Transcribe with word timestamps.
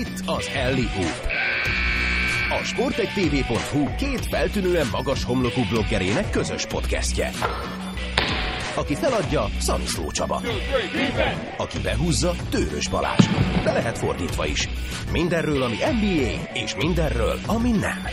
Itt 0.00 0.22
az 0.26 0.48
Hoop. 0.94 1.26
A 2.60 2.64
sportegtv.hu 2.64 3.94
két 3.96 4.26
feltűnően 4.26 4.86
magas 4.92 5.24
homlokú 5.24 5.60
bloggerének 5.70 6.30
közös 6.30 6.66
podcastje. 6.66 7.30
Aki 8.74 8.94
feladja, 8.94 9.48
Szaniszló 9.58 10.10
Csaba. 10.10 10.42
Aki 11.56 11.78
behúzza, 11.78 12.34
Tőrös 12.50 12.88
Balázs. 12.88 13.26
De 13.64 13.72
lehet 13.72 13.98
fordítva 13.98 14.46
is. 14.46 14.68
Mindenről, 15.12 15.62
ami 15.62 15.76
NBA, 15.76 16.50
és 16.52 16.74
mindenről, 16.74 17.38
ami 17.46 17.70
nem. 17.70 18.06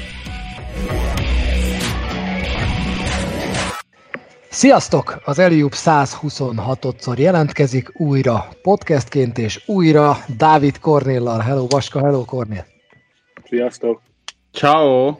Sziasztok! 4.58 5.22
Az 5.26 5.40
Eliup 5.40 5.74
126-szor 5.76 7.18
jelentkezik 7.18 8.00
újra 8.00 8.48
podcastként, 8.62 9.38
és 9.38 9.64
újra 9.66 10.18
Dávid 10.38 10.80
Kornéllal. 10.80 11.40
Hello 11.40 11.68
Vaska, 11.68 12.00
hello 12.00 12.26
Kornél! 12.26 12.66
Sziasztok! 13.44 14.02
Ciao! 14.52 15.18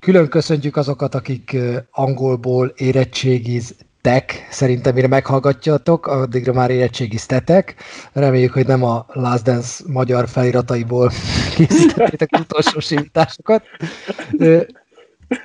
Külön 0.00 0.28
köszöntjük 0.28 0.76
azokat, 0.76 1.14
akik 1.14 1.56
angolból 1.90 2.72
érettségiztek. 2.76 4.46
Szerintem 4.50 4.94
mire 4.94 5.08
meghallgatjatok, 5.08 6.06
addigra 6.06 6.52
már 6.52 6.70
érettségiztetek. 6.70 7.74
Reméljük, 8.12 8.52
hogy 8.52 8.66
nem 8.66 8.82
a 8.82 9.06
Last 9.08 9.42
Dance 9.42 9.84
magyar 9.86 10.28
felirataiból 10.28 11.10
készítettétek 11.56 12.30
utolsó 12.40 12.80
simításokat. 12.80 13.62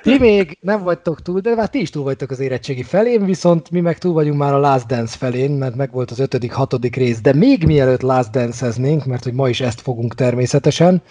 Ti 0.02 0.18
még 0.18 0.58
nem 0.60 0.82
vagytok 0.82 1.22
túl, 1.22 1.40
de 1.40 1.54
már 1.54 1.68
ti 1.68 1.80
is 1.80 1.90
túl 1.90 2.02
vagytok 2.02 2.30
az 2.30 2.40
érettségi 2.40 2.82
felén, 2.82 3.24
viszont 3.24 3.70
mi 3.70 3.80
meg 3.80 3.98
túl 3.98 4.12
vagyunk 4.12 4.38
már 4.38 4.52
a 4.52 4.58
Last 4.58 4.86
Dance 4.86 5.16
felén, 5.16 5.50
mert 5.50 5.74
meg 5.74 5.92
volt 5.92 6.10
az 6.10 6.18
ötödik, 6.18 6.52
hatodik 6.52 6.96
rész, 6.96 7.20
de 7.20 7.34
még 7.34 7.64
mielőtt 7.64 8.00
Last 8.00 8.30
Dance-eznénk, 8.30 9.04
mert 9.04 9.24
hogy 9.24 9.32
ma 9.32 9.48
is 9.48 9.60
ezt 9.60 9.80
fogunk 9.80 10.14
természetesen, 10.14 11.02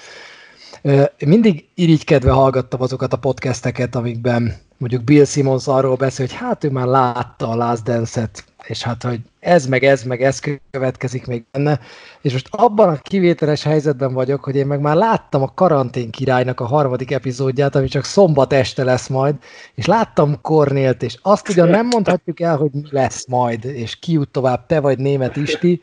mindig 1.25 1.65
irigykedve 1.75 2.31
hallgattam 2.31 2.81
azokat 2.81 3.13
a 3.13 3.17
podcasteket, 3.17 3.95
amikben 3.95 4.53
mondjuk 4.77 5.03
Bill 5.03 5.25
Simmons 5.25 5.67
arról 5.67 5.95
beszél, 5.95 6.25
hogy 6.25 6.35
hát 6.35 6.63
ő 6.63 6.69
már 6.69 6.87
látta 6.87 7.49
a 7.49 7.55
Last 7.55 7.83
Dance-et, 7.83 8.43
és 8.67 8.83
hát, 8.83 9.03
hogy 9.03 9.19
ez 9.39 9.65
meg 9.65 9.83
ez 9.83 10.03
meg 10.03 10.21
ez 10.21 10.39
következik 10.71 11.25
még 11.25 11.43
benne, 11.51 11.79
és 12.21 12.31
most 12.31 12.47
abban 12.51 12.89
a 12.89 12.97
kivételes 13.01 13.63
helyzetben 13.63 14.13
vagyok, 14.13 14.43
hogy 14.43 14.55
én 14.55 14.67
meg 14.67 14.79
már 14.79 14.95
láttam 14.95 15.41
a 15.41 15.53
Karantén 15.53 16.11
királynak 16.11 16.59
a 16.59 16.65
harmadik 16.65 17.11
epizódját, 17.11 17.75
ami 17.75 17.87
csak 17.87 18.03
szombat 18.03 18.53
este 18.53 18.83
lesz 18.83 19.07
majd, 19.07 19.35
és 19.75 19.85
láttam 19.85 20.41
Kornélt, 20.41 21.03
és 21.03 21.17
azt 21.21 21.49
ugyan 21.49 21.69
nem 21.69 21.87
mondhatjuk 21.87 22.39
el, 22.39 22.57
hogy 22.57 22.71
mi 22.71 22.87
lesz 22.89 23.27
majd, 23.27 23.65
és 23.65 23.99
ki 23.99 24.11
jut 24.11 24.29
tovább, 24.29 24.65
te 24.65 24.79
vagy 24.79 24.97
német 24.97 25.35
Isti, 25.35 25.81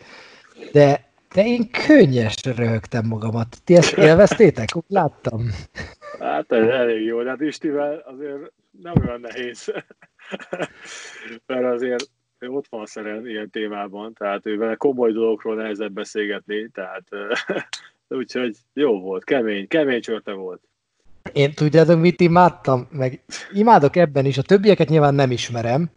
de, 0.72 1.04
de 1.34 1.44
én 1.44 1.70
könnyesre 1.86 2.52
röhögtem 2.52 3.06
magamat. 3.06 3.56
Ti 3.64 3.76
ezt 3.76 3.92
élveztétek? 3.92 4.68
Úgy 4.76 4.82
láttam. 4.88 5.50
Hát 6.18 6.52
ez 6.52 6.68
elég 6.68 7.04
jó, 7.04 7.22
de 7.22 7.28
hát 7.28 7.40
Istivel 7.40 8.02
azért 8.06 8.52
nem 8.82 8.94
olyan 9.06 9.20
nehéz. 9.20 9.72
Mert 11.46 11.64
azért 11.64 12.10
ő 12.38 12.48
ott 12.48 12.66
van 12.70 12.86
szeren 12.86 13.28
ilyen 13.28 13.50
témában, 13.50 14.12
tehát 14.12 14.46
ő 14.46 14.56
vele 14.56 14.74
komoly 14.74 15.12
dolgokról 15.12 15.54
nehezebb 15.54 15.92
beszélgetni, 15.92 16.68
tehát 16.68 17.04
úgyhogy 18.08 18.56
jó 18.72 19.00
volt, 19.00 19.24
kemény, 19.24 19.68
kemény 19.68 20.00
csörte 20.00 20.32
volt. 20.32 20.60
Én 21.32 21.52
tudjátok, 21.52 22.00
mit 22.00 22.20
imádtam? 22.20 22.86
Meg 22.90 23.20
imádok 23.52 23.96
ebben 23.96 24.24
is, 24.24 24.38
a 24.38 24.42
többieket 24.42 24.88
nyilván 24.88 25.14
nem 25.14 25.30
ismerem, 25.30 25.90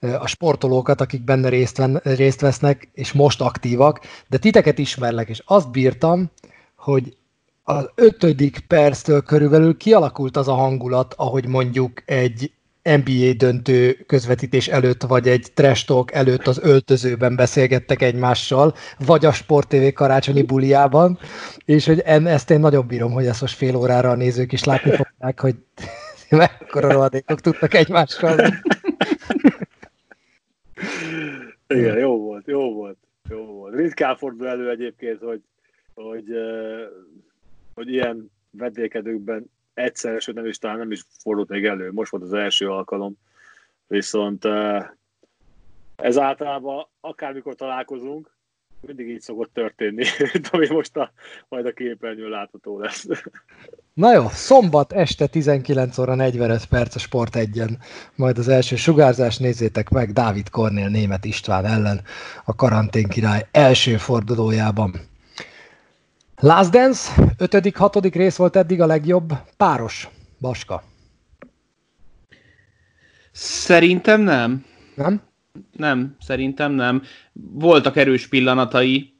a 0.00 0.26
sportolókat, 0.26 1.00
akik 1.00 1.24
benne 1.24 1.48
részt, 1.48 1.76
ven, 1.76 2.00
részt 2.02 2.40
vesznek, 2.40 2.88
és 2.92 3.12
most 3.12 3.40
aktívak, 3.40 4.00
de 4.28 4.38
titeket 4.38 4.78
ismerlek, 4.78 5.28
és 5.28 5.42
azt 5.44 5.70
bírtam, 5.70 6.30
hogy 6.76 7.16
az 7.62 7.90
ötödik 7.94 8.58
perctől 8.58 9.22
körülbelül 9.22 9.76
kialakult 9.76 10.36
az 10.36 10.48
a 10.48 10.54
hangulat, 10.54 11.14
ahogy 11.16 11.46
mondjuk 11.46 12.02
egy 12.04 12.52
NBA 12.86 13.32
döntő 13.36 13.92
közvetítés 14.06 14.68
előtt, 14.68 15.02
vagy 15.02 15.28
egy 15.28 15.52
trash 15.54 15.86
talk 15.86 16.12
előtt 16.12 16.46
az 16.46 16.60
öltözőben 16.62 17.36
beszélgettek 17.36 18.02
egymással, 18.02 18.74
vagy 19.06 19.24
a 19.24 19.32
Sport 19.32 19.68
TV 19.68 19.92
karácsonyi 19.94 20.42
buliában, 20.42 21.18
és 21.64 21.86
hogy 21.86 22.00
en, 22.00 22.26
ezt 22.26 22.50
én 22.50 22.60
nagyon 22.60 22.86
bírom, 22.86 23.12
hogy 23.12 23.26
ezt 23.26 23.40
most 23.40 23.56
fél 23.56 23.76
órára 23.76 24.10
a 24.10 24.14
nézők 24.14 24.52
is 24.52 24.64
látni 24.64 24.90
fogják, 24.90 25.40
hogy 25.40 25.54
mekkora 26.30 26.92
rohadékok 26.92 27.40
tudtak 27.40 27.74
egymással. 27.74 28.38
Igen, 31.66 31.98
jó 31.98 32.18
volt, 32.18 32.46
jó 32.46 32.72
volt, 32.74 32.96
jó 33.28 33.44
volt. 33.44 33.74
Ritkán 33.74 34.16
fordul 34.16 34.48
elő 34.48 34.70
egyébként, 34.70 35.18
hogy, 35.20 35.40
hogy, 35.94 36.24
hogy 37.74 37.92
ilyen 37.92 38.30
vedékedőkben 38.50 39.50
egyszer, 39.76 40.20
sőt 40.20 40.34
nem 40.34 40.46
is 40.46 40.58
talán 40.58 40.78
nem 40.78 40.90
is 40.90 41.04
fordult 41.22 41.48
még 41.48 41.64
elő, 41.64 41.92
most 41.92 42.10
volt 42.10 42.22
az 42.22 42.32
első 42.32 42.70
alkalom, 42.70 43.16
viszont 43.86 44.44
ez 45.96 46.18
általában 46.18 46.86
akármikor 47.00 47.54
találkozunk, 47.54 48.36
mindig 48.80 49.08
így 49.08 49.20
szokott 49.20 49.54
történni, 49.54 50.04
ami 50.52 50.68
most 50.68 50.96
a, 50.96 51.12
majd 51.48 51.66
a 51.66 51.72
képernyőn 51.72 52.28
látható 52.28 52.78
lesz. 52.78 53.06
Na 53.92 54.12
jó, 54.12 54.28
szombat 54.28 54.92
este 54.92 55.26
19 55.26 55.98
óra 55.98 56.14
45 56.14 56.64
perc 56.64 56.94
a 56.94 56.98
Sport 56.98 57.36
egyen, 57.36 57.78
majd 58.14 58.38
az 58.38 58.48
első 58.48 58.76
sugárzás 58.76 59.36
nézzétek 59.36 59.88
meg 59.88 60.12
Dávid 60.12 60.48
Kornél 60.48 60.88
német 60.88 61.24
István 61.24 61.64
ellen 61.64 62.00
a 62.44 62.54
karantén 62.54 63.08
király 63.08 63.46
első 63.50 63.96
fordulójában. 63.96 64.94
Last 66.40 66.70
Dance, 66.70 67.12
ötödik, 67.38 67.76
hatodik 67.76 68.14
rész 68.14 68.36
volt 68.36 68.56
eddig 68.56 68.80
a 68.80 68.86
legjobb. 68.86 69.32
Páros, 69.56 70.08
Baska. 70.40 70.82
Szerintem 73.32 74.20
nem. 74.20 74.64
Nem? 74.94 75.22
Nem, 75.72 76.16
szerintem 76.20 76.72
nem. 76.72 77.02
Voltak 77.32 77.96
erős 77.96 78.28
pillanatai. 78.28 79.14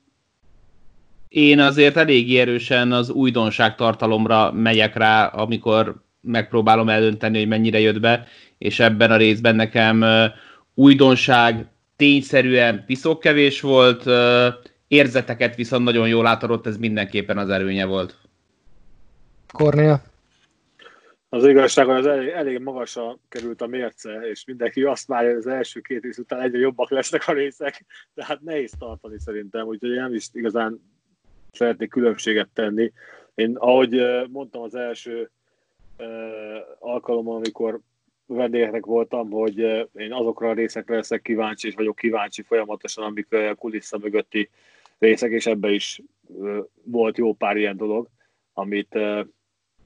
Én 1.28 1.60
azért 1.60 1.96
elég 1.96 2.38
erősen 2.38 2.92
az 2.92 3.10
újdonság 3.10 3.74
tartalomra 3.74 4.52
megyek 4.52 4.96
rá, 4.96 5.26
amikor 5.26 6.04
megpróbálom 6.20 6.88
eldönteni, 6.88 7.38
hogy 7.38 7.48
mennyire 7.48 7.80
jött 7.80 8.00
be, 8.00 8.26
és 8.58 8.80
ebben 8.80 9.10
a 9.10 9.16
részben 9.16 9.56
nekem 9.56 10.04
újdonság 10.74 11.66
tényszerűen 11.96 12.84
piszok 12.86 13.20
kevés 13.20 13.60
volt, 13.60 14.04
érzeteket 14.88 15.56
viszont 15.56 15.84
nagyon 15.84 16.08
jól 16.08 16.26
átadott, 16.26 16.66
ez 16.66 16.76
mindenképpen 16.76 17.38
az 17.38 17.48
erőnye 17.48 17.84
volt. 17.84 18.16
Kornél? 19.52 20.02
Az 21.28 21.46
igazság, 21.46 21.86
hogy 21.86 21.96
az 21.96 22.06
elég, 22.06 22.28
elég 22.28 22.58
magasra 22.58 23.18
került 23.28 23.60
a 23.60 23.66
mérce, 23.66 24.10
és 24.30 24.44
mindenki 24.44 24.82
azt 24.82 25.06
várja, 25.06 25.28
hogy 25.28 25.38
az 25.38 25.46
első 25.46 25.80
két 25.80 26.02
rész 26.02 26.18
után 26.18 26.40
egyre 26.40 26.58
jobbak 26.58 26.90
lesznek 26.90 27.28
a 27.28 27.32
részek, 27.32 27.84
de 28.14 28.24
hát 28.24 28.40
nehéz 28.40 28.72
tartani 28.78 29.18
szerintem, 29.18 29.66
úgyhogy 29.66 29.90
nem 29.90 30.14
is 30.14 30.28
igazán 30.32 30.80
szeretnék 31.52 31.90
különbséget 31.90 32.48
tenni. 32.54 32.92
Én, 33.34 33.56
ahogy 33.56 34.02
mondtam 34.30 34.62
az 34.62 34.74
első 34.74 35.30
alkalommal, 36.78 37.36
amikor 37.36 37.80
vendégeknek 38.26 38.84
voltam, 38.84 39.30
hogy 39.30 39.58
én 39.94 40.12
azokra 40.12 40.48
a 40.48 40.54
részekre 40.54 40.96
leszek 40.96 41.22
kíváncsi, 41.22 41.68
és 41.68 41.74
vagyok 41.74 41.96
kíváncsi 41.96 42.42
folyamatosan, 42.42 43.04
amik 43.04 43.32
a 43.32 43.54
kulissza 43.54 43.98
mögötti 43.98 44.50
részek, 44.98 45.30
és 45.30 45.46
ebbe 45.46 45.70
is 45.70 46.02
volt 46.84 47.16
jó 47.18 47.34
pár 47.34 47.56
ilyen 47.56 47.76
dolog, 47.76 48.08
amit, 48.52 48.98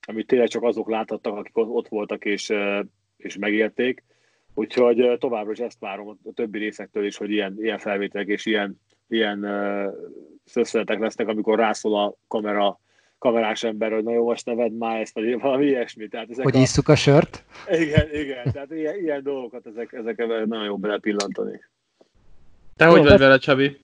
amit 0.06 0.26
tényleg 0.26 0.48
csak 0.48 0.62
azok 0.62 0.90
láthattak, 0.90 1.36
akik 1.36 1.56
ott 1.56 1.88
voltak 1.88 2.24
és, 2.24 2.52
és 3.16 3.36
megérték. 3.36 4.04
Úgyhogy 4.54 5.16
továbbra 5.18 5.52
is 5.52 5.58
ezt 5.58 5.78
várom 5.78 6.08
a 6.08 6.32
többi 6.34 6.58
részektől 6.58 7.04
is, 7.04 7.16
hogy 7.16 7.30
ilyen, 7.30 7.56
ilyen 7.58 7.78
felvételek 7.78 8.26
és 8.26 8.46
ilyen, 8.46 8.80
ilyen 9.08 9.46
szösszeletek 10.44 10.98
lesznek, 10.98 11.28
amikor 11.28 11.58
rászól 11.58 12.04
a 12.04 12.14
kamera 12.28 12.80
kamerás 13.18 13.64
ember, 13.64 13.92
hogy 13.92 14.04
na 14.04 14.12
jó, 14.12 14.24
most 14.24 14.46
neved 14.46 14.72
már 14.72 15.00
ezt, 15.00 15.14
vagy 15.14 15.40
valami 15.40 15.66
ilyesmi. 15.66 16.08
Tehát 16.08 16.30
ezek 16.30 16.44
hogy 16.44 16.56
a... 16.56 16.60
isszuk 16.60 16.88
a 16.88 16.96
sört? 16.96 17.44
Igen, 17.70 18.08
igen, 18.12 18.52
tehát 18.52 18.70
ilyen, 18.70 18.98
ilyen 18.98 19.22
dolgokat 19.22 19.66
ezek, 19.66 19.92
ezek 19.92 20.16
nagyon 20.26 20.64
jó 20.64 20.76
belepillantani. 20.76 21.60
Te 22.76 22.84
jó, 22.84 22.90
hogy 22.90 23.02
vagy 23.02 23.18
vele, 23.18 23.38
Csabi? 23.38 23.76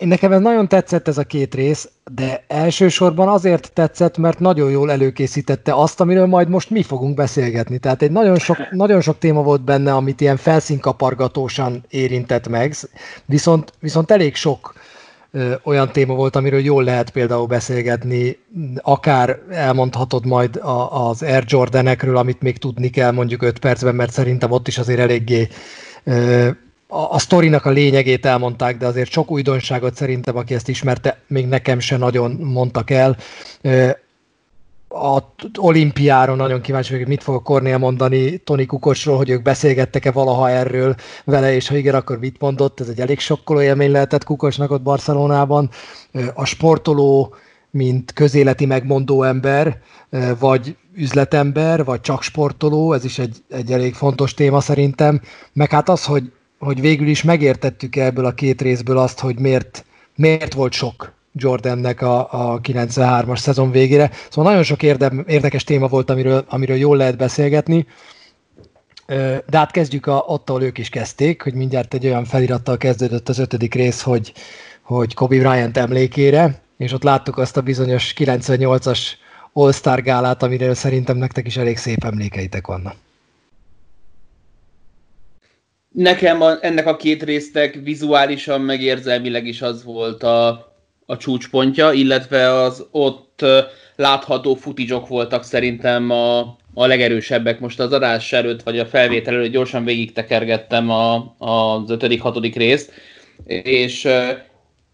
Én 0.00 0.08
nekem 0.08 0.32
ez 0.32 0.40
nagyon 0.40 0.68
tetszett 0.68 1.08
ez 1.08 1.18
a 1.18 1.24
két 1.24 1.54
rész, 1.54 1.88
de 2.14 2.44
elsősorban 2.48 3.28
azért 3.28 3.72
tetszett, 3.72 4.18
mert 4.18 4.38
nagyon 4.38 4.70
jól 4.70 4.90
előkészítette 4.90 5.74
azt, 5.74 6.00
amiről 6.00 6.26
majd 6.26 6.48
most 6.48 6.70
mi 6.70 6.82
fogunk 6.82 7.14
beszélgetni. 7.14 7.78
Tehát 7.78 8.02
egy 8.02 8.10
nagyon 8.10 8.38
sok, 8.38 8.56
nagyon 8.84 9.00
sok 9.00 9.18
téma 9.18 9.42
volt 9.42 9.64
benne, 9.64 9.94
amit 9.94 10.20
ilyen 10.20 10.36
felszínkapargatósan 10.36 11.84
érintett 11.88 12.48
meg, 12.48 12.74
viszont, 13.26 13.72
viszont 13.80 14.10
elég 14.10 14.34
sok 14.34 14.74
ö, 15.30 15.54
olyan 15.64 15.92
téma 15.92 16.14
volt, 16.14 16.36
amiről 16.36 16.60
jól 16.60 16.84
lehet 16.84 17.10
például 17.10 17.46
beszélgetni, 17.46 18.38
akár 18.76 19.38
elmondhatod 19.50 20.26
majd 20.26 20.56
a, 20.56 21.08
az 21.08 21.22
Air 21.22 21.44
Jordanekről, 21.46 22.16
amit 22.16 22.42
még 22.42 22.58
tudni 22.58 22.90
kell 22.90 23.10
mondjuk 23.10 23.42
5 23.42 23.58
percben, 23.58 23.94
mert 23.94 24.12
szerintem 24.12 24.50
ott 24.50 24.68
is 24.68 24.78
azért 24.78 25.00
eléggé 25.00 25.48
ö, 26.04 26.48
a, 26.90 27.14
a 27.14 27.18
sztorinak 27.18 27.64
a 27.64 27.70
lényegét 27.70 28.26
elmondták, 28.26 28.76
de 28.76 28.86
azért 28.86 29.10
sok 29.10 29.30
újdonságot 29.30 29.94
szerintem, 29.94 30.36
aki 30.36 30.54
ezt 30.54 30.68
ismerte, 30.68 31.18
még 31.26 31.46
nekem 31.46 31.78
se 31.78 31.96
nagyon 31.96 32.30
mondtak 32.30 32.90
el. 32.90 33.16
A 34.88 35.18
olimpiáron 35.58 36.36
nagyon 36.36 36.60
kíváncsi 36.60 36.92
vagyok, 36.92 37.08
mit 37.08 37.22
fog 37.22 37.42
Kornél 37.42 37.78
mondani 37.78 38.36
Toni 38.38 38.66
Kukocsról, 38.66 39.16
hogy 39.16 39.30
ők 39.30 39.42
beszélgettek-e 39.42 40.10
valaha 40.10 40.50
erről 40.50 40.94
vele, 41.24 41.54
és 41.54 41.68
ha 41.68 41.76
igen, 41.76 41.94
akkor 41.94 42.18
mit 42.18 42.40
mondott. 42.40 42.80
Ez 42.80 42.88
egy 42.88 43.00
elég 43.00 43.18
sokkoló 43.18 43.60
élmény 43.60 43.90
lehetett 43.90 44.24
Kukocsnak 44.24 44.70
ott 44.70 44.82
Barcelonában. 44.82 45.70
A 46.34 46.44
sportoló, 46.44 47.34
mint 47.70 48.12
közéleti 48.12 48.66
megmondó 48.66 49.22
ember, 49.22 49.80
vagy 50.38 50.76
üzletember, 50.94 51.84
vagy 51.84 52.00
csak 52.00 52.22
sportoló, 52.22 52.92
ez 52.92 53.04
is 53.04 53.18
egy, 53.18 53.36
egy 53.50 53.72
elég 53.72 53.94
fontos 53.94 54.34
téma 54.34 54.60
szerintem, 54.60 55.20
meg 55.52 55.70
hát 55.70 55.88
az, 55.88 56.04
hogy 56.04 56.32
hogy 56.60 56.80
végül 56.80 57.06
is 57.06 57.22
megértettük 57.22 57.96
ebből 57.96 58.24
a 58.24 58.34
két 58.34 58.62
részből 58.62 58.98
azt, 58.98 59.20
hogy 59.20 59.38
miért, 59.38 59.84
miért 60.14 60.54
volt 60.54 60.72
sok 60.72 61.12
Jordannek 61.32 62.02
a, 62.02 62.18
a 62.52 62.60
93-as 62.60 63.38
szezon 63.38 63.70
végére. 63.70 64.10
Szóval 64.30 64.50
nagyon 64.50 64.64
sok 64.66 64.82
érdem, 64.82 65.24
érdekes 65.26 65.64
téma 65.64 65.86
volt, 65.86 66.10
amiről, 66.10 66.44
amiről 66.48 66.76
jól 66.76 66.96
lehet 66.96 67.16
beszélgetni. 67.16 67.86
De 69.06 69.58
hát 69.58 69.70
kezdjük 69.70 70.06
a, 70.06 70.24
ott, 70.26 70.48
ahol 70.48 70.62
ők 70.62 70.78
is 70.78 70.88
kezdték, 70.88 71.42
hogy 71.42 71.54
mindjárt 71.54 71.94
egy 71.94 72.06
olyan 72.06 72.24
felirattal 72.24 72.76
kezdődött 72.76 73.28
az 73.28 73.38
ötödik 73.38 73.74
rész, 73.74 74.02
hogy, 74.02 74.32
hogy 74.82 75.14
Kobe 75.14 75.38
Bryant 75.38 75.76
emlékére, 75.76 76.62
és 76.76 76.92
ott 76.92 77.02
láttuk 77.02 77.38
azt 77.38 77.56
a 77.56 77.60
bizonyos 77.60 78.14
98-as 78.16 79.00
All-Star 79.52 80.02
gálát, 80.02 80.42
amiről 80.42 80.74
szerintem 80.74 81.16
nektek 81.16 81.46
is 81.46 81.56
elég 81.56 81.76
szép 81.76 82.04
emlékeitek 82.04 82.66
vannak. 82.66 82.94
Nekem 85.92 86.42
a, 86.42 86.56
ennek 86.60 86.86
a 86.86 86.96
két 86.96 87.22
résztek 87.22 87.78
vizuálisan, 87.82 88.60
meg 88.60 88.82
érzelmileg 88.82 89.46
is 89.46 89.62
az 89.62 89.84
volt 89.84 90.22
a, 90.22 90.48
a 91.06 91.16
csúcspontja, 91.16 91.92
illetve 91.92 92.52
az 92.52 92.86
ott 92.90 93.44
látható 93.96 94.54
futizsok 94.54 95.08
voltak 95.08 95.42
szerintem 95.44 96.10
a, 96.10 96.38
a 96.74 96.86
legerősebbek. 96.86 97.60
Most 97.60 97.80
az 97.80 97.92
adás 97.92 98.32
előtt, 98.32 98.62
vagy 98.62 98.78
a 98.78 98.86
felvétel 98.86 99.34
előtt 99.34 99.52
gyorsan 99.52 99.84
végig 99.84 100.12
tekergettem 100.12 100.90
a, 100.90 101.34
az 101.38 101.90
ötödik, 101.90 102.20
hatodik 102.20 102.56
részt, 102.56 102.92
és 103.62 104.08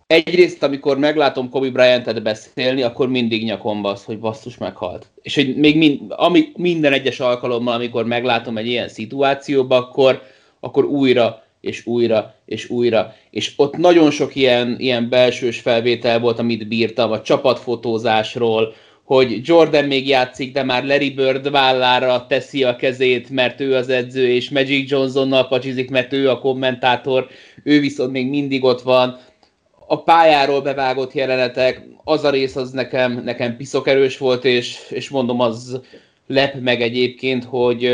egyrészt, 0.06 0.62
amikor 0.62 0.98
meglátom 0.98 1.48
Kobe 1.48 1.70
Bryant-et 1.70 2.22
beszélni, 2.22 2.82
akkor 2.82 3.08
mindig 3.08 3.44
nyakomba 3.44 3.90
az, 3.90 4.04
hogy 4.04 4.18
basszus 4.18 4.58
meghalt. 4.58 5.06
És 5.22 5.34
hogy 5.34 5.56
még 5.56 5.76
mind, 5.76 6.00
ami, 6.08 6.48
minden 6.56 6.92
egyes 6.92 7.20
alkalommal, 7.20 7.74
amikor 7.74 8.06
meglátom 8.06 8.56
egy 8.56 8.66
ilyen 8.66 8.88
szituációba, 8.88 9.76
akkor, 9.76 10.22
akkor 10.66 10.84
újra 10.84 11.42
és 11.60 11.86
újra 11.86 12.34
és 12.44 12.68
újra. 12.68 13.14
És 13.30 13.52
ott 13.56 13.76
nagyon 13.76 14.10
sok 14.10 14.34
ilyen, 14.34 14.76
ilyen 14.78 15.08
belsős 15.08 15.60
felvétel 15.60 16.20
volt, 16.20 16.38
amit 16.38 16.68
bírtam, 16.68 17.10
a 17.10 17.22
csapatfotózásról, 17.22 18.74
hogy 19.04 19.40
Jordan 19.42 19.84
még 19.84 20.08
játszik, 20.08 20.52
de 20.52 20.62
már 20.62 20.84
Larry 20.84 21.10
Bird 21.10 21.50
vállára 21.50 22.26
teszi 22.28 22.64
a 22.64 22.76
kezét, 22.76 23.30
mert 23.30 23.60
ő 23.60 23.74
az 23.74 23.88
edző, 23.88 24.28
és 24.28 24.50
Magic 24.50 24.90
Johnsonnal 24.90 25.48
pacsizik, 25.48 25.90
mert 25.90 26.12
ő 26.12 26.30
a 26.30 26.38
kommentátor, 26.38 27.26
ő 27.62 27.80
viszont 27.80 28.12
még 28.12 28.28
mindig 28.28 28.64
ott 28.64 28.82
van. 28.82 29.18
A 29.86 30.02
pályáról 30.02 30.60
bevágott 30.60 31.12
jelenetek, 31.12 31.82
az 32.04 32.24
a 32.24 32.30
rész 32.30 32.56
az 32.56 32.70
nekem, 32.70 33.22
nekem 33.24 33.56
piszok 33.56 33.88
erős 33.88 34.18
volt, 34.18 34.44
és, 34.44 34.78
és 34.90 35.08
mondom, 35.08 35.40
az 35.40 35.80
lep 36.26 36.54
meg 36.60 36.82
egyébként, 36.82 37.44
hogy, 37.44 37.90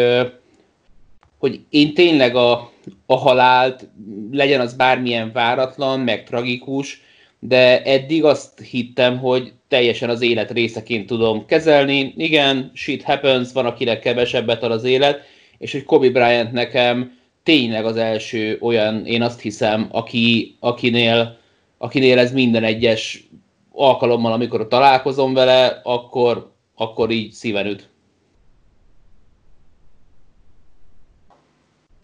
hogy 1.42 1.60
én 1.70 1.94
tényleg 1.94 2.36
a, 2.36 2.70
a 3.06 3.16
halált, 3.16 3.88
legyen 4.30 4.60
az 4.60 4.74
bármilyen 4.74 5.32
váratlan, 5.32 6.00
meg 6.00 6.24
tragikus, 6.24 7.02
de 7.38 7.82
eddig 7.82 8.24
azt 8.24 8.60
hittem, 8.60 9.18
hogy 9.18 9.52
teljesen 9.68 10.10
az 10.10 10.20
élet 10.20 10.50
részeként 10.50 11.06
tudom 11.06 11.46
kezelni. 11.46 12.14
Igen, 12.16 12.70
shit 12.74 13.02
happens, 13.02 13.52
van 13.52 13.66
akinek 13.66 14.00
kevesebbet 14.00 14.62
ad 14.62 14.70
az 14.70 14.84
élet, 14.84 15.20
és 15.58 15.72
hogy 15.72 15.84
Kobe 15.84 16.10
Bryant 16.10 16.52
nekem 16.52 17.18
tényleg 17.42 17.84
az 17.84 17.96
első 17.96 18.58
olyan, 18.60 19.06
én 19.06 19.22
azt 19.22 19.40
hiszem, 19.40 19.88
aki, 19.90 20.56
akinél, 20.60 21.38
akinél 21.78 22.18
ez 22.18 22.32
minden 22.32 22.64
egyes 22.64 23.28
alkalommal, 23.72 24.32
amikor 24.32 24.68
találkozom 24.68 25.34
vele, 25.34 25.80
akkor, 25.82 26.52
akkor 26.74 27.10
így 27.10 27.32
szíven 27.32 27.66
üt. 27.66 27.91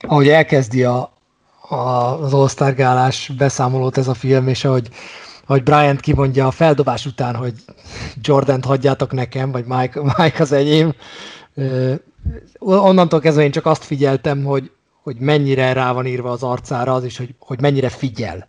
Ahogy 0.06 0.28
elkezdi 0.28 0.84
a, 0.84 1.12
a, 1.68 1.74
az 2.22 2.34
All-Star 2.34 2.74
beszámolót 3.36 3.98
ez 3.98 4.08
a 4.08 4.14
film, 4.14 4.48
és 4.48 4.64
ahogy, 4.64 4.88
ahogy 5.46 5.62
Bryant 5.62 6.00
kimondja 6.00 6.46
a 6.46 6.50
feldobás 6.50 7.06
után, 7.06 7.34
hogy 7.34 7.54
Jordan-t 8.20 8.64
hagyjátok 8.64 9.12
nekem, 9.12 9.50
vagy 9.50 9.64
Mike, 9.64 10.00
Mike 10.16 10.42
az 10.42 10.52
enyém, 10.52 10.94
onnantól 12.58 13.20
kezdve 13.20 13.42
én 13.42 13.50
csak 13.50 13.66
azt 13.66 13.84
figyeltem, 13.84 14.44
hogy, 14.44 14.70
hogy 15.02 15.16
mennyire 15.18 15.72
rá 15.72 15.92
van 15.92 16.06
írva 16.06 16.30
az 16.30 16.42
arcára 16.42 16.94
az 16.94 17.04
is, 17.04 17.16
hogy, 17.16 17.34
hogy 17.38 17.60
mennyire 17.60 17.88
figyel. 17.88 18.48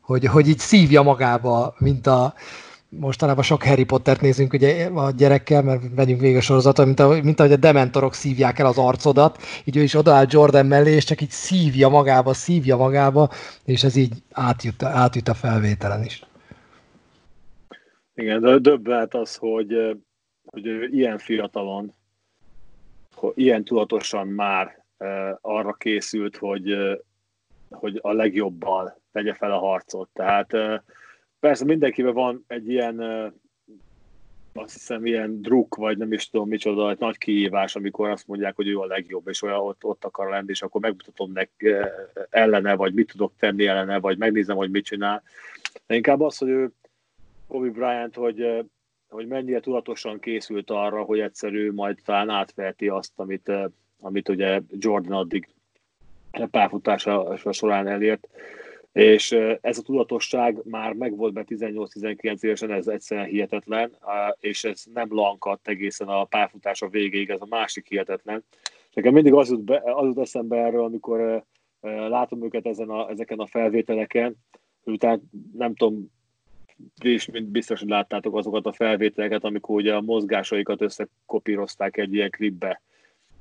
Hogy, 0.00 0.24
hogy 0.24 0.48
így 0.48 0.58
szívja 0.58 1.02
magába, 1.02 1.74
mint 1.78 2.06
a, 2.06 2.34
mostanában 2.88 3.42
sok 3.42 3.62
Harry 3.62 3.84
Pottert 3.84 4.20
nézünk 4.20 4.52
ugye 4.52 4.86
a 4.86 5.10
gyerekkel, 5.10 5.62
mert 5.62 5.82
vegyünk 5.94 6.20
végig 6.20 6.36
a 6.36 6.40
sorozatot, 6.40 6.86
mint, 6.86 7.00
ahogy, 7.00 7.24
mint 7.24 7.40
ahogy 7.40 7.52
a 7.52 7.56
dementorok 7.56 8.14
szívják 8.14 8.58
el 8.58 8.66
az 8.66 8.78
arcodat, 8.78 9.38
így 9.64 9.76
ő 9.76 9.82
is 9.82 9.94
odaáll 9.94 10.26
Jordan 10.28 10.66
mellé, 10.66 10.92
és 10.92 11.04
csak 11.04 11.20
így 11.20 11.30
szívja 11.30 11.88
magába, 11.88 12.32
szívja 12.32 12.76
magába, 12.76 13.30
és 13.64 13.84
ez 13.84 13.96
így 13.96 14.12
átjut, 14.32 14.82
átjut 14.82 15.28
a 15.28 15.34
felvételen 15.34 16.04
is. 16.04 16.22
Igen, 18.14 18.40
de 18.40 18.58
döbbent 18.58 19.14
az, 19.14 19.36
hogy, 19.36 19.96
hogy 20.44 20.66
ő 20.66 20.88
ilyen 20.92 21.18
fiatalon, 21.18 21.92
hogy 23.14 23.32
ilyen 23.34 23.64
tudatosan 23.64 24.26
már 24.26 24.84
arra 25.40 25.72
készült, 25.72 26.36
hogy, 26.36 26.74
hogy 27.70 27.98
a 28.02 28.12
legjobbal 28.12 29.00
tegye 29.12 29.34
fel 29.34 29.52
a 29.52 29.58
harcot. 29.58 30.08
Tehát 30.12 30.52
persze 31.46 31.64
mindenkiben 31.64 32.14
van 32.14 32.44
egy 32.46 32.68
ilyen, 32.68 33.00
azt 34.52 34.72
hiszem, 34.72 35.06
ilyen 35.06 35.42
druk, 35.42 35.74
vagy 35.74 35.98
nem 35.98 36.12
is 36.12 36.30
tudom 36.30 36.48
micsoda, 36.48 36.90
egy 36.90 36.98
nagy 36.98 37.18
kihívás, 37.18 37.76
amikor 37.76 38.10
azt 38.10 38.26
mondják, 38.26 38.56
hogy 38.56 38.68
ő 38.68 38.78
a 38.78 38.86
legjobb, 38.86 39.28
és 39.28 39.42
olyan 39.42 39.58
ott, 39.58 39.84
ott 39.84 40.04
akar 40.04 40.28
lenni, 40.28 40.50
és 40.50 40.62
akkor 40.62 40.80
megmutatom 40.80 41.32
nek 41.32 41.50
ellene, 42.30 42.74
vagy 42.74 42.94
mit 42.94 43.10
tudok 43.10 43.32
tenni 43.38 43.66
ellene, 43.66 44.00
vagy 44.00 44.18
megnézem, 44.18 44.56
hogy 44.56 44.70
mit 44.70 44.84
csinál. 44.84 45.22
De 45.86 45.94
inkább 45.94 46.20
az, 46.20 46.38
hogy 46.38 46.48
ő, 46.48 46.70
Kobe 47.48 47.68
Bryant, 47.68 48.14
hogy, 48.14 48.64
hogy 49.08 49.26
mennyire 49.26 49.60
tudatosan 49.60 50.18
készült 50.18 50.70
arra, 50.70 51.02
hogy 51.02 51.20
egyszerű 51.20 51.72
majd 51.72 51.98
talán 52.04 52.28
átverti 52.28 52.88
azt, 52.88 53.12
amit, 53.16 53.52
amit 54.00 54.28
ugye 54.28 54.60
Jordan 54.70 55.12
addig 55.12 55.48
pályafutása 56.50 57.36
során 57.52 57.88
elért 57.88 58.28
és 58.96 59.32
ez 59.60 59.78
a 59.78 59.82
tudatosság 59.82 60.60
már 60.64 60.92
megvolt 60.92 61.32
be 61.32 61.44
18-19 61.48 62.42
évesen, 62.42 62.70
ez 62.70 62.86
egyszerűen 62.86 63.26
hihetetlen, 63.26 63.96
és 64.40 64.64
ez 64.64 64.82
nem 64.92 65.08
lankadt 65.10 65.68
egészen 65.68 66.08
a 66.08 66.24
pályafutása 66.24 66.88
végéig, 66.88 67.30
ez 67.30 67.40
a 67.40 67.46
másik 67.48 67.88
hihetetlen. 67.88 68.44
És 68.88 68.94
nekem 68.94 69.12
mindig 69.12 69.32
az 69.32 69.50
jut, 69.50 69.64
be, 69.64 69.82
az 69.84 70.06
jut 70.06 70.18
eszembe 70.18 70.56
erről, 70.56 70.84
amikor 70.84 71.44
látom 72.08 72.44
őket 72.44 72.66
ezen 72.66 72.88
a, 72.88 73.10
ezeken 73.10 73.38
a 73.38 73.46
felvételeken, 73.46 74.36
utána 74.84 75.20
nem 75.52 75.74
tudom, 75.74 76.10
és 77.02 77.30
biztos, 77.42 77.80
hogy 77.80 77.88
láttátok 77.88 78.36
azokat 78.36 78.66
a 78.66 78.72
felvételeket, 78.72 79.44
amikor 79.44 79.76
ugye 79.76 79.94
a 79.94 80.00
mozgásaikat 80.00 80.82
összekopírozták 80.82 81.96
egy 81.96 82.14
ilyen 82.14 82.30
klipbe. 82.30 82.82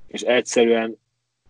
És 0.07 0.21
egyszerűen 0.21 0.97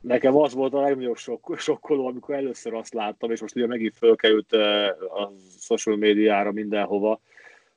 nekem 0.07 0.37
az 0.37 0.53
volt 0.53 0.73
a 0.73 0.81
legnagyobb 0.81 1.17
sok, 1.17 1.55
sokkoló, 1.57 2.07
amikor 2.07 2.35
először 2.35 2.73
azt 2.73 2.93
láttam, 2.93 3.31
és 3.31 3.41
most 3.41 3.55
ugye 3.55 3.67
megint 3.67 3.97
fölkerült 3.97 4.53
a 4.53 5.31
social 5.59 5.95
médiára 5.95 6.51
mindenhova, 6.51 7.19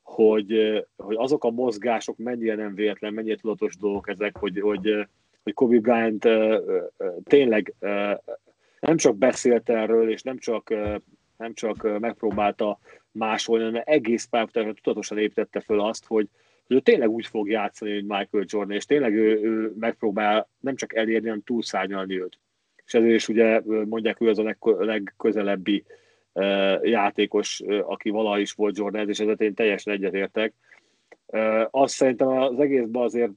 hogy, 0.03 0.85
hogy 0.97 1.17
azok 1.19 1.45
a 1.45 1.51
mozgások 1.51 2.17
mennyire 2.17 2.55
nem 2.55 2.75
véletlen, 2.75 3.13
mennyire 3.13 3.37
tudatos 3.37 3.77
dolgok 3.77 4.09
ezek, 4.09 4.37
hogy, 4.37 4.61
hogy, 4.61 5.07
hogy 5.43 5.55
Kobe 5.55 5.79
Bryant 5.79 6.29
tényleg 7.25 7.75
nem 8.81 8.97
csak 8.97 9.17
beszélt 9.17 9.71
erről, 9.71 10.11
és 10.11 10.23
nem 10.23 10.39
csak, 10.39 10.75
nem 11.37 11.55
csak 11.55 11.99
megpróbálta 11.99 12.79
másolni, 13.11 13.65
hanem 13.65 13.83
egész 13.85 14.25
pályára 14.25 14.73
tudatosan 14.73 15.19
építette 15.19 15.61
föl 15.61 15.81
azt, 15.81 16.07
hogy, 16.07 16.29
hogy 16.69 16.77
ő 16.77 16.81
tényleg 16.81 17.11
úgy 17.11 17.27
fog 17.27 17.49
játszani, 17.49 17.93
mint 17.93 18.09
Michael 18.09 18.45
Jordan, 18.47 18.77
és 18.77 18.85
tényleg 18.85 19.15
ő, 19.15 19.41
ő 19.43 19.73
megpróbál 19.79 20.49
nem 20.61 20.77
csak 20.77 20.95
elérni, 20.95 21.27
hanem 21.27 21.43
túlszárnyalni 21.43 22.21
őt. 22.21 22.39
És 22.85 22.95
ezért 22.95 23.15
is 23.15 23.29
ugye 23.29 23.61
mondják, 23.65 24.21
ő 24.21 24.29
az 24.29 24.39
a 24.39 24.55
legközelebbi 24.79 25.85
játékos, 26.83 27.63
aki 27.83 28.11
valaha 28.11 28.39
is 28.39 28.53
volt 28.53 28.77
Jordan, 28.77 29.09
és 29.09 29.21
ezért 29.21 29.41
én 29.41 29.55
teljesen 29.55 29.93
egyetértek. 29.93 30.55
Azt 31.71 31.95
szerintem 31.95 32.29
az 32.29 32.61
egészben 32.61 33.03
azért 33.03 33.33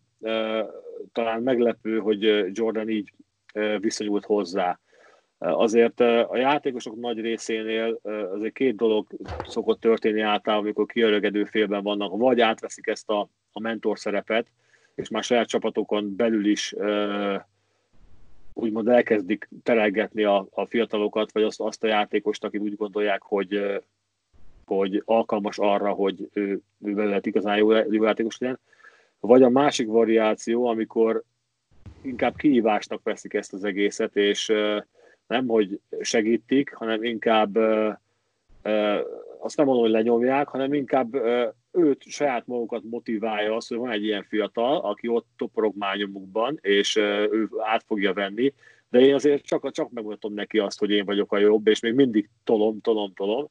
talán 1.12 1.44
meglepő, 1.44 1.98
hogy 1.98 2.50
Jordan 2.58 2.90
így 2.90 3.14
viszonyult 3.80 4.26
hozzá. 4.26 4.80
Azért 5.44 6.00
a 6.00 6.38
játékosok 6.38 6.96
nagy 6.96 7.20
részénél 7.20 8.00
azért 8.34 8.54
két 8.54 8.76
dolog 8.76 9.08
szokott 9.48 9.80
történni 9.80 10.22
általában, 10.22 10.66
amikor 10.66 10.86
kiörögedő 10.86 11.44
félben 11.44 11.84
vannak, 11.84 12.18
vagy 12.18 12.42
átveszik 12.42 12.88
ezt 12.88 13.10
a, 13.10 13.30
a 13.52 13.60
mentor 13.60 14.00
szerepet, 14.00 14.48
és 14.96 15.10
már 15.10 15.24
saját 15.24 15.48
csapatokon 15.48 16.16
belül 16.16 16.46
is 16.46 16.76
úgymond 18.54 18.88
elkezdik 18.88 19.50
terelgetni 19.64 20.24
a, 20.24 20.48
a 20.52 20.66
fiatalokat, 20.66 21.32
vagy 21.32 21.44
azt, 21.44 21.60
azt 21.62 21.84
a 21.84 21.88
játékost, 21.88 22.44
akit 22.44 22.62
úgy 22.62 22.76
gondolják, 22.76 23.22
hogy, 23.22 23.82
hogy 24.66 25.02
alkalmas 25.06 25.58
arra, 25.58 25.92
hogy 25.92 26.30
ő, 26.34 26.60
ő 26.84 26.94
lehet 26.94 27.26
igazán 27.26 27.58
jó, 27.58 27.72
jó 27.72 28.04
játékos 28.04 28.38
legyen. 28.38 28.60
Vagy 29.20 29.44
a 29.44 29.50
másik 29.50 29.88
variáció, 29.88 30.66
amikor 30.66 31.24
inkább 32.02 32.36
kihívásnak 32.36 33.04
veszik 33.04 33.34
ezt 33.34 33.54
az 33.54 33.64
egészet, 33.64 34.16
és 34.16 34.52
nem, 35.28 35.48
hogy 35.48 35.80
segítik, 36.02 36.74
hanem 36.74 37.04
inkább 37.04 37.58
azt 39.40 39.58
nem 39.58 39.66
mondom, 39.66 39.84
hogy 39.84 39.92
lenyomják, 39.92 40.48
hanem 40.48 40.74
inkább 40.74 41.16
őt 41.72 42.04
saját 42.04 42.48
magukat 42.48 42.84
motiválja 42.84 43.56
az, 43.56 43.68
hogy 43.68 43.78
van 43.78 43.92
egy 43.92 44.04
ilyen 44.04 44.24
fiatal, 44.24 44.78
aki 44.78 45.08
ott 45.08 45.28
toporog 45.38 45.76
mányomukban, 45.78 46.58
és 46.62 46.96
ő 46.96 47.50
át 47.58 47.84
fogja 47.88 48.14
venni, 48.14 48.54
de 48.90 49.00
én 49.00 49.14
azért 49.14 49.46
csak, 49.46 49.72
csak 49.72 49.92
megmutatom 49.92 50.34
neki 50.34 50.60
azt, 50.60 50.80
hogy 50.80 50.90
én 50.90 51.06
vagyok 51.06 51.32
a 51.34 51.38
jobb, 51.38 51.68
és 51.68 51.80
még 51.80 51.94
mindig 51.94 52.30
tolom, 52.44 52.82
tolom, 52.82 53.14
tolom. 53.14 53.50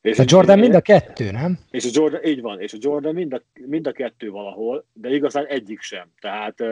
És 0.00 0.18
a 0.18 0.24
Jordan 0.26 0.56
én, 0.56 0.62
mind 0.62 0.74
a 0.74 0.80
kettő, 0.80 1.30
nem? 1.30 1.58
És 1.70 1.84
a 1.84 1.90
Jordan, 1.92 2.24
így 2.24 2.40
van, 2.40 2.60
és 2.60 2.72
a 2.72 2.78
Jordan 2.80 3.14
mind 3.14 3.32
a, 3.32 3.42
mind 3.66 3.86
a 3.86 3.92
kettő 3.92 4.30
valahol, 4.30 4.84
de 4.92 5.14
igazán 5.14 5.46
egyik 5.46 5.80
sem. 5.80 6.08
Tehát 6.20 6.62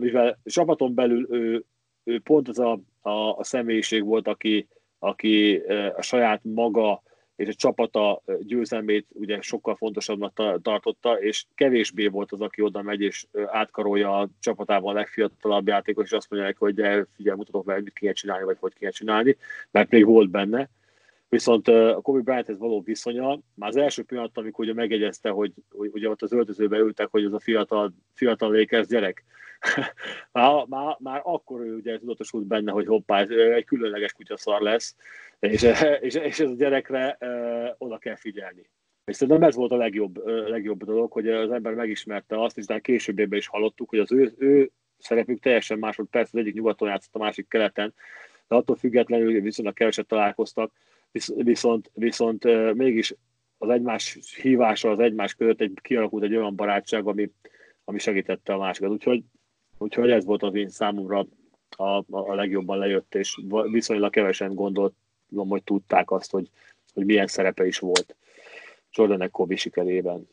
mivel 0.00 0.38
csapaton 0.44 0.94
belül 0.94 1.26
ő, 1.30 1.64
ő 2.04 2.20
pont 2.20 2.48
az 2.48 2.58
a, 2.58 2.80
a, 3.06 3.36
a 3.38 3.44
személyiség 3.44 4.04
volt, 4.04 4.28
aki, 4.28 4.68
aki 4.98 5.56
a 5.96 6.02
saját 6.02 6.40
maga 6.44 7.02
és 7.36 7.48
a 7.48 7.54
csapata 7.54 8.22
győzelmét 8.40 9.06
ugye 9.12 9.40
sokkal 9.40 9.74
fontosabbnak 9.74 10.60
tartotta, 10.62 11.20
és 11.20 11.44
kevésbé 11.54 12.06
volt 12.06 12.32
az, 12.32 12.40
aki 12.40 12.62
oda 12.62 12.82
megy 12.82 13.00
és 13.00 13.26
átkarolja 13.46 14.18
a 14.18 14.28
csapatában 14.40 14.94
a 14.94 14.98
legfiatalabb 14.98 15.66
játékos, 15.66 16.04
és 16.04 16.12
azt 16.12 16.30
mondja 16.30 16.54
hogy 16.58 16.74
de 16.74 17.06
figyelj, 17.16 17.36
mutatok 17.36 17.64
meg, 17.64 17.82
mit 17.82 17.92
kéne 17.92 18.12
csinálni, 18.12 18.44
vagy 18.44 18.56
hogy 18.60 18.74
kéne 18.74 18.90
csinálni, 18.90 19.36
mert 19.70 19.90
még 19.90 20.04
volt 20.04 20.30
benne. 20.30 20.68
Viszont 21.28 21.68
a 21.68 22.00
Kobe 22.02 22.20
Bryanthez 22.20 22.58
való 22.58 22.80
viszonya, 22.80 23.38
már 23.54 23.68
az 23.68 23.76
első 23.76 24.02
pillanat, 24.02 24.38
amikor 24.38 24.64
ugye 24.64 24.74
megegyezte, 24.74 25.30
hogy, 25.30 25.52
hogy 25.70 25.90
ugye 25.92 26.08
ott 26.08 26.22
az 26.22 26.32
öltözőbe 26.32 26.78
ültek, 26.78 27.08
hogy 27.10 27.24
az 27.24 27.32
a 27.32 27.40
fiatal, 27.40 27.94
fiatal 28.14 28.52
Lakers 28.52 28.86
gyerek, 28.86 29.24
már, 30.32 30.64
már, 30.68 30.96
már 30.98 31.20
akkor 31.24 31.60
ő 31.60 31.74
ugye 31.74 31.98
tudatosult 31.98 32.46
benne, 32.46 32.72
hogy 32.72 32.86
hoppá, 32.86 33.20
ez 33.20 33.30
egy 33.30 33.64
különleges 33.64 34.12
kutyaszar 34.12 34.60
lesz, 34.60 34.96
és, 35.38 35.62
és, 36.00 36.14
és 36.14 36.40
ez 36.40 36.50
a 36.50 36.54
gyerekre 36.54 37.16
uh, 37.20 37.74
oda 37.78 37.98
kell 37.98 38.16
figyelni. 38.16 38.70
És 39.04 39.16
szerintem 39.16 39.42
ez 39.42 39.54
volt 39.54 39.72
a 39.72 39.76
legjobb, 39.76 40.26
legjobb 40.26 40.84
dolog, 40.84 41.12
hogy 41.12 41.28
az 41.28 41.50
ember 41.50 41.74
megismerte 41.74 42.42
azt, 42.42 42.56
és 42.56 42.64
utána 42.64 42.80
később 42.80 43.32
is 43.32 43.46
hallottuk, 43.46 43.88
hogy 43.88 43.98
az 43.98 44.12
ő, 44.12 44.34
ő 44.38 44.70
szerepük 44.98 45.40
teljesen 45.40 45.78
más 45.78 45.96
volt. 45.96 46.08
Persze 46.10 46.30
az 46.32 46.40
egyik 46.40 46.54
nyugaton 46.54 46.88
játszott, 46.88 47.14
a 47.14 47.18
másik 47.18 47.48
keleten, 47.48 47.94
de 48.48 48.54
attól 48.54 48.76
függetlenül 48.76 49.40
viszonylag 49.40 49.74
keveset 49.74 50.06
találkoztak, 50.06 50.72
viszont, 51.36 51.90
viszont 51.94 52.74
mégis 52.74 53.14
az 53.58 53.68
egymás 53.68 54.18
hívása, 54.42 54.90
az 54.90 54.98
egymás 54.98 55.34
között 55.34 55.60
egy, 55.60 55.72
kialakult 55.82 56.24
egy 56.24 56.36
olyan 56.36 56.56
barátság, 56.56 57.06
ami, 57.06 57.30
ami 57.84 57.98
segítette 57.98 58.52
a 58.52 58.58
másikat. 58.58 58.90
Úgyhogy 58.90 59.22
Úgyhogy 59.78 60.10
ez 60.10 60.24
volt 60.24 60.42
az 60.42 60.54
én 60.54 60.68
számomra 60.68 61.26
a, 61.76 62.04
a 62.08 62.34
legjobban 62.34 62.78
lejött, 62.78 63.14
és 63.14 63.40
viszonylag 63.70 64.10
kevesen 64.10 64.54
gondoltam, 64.54 65.48
hogy 65.48 65.62
tudták 65.62 66.10
azt, 66.10 66.30
hogy, 66.30 66.50
hogy 66.94 67.04
milyen 67.04 67.26
szerepe 67.26 67.66
is 67.66 67.78
volt 67.78 68.16
Jordanek 68.92 69.30
Kobe 69.30 69.56
sikerében. 69.56 70.28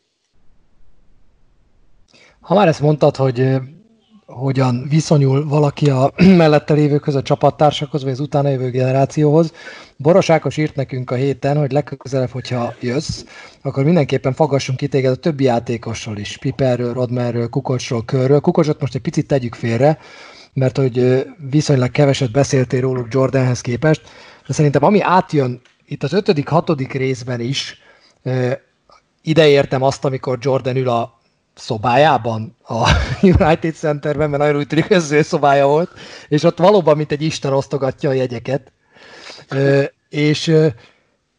Ha 2.40 2.56
már 2.56 2.68
ezt 2.68 2.82
mondtad, 2.82 3.16
hogy 3.16 3.56
hogyan 4.34 4.86
viszonyul 4.90 5.48
valaki 5.48 5.90
a 5.90 6.12
mellette 6.38 6.74
lévőkhöz, 6.74 7.16
a 7.16 7.22
csapattársakhoz, 7.22 8.04
vagy 8.04 8.12
az 8.12 8.20
utána 8.20 8.50
jövő 8.50 8.70
generációhoz. 8.70 9.54
Boros 9.98 10.30
Ákos 10.30 10.58
írt 10.58 10.76
nekünk 10.76 11.12
a 11.12 11.16
héten, 11.16 11.58
hogy 11.58 11.72
legközelebb, 11.72 12.30
hogyha 12.30 12.74
jössz, 12.80 13.24
akkor 13.62 13.84
mindenképpen 13.84 14.34
faggassunk 14.34 14.78
ki 14.78 14.88
téged 14.88 15.12
a 15.12 15.16
többi 15.16 15.44
játékosról 15.44 16.18
is, 16.18 16.38
Piperről, 16.38 16.94
Rodmerről, 16.94 17.50
Kukocsról, 17.50 18.06
Körről. 18.06 18.40
Kukocsot 18.40 18.82
most 18.82 18.96
egy 18.96 19.02
picit 19.02 19.28
tegyük 19.28 19.56
félre, 19.56 19.98
mert 20.54 20.78
hogy 20.78 21.26
viszonylag 21.50 21.92
keveset 21.92 22.32
beszéltél 22.32 22.82
róluk 22.82 23.08
Jordanhez 23.10 23.62
képest, 23.62 24.02
de 24.48 24.54
szerintem 24.54 24.84
ami 24.84 25.02
átjön 25.02 25.62
itt 25.86 26.04
az 26.04 26.14
ötödik, 26.14 26.48
hatodik 26.48 26.94
részben 26.94 27.40
is, 27.40 27.78
ide 29.22 29.48
értem 29.48 29.82
azt, 29.82 30.06
amikor 30.06 30.38
Jordan 30.42 30.76
ül 30.76 30.90
a 30.90 31.22
szobájában, 31.56 32.56
a 32.68 32.90
United 33.22 33.74
Centerben, 33.76 34.30
mert 34.30 34.42
nagyon 34.42 34.58
úgy 34.58 34.68
tűnik, 34.68 34.88
hogy 34.88 34.96
ez 34.96 35.12
ő 35.12 35.22
szobája 35.22 35.68
volt, 35.68 35.92
és 36.28 36.44
ott 36.44 36.58
valóban, 36.58 36.98
mint 36.98 37.12
egy 37.12 37.22
isten 37.22 37.54
osztogatja 37.54 38.10
a 38.10 38.14
jegyeket. 38.14 38.72
és, 40.10 40.56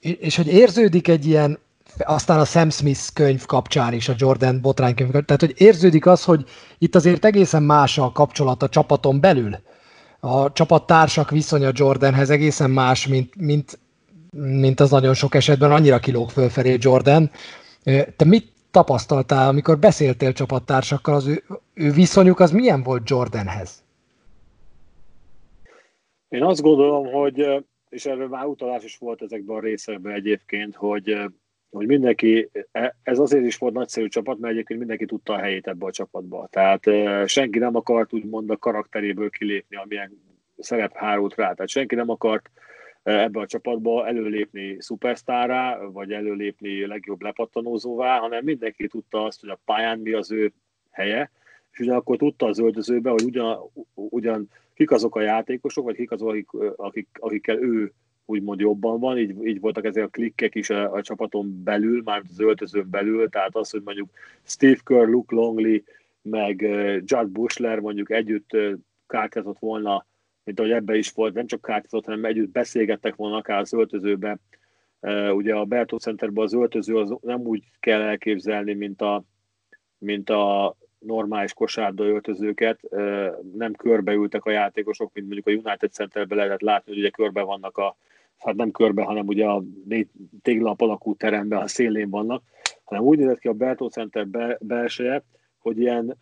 és 0.00 0.36
hogy 0.36 0.46
érződik 0.46 1.08
egy 1.08 1.26
ilyen, 1.26 1.58
aztán 1.98 2.38
a 2.38 2.44
Sam 2.44 2.70
Smith 2.70 3.12
könyv 3.14 3.44
kapcsán 3.46 3.92
is, 3.92 4.08
a 4.08 4.14
Jordan 4.16 4.60
botrány 4.60 4.94
könyv, 4.94 5.10
tehát 5.10 5.40
hogy 5.40 5.54
érződik 5.56 6.06
az, 6.06 6.24
hogy 6.24 6.44
itt 6.78 6.94
azért 6.94 7.24
egészen 7.24 7.62
más 7.62 7.98
a 7.98 8.12
kapcsolat 8.12 8.62
a 8.62 8.68
csapaton 8.68 9.20
belül. 9.20 9.58
A 10.20 10.52
csapattársak 10.52 11.30
viszonya 11.30 11.70
Jordanhez 11.72 12.30
egészen 12.30 12.70
más, 12.70 13.06
mint, 13.06 13.36
mint, 13.36 13.78
mint 14.30 14.80
az 14.80 14.90
nagyon 14.90 15.14
sok 15.14 15.34
esetben, 15.34 15.72
annyira 15.72 15.98
kilóg 15.98 16.30
fölfelé 16.30 16.76
Jordan. 16.80 17.30
Te 18.16 18.24
mit 18.24 18.53
tapasztaltál, 18.74 19.48
amikor 19.48 19.78
beszéltél 19.78 20.32
csapattársakkal, 20.32 21.14
az 21.14 21.26
ő, 21.26 21.42
ő 21.74 21.90
viszonyuk 21.90 22.40
az 22.40 22.50
milyen 22.50 22.82
volt 22.82 23.10
Jordanhez? 23.10 23.84
Én 26.28 26.42
azt 26.42 26.62
gondolom, 26.62 27.06
hogy, 27.12 27.64
és 27.88 28.06
erről 28.06 28.28
már 28.28 28.44
utalás 28.46 28.84
is 28.84 28.96
volt 28.96 29.22
ezekben 29.22 29.56
a 29.56 29.60
részekben 29.60 30.12
egyébként, 30.12 30.74
hogy, 30.74 31.18
hogy 31.70 31.86
mindenki, 31.86 32.50
e, 32.72 32.96
ez 33.02 33.18
azért 33.18 33.44
is 33.44 33.56
volt 33.56 33.74
nagyszerű 33.74 34.08
csapat, 34.08 34.38
mert 34.38 34.52
egyébként 34.52 34.78
mindenki 34.78 35.04
tudta 35.04 35.32
a 35.32 35.38
helyét 35.38 35.66
ebbe 35.66 35.86
a 35.86 35.92
csapatba. 35.92 36.48
Tehát 36.50 36.82
senki 37.26 37.58
nem 37.58 37.76
akart 37.76 38.12
úgymond 38.12 38.50
a 38.50 38.56
karakteréből 38.56 39.30
kilépni, 39.30 39.76
amilyen 39.76 40.22
szerep 40.58 40.96
hárult 40.96 41.34
rá. 41.34 41.52
Tehát 41.52 41.68
senki 41.68 41.94
nem 41.94 42.10
akart 42.10 42.50
ebbe 43.04 43.40
a 43.40 43.46
csapatba 43.46 44.06
előlépni 44.06 44.76
szupersztárá, 44.78 45.78
vagy 45.78 46.12
előlépni 46.12 46.86
legjobb 46.86 47.22
lepattanózóvá, 47.22 48.18
hanem 48.18 48.44
mindenki 48.44 48.86
tudta 48.86 49.24
azt, 49.24 49.40
hogy 49.40 49.50
a 49.50 49.60
pályán 49.64 49.98
mi 49.98 50.12
az 50.12 50.32
ő 50.32 50.52
helye, 50.90 51.30
és 51.72 51.78
ugyanakkor 51.78 52.16
tudta 52.16 52.46
az 52.46 52.58
öltözőbe, 52.58 53.10
hogy 53.10 53.24
ugyan, 53.24 53.58
ugyan 53.94 54.48
kik 54.74 54.90
azok 54.90 55.16
a 55.16 55.20
játékosok, 55.20 55.84
vagy 55.84 55.96
kik 55.96 56.10
azok, 56.10 56.28
akik, 56.28 56.48
akik, 56.76 57.08
akikkel 57.12 57.62
ő 57.62 57.92
úgymond 58.24 58.60
jobban 58.60 59.00
van, 59.00 59.18
így, 59.18 59.46
így 59.46 59.60
voltak 59.60 59.84
ezek 59.84 60.04
a 60.04 60.08
klikkek 60.08 60.54
is 60.54 60.70
a, 60.70 60.92
a 60.92 61.02
csapaton 61.02 61.62
belül, 61.62 62.02
már 62.04 62.22
az 62.30 62.40
öltözőn 62.40 62.90
belül, 62.90 63.28
tehát 63.28 63.56
az, 63.56 63.70
hogy 63.70 63.82
mondjuk 63.84 64.10
Steve 64.42 64.80
Kerr, 64.84 65.08
Luke 65.08 65.34
Longley, 65.34 65.78
meg 66.22 66.60
Judd 67.04 67.32
Bushler 67.32 67.78
mondjuk 67.78 68.10
együtt 68.10 68.56
kártyázott 69.06 69.58
volna 69.58 70.06
mint 70.44 70.58
ahogy 70.58 70.70
ebbe 70.70 70.96
is 70.96 71.10
volt, 71.10 71.34
nem 71.34 71.46
csak 71.46 71.62
kártyázott, 71.62 72.04
hanem 72.04 72.24
együtt 72.24 72.50
beszélgettek 72.50 73.14
volna 73.14 73.36
akár 73.36 73.58
az 73.58 73.72
öltözőbe. 73.72 74.38
Ugye 75.32 75.54
a 75.54 75.64
Bertó 75.64 75.96
Centerben 75.96 76.44
az 76.44 76.54
öltöző 76.54 76.96
az 76.96 77.14
nem 77.20 77.40
úgy 77.40 77.64
kell 77.80 78.00
elképzelni, 78.00 78.74
mint 78.74 79.02
a, 79.02 79.24
mint 79.98 80.30
a 80.30 80.76
normális 80.98 81.52
kosárda 81.52 82.04
öltözőket, 82.04 82.80
nem 83.54 83.72
körbeültek 83.72 84.44
a 84.44 84.50
játékosok, 84.50 85.10
mint 85.12 85.26
mondjuk 85.26 85.46
a 85.46 85.68
United 85.68 85.92
Centerben 85.92 86.38
lehetett 86.38 86.60
látni, 86.60 86.92
hogy 86.92 87.00
ugye 87.00 87.10
körbe 87.10 87.42
vannak 87.42 87.78
a, 87.78 87.96
hát 88.38 88.54
nem 88.54 88.70
körbe, 88.70 89.02
hanem 89.02 89.26
ugye 89.26 89.46
a 89.46 89.62
négy 89.84 90.08
téglap 90.42 90.80
alakú 90.80 91.14
teremben 91.14 91.58
a 91.58 91.66
szélén 91.66 92.10
vannak, 92.10 92.42
hanem 92.84 93.02
úgy 93.02 93.18
nézett 93.18 93.38
ki 93.38 93.48
a 93.48 93.52
Bertó 93.52 93.88
Center 93.88 94.28
be, 94.28 94.58
belseje, 94.60 95.24
hogy 95.58 95.78
ilyen 95.78 96.16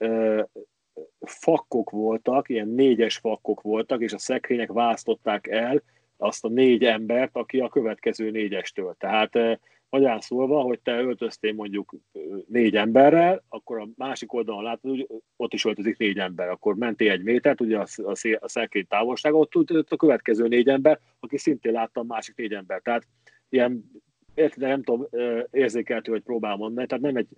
fakkok 1.20 1.90
voltak, 1.90 2.49
ilyen 2.49 2.68
négyes 2.68 3.16
fakkok 3.16 3.61
voltak, 3.61 4.02
és 4.02 4.12
a 4.12 4.18
szekrények 4.18 4.72
választották 4.72 5.46
el 5.46 5.82
azt 6.16 6.44
a 6.44 6.49
négy 6.49 6.84
embert, 6.84 7.37
aki 7.37 7.61
a 7.61 7.68
következő 7.68 8.30
négyestől. 8.30 8.94
Tehát 8.99 9.37
eh, 9.37 9.56
magyarán 9.88 10.20
szólva, 10.20 10.61
hogy 10.61 10.80
te 10.80 11.00
öltöztél 11.00 11.52
mondjuk 11.52 11.94
eh, 12.12 12.22
négy 12.49 12.76
emberrel, 12.76 13.44
akkor 13.49 13.80
a 13.80 13.88
másik 13.96 14.32
oldalon 14.32 14.62
látod, 14.62 14.90
hogy 14.90 15.06
ott 15.37 15.52
is 15.52 15.64
öltözik 15.64 15.99
négy 15.99 16.18
ember, 16.18 16.49
akkor 16.49 16.76
mentél 16.76 17.11
egy 17.11 17.22
métert, 17.22 17.61
ugye 17.61 17.78
a, 17.78 17.87
a, 17.96 18.37
a 18.40 18.49
szekrény 18.49 18.87
távolsága, 18.87 19.37
ott, 19.37 19.56
ott 19.56 19.92
a 19.92 19.96
következő 19.96 20.49
négy 20.49 20.68
ember, 20.68 21.00
aki 21.20 21.38
szintén 21.38 21.72
látta 21.72 22.00
a 22.00 22.04
másik 22.04 22.37
négy 22.37 22.52
ember. 22.52 22.80
Tehát 22.80 23.06
ilyen 23.49 23.90
érted, 24.35 24.69
nem 24.69 24.83
tudom, 24.83 25.07
érzékeltő, 25.51 26.12
hogy 26.12 26.23
próbál 26.23 26.57
mondani, 26.57 26.87
tehát 26.87 27.05
nem 27.05 27.17
egy, 27.17 27.29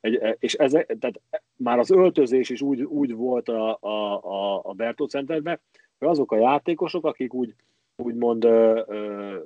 egy 0.00 0.36
és 0.38 0.54
ez, 0.54 0.70
tehát 0.70 1.20
már 1.56 1.78
az 1.78 1.90
öltözés 1.90 2.50
is 2.50 2.62
úgy, 2.62 2.82
úgy 2.82 3.14
volt 3.14 3.48
a, 3.48 3.78
a, 3.80 4.22
a, 4.22 4.60
a 4.64 4.72
Bertó 4.72 5.06
Centerben, 5.06 5.60
hogy 5.98 6.08
azok 6.08 6.32
a 6.32 6.38
játékosok, 6.38 7.06
akik 7.06 7.34
úgy, 7.34 7.54
úgymond 7.96 8.44
ö, 8.44 8.82
ö, 8.86 9.36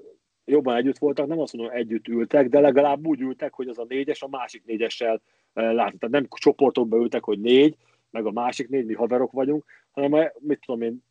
jobban 0.44 0.76
együtt 0.76 0.98
voltak, 0.98 1.26
nem 1.26 1.40
azt 1.40 1.52
mondom, 1.52 1.76
együtt 1.76 2.08
ültek, 2.08 2.48
de 2.48 2.60
legalább 2.60 3.06
úgy 3.06 3.20
ültek, 3.20 3.54
hogy 3.54 3.68
az 3.68 3.78
a 3.78 3.84
négyes 3.88 4.22
a 4.22 4.28
másik 4.28 4.64
négyessel 4.64 5.20
látni. 5.52 5.98
Tehát 5.98 6.14
nem 6.14 6.26
csoportokba 6.28 6.96
ültek, 6.96 7.24
hogy 7.24 7.40
négy, 7.40 7.76
meg 8.10 8.26
a 8.26 8.30
másik 8.30 8.68
négy, 8.68 8.86
mi 8.86 8.94
haverok 8.94 9.32
vagyunk, 9.32 9.64
hanem 9.90 10.30
mit 10.38 10.60
tudom 10.66 10.82
én, 10.82 11.04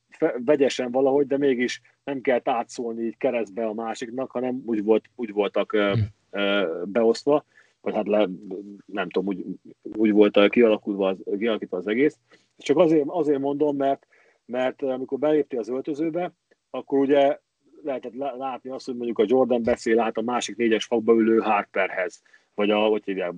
vegyesen 0.46 0.92
valahogy, 0.92 1.28
de 1.28 1.38
mégis 1.38 1.82
nem 2.04 2.22
kell 2.22 2.40
átszólni 2.44 3.04
így 3.04 3.18
keresztbe 3.18 3.66
a 3.66 3.74
másiknak, 3.74 4.32
hanem 4.32 4.62
úgy, 4.66 4.84
volt, 4.84 5.06
úgy 5.16 5.34
voltak 5.34 5.74
ö, 5.74 5.94
ö, 6.32 6.82
beosztva, 6.86 7.46
vagy 7.82 7.94
hát 7.94 8.08
le, 8.08 8.28
nem 8.86 9.10
tudom, 9.10 9.28
úgy, 9.28 9.46
úgy 9.82 10.12
volt 10.12 10.50
kialakulva 10.50 11.08
az, 11.08 11.18
kialakítva 11.38 11.78
az 11.78 11.88
egész. 11.88 12.18
Csak 12.58 12.78
azért, 12.78 13.06
azért 13.08 13.40
mondom, 13.40 13.76
mert, 13.76 14.08
mert 14.46 14.82
amikor 14.82 15.20
belépti 15.20 15.56
az 15.56 15.70
öltözőbe, 15.70 16.34
akkor 16.70 17.00
ugye 17.00 17.40
lehetett 17.84 18.14
látni 18.14 18.70
azt, 18.70 18.86
hogy 18.86 18.96
mondjuk 18.96 19.20
a 19.20 19.26
Jordan 19.28 19.64
beszél 19.64 20.00
át 20.00 20.18
a 20.18 20.22
másik 20.22 20.56
négyes 20.56 20.86
fakba 20.86 21.14
ülő 21.14 21.38
Harperhez, 21.38 22.22
vagy 22.56 22.70
a, 22.70 22.80
hogy 22.80 23.04
hívják, 23.06 23.34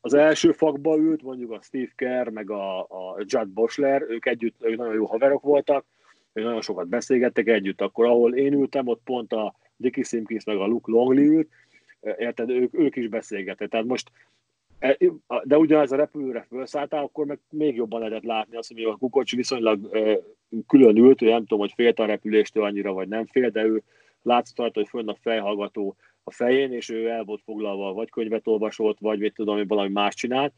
az 0.00 0.14
első 0.14 0.52
fakba 0.52 0.96
ült 0.96 1.22
mondjuk 1.22 1.50
a 1.50 1.60
Steve 1.62 1.92
Kerr, 1.96 2.28
meg 2.28 2.50
a, 2.50 2.80
a 2.80 3.16
Judd 3.18 3.52
Boschler, 3.54 4.02
ők 4.02 4.26
együtt, 4.26 4.64
ők 4.64 4.76
nagyon 4.76 4.94
jó 4.94 5.06
haverok 5.06 5.42
voltak, 5.42 5.86
ők 6.32 6.44
nagyon 6.44 6.60
sokat 6.60 6.88
beszélgettek 6.88 7.46
együtt, 7.46 7.80
akkor 7.80 8.04
ahol 8.04 8.34
én 8.34 8.52
ültem, 8.52 8.86
ott 8.86 9.00
pont 9.04 9.32
a 9.32 9.54
Dickie 9.76 10.04
Simpkins 10.04 10.44
meg 10.44 10.56
a 10.56 10.66
Luke 10.66 10.92
Longley 10.92 11.24
ült, 11.24 11.48
érted, 12.18 12.50
ők, 12.50 12.78
ők 12.78 12.96
is 12.96 13.08
beszélgettek. 13.08 13.68
Tehát 13.68 13.86
most 13.86 14.10
e, 14.78 14.96
de 15.44 15.58
ugyanez 15.58 15.92
a 15.92 15.96
repülőre 15.96 16.46
felszálltál, 16.50 17.02
akkor 17.02 17.26
meg 17.26 17.38
még 17.50 17.76
jobban 17.76 18.00
lehetett 18.00 18.24
látni 18.24 18.56
azt, 18.56 18.72
hogy 18.72 18.84
a 18.84 18.96
Kukocs 18.96 19.36
viszonylag 19.36 19.90
külön 20.66 20.96
ült, 20.96 21.22
ő 21.22 21.28
nem 21.28 21.40
tudom, 21.40 21.58
hogy 21.58 21.72
félt 21.74 21.98
a 21.98 22.06
repüléstől 22.06 22.64
annyira, 22.64 22.92
vagy 22.92 23.08
nem 23.08 23.26
fél, 23.26 23.50
de 23.50 23.64
ő 23.64 23.82
látszott 24.22 24.58
rajta, 24.58 24.80
hogy 24.80 24.88
fönn 24.88 25.08
a 25.08 25.16
fejhallgató 25.20 25.96
a 26.24 26.30
fején, 26.30 26.72
és 26.72 26.88
ő 26.88 27.08
el 27.08 27.24
volt 27.24 27.42
foglalva, 27.44 27.92
vagy 27.92 28.10
könyvet 28.10 28.46
olvasott, 28.46 28.98
vagy 29.00 29.18
mit 29.18 29.34
tudom, 29.34 29.56
hogy 29.56 29.66
valami 29.66 29.92
más 29.92 30.14
csinált, 30.14 30.52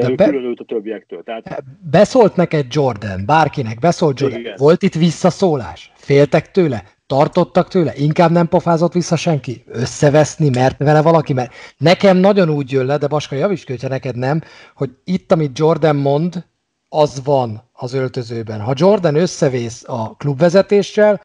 de, 0.00 0.10
ő 0.10 0.14
be... 0.14 0.24
külön 0.24 0.44
ült 0.44 0.60
a 0.60 0.64
többiektől. 0.64 1.22
Tehát... 1.22 1.64
Beszólt 1.90 2.36
neked 2.36 2.66
Jordan, 2.70 3.22
bárkinek, 3.26 3.78
beszólt 3.78 4.20
Jordan. 4.20 4.38
Igen. 4.38 4.54
Volt 4.56 4.82
itt 4.82 4.94
visszaszólás? 4.94 5.92
Féltek 5.94 6.50
tőle? 6.50 6.84
Tartottak 7.06 7.68
tőle? 7.68 7.92
Inkább 7.96 8.30
nem 8.30 8.48
pofázott 8.48 8.92
vissza 8.92 9.16
senki? 9.16 9.64
Összeveszni, 9.66 10.48
mert 10.48 10.78
vele 10.78 11.02
valaki? 11.02 11.32
Mert 11.32 11.52
nekem 11.78 12.16
nagyon 12.16 12.50
úgy 12.50 12.70
jön 12.70 12.86
le, 12.86 12.96
de 12.98 13.06
Baska 13.06 13.34
javíts 13.34 13.66
hogyha 13.66 13.88
neked 13.88 14.16
nem, 14.16 14.42
hogy 14.74 14.90
itt, 15.04 15.32
amit 15.32 15.58
Jordan 15.58 15.96
mond, 15.96 16.44
az 16.88 17.20
van 17.24 17.62
az 17.72 17.92
öltözőben. 17.92 18.60
Ha 18.60 18.72
Jordan 18.76 19.14
összevész 19.14 19.84
a 19.86 20.16
klubvezetéssel, 20.16 21.20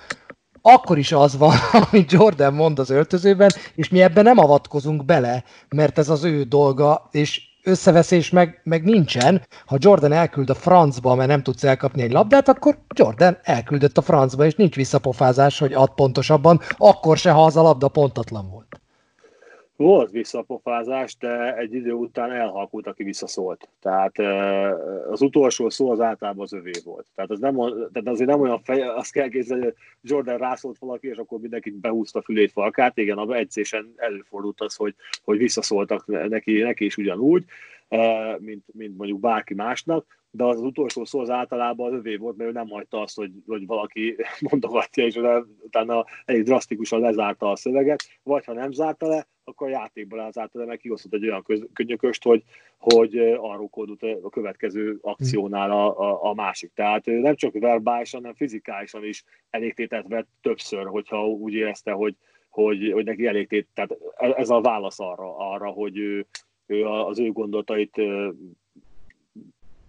akkor 0.62 0.98
is 0.98 1.12
az 1.12 1.38
van, 1.38 1.56
amit 1.92 2.12
Jordan 2.12 2.54
mond 2.54 2.80
az 2.80 2.90
öltözőben, 2.90 3.50
és 3.76 3.90
mi 3.90 4.02
ebben 4.02 4.24
nem 4.24 4.38
avatkozunk 4.38 5.06
bele, 5.06 5.44
mert 5.70 5.98
ez 5.98 6.10
az 6.10 6.24
ő 6.24 6.44
dolga, 6.44 7.08
és 7.12 7.42
összeveszés 7.68 8.30
meg, 8.30 8.62
meg 8.64 8.84
nincsen. 8.84 9.42
Ha 9.66 9.78
Jordan 9.80 10.12
elküld 10.12 10.50
a 10.50 10.56
francba, 10.56 11.16
mert 11.16 11.30
nem 11.30 11.44
tudsz 11.44 11.64
elkapni 11.64 12.02
egy 12.02 12.12
labdát, 12.12 12.48
akkor 12.48 12.78
Jordan 12.96 13.38
elküldött 13.44 13.98
a 13.98 14.02
francba, 14.02 14.46
és 14.46 14.56
nincs 14.56 14.76
visszapofázás, 14.76 15.60
hogy 15.60 15.74
ad 15.74 15.94
pontosabban, 15.94 16.60
akkor 16.78 17.18
se, 17.18 17.32
ha 17.32 17.46
az 17.46 17.58
a 17.58 17.62
labda 17.62 17.88
pontatlan 17.88 18.50
volt. 18.50 18.82
Volt 19.78 20.12
visszapofázás, 20.12 21.18
de 21.18 21.56
egy 21.56 21.74
idő 21.74 21.92
után 21.92 22.32
elhalkult, 22.32 22.88
aki 22.88 23.04
visszaszólt. 23.04 23.70
Tehát 23.82 24.18
az 25.10 25.22
utolsó 25.22 25.70
szó 25.70 25.92
az 25.92 26.00
általában 26.00 26.42
az 26.42 26.54
övé 26.54 26.72
volt. 26.84 27.06
Tehát, 27.16 27.32
az 27.32 27.40
nem, 27.40 27.56
tehát 27.94 28.08
azért 28.08 28.30
nem 28.30 28.40
olyan 28.40 28.60
fej, 28.64 28.82
azt 28.82 29.12
kell 29.12 29.28
készíteni, 29.28 29.64
hogy 29.64 29.74
Jordan 30.02 30.38
rászólt 30.38 30.78
valaki, 30.78 31.08
és 31.08 31.18
akkor 31.18 31.40
mindenki 31.40 31.70
behúzta 31.70 32.22
fülét 32.22 32.52
falkát. 32.52 32.98
Igen, 32.98 33.18
a 33.18 33.36
edzésen 33.36 33.94
előfordult 33.96 34.62
az, 34.62 34.76
hogy, 34.76 34.96
hogy 35.24 35.38
visszaszóltak 35.38 36.06
neki, 36.30 36.62
neki 36.62 36.86
is 36.86 36.98
ugyanúgy, 36.98 37.44
mint, 38.38 38.64
mint 38.74 38.98
mondjuk 38.98 39.20
bárki 39.20 39.54
másnak, 39.54 40.06
de 40.38 40.44
az, 40.44 40.60
utolsó 40.60 41.06
szó 41.06 41.20
az 41.20 41.30
általában 41.30 41.88
az 41.88 42.00
övé 42.00 42.16
volt, 42.16 42.38
mert 42.38 42.50
ő 42.50 42.54
nem 42.54 42.70
hagyta 42.70 43.02
azt, 43.02 43.16
hogy, 43.16 43.32
hogy 43.48 43.66
valaki 43.66 44.16
mondogatja, 44.50 45.06
és 45.06 45.16
utána 45.62 46.06
elég 46.26 46.44
drasztikusan 46.44 47.00
lezárta 47.00 47.52
a 47.52 47.56
szöveget, 47.56 48.04
vagy 48.24 48.46
ha 48.46 48.54
nem 48.54 48.72
zárta 48.72 49.08
le, 49.08 49.28
akkor 49.44 49.68
a 49.68 49.72
játékban 49.72 50.20
lezárta 50.20 50.60
le, 50.60 50.66
meg 50.66 50.78
kiosztott 50.78 51.14
egy 51.14 51.28
olyan 51.28 51.46
könyököst, 51.74 52.24
hogy, 52.24 52.44
hogy 52.78 53.18
arrókodott 53.38 54.02
a 54.22 54.30
következő 54.30 54.98
akciónál 55.02 55.72
a, 55.72 56.00
a, 56.00 56.30
a 56.30 56.34
másik. 56.34 56.72
Tehát 56.74 57.06
nem 57.06 57.36
csak 57.36 57.60
verbálisan, 57.60 58.20
hanem 58.20 58.36
fizikálisan 58.36 59.04
is 59.04 59.24
elégtétet 59.50 60.08
vett 60.08 60.28
többször, 60.42 60.86
hogyha 60.86 61.28
úgy 61.28 61.54
érezte, 61.54 61.92
hogy, 61.92 62.16
hogy, 62.50 62.92
hogy 62.92 63.06
neki 63.06 63.26
elégtét, 63.26 63.68
tehát 63.74 63.98
ez 64.18 64.50
a 64.50 64.62
válasz 64.62 65.00
arra, 65.00 65.38
arra 65.38 65.70
hogy 65.70 65.98
ő, 65.98 66.26
ő 66.66 66.86
az 66.86 67.20
ő 67.20 67.32
gondolatait 67.32 68.02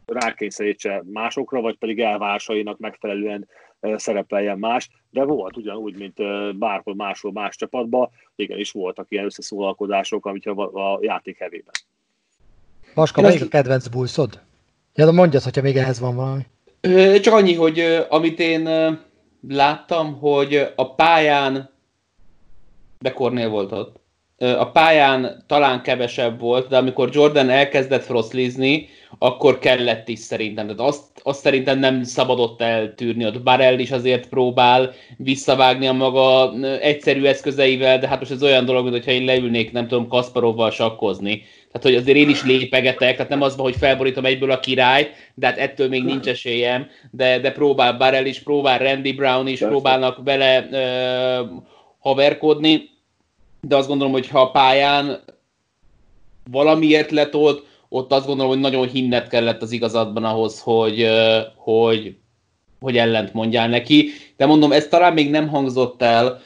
rákényszerítse 0.08 1.02
másokra, 1.12 1.60
vagy 1.60 1.78
pedig 1.78 2.00
elvárásainak 2.00 2.78
megfelelően 2.78 3.48
szerepeljen 3.80 4.58
más, 4.58 4.90
de 5.10 5.24
volt 5.24 5.56
ugyanúgy, 5.56 5.96
mint 5.96 6.16
bárhol 6.58 6.94
máshol 6.94 7.32
más 7.32 7.56
csapatban, 7.56 8.08
igenis 8.36 8.70
voltak 8.70 9.06
ilyen 9.08 9.24
összeszólalkodások, 9.24 10.26
amit 10.26 10.46
a, 10.46 10.92
a 10.92 10.98
játék 11.00 11.38
hevében. 11.38 11.74
Vaska, 12.94 13.20
melyik 13.20 13.42
a 13.42 13.48
kedvenc 13.48 13.86
bulszod? 13.86 14.40
Ja, 14.94 15.04
de 15.04 15.10
mondjad, 15.10 15.42
hogyha 15.42 15.62
még 15.62 15.76
ehhez 15.76 16.00
van 16.00 16.16
valami. 16.16 16.42
Csak 17.20 17.34
annyi, 17.34 17.54
hogy 17.54 18.06
amit 18.08 18.38
én 18.38 18.68
láttam, 19.48 20.18
hogy 20.18 20.72
a 20.76 20.94
pályán 20.94 21.70
de 22.98 23.12
Cornél 23.12 23.48
volt 23.48 23.72
ott. 23.72 24.00
A 24.38 24.70
pályán 24.70 25.44
talán 25.46 25.82
kevesebb 25.82 26.40
volt, 26.40 26.68
de 26.68 26.76
amikor 26.76 27.08
Jordan 27.12 27.50
elkezdett 27.50 28.04
frostlizni, 28.04 28.88
akkor 29.18 29.58
kellett 29.58 30.08
is 30.08 30.18
szerintem. 30.18 30.66
Tehát 30.66 30.80
azt, 30.80 31.02
azt 31.22 31.40
szerintem 31.40 31.78
nem 31.78 32.02
szabadott 32.02 32.60
eltűrni. 32.60 33.26
Ott 33.26 33.42
Barell 33.42 33.78
is 33.78 33.90
azért 33.90 34.28
próbál 34.28 34.92
visszavágni 35.16 35.86
a 35.86 35.92
maga 35.92 36.52
egyszerű 36.80 37.24
eszközeivel, 37.24 37.98
de 37.98 38.08
hát 38.08 38.18
most 38.18 38.30
ez 38.30 38.42
olyan 38.42 38.64
dolog, 38.64 38.82
mint 38.82 38.94
hogyha 38.94 39.10
én 39.10 39.24
leülnék, 39.24 39.72
nem 39.72 39.88
tudom, 39.88 40.08
Kasparovval 40.08 40.70
sakkozni. 40.70 41.42
Tehát, 41.72 41.82
hogy 41.82 41.94
azért 41.94 42.18
én 42.18 42.28
is 42.28 42.44
lépegetek, 42.44 43.12
tehát 43.12 43.30
nem 43.30 43.42
az 43.42 43.54
hogy 43.56 43.76
felborítom 43.76 44.24
egyből 44.24 44.50
a 44.50 44.60
királyt, 44.60 45.10
de 45.34 45.46
hát 45.46 45.58
ettől 45.58 45.88
még 45.88 46.04
nincs 46.04 46.26
esélyem, 46.26 46.86
de, 47.10 47.38
de 47.38 47.52
próbál 47.52 47.92
Barell 47.92 48.24
is, 48.24 48.42
próbál 48.42 48.78
Randy 48.78 49.12
Brown 49.12 49.46
is, 49.46 49.58
próbálnak 49.58 50.20
vele 50.24 50.68
ö, 50.70 51.44
haverkodni, 51.98 52.96
de 53.60 53.76
azt 53.76 53.88
gondolom, 53.88 54.12
hogy 54.12 54.28
ha 54.28 54.40
a 54.40 54.50
pályán 54.50 55.20
valamiért 56.50 57.10
letolt, 57.10 57.66
ott 57.88 58.12
azt 58.12 58.26
gondolom, 58.26 58.52
hogy 58.52 58.60
nagyon 58.60 58.88
hinnet 58.88 59.28
kellett 59.28 59.62
az 59.62 59.72
igazatban 59.72 60.24
ahhoz, 60.24 60.60
hogy, 60.60 61.08
hogy, 61.56 62.16
hogy 62.80 62.96
ellent 62.96 63.32
mondjál 63.32 63.68
neki. 63.68 64.08
De 64.36 64.46
mondom, 64.46 64.72
ez 64.72 64.86
talán 64.86 65.12
még 65.12 65.30
nem 65.30 65.48
hangzott 65.48 66.02
el, 66.02 66.40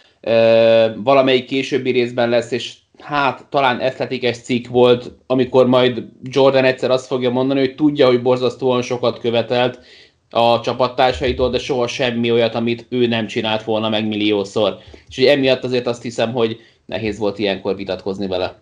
valamelyik 0.96 1.44
későbbi 1.44 1.90
részben 1.90 2.28
lesz, 2.28 2.50
és 2.50 2.74
hát 2.98 3.46
talán 3.50 3.80
eszletikes 3.80 4.38
cikk 4.38 4.66
volt, 4.66 5.12
amikor 5.26 5.66
majd 5.66 6.02
Jordan 6.22 6.64
egyszer 6.64 6.90
azt 6.90 7.06
fogja 7.06 7.30
mondani, 7.30 7.60
hogy 7.60 7.74
tudja, 7.74 8.06
hogy 8.06 8.22
borzasztóan 8.22 8.82
sokat 8.82 9.18
követelt 9.18 9.80
a 10.30 10.60
csapattársaitól, 10.60 11.50
de 11.50 11.58
soha 11.58 11.86
semmi 11.86 12.30
olyat, 12.30 12.54
amit 12.54 12.86
ő 12.88 13.06
nem 13.06 13.26
csinált 13.26 13.64
volna 13.64 13.88
meg 13.88 14.06
milliószor. 14.06 14.78
És 15.08 15.18
emiatt 15.18 15.64
azért 15.64 15.86
azt 15.86 16.02
hiszem, 16.02 16.32
hogy 16.32 16.60
nehéz 16.92 17.18
volt 17.18 17.38
ilyenkor 17.38 17.76
vitatkozni 17.76 18.26
vele. 18.26 18.60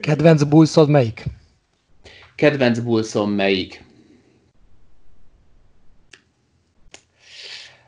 Kedvenc 0.00 0.42
bullszod 0.42 0.88
melyik? 0.88 1.24
Kedvenc 2.34 2.78
bullszom 2.78 3.30
melyik? 3.30 3.84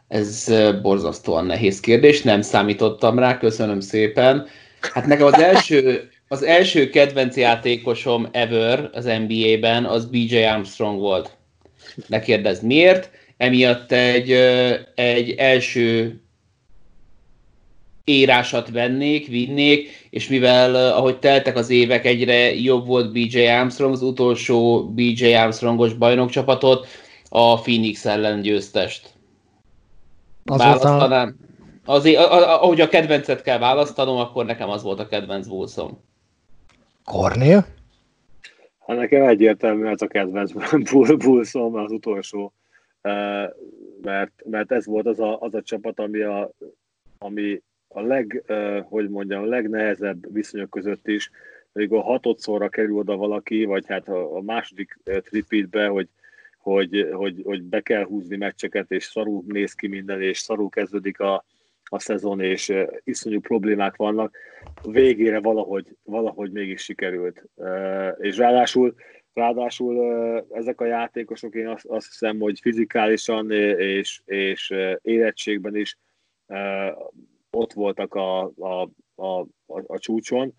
Ez 0.09 0.53
borzasztóan 0.83 1.47
nehéz 1.47 1.81
kérdés, 1.81 2.23
nem 2.23 2.43
számítottam 2.43 3.19
rá, 3.19 3.39
köszönöm 3.39 3.81
szépen. 3.81 4.47
Hát 4.81 5.07
nekem 5.07 5.27
az 5.27 5.39
első, 5.39 6.11
az 6.29 6.43
első 6.43 6.91
kedvenc 6.91 7.37
játékosom 7.37 8.29
ever 8.33 8.91
az 8.93 9.05
NBA-ben 9.05 9.85
az 9.85 10.05
BJ 10.05 10.43
Armstrong 10.43 11.01
volt. 11.01 11.37
Ne 12.07 12.21
kérdezz 12.21 12.61
miért, 12.61 13.11
emiatt 13.37 13.93
egy, 13.93 14.31
egy 14.95 15.31
első 15.31 16.22
írásat 18.05 18.71
vennék, 18.71 19.27
vinnék, 19.27 20.09
és 20.11 20.29
mivel 20.29 20.75
ahogy 20.75 21.19
teltek 21.19 21.57
az 21.57 21.71
évek, 21.71 22.05
egyre 22.05 22.55
jobb 22.55 22.87
volt 22.87 23.13
BJ 23.13 23.47
Armstrong, 23.47 23.93
az 23.93 24.03
utolsó 24.03 24.89
BJ 24.89 25.35
Armstrongos 25.35 25.95
bajnokcsapatot, 25.95 26.87
a 27.29 27.61
Phoenix 27.61 28.05
ellen 28.07 28.41
győztest. 28.41 29.11
Az 30.45 30.59
Választanám. 30.59 31.37
Azért, 31.85 32.19
ahogy 32.27 32.81
a 32.81 32.89
kedvencet 32.89 33.43
kell 33.43 33.59
választanom, 33.59 34.17
akkor 34.17 34.45
nekem 34.45 34.69
az 34.69 34.83
volt 34.83 35.01
a 35.01 35.07
kedvenc 35.07 35.47
bullszom. 35.47 36.01
Kornél? 37.05 37.67
Hát 38.87 38.97
nekem 38.97 39.23
egyértelmű 39.23 39.87
ez 39.87 40.03
a 40.03 40.07
kedvenc 40.07 40.53
bullszom, 41.25 41.75
az 41.75 41.91
utolsó 41.91 42.53
mert, 44.03 44.33
mert 44.45 44.73
ez 44.73 44.87
volt 44.87 45.07
az 45.07 45.21
a, 45.21 45.41
az 45.41 45.55
a 45.55 45.63
csapat, 45.63 45.99
ami 45.99 46.21
a, 46.21 46.51
ami 47.19 47.63
a 47.93 48.01
leg, 48.01 48.45
hogy 48.89 49.09
mondjam, 49.09 49.43
a 49.43 49.47
legnehezebb 49.47 50.33
viszonyok 50.33 50.71
között 50.71 51.09
is, 51.09 51.31
amikor 51.73 52.03
hatodszorra 52.03 52.69
kerül 52.69 52.97
oda 52.97 53.17
valaki, 53.17 53.65
vagy 53.65 53.87
hát 53.87 54.09
a, 54.09 54.37
a 54.37 54.41
második 54.41 54.99
tripitbe, 55.05 55.87
hogy, 55.87 56.09
hogy, 56.59 57.09
hogy, 57.13 57.41
hogy 57.45 57.63
be 57.63 57.81
kell 57.81 58.05
húzni 58.05 58.37
meccseket, 58.37 58.91
és 58.91 59.05
szarul 59.05 59.43
néz 59.47 59.73
ki 59.73 59.87
minden, 59.89 60.23
és 60.23 60.39
szarul 60.39 60.69
kezdődik 60.69 61.21
a, 61.21 61.45
a 61.85 61.99
szezon, 61.99 62.41
és 62.41 62.73
iszonyú 63.05 63.41
problémák 63.41 63.97
vannak, 63.97 64.37
végére 64.83 65.41
valahogy, 65.41 65.97
valahogy 66.05 66.53
mégis 66.53 66.83
sikerült. 66.83 67.45
És 68.19 68.37
ráadásul, 68.37 68.95
ráadásul 69.33 69.97
ezek 70.51 70.81
a 70.81 70.87
játékosok, 70.87 71.55
én 71.55 71.69
azt, 71.69 71.85
azt 71.87 72.07
hiszem, 72.07 72.39
hogy 72.39 72.61
fizikálisan 72.61 73.51
és, 73.51 74.21
és 74.25 74.75
érettségben 75.03 75.77
is 75.77 75.99
ott 77.53 77.73
voltak 77.73 78.15
a, 78.15 78.43
a, 78.43 78.91
a, 79.15 79.41
a, 79.67 79.83
a 79.87 79.99
csúcson. 79.99 80.55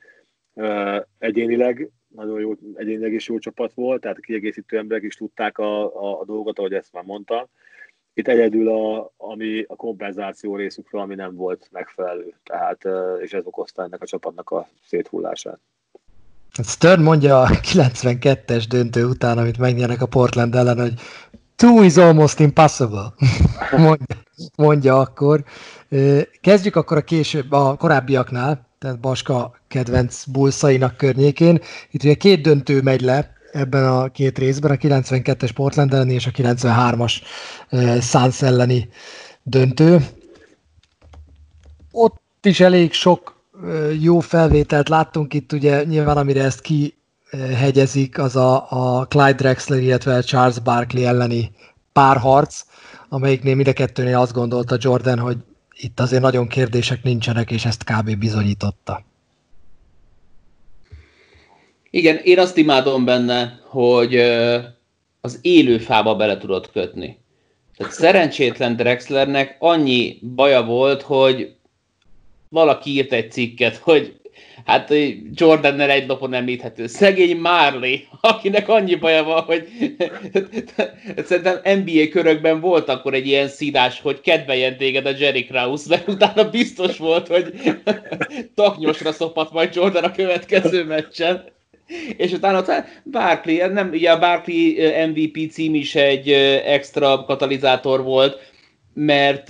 Egyénileg 1.17 1.91
nagyon 2.08 2.39
jó, 2.39 2.53
egyénileg 2.75 3.13
is 3.13 3.27
jó 3.27 3.38
csapat 3.38 3.73
volt, 3.73 4.01
tehát 4.01 4.19
kiegészítő 4.19 4.77
emberek 4.77 5.03
is 5.03 5.15
tudták 5.15 5.58
a, 5.58 5.84
a, 5.84 6.19
a 6.19 6.25
dolgot, 6.25 6.60
ahogy 6.60 6.73
ezt 6.73 6.93
már 6.93 7.03
mondtam. 7.03 7.45
Itt 8.13 8.27
egyedül 8.27 8.69
a, 8.69 9.13
ami 9.17 9.65
a 9.67 9.75
kompenzáció 9.75 10.56
részükről, 10.56 11.01
ami 11.01 11.15
nem 11.15 11.36
volt 11.36 11.67
megfelelő, 11.71 12.34
tehát, 12.43 12.88
és 13.21 13.34
ez 13.34 13.45
okozta 13.45 13.84
ennek 13.84 14.01
a 14.01 14.06
csapatnak 14.06 14.49
a 14.49 14.67
széthullását. 14.86 15.60
Stern 16.63 17.01
mondja 17.01 17.41
a 17.41 17.47
92-es 17.47 18.65
döntő 18.69 19.06
után, 19.06 19.38
amit 19.38 19.58
megnyernek 19.58 20.01
a 20.01 20.06
Portland 20.06 20.56
ellen, 20.56 20.79
hogy 20.79 20.93
two 21.56 21.84
is 21.84 21.97
almost 21.97 22.39
impossible, 22.39 23.13
mondja, 23.77 24.22
mondja 24.56 24.99
akkor. 24.99 25.43
Kezdjük 26.41 26.75
akkor 26.75 26.97
a 26.97 27.01
később, 27.01 27.51
a 27.51 27.75
korábbiaknál, 27.75 28.67
tehát 28.79 28.99
Baska 28.99 29.56
kedvenc 29.67 30.23
bulszainak 30.23 30.97
környékén. 30.97 31.60
Itt 31.91 32.03
ugye 32.03 32.13
két 32.13 32.41
döntő 32.41 32.82
megy 32.82 33.01
le 33.01 33.34
ebben 33.51 33.86
a 33.86 34.12
két 34.12 34.38
részben, 34.38 34.71
a 34.71 34.75
92-es 34.75 35.49
Portland 35.53 35.93
elleni 35.93 36.13
és 36.13 36.27
a 36.27 36.32
93-as 36.32 37.13
Suns 38.01 38.41
elleni 38.41 38.89
döntő. 39.43 40.06
Ott 41.91 42.45
is 42.45 42.60
elég 42.60 42.93
sok 42.93 43.41
jó 43.99 44.19
felvételt 44.19 44.89
láttunk 44.89 45.34
itt, 45.34 45.51
ugye 45.51 45.84
nyilván 45.84 46.17
amire 46.17 46.43
ezt 46.43 46.62
kihegyezik, 46.62 48.19
az 48.19 48.36
a, 48.36 48.65
a 48.69 49.06
Clyde 49.06 49.34
Drexler, 49.34 49.79
illetve 49.79 50.21
Charles 50.21 50.60
Barkley 50.60 51.06
elleni 51.06 51.51
párharc, 51.93 52.65
amelyiknél 53.10 53.56
mind 53.56 53.67
a 53.67 53.73
kettőnél 53.73 54.17
azt 54.17 54.34
gondolta 54.34 54.77
Jordan, 54.79 55.19
hogy 55.19 55.38
itt 55.73 55.99
azért 55.99 56.21
nagyon 56.21 56.47
kérdések 56.47 57.03
nincsenek, 57.03 57.51
és 57.51 57.65
ezt 57.65 57.84
kb. 57.84 58.17
bizonyította. 58.17 59.03
Igen, 61.89 62.19
én 62.23 62.39
azt 62.39 62.58
imádom 62.58 63.06
benne, 63.06 63.60
hogy 63.63 64.15
az 65.21 65.39
élő 65.41 65.77
fába 65.77 66.15
bele 66.15 66.38
tudott 66.38 66.71
kötni. 66.71 67.17
Tehát 67.77 67.93
szerencsétlen 67.93 68.75
Drexlernek 68.75 69.56
annyi 69.60 70.19
baja 70.36 70.63
volt, 70.63 71.01
hogy 71.01 71.56
valaki 72.49 72.89
írt 72.89 73.12
egy 73.12 73.32
cikket, 73.32 73.77
hogy 73.77 74.19
hát 74.65 74.93
Jordannel 75.34 75.89
egy 75.89 76.06
napon 76.06 76.34
említhető. 76.34 76.88
Szegény 76.88 77.38
Marley, 77.38 77.95
akinek 78.21 78.69
annyi 78.69 78.95
baja 78.95 79.23
van, 79.23 79.41
hogy 79.41 79.67
szerintem 81.26 81.80
NBA 81.80 82.08
körökben 82.12 82.60
volt 82.60 82.89
akkor 82.89 83.13
egy 83.13 83.28
ilyen 83.28 83.47
színás, 83.47 84.02
hogy 84.02 84.21
kedveljen 84.21 84.78
téged 84.78 85.06
a 85.06 85.12
Jerry 85.17 85.45
Krause, 85.45 85.86
mert 85.89 86.08
utána 86.08 86.49
biztos 86.49 86.97
volt, 86.97 87.28
hogy 87.28 87.54
taknyosra 88.56 89.12
szopat 89.12 89.52
majd 89.52 89.76
Jordan 89.76 90.04
a 90.04 90.12
következő 90.12 90.84
meccsen. 90.84 91.52
És 92.17 92.32
utána 92.32 92.58
ott 92.58 92.71
Barkley, 93.12 93.71
nem, 93.71 93.89
ugye 93.89 94.12
a 94.12 94.19
Barkley 94.19 94.73
MVP 95.08 95.52
cím 95.52 95.76
is 95.76 95.95
egy 95.95 96.32
extra 96.65 97.23
katalizátor 97.23 98.04
volt, 98.04 98.52
mert 98.93 99.49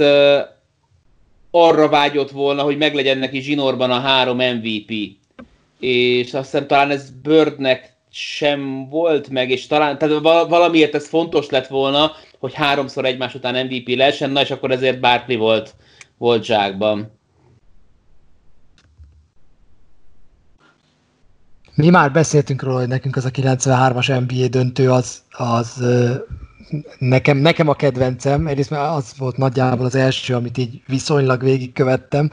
arra 1.56 1.90
vágyott 1.90 2.32
volna, 2.32 2.62
hogy 2.62 2.78
meglegyen 2.78 3.18
neki 3.18 3.42
zsinórban 3.42 3.92
a 3.92 4.00
három 4.00 4.38
MVP. 4.38 4.92
És 5.80 6.34
azt 6.34 6.52
hiszem 6.52 6.68
talán 6.68 6.90
ez 6.90 7.10
Birdnek 7.22 7.94
sem 8.10 8.90
volt 8.90 9.30
meg, 9.30 9.50
és 9.50 9.68
talán, 9.68 9.98
tehát 9.98 10.20
valamiért 10.50 10.96
ez 10.96 11.08
fontos 11.08 11.50
lett 11.50 11.68
volna, 11.68 12.12
hogy 12.40 12.54
háromszor 12.54 13.06
egymás 13.06 13.36
után 13.36 13.66
MVP 13.66 13.88
lehessen, 13.88 14.30
na 14.30 14.42
és 14.42 14.52
akkor 14.52 14.72
ezért 14.72 15.00
Barkley 15.00 15.38
volt, 15.38 15.76
volt 16.18 16.44
zsákban. 16.44 17.20
Mi 21.76 21.90
már 21.90 22.12
beszéltünk 22.12 22.64
róla, 22.64 22.80
hogy 22.80 22.88
nekünk 22.88 23.16
az 23.16 23.26
a 23.26 23.30
93-as 23.30 24.28
NBA 24.28 24.48
döntő 24.48 24.92
az, 24.92 25.24
az 25.30 25.84
nekem, 26.98 27.38
nekem 27.38 27.68
a 27.68 27.74
kedvencem, 27.74 28.48
egyrészt 28.48 28.72
az 28.72 29.14
volt 29.18 29.38
nagyjából 29.38 29.86
az 29.86 29.96
első, 29.96 30.36
amit 30.36 30.58
így 30.58 30.82
viszonylag 30.88 31.42
végigkövettem, 31.44 32.30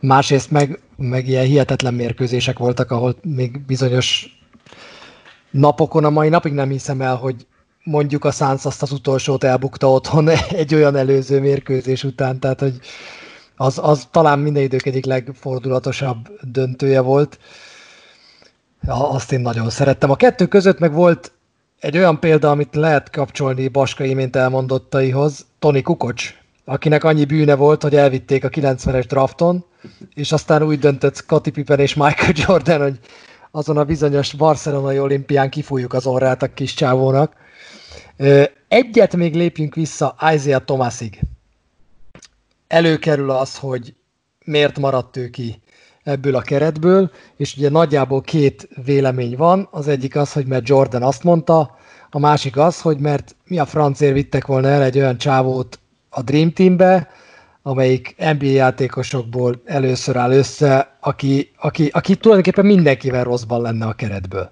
másrészt 0.00 0.50
meg, 0.50 0.80
meg 0.96 1.28
ilyen 1.28 1.44
hihetetlen 1.44 1.94
mérkőzések 1.94 2.58
voltak, 2.58 2.90
ahol 2.90 3.16
még 3.22 3.64
bizonyos 3.66 4.38
napokon, 5.50 6.04
a 6.04 6.10
mai 6.10 6.28
napig 6.28 6.52
nem 6.52 6.68
hiszem 6.68 7.00
el, 7.00 7.16
hogy 7.16 7.46
mondjuk 7.84 8.24
a 8.24 8.30
Suns 8.30 8.64
azt 8.64 8.82
az 8.82 8.92
utolsót 8.92 9.44
elbukta 9.44 9.90
otthon 9.90 10.28
egy 10.62 10.74
olyan 10.74 10.96
előző 10.96 11.40
mérkőzés 11.40 12.04
után, 12.04 12.40
tehát 12.40 12.60
hogy 12.60 12.78
az, 13.56 13.78
az 13.82 14.08
talán 14.10 14.38
minden 14.38 14.62
idők 14.62 14.86
egyik 14.86 15.04
legfordulatosabb 15.04 16.28
döntője 16.40 17.00
volt. 17.00 17.38
Azt 18.86 19.32
én 19.32 19.40
nagyon 19.40 19.70
szerettem. 19.70 20.10
A 20.10 20.16
kettő 20.16 20.46
között 20.46 20.78
meg 20.78 20.92
volt 20.92 21.32
egy 21.84 21.96
olyan 21.96 22.20
példa, 22.20 22.50
amit 22.50 22.74
lehet 22.74 23.10
kapcsolni 23.10 23.68
Baska 23.68 24.04
imént 24.04 24.36
elmondottaihoz, 24.36 25.46
Tony 25.58 25.82
Kukocs, 25.82 26.34
akinek 26.64 27.04
annyi 27.04 27.24
bűne 27.24 27.54
volt, 27.54 27.82
hogy 27.82 27.96
elvitték 27.96 28.44
a 28.44 28.48
90-es 28.48 29.04
drafton, 29.08 29.64
és 30.14 30.32
aztán 30.32 30.62
úgy 30.62 30.78
döntött 30.78 31.16
Scottie 31.16 31.52
Pippen 31.52 31.80
és 31.80 31.94
Michael 31.94 32.32
Jordan, 32.46 32.80
hogy 32.80 32.98
azon 33.50 33.76
a 33.76 33.84
bizonyos 33.84 34.32
barcelonai 34.32 34.98
olimpián 34.98 35.50
kifújjuk 35.50 35.92
az 35.92 36.06
orrát 36.06 36.42
a 36.42 36.54
kis 36.54 36.74
csávónak. 36.74 37.36
Egyet 38.68 39.16
még 39.16 39.34
lépjünk 39.34 39.74
vissza 39.74 40.16
Isaiah 40.34 40.64
Thomasig. 40.64 41.20
Előkerül 42.66 43.30
az, 43.30 43.58
hogy 43.58 43.94
miért 44.44 44.78
maradt 44.78 45.16
ő 45.16 45.28
ki 45.30 45.62
ebből 46.04 46.34
a 46.34 46.40
keretből, 46.40 47.10
és 47.36 47.56
ugye 47.56 47.70
nagyjából 47.70 48.20
két 48.20 48.68
vélemény 48.84 49.36
van. 49.36 49.68
Az 49.70 49.88
egyik 49.88 50.16
az, 50.16 50.32
hogy 50.32 50.46
mert 50.46 50.68
Jordan 50.68 51.02
azt 51.02 51.22
mondta, 51.22 51.76
a 52.10 52.18
másik 52.18 52.56
az, 52.56 52.80
hogy 52.80 52.98
mert 52.98 53.36
mi 53.46 53.58
a 53.58 53.66
francér 53.66 54.12
vittek 54.12 54.46
volna 54.46 54.68
el 54.68 54.82
egy 54.82 54.98
olyan 54.98 55.18
csávót 55.18 55.78
a 56.08 56.22
Dream 56.22 56.52
Teambe, 56.52 57.08
amelyik 57.62 58.14
NBA 58.16 58.44
játékosokból 58.44 59.62
először 59.64 60.16
áll 60.16 60.32
össze, 60.32 60.96
aki, 61.00 61.50
aki, 61.56 61.88
aki 61.92 62.16
tulajdonképpen 62.16 62.66
mindenkivel 62.66 63.24
rosszban 63.24 63.60
lenne 63.60 63.86
a 63.86 63.92
keretből. 63.92 64.50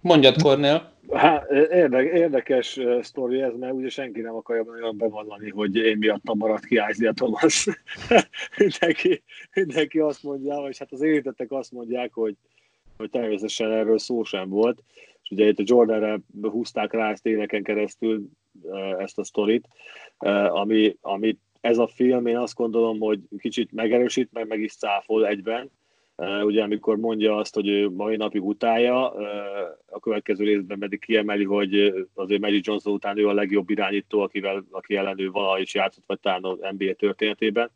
Mondjad, 0.00 0.42
Kornél. 0.42 0.92
Hát, 1.12 1.50
érdekes, 1.50 2.18
érdekes 2.18 2.80
sztori 3.00 3.40
ez, 3.40 3.54
mert 3.56 3.72
ugye 3.72 3.88
senki 3.88 4.20
nem 4.20 4.34
akarja 4.34 4.62
nagyon 4.62 4.96
bevallani, 4.96 5.50
hogy 5.50 5.76
én 5.76 5.96
miattam 5.98 6.38
maradt 6.38 6.64
ki 6.64 6.80
Isaiah 6.90 7.14
Thomas. 7.14 7.66
mindenki, 8.58 9.22
mindenki 9.54 9.98
azt 9.98 10.22
mondja, 10.22 10.66
és 10.68 10.78
hát 10.78 10.92
az 10.92 11.02
érintettek 11.02 11.52
azt 11.52 11.72
mondják, 11.72 12.12
hogy, 12.12 12.36
hogy 12.96 13.10
természetesen 13.10 13.72
erről 13.72 13.98
szó 13.98 14.22
sem 14.22 14.48
volt. 14.48 14.82
És 15.22 15.30
ugye 15.30 15.48
itt 15.48 15.58
a 15.58 15.62
Jordanre 15.66 16.20
húzták 16.42 16.92
rá 16.92 17.10
ezt 17.10 17.26
éveken 17.26 17.62
keresztül 17.62 18.28
ezt 18.98 19.18
a 19.18 19.24
sztorit, 19.24 19.68
ami, 20.48 20.96
ami 21.00 21.38
ez 21.60 21.78
a 21.78 21.86
film, 21.86 22.26
én 22.26 22.36
azt 22.36 22.54
gondolom, 22.54 22.98
hogy 22.98 23.20
kicsit 23.38 23.72
megerősít, 23.72 24.32
meg 24.32 24.46
meg 24.46 24.60
is 24.60 24.76
cáfol 24.76 25.26
egyben, 25.26 25.70
ugye 26.42 26.62
amikor 26.62 26.96
mondja 26.96 27.36
azt, 27.36 27.54
hogy 27.54 27.68
ő 27.68 27.90
mai 27.90 28.16
napig 28.16 28.44
utálja, 28.44 29.10
a 29.86 30.00
következő 30.00 30.44
részben 30.44 30.78
pedig 30.78 31.00
kiemeli, 31.00 31.44
hogy 31.44 31.94
azért 32.14 32.40
Magic 32.40 32.66
Johnson 32.66 32.92
után 32.92 33.18
ő 33.18 33.28
a 33.28 33.32
legjobb 33.32 33.70
irányító, 33.70 34.20
akivel, 34.20 34.64
aki 34.70 34.96
ellen 34.96 35.20
ő 35.20 35.30
valaha 35.30 35.58
is 35.58 35.74
játszott, 35.74 36.04
vagy 36.06 36.20
talán 36.20 36.44
az 36.44 36.58
NBA 36.78 36.92
történetében. 36.92 37.70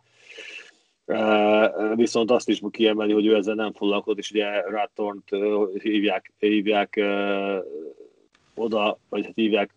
Viszont 1.94 2.30
azt 2.30 2.48
is 2.48 2.60
kiemeli, 2.70 3.12
hogy 3.12 3.26
ő 3.26 3.34
ezzel 3.34 3.54
nem 3.54 3.72
foglalkozott, 3.72 4.18
és 4.18 4.30
ugye 4.30 4.60
Rattornt 4.60 5.28
hívják, 5.82 6.32
hívják 6.38 7.00
oda, 8.54 8.98
vagy 9.08 9.24
hát 9.24 9.34
hívják 9.34 9.74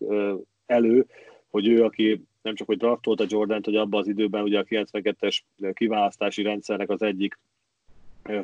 elő, 0.66 1.06
hogy 1.50 1.68
ő, 1.68 1.84
aki 1.84 2.22
nem 2.42 2.54
csak 2.54 2.66
hogy 2.66 2.76
draftolta 2.76 3.24
Jordant, 3.28 3.64
hogy 3.64 3.76
abban 3.76 4.00
az 4.00 4.08
időben 4.08 4.42
ugye 4.42 4.58
a 4.58 4.64
92-es 4.64 5.38
kiválasztási 5.72 6.42
rendszernek 6.42 6.90
az 6.90 7.02
egyik 7.02 7.38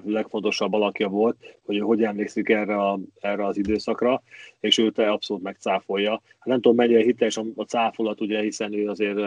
legfontosabb 0.04 0.72
alakja 0.72 1.08
volt, 1.08 1.36
hogy 1.64 1.80
hogy 1.80 2.02
emlékszik 2.02 2.48
erre, 2.48 2.76
a, 2.76 2.98
erre 3.20 3.46
az 3.46 3.56
időszakra, 3.56 4.22
és 4.60 4.78
őt 4.78 4.98
abszolút 4.98 5.42
megcáfolja. 5.42 6.10
Hát 6.10 6.44
nem 6.44 6.60
tudom, 6.60 6.76
mennyire 6.76 7.02
hiteles 7.02 7.36
a, 7.36 7.44
a 7.56 7.62
cáfolat, 7.62 8.20
ugye, 8.20 8.40
hiszen 8.40 8.72
ő 8.72 8.88
azért 8.88 9.18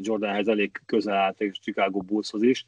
Jordanhez 0.00 0.48
elég 0.48 0.70
közel 0.86 1.14
állt, 1.14 1.40
és 1.40 1.58
Chicago 1.60 1.98
Bullshoz 1.98 2.42
is, 2.42 2.66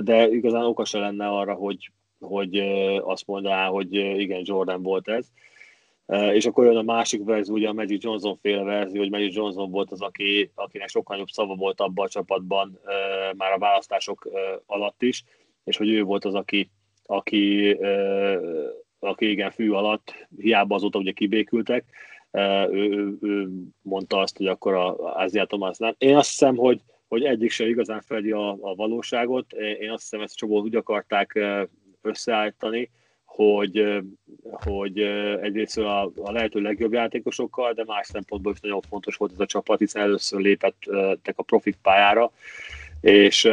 de 0.00 0.28
igazán 0.28 0.64
oka 0.64 0.84
se 0.84 0.98
lenne 0.98 1.28
arra, 1.28 1.54
hogy, 1.54 1.90
hogy 2.20 2.58
azt 3.00 3.26
mondaná, 3.26 3.66
hogy 3.66 3.94
igen, 3.94 4.40
Jordan 4.44 4.82
volt 4.82 5.08
ez. 5.08 5.26
És 6.32 6.46
akkor 6.46 6.64
jön 6.64 6.76
a 6.76 6.82
másik 6.82 7.24
verzió, 7.24 7.54
ugye 7.54 7.68
a 7.68 7.72
Magic 7.72 8.02
Johnson 8.02 8.36
féle 8.36 8.62
verzió, 8.62 9.00
hogy 9.00 9.10
Magic 9.10 9.34
Johnson 9.34 9.70
volt 9.70 9.92
az, 9.92 10.00
aki, 10.00 10.50
akinek 10.54 10.88
sokkal 10.88 11.16
jobb 11.16 11.28
szava 11.28 11.54
volt 11.54 11.80
abban 11.80 12.04
a 12.04 12.08
csapatban 12.08 12.78
már 13.36 13.52
a 13.52 13.58
választások 13.58 14.28
alatt 14.66 15.02
is, 15.02 15.24
és 15.68 15.76
hogy 15.76 15.90
ő 15.90 16.02
volt 16.02 16.24
az, 16.24 16.34
aki, 16.34 16.70
aki, 17.04 17.72
aki 18.98 19.30
igen, 19.30 19.50
fű 19.50 19.70
alatt, 19.70 20.28
hiába 20.36 20.74
azóta 20.74 20.98
ugye 20.98 21.12
kibékültek, 21.12 21.84
ő, 22.70 22.90
ő, 22.90 23.16
ő 23.20 23.48
mondta 23.82 24.18
azt, 24.18 24.36
hogy 24.36 24.46
akkor 24.46 24.74
a 24.74 25.12
Ázia 25.14 25.46
nem. 25.78 25.94
Én 25.98 26.16
azt 26.16 26.28
hiszem, 26.28 26.56
hogy, 26.56 26.80
hogy 27.08 27.24
egyik 27.24 27.50
se 27.50 27.68
igazán 27.68 28.00
fedi 28.00 28.30
a, 28.30 28.50
a 28.50 28.74
valóságot. 28.74 29.52
Én 29.52 29.90
azt 29.90 30.02
hiszem, 30.02 30.20
ezt 30.20 30.36
csomót 30.36 30.62
úgy 30.62 30.76
akarták 30.76 31.38
összeállítani, 32.02 32.90
hogy, 33.24 34.02
hogy 34.42 34.98
egyrészt 35.40 35.78
a, 35.78 36.02
a 36.04 36.32
lehető 36.32 36.60
legjobb 36.60 36.92
játékosokkal, 36.92 37.72
de 37.72 37.84
más 37.84 38.06
szempontból 38.06 38.52
is 38.52 38.60
nagyon 38.60 38.80
fontos 38.80 39.16
volt 39.16 39.32
ez 39.32 39.40
a 39.40 39.46
csapat, 39.46 39.78
hiszen 39.78 40.02
először 40.02 40.40
lépettek 40.40 41.34
a 41.36 41.42
profik 41.42 41.76
pályára, 41.82 42.32
és, 43.00 43.48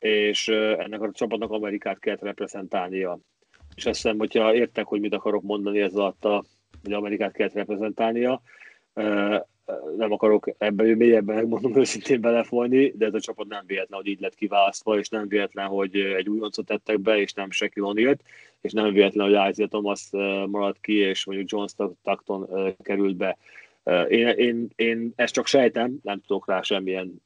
és 0.00 0.48
ennek 0.48 1.02
a 1.02 1.10
csapatnak 1.12 1.50
Amerikát 1.50 1.98
kellett 1.98 2.22
reprezentálnia. 2.22 3.18
És 3.74 3.86
azt 3.86 4.02
hiszem, 4.02 4.18
hogyha 4.18 4.54
értek, 4.54 4.86
hogy 4.86 5.00
mit 5.00 5.14
akarok 5.14 5.42
mondani 5.42 5.80
ez 5.80 5.94
alatt, 5.94 6.24
a, 6.24 6.44
hogy 6.82 6.92
Amerikát 6.92 7.32
kellett 7.32 7.52
reprezentálnia, 7.52 8.42
nem 9.96 10.12
akarok 10.12 10.50
ebben 10.58 10.86
mélyebben 10.86 11.36
megmondom 11.36 11.76
őszintén 11.76 12.20
belefolni, 12.20 12.92
de 12.96 13.06
ez 13.06 13.14
a 13.14 13.20
csapat 13.20 13.48
nem 13.48 13.64
véletlen, 13.66 14.00
hogy 14.00 14.08
így 14.08 14.20
lett 14.20 14.34
kiválasztva, 14.34 14.98
és 14.98 15.08
nem 15.08 15.28
véletlen, 15.28 15.66
hogy 15.66 15.96
egy 15.96 16.28
újoncot 16.28 16.66
tettek 16.66 17.00
be, 17.00 17.18
és 17.18 17.32
nem 17.32 17.50
Shaquille 17.50 17.92
O'Neal, 17.92 18.16
és 18.60 18.72
nem 18.72 18.92
véletlen, 18.92 19.26
hogy 19.26 19.50
Isaiah 19.50 19.70
Thomas 19.70 20.08
maradt 20.46 20.80
ki, 20.80 20.94
és 20.96 21.24
mondjuk 21.24 21.50
John 21.50 21.66
Stockton 21.66 22.48
került 22.82 23.16
be. 23.16 23.36
Én, 24.08 24.28
én, 24.28 24.68
én 24.76 25.12
ezt 25.16 25.34
csak 25.34 25.46
sejtem, 25.46 25.98
nem 26.02 26.20
tudok 26.26 26.46
rá 26.46 26.62
semmilyen 26.62 27.22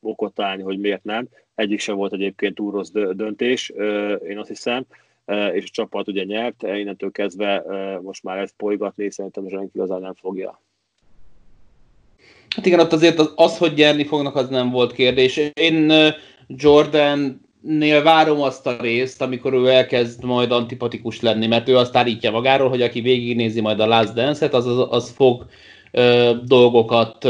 okot 0.00 0.34
találni, 0.34 0.62
hogy 0.62 0.78
miért 0.78 1.04
nem. 1.04 1.28
Egyik 1.54 1.80
sem 1.80 1.96
volt 1.96 2.12
egyébként 2.12 2.54
túl 2.54 2.72
rossz 2.72 2.90
döntés, 3.12 3.68
én 4.28 4.38
azt 4.38 4.48
hiszem, 4.48 4.86
és 5.52 5.64
a 5.64 5.70
csapat 5.70 6.08
ugye 6.08 6.24
nyert, 6.24 6.62
innentől 6.62 7.10
kezdve 7.10 7.64
most 8.02 8.22
már 8.22 8.38
ezt 8.38 8.54
polygatni 8.56 9.10
szerintem 9.10 9.48
senki 9.48 9.70
igazán 9.74 10.00
nem 10.00 10.14
fogja. 10.14 10.60
Hát 12.56 12.66
igen, 12.66 12.80
ott 12.80 12.92
azért 12.92 13.18
az, 13.18 13.32
az, 13.36 13.58
hogy 13.58 13.74
gyerni 13.74 14.04
fognak, 14.04 14.36
az 14.36 14.48
nem 14.48 14.70
volt 14.70 14.92
kérdés. 14.92 15.40
Én 15.54 15.92
Jordan-nél 16.46 18.02
várom 18.02 18.40
azt 18.40 18.66
a 18.66 18.76
részt, 18.80 19.22
amikor 19.22 19.52
ő 19.52 19.68
elkezd 19.68 20.24
majd 20.24 20.50
antipatikus 20.50 21.20
lenni, 21.20 21.46
mert 21.46 21.68
ő 21.68 21.76
azt 21.76 21.96
állítja 21.96 22.30
magáról, 22.30 22.68
hogy 22.68 22.82
aki 22.82 23.00
végignézi 23.00 23.60
majd 23.60 23.80
a 23.80 23.86
Last 23.86 24.14
Dance-et, 24.14 24.54
az, 24.54 24.66
az, 24.66 24.86
az 24.90 25.10
fog 25.10 25.46
ö, 25.90 26.32
dolgokat 26.44 27.28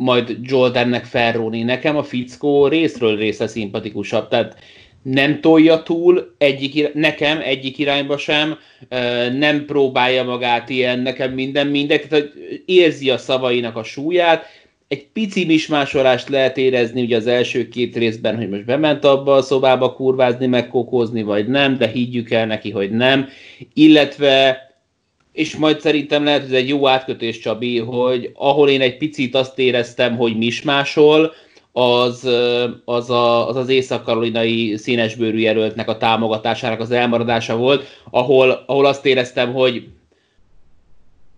majd 0.00 0.36
Jordannek 0.42 1.04
felróni. 1.04 1.62
Nekem 1.62 1.96
a 1.96 2.02
fickó 2.02 2.66
részről 2.66 3.16
része 3.16 3.46
szimpatikusabb, 3.46 4.28
tehát 4.28 4.56
nem 5.02 5.40
tolja 5.40 5.82
túl, 5.82 6.34
egyik, 6.38 6.94
nekem 6.94 7.40
egyik 7.40 7.78
irányba 7.78 8.18
sem, 8.18 8.58
nem 9.38 9.64
próbálja 9.64 10.24
magát 10.24 10.68
ilyen, 10.68 10.98
nekem 10.98 11.32
minden 11.32 11.66
mindegy, 11.66 12.08
tehát 12.08 12.32
érzi 12.64 13.10
a 13.10 13.18
szavainak 13.18 13.76
a 13.76 13.82
súlyát, 13.82 14.44
egy 14.88 15.06
pici 15.12 15.44
mismásolást 15.44 16.28
lehet 16.28 16.56
érezni 16.56 17.02
ugye 17.02 17.16
az 17.16 17.26
első 17.26 17.68
két 17.68 17.96
részben, 17.96 18.36
hogy 18.36 18.48
most 18.48 18.64
bement 18.64 19.04
abba 19.04 19.34
a 19.34 19.42
szobába 19.42 19.92
kurvázni, 19.92 20.46
megkokózni, 20.46 21.22
vagy 21.22 21.48
nem, 21.48 21.76
de 21.78 21.86
higgyük 21.86 22.30
el 22.30 22.46
neki, 22.46 22.70
hogy 22.70 22.90
nem, 22.90 23.28
illetve 23.74 24.69
és 25.32 25.56
majd 25.56 25.80
szerintem 25.80 26.24
lehet, 26.24 26.40
hogy 26.40 26.54
ez 26.54 26.60
egy 26.60 26.68
jó 26.68 26.88
átkötés, 26.88 27.38
Csabi, 27.38 27.78
hogy 27.78 28.30
ahol 28.34 28.68
én 28.68 28.80
egy 28.80 28.96
picit 28.96 29.34
azt 29.34 29.58
éreztem, 29.58 30.16
hogy 30.16 30.36
mismásol, 30.36 31.32
az 31.72 32.24
az, 32.84 33.10
a, 33.10 33.48
az, 33.48 33.56
az 33.56 33.68
észak-karolinai 33.68 34.76
színesbőrű 34.76 35.38
jelöltnek 35.38 35.88
a 35.88 35.96
támogatásának 35.96 36.80
az 36.80 36.90
elmaradása 36.90 37.56
volt, 37.56 37.84
ahol, 38.10 38.64
ahol 38.66 38.86
azt 38.86 39.06
éreztem, 39.06 39.52
hogy 39.52 39.88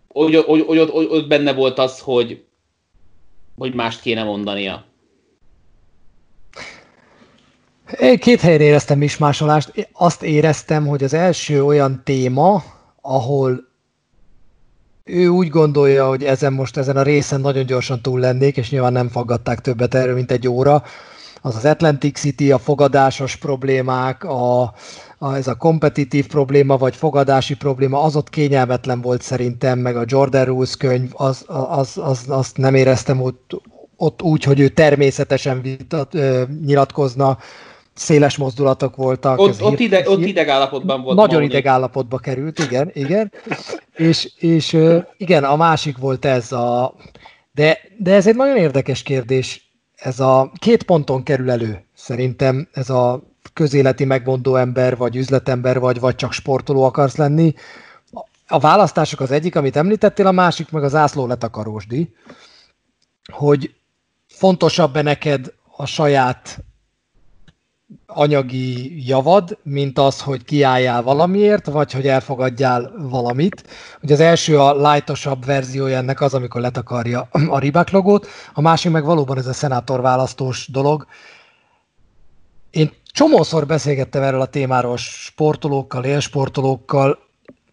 hogy, 0.09 0.35
hogy, 0.35 0.65
hogy, 0.67 0.91
hogy, 0.91 1.07
ott 1.11 1.29
benne 1.29 1.53
volt 1.53 1.79
az, 1.79 2.01
hogy, 2.01 2.45
hogy 3.59 3.75
mást 3.75 4.01
kéne 4.01 4.23
mondania. 4.23 4.85
Én 8.01 8.19
két 8.19 8.41
helyen 8.41 8.61
éreztem 8.61 9.03
is 9.03 9.17
másolást. 9.17 9.89
Azt 9.93 10.23
éreztem, 10.23 10.87
hogy 10.87 11.05
az 11.05 11.15
első 11.15 11.65
olyan 11.65 12.01
téma, 12.05 12.63
ahol 13.01 13.72
ő 15.05 15.29
úgy 15.29 15.49
gondolja, 15.49 16.07
hogy 16.09 16.25
ezen 16.25 16.53
most 16.53 16.77
ezen 16.77 16.97
a 16.97 17.03
részen 17.03 17.41
nagyon 17.41 17.67
gyorsan 17.67 18.01
túl 18.01 18.21
lennék, 18.21 18.57
és 18.57 18.71
nyilván 18.71 18.93
nem 18.93 19.09
faggatták 19.09 19.61
többet 19.61 19.95
erről, 19.95 20.15
mint 20.15 20.31
egy 20.31 20.49
óra. 20.49 20.83
Az 21.45 21.57
az 21.57 21.65
Atlantic 21.65 22.19
City, 22.19 22.53
a 22.53 22.59
fogadásos 22.59 23.37
problémák, 23.37 24.25
a, 24.25 24.63
a, 25.19 25.35
ez 25.35 25.47
a 25.47 25.55
kompetitív 25.55 26.27
probléma, 26.27 26.77
vagy 26.77 26.97
fogadási 26.97 27.55
probléma, 27.55 28.03
az 28.03 28.17
ott 28.17 28.31
kényelmetlen 28.31 29.01
volt 29.01 29.23
szerintem, 29.23 29.79
meg 29.79 29.97
a 29.97 30.05
Jordan 30.07 30.45
Rules 30.45 30.77
könyv, 30.77 31.11
az, 31.13 31.45
az, 31.47 31.99
az, 32.03 32.25
azt 32.29 32.57
nem 32.57 32.75
éreztem 32.75 33.21
ott, 33.21 33.61
ott 33.97 34.23
úgy, 34.23 34.45
hogy 34.45 34.61
ő 34.61 34.69
természetesen 34.69 35.63
vitat, 35.63 36.15
ö, 36.15 36.43
nyilatkozna, 36.65 37.39
széles 37.95 38.37
mozdulatok 38.37 38.97
voltak. 38.97 39.39
Ott, 39.39 39.63
ott, 39.63 39.79
ide, 39.79 40.11
ott 40.11 40.25
idegállapotban 40.25 41.03
volt. 41.03 41.17
Nagyon 41.17 41.43
idegállapotba 41.43 42.19
került, 42.19 42.59
igen, 42.59 42.91
igen. 42.95 43.33
és, 43.95 44.33
és 44.37 44.79
igen, 45.17 45.45
a 45.45 45.57
másik 45.57 45.99
volt 45.99 46.25
ez 46.25 46.53
a... 46.53 46.95
De, 47.53 47.79
de 47.99 48.15
ez 48.15 48.27
egy 48.27 48.37
nagyon 48.37 48.57
érdekes 48.57 49.03
kérdés. 49.03 49.71
Ez 49.95 50.21
a 50.21 50.53
két 50.59 50.83
ponton 50.83 51.23
kerül 51.23 51.51
elő. 51.51 51.85
Szerintem 51.95 52.69
ez 52.73 52.91
a 52.91 53.23
közéleti 53.53 54.05
megmondó 54.05 54.57
ember, 54.57 54.97
vagy 54.97 55.17
üzletember, 55.17 55.79
vagy, 55.79 56.01
vagy 56.01 56.15
csak 56.15 56.33
sportoló 56.33 56.83
akarsz 56.83 57.17
lenni. 57.17 57.55
A 58.47 58.59
választások 58.59 59.21
az 59.21 59.31
egyik, 59.31 59.57
amit 59.57 59.77
említettél, 59.77 60.27
a 60.27 60.33
másik 60.33 60.71
meg 60.71 60.85
az 60.85 60.95
ászló 60.95 61.27
letakarósdi, 61.27 62.15
hogy 63.33 63.75
fontosabb-e 64.27 65.03
neked 65.03 65.53
a 65.77 65.87
saját 65.87 66.65
anyagi 68.07 69.07
javad, 69.07 69.59
mint 69.63 69.99
az, 69.99 70.21
hogy 70.21 70.45
kiálljál 70.45 71.03
valamiért, 71.03 71.67
vagy 71.67 71.93
hogy 71.93 72.07
elfogadjál 72.07 72.93
valamit. 72.99 73.65
Ugye 74.03 74.15
az 74.15 74.21
első 74.21 74.59
a 74.59 74.91
lightosabb 74.91 75.45
verziója 75.45 75.97
ennek 75.97 76.21
az, 76.21 76.35
amikor 76.35 76.61
letakarja 76.61 77.29
a 77.49 77.59
Ribak 77.59 77.91
logót, 77.91 78.27
a 78.53 78.61
másik 78.61 78.93
meg 78.93 79.05
valóban 79.05 79.39
ez 79.39 79.47
a 79.47 79.53
szenátor 79.53 80.01
választós 80.01 80.69
dolog. 80.71 81.07
Én 82.71 82.91
csomószor 83.13 83.67
beszélgettem 83.67 84.23
erről 84.23 84.41
a 84.41 84.47
témáról 84.47 84.97
sportolókkal, 84.97 86.05
élsportolókkal, 86.05 87.19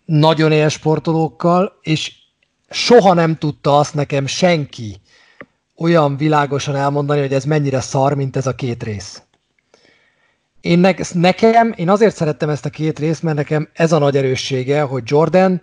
nagyon 0.06 0.52
élsportolókkal, 0.52 1.74
és 1.82 2.14
soha 2.70 3.14
nem 3.14 3.36
tudta 3.36 3.78
azt 3.78 3.94
nekem 3.94 4.26
senki 4.26 5.02
olyan 5.76 6.18
világosan 6.18 6.76
elmondani, 6.76 7.20
hogy 7.20 7.34
ez 7.34 7.44
mennyire 7.44 7.80
szar, 7.80 8.14
mint 8.14 8.36
ez 8.36 8.48
a 8.48 8.56
két 8.56 8.84
rész. 8.84 9.24
Én 10.62 10.80
ne, 10.80 10.92
nekem, 11.14 11.74
én 11.76 11.90
azért 11.90 12.16
szerettem 12.16 12.50
ezt 12.50 12.66
a 12.66 12.70
két 12.70 13.00
részt, 13.00 13.24
mert 13.24 13.38
nekem 13.38 13.70
ez 13.74 13.92
a 13.92 13.98
nagy 13.98 14.18
erőssége, 14.18 14.82
hogy 14.82 15.04
Jordan 15.06 15.62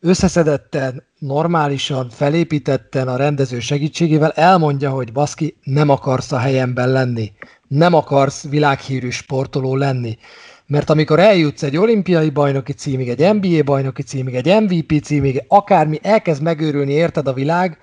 összeszedetten, 0.00 1.02
normálisan, 1.18 2.10
felépítetten 2.10 3.08
a 3.08 3.16
rendező 3.16 3.60
segítségével 3.60 4.30
elmondja, 4.30 4.90
hogy 4.90 5.12
baszki, 5.12 5.56
nem 5.62 5.88
akarsz 5.88 6.32
a 6.32 6.38
helyemben 6.38 6.88
lenni, 6.88 7.32
nem 7.68 7.94
akarsz 7.94 8.48
világhírű 8.48 9.10
sportoló 9.10 9.76
lenni. 9.76 10.18
Mert 10.66 10.90
amikor 10.90 11.18
eljutsz 11.18 11.62
egy 11.62 11.76
olimpiai 11.76 12.30
bajnoki 12.30 12.72
címig, 12.72 13.08
egy 13.08 13.34
NBA 13.34 13.62
bajnoki 13.62 14.02
címig, 14.02 14.34
egy 14.34 14.62
MVP 14.62 15.02
címig, 15.02 15.44
akármi, 15.48 15.98
elkezd 16.02 16.42
megőrülni 16.42 16.92
érted 16.92 17.28
a 17.28 17.32
világ, 17.32 17.78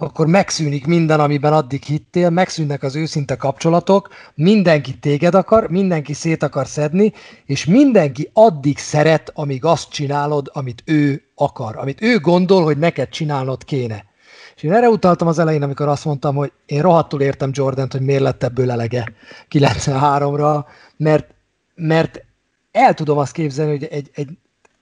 akkor 0.00 0.26
megszűnik 0.26 0.86
minden, 0.86 1.20
amiben 1.20 1.52
addig 1.52 1.82
hittél, 1.82 2.30
megszűnnek 2.30 2.82
az 2.82 2.96
őszinte 2.96 3.36
kapcsolatok, 3.36 4.08
mindenki 4.34 4.98
téged 4.98 5.34
akar, 5.34 5.70
mindenki 5.70 6.12
szét 6.12 6.42
akar 6.42 6.66
szedni, 6.66 7.12
és 7.44 7.64
mindenki 7.64 8.30
addig 8.32 8.78
szeret, 8.78 9.30
amíg 9.34 9.64
azt 9.64 9.90
csinálod, 9.90 10.50
amit 10.52 10.82
ő 10.84 11.22
akar, 11.34 11.76
amit 11.76 12.02
ő 12.02 12.18
gondol, 12.18 12.64
hogy 12.64 12.78
neked 12.78 13.08
csinálnod 13.08 13.64
kéne. 13.64 14.04
És 14.56 14.62
én 14.62 14.72
erre 14.72 14.88
utaltam 14.88 15.28
az 15.28 15.38
elején, 15.38 15.62
amikor 15.62 15.88
azt 15.88 16.04
mondtam, 16.04 16.34
hogy 16.34 16.52
én 16.66 16.82
rohadtul 16.82 17.20
értem 17.20 17.50
Jordant, 17.52 17.92
hogy 17.92 18.00
miért 18.00 18.22
lett 18.22 18.42
ebből 18.42 18.70
elege 18.70 19.12
93-ra, 19.50 20.64
mert, 20.96 21.34
mert 21.74 22.24
el 22.72 22.94
tudom 22.94 23.18
azt 23.18 23.32
képzelni, 23.32 23.70
hogy 23.70 23.84
egy, 23.84 24.10
egy 24.14 24.28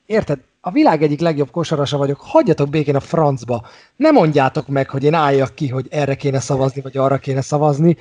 érted, 0.07 0.39
a 0.67 0.71
világ 0.71 1.03
egyik 1.03 1.21
legjobb 1.21 1.51
kosarasa 1.51 1.97
vagyok, 1.97 2.21
hagyjatok 2.21 2.69
békén 2.69 2.97
a 2.97 3.01
francba. 3.01 3.67
Ne 3.97 4.11
mondjátok 4.11 4.69
meg, 4.69 4.91
hogy 4.91 5.05
én 5.05 5.15
álljak 5.15 5.55
ki, 5.55 5.69
hogy 5.69 5.87
erre 5.91 6.15
kéne 6.15 6.41
szavazni, 6.41 6.81
vagy 6.81 6.97
arra 6.97 7.19
kéne 7.19 7.41
szavazni. 7.41 7.97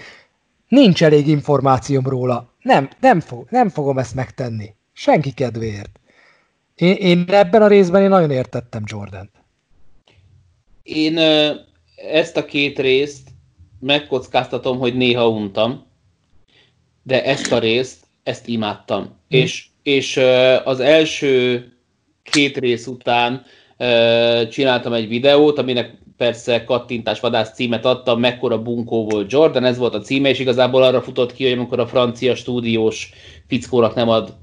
Nincs 0.67 1.03
elég 1.03 1.27
információm 1.27 2.07
róla. 2.07 2.53
Nem, 2.61 2.89
nem, 2.99 3.19
fog, 3.19 3.47
nem 3.49 3.69
fogom 3.69 3.97
ezt 3.97 4.15
megtenni. 4.15 4.73
Senki 4.93 5.31
kedvéért. 5.31 5.99
Én, 6.75 6.95
én 6.95 7.25
ebben 7.27 7.61
a 7.61 7.67
részben 7.67 8.01
én 8.01 8.09
nagyon 8.09 8.31
értettem 8.31 8.83
Jordan. 8.85 9.29
Én 10.83 11.17
ezt 11.95 12.37
a 12.37 12.45
két 12.45 12.79
részt 12.79 13.27
megkockáztatom, 13.79 14.77
hogy 14.77 14.95
néha 14.95 15.27
untam, 15.27 15.85
de 17.03 17.23
ezt 17.23 17.51
a 17.51 17.59
részt, 17.59 18.05
ezt 18.23 18.47
imádtam. 18.47 19.01
Hmm. 19.01 19.13
És, 19.27 19.67
és 19.83 20.17
az 20.63 20.79
első 20.79 21.69
két 22.35 22.57
rész 22.57 22.87
után 22.87 23.45
csináltam 24.49 24.93
egy 24.93 25.07
videót, 25.07 25.57
aminek 25.57 25.93
persze 26.17 26.63
kattintás 26.63 27.19
vadász 27.19 27.53
címet 27.53 27.85
adtam, 27.85 28.19
mekkora 28.19 28.61
bunkó 28.61 29.05
volt 29.09 29.31
Jordan, 29.31 29.63
ez 29.63 29.77
volt 29.77 29.93
a 29.93 30.01
címe, 30.01 30.29
és 30.29 30.39
igazából 30.39 30.83
arra 30.83 31.01
futott 31.01 31.33
ki, 31.33 31.43
hogy 31.43 31.53
amikor 31.53 31.79
a 31.79 31.87
francia 31.87 32.35
stúdiós 32.35 33.09
fickónak 33.47 33.95
nem 33.95 34.09
ad 34.09 34.33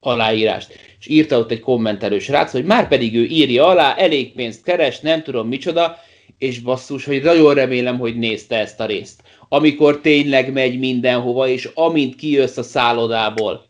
aláírást. 0.00 0.78
És 0.98 1.06
írta 1.06 1.38
ott 1.38 1.50
egy 1.50 1.60
kommentelő 1.60 2.18
srác, 2.18 2.52
hogy 2.52 2.64
már 2.64 2.88
pedig 2.88 3.16
ő 3.16 3.24
írja 3.24 3.66
alá, 3.66 3.94
elég 3.94 4.34
pénzt 4.34 4.62
keres, 4.62 5.00
nem 5.00 5.22
tudom 5.22 5.48
micsoda, 5.48 5.96
és 6.38 6.58
basszus, 6.58 7.04
hogy 7.04 7.22
nagyon 7.22 7.54
remélem, 7.54 7.98
hogy 7.98 8.16
nézte 8.16 8.58
ezt 8.58 8.80
a 8.80 8.86
részt. 8.86 9.22
Amikor 9.48 10.00
tényleg 10.00 10.52
megy 10.52 10.78
mindenhova, 10.78 11.48
és 11.48 11.70
amint 11.74 12.16
kijössz 12.16 12.56
a 12.56 12.62
szállodából, 12.62 13.67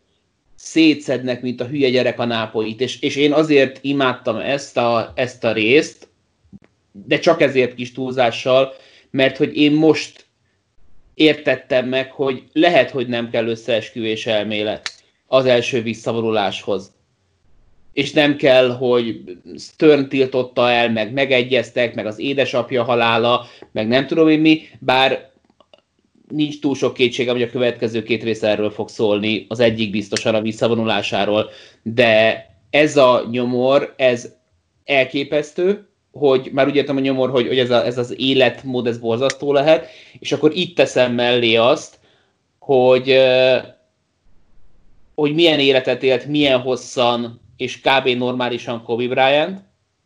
szétszednek, 0.61 1.41
mint 1.41 1.61
a 1.61 1.65
hülye 1.65 1.89
gyerek 1.89 2.19
a 2.19 2.25
nápoit, 2.25 2.81
és, 2.81 3.01
és 3.01 3.15
én 3.15 3.31
azért 3.33 3.79
imádtam 3.81 4.35
ezt 4.35 4.77
a, 4.77 5.11
ezt 5.15 5.43
a 5.43 5.51
részt, 5.51 6.07
de 6.91 7.19
csak 7.19 7.41
ezért 7.41 7.75
kis 7.75 7.91
túlzással, 7.91 8.73
mert 9.11 9.37
hogy 9.37 9.57
én 9.57 9.71
most 9.71 10.25
értettem 11.13 11.87
meg, 11.87 12.11
hogy 12.11 12.43
lehet, 12.53 12.89
hogy 12.89 13.07
nem 13.07 13.29
kell 13.29 13.47
összeesküvés 13.47 14.25
elmélet 14.25 14.93
az 15.27 15.45
első 15.45 15.81
visszavonuláshoz. 15.81 16.91
És 17.93 18.11
nem 18.11 18.35
kell, 18.35 18.69
hogy 18.69 19.21
Stern 19.57 20.09
tiltotta 20.09 20.69
el, 20.69 20.89
meg 20.89 21.13
megegyeztek, 21.13 21.95
meg 21.95 22.05
az 22.05 22.19
édesapja 22.19 22.83
halála, 22.83 23.45
meg 23.71 23.87
nem 23.87 24.07
tudom 24.07 24.29
én 24.29 24.39
mi, 24.39 24.61
bár 24.79 25.28
nincs 26.29 26.59
túl 26.59 26.75
sok 26.75 26.93
kétségem, 26.93 27.33
hogy 27.33 27.43
a 27.43 27.49
következő 27.49 28.03
két 28.03 28.23
rész 28.23 28.43
erről 28.43 28.69
fog 28.71 28.89
szólni, 28.89 29.45
az 29.49 29.59
egyik 29.59 29.91
biztosan 29.91 30.35
a 30.35 30.41
visszavonulásáról, 30.41 31.49
de 31.83 32.45
ez 32.69 32.97
a 32.97 33.27
nyomor, 33.31 33.93
ez 33.97 34.33
elképesztő, 34.85 35.87
hogy 36.11 36.49
már 36.53 36.67
úgy 36.67 36.75
értem 36.75 36.97
a 36.97 36.99
nyomor, 36.99 37.29
hogy, 37.29 37.47
hogy 37.47 37.59
ez, 37.59 37.69
a, 37.71 37.85
ez 37.85 37.97
az 37.97 38.19
életmód, 38.19 38.87
ez 38.87 38.97
borzasztó 38.97 39.53
lehet, 39.53 39.87
és 40.19 40.31
akkor 40.31 40.51
itt 40.55 40.75
teszem 40.75 41.13
mellé 41.13 41.55
azt, 41.55 41.99
hogy 42.59 43.17
hogy 45.15 45.33
milyen 45.33 45.59
életet 45.59 46.03
élt, 46.03 46.25
milyen 46.25 46.59
hosszan, 46.59 47.41
és 47.57 47.79
kb. 47.79 48.07
normálisan 48.07 48.83
Kobe 48.83 49.07
Bryant, 49.07 49.59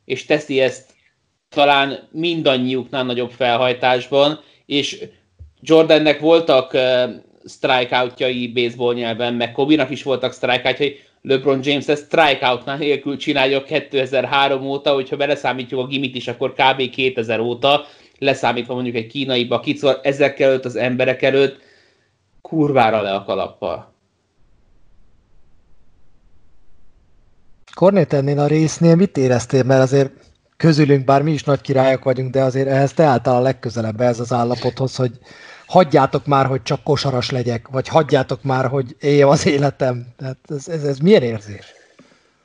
és 0.05 0.25
teszi 0.25 0.59
ezt 0.59 0.91
talán 1.49 2.09
mindannyiuknál 2.11 3.03
nagyobb 3.03 3.31
felhajtásban, 3.31 4.39
és 4.65 5.03
Jordannek 5.65 6.19
voltak 6.19 6.77
strikeoutjai 7.45 8.51
baseball 8.51 8.93
nyelven, 8.93 9.33
meg 9.33 9.51
Kobe-nak 9.51 9.89
is 9.89 10.03
voltak 10.03 10.33
strikeoutjai, 10.33 10.99
LeBron 11.21 11.59
James 11.63 11.87
ezt 11.87 12.05
strikeoutnál 12.05 12.77
nélkül 12.77 13.17
csinálja 13.17 13.63
2003 13.63 14.65
óta, 14.65 14.93
hogyha 14.93 15.15
beleszámítjuk 15.15 15.79
a 15.79 15.87
gimit 15.87 16.15
is, 16.15 16.27
akkor 16.27 16.53
kb. 16.53 16.89
2000 16.89 17.39
óta, 17.39 17.85
leszámítva 18.19 18.73
mondjuk 18.73 18.95
egy 18.95 19.07
kínaiba, 19.07 19.59
kicor 19.59 19.99
ezek 20.03 20.39
előtt, 20.39 20.65
az 20.65 20.75
emberek 20.75 21.21
előtt, 21.21 21.61
kurvára 22.41 23.01
le 23.01 23.13
a 23.13 23.23
kalappal. 23.23 23.93
Kornét 27.73 28.13
ennél 28.13 28.39
a 28.39 28.47
résznél 28.47 28.95
mit 28.95 29.17
éreztél? 29.17 29.63
Mert 29.63 29.81
azért 29.81 30.11
közülünk, 30.57 31.05
bár 31.05 31.21
mi 31.21 31.31
is 31.31 31.43
nagy 31.43 31.61
királyok 31.61 32.03
vagyunk, 32.03 32.31
de 32.31 32.43
azért 32.43 32.67
ehhez 32.67 32.93
te 32.93 33.03
álltál 33.03 33.35
a 33.35 33.41
legközelebb 33.41 34.01
ez 34.01 34.19
az 34.19 34.33
állapothoz, 34.33 34.95
hogy 34.95 35.11
hagyjátok 35.65 36.25
már, 36.25 36.45
hogy 36.45 36.61
csak 36.61 36.83
kosaras 36.83 37.29
legyek, 37.29 37.67
vagy 37.67 37.87
hagyjátok 37.87 38.43
már, 38.43 38.65
hogy 38.65 38.95
éljem 38.99 39.27
az 39.27 39.45
életem. 39.45 40.05
Tehát 40.17 40.37
ez, 40.47 40.67
ez, 40.67 40.83
ez 40.83 40.99
milyen 40.99 41.23
érzés? 41.23 41.73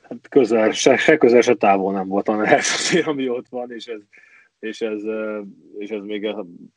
Hát 0.01 0.27
közel, 0.29 0.71
se, 0.71 0.97
se 0.97 1.17
közel, 1.17 1.41
se 1.41 1.55
távol 1.55 1.93
nem 1.93 2.07
voltam 2.07 2.39
ehhez 2.39 2.67
azért, 2.77 3.07
ami 3.07 3.29
ott 3.29 3.47
van, 3.49 3.71
és 3.71 3.85
ez, 3.85 3.99
és 4.59 4.81
ez, 4.81 5.01
és 5.77 5.89
ez 5.89 6.03
még 6.03 6.25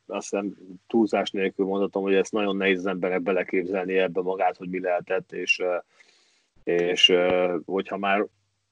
azt 0.06 0.30
hiszem 0.30 0.54
túlzás 0.86 1.30
nélkül 1.30 1.66
mondhatom, 1.66 2.02
hogy 2.02 2.14
ezt 2.14 2.32
nagyon 2.32 2.56
nehéz 2.56 2.78
az 2.78 2.86
emberek 2.86 3.22
beleképzelni 3.22 3.98
ebbe 3.98 4.20
magát, 4.20 4.56
hogy 4.56 4.68
mi 4.68 4.80
lehetett, 4.80 5.32
és, 5.32 5.62
és 6.64 7.12
hogyha 7.64 7.96
már 7.96 8.26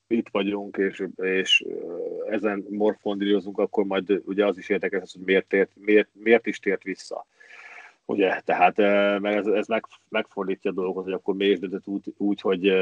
itt 0.07 0.29
vagyunk, 0.31 0.77
és, 0.77 1.05
és 1.17 1.65
ezen 2.31 2.67
morfondírozunk, 2.69 3.59
akkor 3.59 3.85
majd 3.85 4.23
ugye 4.25 4.47
az 4.47 4.59
is 4.59 4.69
érdekes, 4.69 5.13
hogy 5.13 5.23
miért, 5.25 5.47
tért, 5.47 5.71
miért, 5.75 6.09
miért 6.13 6.47
is 6.47 6.59
tért 6.59 6.83
vissza. 6.83 7.27
Ugye, 8.11 8.41
tehát, 8.45 8.77
mert 9.21 9.37
ez, 9.37 9.47
ez 9.47 9.67
meg, 9.67 9.85
megfordítja 10.09 10.71
a 10.71 10.75
dolgot, 10.75 11.05
hogy 11.05 11.13
akkor 11.13 11.35
miért 11.35 11.61
döntött 11.61 11.87
úgy, 11.87 12.13
úgy 12.17 12.41
hogy, 12.41 12.73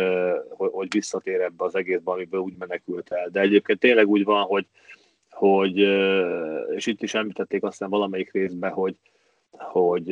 hogy 0.49 0.89
visszatér 0.91 1.41
ebbe 1.41 1.65
az 1.65 1.75
egészbe, 1.75 2.13
amiből 2.13 2.41
úgy 2.41 2.55
menekült 2.59 3.13
el. 3.13 3.29
De 3.29 3.41
egyébként 3.41 3.79
tényleg 3.79 4.09
úgy 4.09 4.25
van, 4.25 4.43
hogy, 4.43 4.67
hogy 5.31 5.79
és 6.75 6.87
itt 6.87 7.03
is 7.03 7.15
említették 7.15 7.63
aztán 7.63 7.91
valamelyik 7.91 8.33
részben, 8.33 8.71
hogy, 8.71 8.97
hogy 9.51 10.09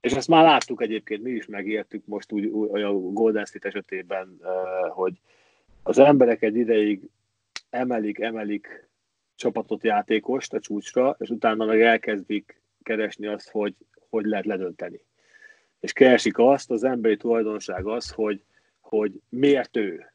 és 0.00 0.12
ezt 0.12 0.28
már 0.28 0.44
láttuk 0.44 0.82
egyébként, 0.82 1.22
mi 1.22 1.30
is 1.30 1.46
megértük 1.46 2.06
most 2.06 2.32
úgy, 2.32 2.44
úgy 2.46 2.82
a 2.82 2.92
Golden 2.92 3.44
State 3.44 3.68
esetében, 3.68 4.40
hogy 4.88 5.20
az 5.82 5.98
emberek 5.98 6.42
egy 6.42 6.56
ideig 6.56 7.08
emelik, 7.70 8.20
emelik 8.20 8.88
csapatot 9.34 9.84
játékost 9.84 10.52
a 10.52 10.60
csúcsra, 10.60 11.16
és 11.18 11.28
utána 11.28 11.64
meg 11.64 11.80
elkezdik 11.80 12.62
keresni 12.84 13.26
azt, 13.26 13.50
hogy 13.50 13.74
hogy 14.14 14.24
lehet 14.24 14.46
ledönteni. 14.46 15.00
És 15.80 15.92
keresik 15.92 16.38
azt, 16.38 16.70
az 16.70 16.84
emberi 16.84 17.16
tulajdonság 17.16 17.86
az, 17.86 18.10
hogy, 18.10 18.42
hogy 18.80 19.12
miért 19.28 19.76
ő. 19.76 20.12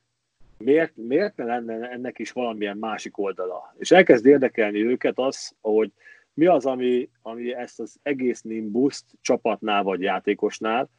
Miért, 0.58 0.95
miért 0.95 1.36
ne 1.36 1.43
lenne 1.43 1.89
ennek 1.89 2.19
is 2.19 2.32
valamilyen 2.32 2.77
másik 2.77 3.17
oldala? 3.17 3.75
És 3.77 3.91
elkezd 3.91 4.25
érdekelni 4.25 4.86
őket 4.86 5.19
az, 5.19 5.55
hogy 5.62 5.91
mi 6.34 6.45
az, 6.45 6.65
ami, 6.65 7.10
ami 7.21 7.53
ezt 7.53 7.79
az 7.79 7.99
egész 8.03 8.41
Nimbuszt 8.41 9.05
csapatnál 9.21 9.84
vagy 9.84 10.01
játékosnál 10.01 10.89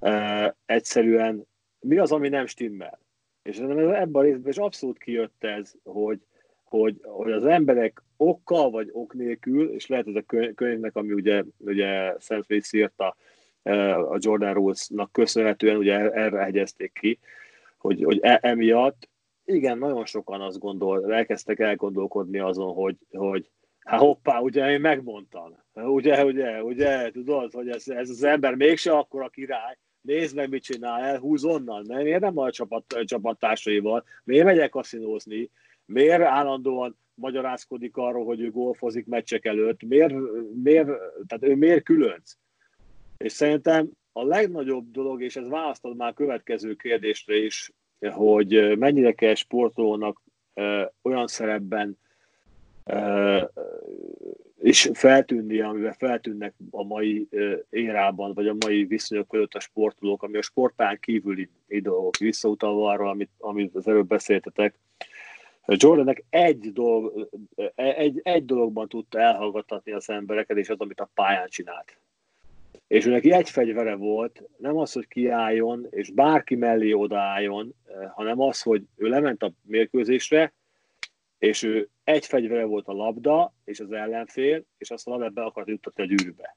e, 0.00 0.56
egyszerűen 0.66 1.46
mi 1.80 1.98
az, 1.98 2.12
ami 2.12 2.28
nem 2.28 2.46
stimmel. 2.46 2.98
És 3.42 3.58
ebben 3.58 4.14
a 4.14 4.20
részben 4.20 4.50
is 4.50 4.56
abszolút 4.56 4.98
kijött 4.98 5.44
ez, 5.44 5.74
hogy, 5.82 6.20
hogy, 6.70 7.00
hogy 7.02 7.32
az 7.32 7.44
emberek 7.44 8.02
okkal 8.16 8.70
vagy 8.70 8.88
ok 8.92 9.14
nélkül, 9.14 9.70
és 9.74 9.86
lehet 9.86 10.06
ez 10.06 10.14
a 10.14 10.52
könyvnek, 10.54 10.96
ami 10.96 11.12
ugye, 11.12 11.44
ugye 11.58 12.14
Sam 12.18 12.42
Smith 12.42 12.74
írta 12.74 13.16
a 14.10 14.16
Jordan 14.18 14.54
Rules-nak 14.54 15.12
köszönhetően, 15.12 15.76
ugye 15.76 16.10
erre 16.10 16.38
hegyezték 16.38 16.92
ki, 16.92 17.18
hogy, 17.78 18.02
hogy 18.04 18.18
e, 18.22 18.38
emiatt 18.42 19.08
igen, 19.44 19.78
nagyon 19.78 20.04
sokan 20.04 20.40
azt 20.40 20.58
gondol, 20.58 21.14
elkezdtek 21.14 21.58
elgondolkodni 21.58 22.38
azon, 22.38 22.74
hogy, 22.74 22.96
hogy 23.10 23.50
Hát 23.80 24.00
hoppá, 24.00 24.38
ugye 24.38 24.70
én 24.70 24.80
megmondtam. 24.80 25.56
Ugye, 25.74 26.24
ugye, 26.24 26.62
ugye, 26.62 27.10
tudod, 27.10 27.52
hogy 27.52 27.68
ez, 27.68 27.88
ez 27.88 28.10
az 28.10 28.22
ember 28.22 28.54
mégse 28.54 28.92
akkor 28.92 29.22
a 29.22 29.28
király. 29.28 29.78
Nézd 30.00 30.36
meg, 30.36 30.48
mit 30.48 30.62
csinál, 30.62 31.00
elhúz 31.00 31.44
onnan. 31.44 31.84
Nem, 31.86 32.02
miért 32.02 32.20
nem 32.20 32.38
a 32.38 32.50
csapat, 32.50 32.98
csapattársaival? 33.04 34.04
Miért 34.24 34.44
megyek 34.44 34.70
kaszinózni? 34.70 35.50
Miért 35.92 36.22
állandóan 36.22 36.96
magyarázkodik 37.14 37.96
arról, 37.96 38.24
hogy 38.24 38.40
ő 38.40 38.50
golfozik 38.50 39.06
meccsek 39.06 39.44
előtt? 39.44 39.82
Miért, 39.82 40.14
miért, 40.62 40.86
tehát 41.26 41.44
ő 41.44 41.54
miért 41.54 41.84
különc? 41.84 42.32
És 43.16 43.32
szerintem 43.32 43.90
a 44.12 44.24
legnagyobb 44.24 44.90
dolog, 44.90 45.22
és 45.22 45.36
ez 45.36 45.48
választod 45.48 45.96
már 45.96 46.08
a 46.08 46.14
következő 46.14 46.74
kérdésre 46.74 47.36
is, 47.36 47.72
hogy 48.00 48.78
mennyire 48.78 49.12
kell 49.12 49.34
sportolónak 49.34 50.22
olyan 51.02 51.26
szerepben 51.26 51.98
és 54.58 54.90
feltűnni, 54.92 55.60
amivel 55.60 55.94
feltűnnek 55.98 56.54
a 56.70 56.84
mai 56.84 57.28
érában, 57.70 58.34
vagy 58.34 58.48
a 58.48 58.56
mai 58.66 58.84
viszonyok 58.84 59.28
között 59.28 59.54
a 59.54 59.60
sportolók, 59.60 60.22
ami 60.22 60.36
a 60.36 60.42
sportán 60.42 60.98
kívüli 61.00 61.48
dolgok, 61.66 62.16
visszautalva 62.16 62.90
arra, 62.90 63.08
amit, 63.08 63.30
amit 63.38 63.74
az 63.74 63.88
előbb 63.88 64.06
beszéltetek, 64.06 64.78
Jordannek 65.76 66.24
egy, 66.30 66.72
dolog, 66.72 67.28
egy, 67.74 68.20
egy 68.22 68.44
dologban 68.44 68.88
tudta 68.88 69.20
elhallgattatni 69.20 69.92
az 69.92 70.10
embereket, 70.10 70.56
és 70.56 70.68
az, 70.68 70.80
amit 70.80 71.00
a 71.00 71.10
pályán 71.14 71.48
csinált. 71.48 72.00
És 72.86 73.06
ő 73.06 73.10
neki 73.10 73.32
egy 73.32 73.50
fegyvere 73.50 73.94
volt, 73.94 74.42
nem 74.56 74.76
az, 74.76 74.92
hogy 74.92 75.08
kiálljon, 75.08 75.86
és 75.90 76.10
bárki 76.10 76.54
mellé 76.54 76.92
odaálljon, 76.92 77.74
hanem 78.14 78.40
az, 78.40 78.62
hogy 78.62 78.82
ő 78.96 79.08
lement 79.08 79.42
a 79.42 79.52
mérkőzésre, 79.62 80.52
és 81.38 81.62
ő 81.62 81.88
egy 82.04 82.26
fegyvere 82.26 82.64
volt 82.64 82.88
a 82.88 82.92
labda, 82.92 83.54
és 83.64 83.80
az 83.80 83.92
ellenfél, 83.92 84.64
és 84.78 84.90
azt 84.90 85.06
a 85.06 85.10
labdát 85.10 85.32
be 85.32 85.42
akart 85.42 85.68
juttatni 85.68 86.02
a 86.02 86.06
gyűrűbe. 86.06 86.56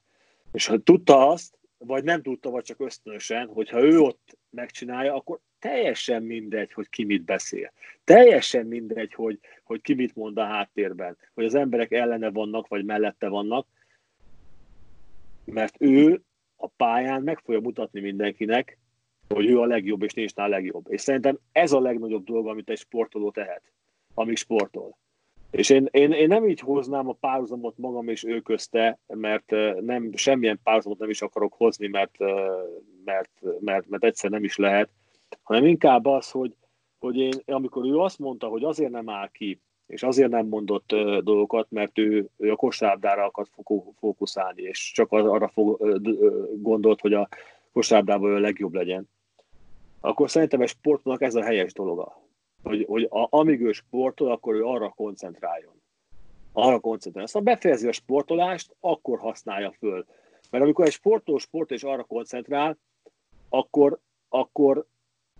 És 0.52 0.66
ha 0.66 0.78
tudta 0.78 1.28
azt, 1.28 1.58
vagy 1.86 2.04
nem 2.04 2.22
tudta, 2.22 2.50
vagy 2.50 2.64
csak 2.64 2.80
ösztönösen, 2.80 3.46
hogyha 3.46 3.80
ő 3.80 4.00
ott 4.00 4.38
megcsinálja, 4.50 5.14
akkor 5.14 5.40
teljesen 5.58 6.22
mindegy, 6.22 6.72
hogy 6.72 6.88
ki 6.88 7.04
mit 7.04 7.24
beszél. 7.24 7.72
Teljesen 8.04 8.66
mindegy, 8.66 9.14
hogy, 9.14 9.38
hogy 9.62 9.80
ki 9.80 9.94
mit 9.94 10.14
mond 10.14 10.38
a 10.38 10.44
háttérben, 10.44 11.16
hogy 11.34 11.44
az 11.44 11.54
emberek 11.54 11.92
ellene 11.92 12.30
vannak, 12.30 12.68
vagy 12.68 12.84
mellette 12.84 13.28
vannak, 13.28 13.66
mert 15.44 15.76
ő 15.78 16.22
a 16.56 16.66
pályán 16.66 17.22
meg 17.22 17.38
fogja 17.44 17.60
mutatni 17.60 18.00
mindenkinek, 18.00 18.78
hogy 19.28 19.46
ő 19.46 19.58
a 19.58 19.66
legjobb, 19.66 20.02
és 20.02 20.12
nincs 20.12 20.32
a 20.34 20.46
legjobb. 20.46 20.86
És 20.88 21.00
szerintem 21.00 21.38
ez 21.52 21.72
a 21.72 21.80
legnagyobb 21.80 22.24
dolog, 22.24 22.48
amit 22.48 22.70
egy 22.70 22.78
sportoló 22.78 23.30
tehet, 23.30 23.62
amíg 24.14 24.36
sportol. 24.36 24.98
És 25.54 25.70
én, 25.70 25.88
én, 25.90 26.12
én 26.12 26.26
nem 26.26 26.48
így 26.48 26.60
hoznám 26.60 27.08
a 27.08 27.16
párhuzamot 27.20 27.78
magam 27.78 28.08
és 28.08 28.24
ő 28.24 28.40
közte, 28.40 28.98
mert 29.06 29.50
nem, 29.80 30.10
semmilyen 30.14 30.60
párhuzamot 30.62 30.98
nem 30.98 31.10
is 31.10 31.22
akarok 31.22 31.54
hozni, 31.56 31.86
mert, 31.86 32.18
mert, 33.04 33.30
mert, 33.60 33.88
mert 33.88 34.04
egyszer 34.04 34.30
nem 34.30 34.44
is 34.44 34.56
lehet, 34.56 34.88
hanem 35.42 35.66
inkább 35.66 36.06
az, 36.06 36.30
hogy, 36.30 36.56
hogy 36.98 37.16
én, 37.16 37.32
amikor 37.46 37.84
ő 37.84 37.98
azt 37.98 38.18
mondta, 38.18 38.46
hogy 38.46 38.64
azért 38.64 38.90
nem 38.90 39.08
áll 39.08 39.28
ki, 39.30 39.60
és 39.86 40.02
azért 40.02 40.30
nem 40.30 40.46
mondott 40.46 40.94
dolgokat, 41.20 41.66
mert 41.70 41.98
ő, 41.98 42.28
ő 42.36 42.50
a 42.50 42.56
kosárdára 42.56 43.24
akart 43.24 43.50
fókuszálni, 43.98 44.62
és 44.62 44.92
csak 44.94 45.12
arra 45.12 45.48
fog, 45.48 45.98
gondolt, 46.62 47.00
hogy 47.00 47.12
a 47.12 47.28
kosárlabdában 47.72 48.34
a 48.34 48.38
legjobb 48.38 48.74
legyen. 48.74 49.08
Akkor 50.00 50.30
szerintem 50.30 50.60
egy 50.60 50.68
sportnak 50.68 51.22
ez 51.22 51.34
a 51.34 51.42
helyes 51.42 51.72
dologa. 51.72 52.23
Hogy, 52.64 52.84
hogy 52.88 53.02
a, 53.02 53.26
amíg 53.30 53.60
ő 53.60 53.72
sportol, 53.72 54.30
akkor 54.30 54.54
ő 54.54 54.64
arra 54.64 54.88
koncentráljon. 54.88 55.82
Arra 56.52 56.80
koncentráljon. 56.80 57.24
Aztán 57.24 57.44
befejezi 57.44 57.88
a 57.88 57.92
sportolást, 57.92 58.76
akkor 58.80 59.18
használja 59.18 59.72
föl. 59.72 60.06
Mert 60.50 60.64
amikor 60.64 60.84
egy 60.86 60.92
sportoló 60.92 61.38
sport 61.38 61.70
és 61.70 61.82
arra 61.82 62.02
koncentrál, 62.04 62.78
akkor, 63.48 63.98
akkor 64.28 64.86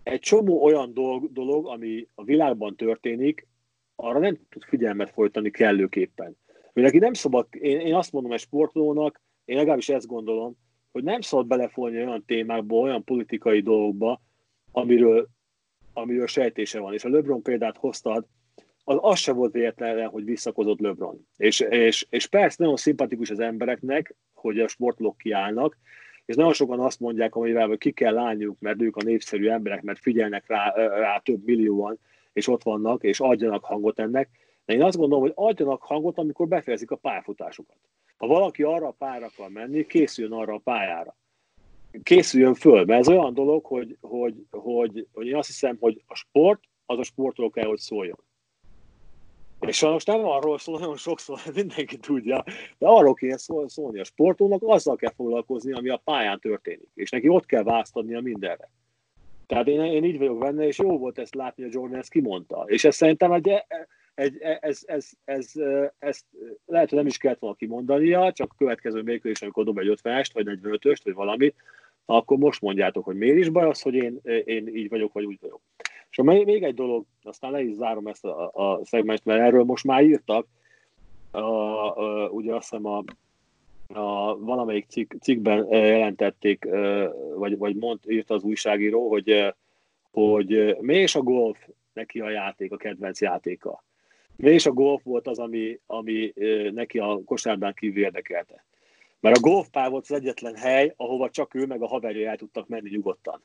egy 0.03 0.19
csomó 0.19 0.63
olyan 0.63 0.93
dolog, 0.93 1.31
dolog, 1.31 1.67
ami 1.67 2.07
a 2.15 2.23
világban 2.23 2.75
történik, 2.75 3.47
arra 3.95 4.19
nem 4.19 4.39
tud 4.49 4.63
figyelmet 4.63 5.09
folytani 5.09 5.49
kellőképpen. 5.49 6.37
Mindenki 6.73 6.99
nem 6.99 7.13
szabad, 7.13 7.47
én, 7.51 7.79
én 7.79 7.95
azt 7.95 8.11
mondom 8.11 8.31
egy 8.31 8.39
sportolónak, 8.39 9.21
én 9.45 9.55
legalábbis 9.55 9.89
ezt 9.89 10.07
gondolom, 10.07 10.57
hogy 10.91 11.03
nem 11.03 11.21
szabad 11.21 11.47
belefolni 11.47 11.97
olyan 11.97 12.25
témákba, 12.25 12.75
olyan 12.75 13.03
politikai 13.03 13.61
dolgokba, 13.61 14.21
amiről, 14.71 15.27
amiről 15.95 16.27
sejtése 16.27 16.79
van. 16.79 16.93
És 16.93 17.03
a 17.03 17.09
LeBron 17.09 17.41
példát 17.41 17.77
hoztad, 17.77 18.25
az, 18.83 18.97
az 19.01 19.19
se 19.19 19.31
volt 19.31 19.53
véletlen, 19.53 20.07
hogy 20.07 20.25
visszakozott 20.25 20.79
LeBron. 20.79 21.27
És, 21.37 21.59
és, 21.59 22.05
és 22.09 22.27
persze 22.27 22.55
nagyon 22.59 22.75
szimpatikus 22.75 23.29
az 23.29 23.39
embereknek, 23.39 24.15
hogy 24.33 24.59
a 24.59 24.67
sportolók 24.67 25.17
kiállnak, 25.17 25.77
és 26.25 26.35
nagyon 26.35 26.53
sokan 26.53 26.79
azt 26.79 26.99
mondják, 26.99 27.35
amivel 27.35 27.77
ki 27.77 27.91
kell 27.91 28.17
állniuk, 28.17 28.59
mert 28.59 28.81
ők 28.81 28.95
a 28.95 29.03
népszerű 29.03 29.47
emberek, 29.47 29.81
mert 29.81 29.99
figyelnek 29.99 30.43
rá, 30.47 30.73
rá 30.75 31.17
több 31.17 31.45
millióan, 31.45 31.99
és 32.33 32.47
ott 32.47 32.63
vannak, 32.63 33.03
és 33.03 33.19
adjanak 33.19 33.65
hangot 33.65 33.99
ennek. 33.99 34.29
De 34.65 34.73
én 34.73 34.81
azt 34.81 34.97
gondolom, 34.97 35.23
hogy 35.23 35.33
adjanak 35.35 35.81
hangot, 35.81 36.17
amikor 36.17 36.47
befejezik 36.47 36.91
a 36.91 36.95
pályafutásukat. 36.95 37.77
Ha 38.17 38.27
valaki 38.27 38.63
arra 38.63 38.87
a 38.87 38.95
pályára 38.97 39.25
akar 39.25 39.49
menni, 39.49 39.85
készüljön 39.85 40.33
arra 40.33 40.53
a 40.53 40.61
pályára. 40.63 41.15
Készüljön 42.03 42.53
föl, 42.53 42.85
mert 42.85 42.99
ez 42.99 43.07
olyan 43.07 43.33
dolog, 43.33 43.65
hogy, 43.65 43.97
hogy, 44.01 44.45
hogy, 44.51 45.07
hogy 45.13 45.27
én 45.27 45.35
azt 45.35 45.47
hiszem, 45.47 45.77
hogy 45.79 46.03
a 46.07 46.15
sport, 46.15 46.61
az 46.85 46.99
a 46.99 47.03
sportról 47.03 47.49
kell, 47.49 47.67
hogy 47.67 47.79
szóljon. 47.79 48.19
És 49.59 49.77
sajnos 49.77 50.03
nem 50.03 50.25
arról 50.25 50.57
szól, 50.57 50.79
nagyon 50.79 50.97
sokszor, 50.97 51.39
mindenki 51.55 51.97
tudja, 51.97 52.43
de 52.77 52.87
arról 52.87 53.13
kéne 53.13 53.37
szól, 53.37 53.69
szólni 53.69 53.99
a 53.99 54.03
sportónak, 54.03 54.61
azzal 54.65 54.95
kell 54.95 55.13
foglalkozni, 55.15 55.71
ami 55.71 55.89
a 55.89 56.01
pályán 56.03 56.39
történik. 56.39 56.89
És 56.93 57.09
neki 57.09 57.27
ott 57.27 57.45
kell 57.45 57.63
a 57.63 57.85
mindenre. 58.21 58.69
Tehát 59.47 59.67
én, 59.67 59.81
én 59.81 60.03
így 60.03 60.17
vagyok 60.17 60.37
benne, 60.37 60.65
és 60.65 60.77
jó 60.77 60.97
volt 60.97 61.19
ezt 61.19 61.35
látni, 61.35 61.63
hogy 61.63 61.73
Jordan 61.73 61.99
ezt 61.99 62.09
kimondta. 62.09 62.63
És 62.67 62.83
ez 62.83 62.95
szerintem 62.95 63.31
egy, 63.31 63.51
egy, 64.15 64.37
ez, 64.59 64.81
ez, 64.85 65.09
ez, 65.25 65.51
ez, 65.99 66.19
lehet, 66.65 66.89
hogy 66.89 66.97
nem 66.97 67.07
is 67.07 67.17
kellett 67.17 67.39
volna 67.39 67.55
kimondania, 67.55 68.31
csak 68.31 68.51
a 68.51 68.55
következő 68.57 69.01
mérkőzés, 69.01 69.41
amikor 69.41 69.63
dob 69.63 69.77
egy 69.77 69.99
50-est, 70.03 70.29
vagy 70.33 70.59
45-öst, 70.63 71.01
vagy 71.03 71.13
valamit, 71.13 71.55
akkor 72.05 72.37
most 72.37 72.61
mondjátok, 72.61 73.05
hogy 73.05 73.15
miért 73.15 73.37
is 73.37 73.49
baj 73.49 73.69
az, 73.69 73.81
hogy 73.81 73.93
én, 73.93 74.19
én 74.45 74.67
így 74.67 74.89
vagyok, 74.89 75.13
vagy 75.13 75.25
úgy 75.25 75.37
vagyok. 75.41 75.61
És 76.09 76.21
még 76.21 76.63
egy 76.63 76.73
dolog, 76.73 77.05
aztán 77.23 77.51
le 77.51 77.61
is 77.61 77.73
zárom 77.73 78.07
ezt 78.07 78.25
a, 78.25 78.51
a 78.53 78.79
szegmest, 78.83 79.25
mert 79.25 79.41
erről 79.41 79.63
most 79.63 79.83
már 79.83 80.03
írtak, 80.03 80.47
a, 81.31 81.39
a, 81.39 82.29
ugye 82.29 82.55
azt 82.55 82.69
hiszem 82.69 82.85
a, 82.85 83.03
a 83.87 84.37
valamelyik 84.37 84.85
cikk, 84.87 85.13
cikkben 85.21 85.67
jelentették, 85.69 86.67
vagy, 87.35 87.57
vagy 87.57 87.75
mond, 87.75 87.99
írta 88.07 88.33
az 88.33 88.43
újságíró, 88.43 89.09
hogy, 89.09 89.53
hogy 90.11 90.77
mi 90.79 90.97
is 90.97 91.15
a 91.15 91.21
golf 91.21 91.67
neki 91.93 92.19
a 92.19 92.29
játék, 92.29 92.71
a 92.71 92.77
kedvenc 92.77 93.21
játéka. 93.21 93.83
Mi 94.35 94.51
is 94.51 94.65
a 94.65 94.71
golf 94.71 95.03
volt 95.03 95.27
az, 95.27 95.39
ami, 95.39 95.79
ami 95.85 96.33
neki 96.71 96.99
a 96.99 97.19
kosárdán 97.25 97.73
kívül 97.73 98.03
érdekelte. 98.03 98.65
Mert 99.25 99.37
a 99.37 99.49
golfpár 99.49 99.89
volt 99.89 100.03
az 100.03 100.11
egyetlen 100.11 100.55
hely, 100.55 100.93
ahova 100.97 101.29
csak 101.29 101.53
ő 101.53 101.65
meg 101.65 101.81
a 101.81 101.87
haverja 101.87 102.29
el 102.29 102.37
tudtak 102.37 102.67
menni 102.67 102.89
nyugodtan. 102.89 103.43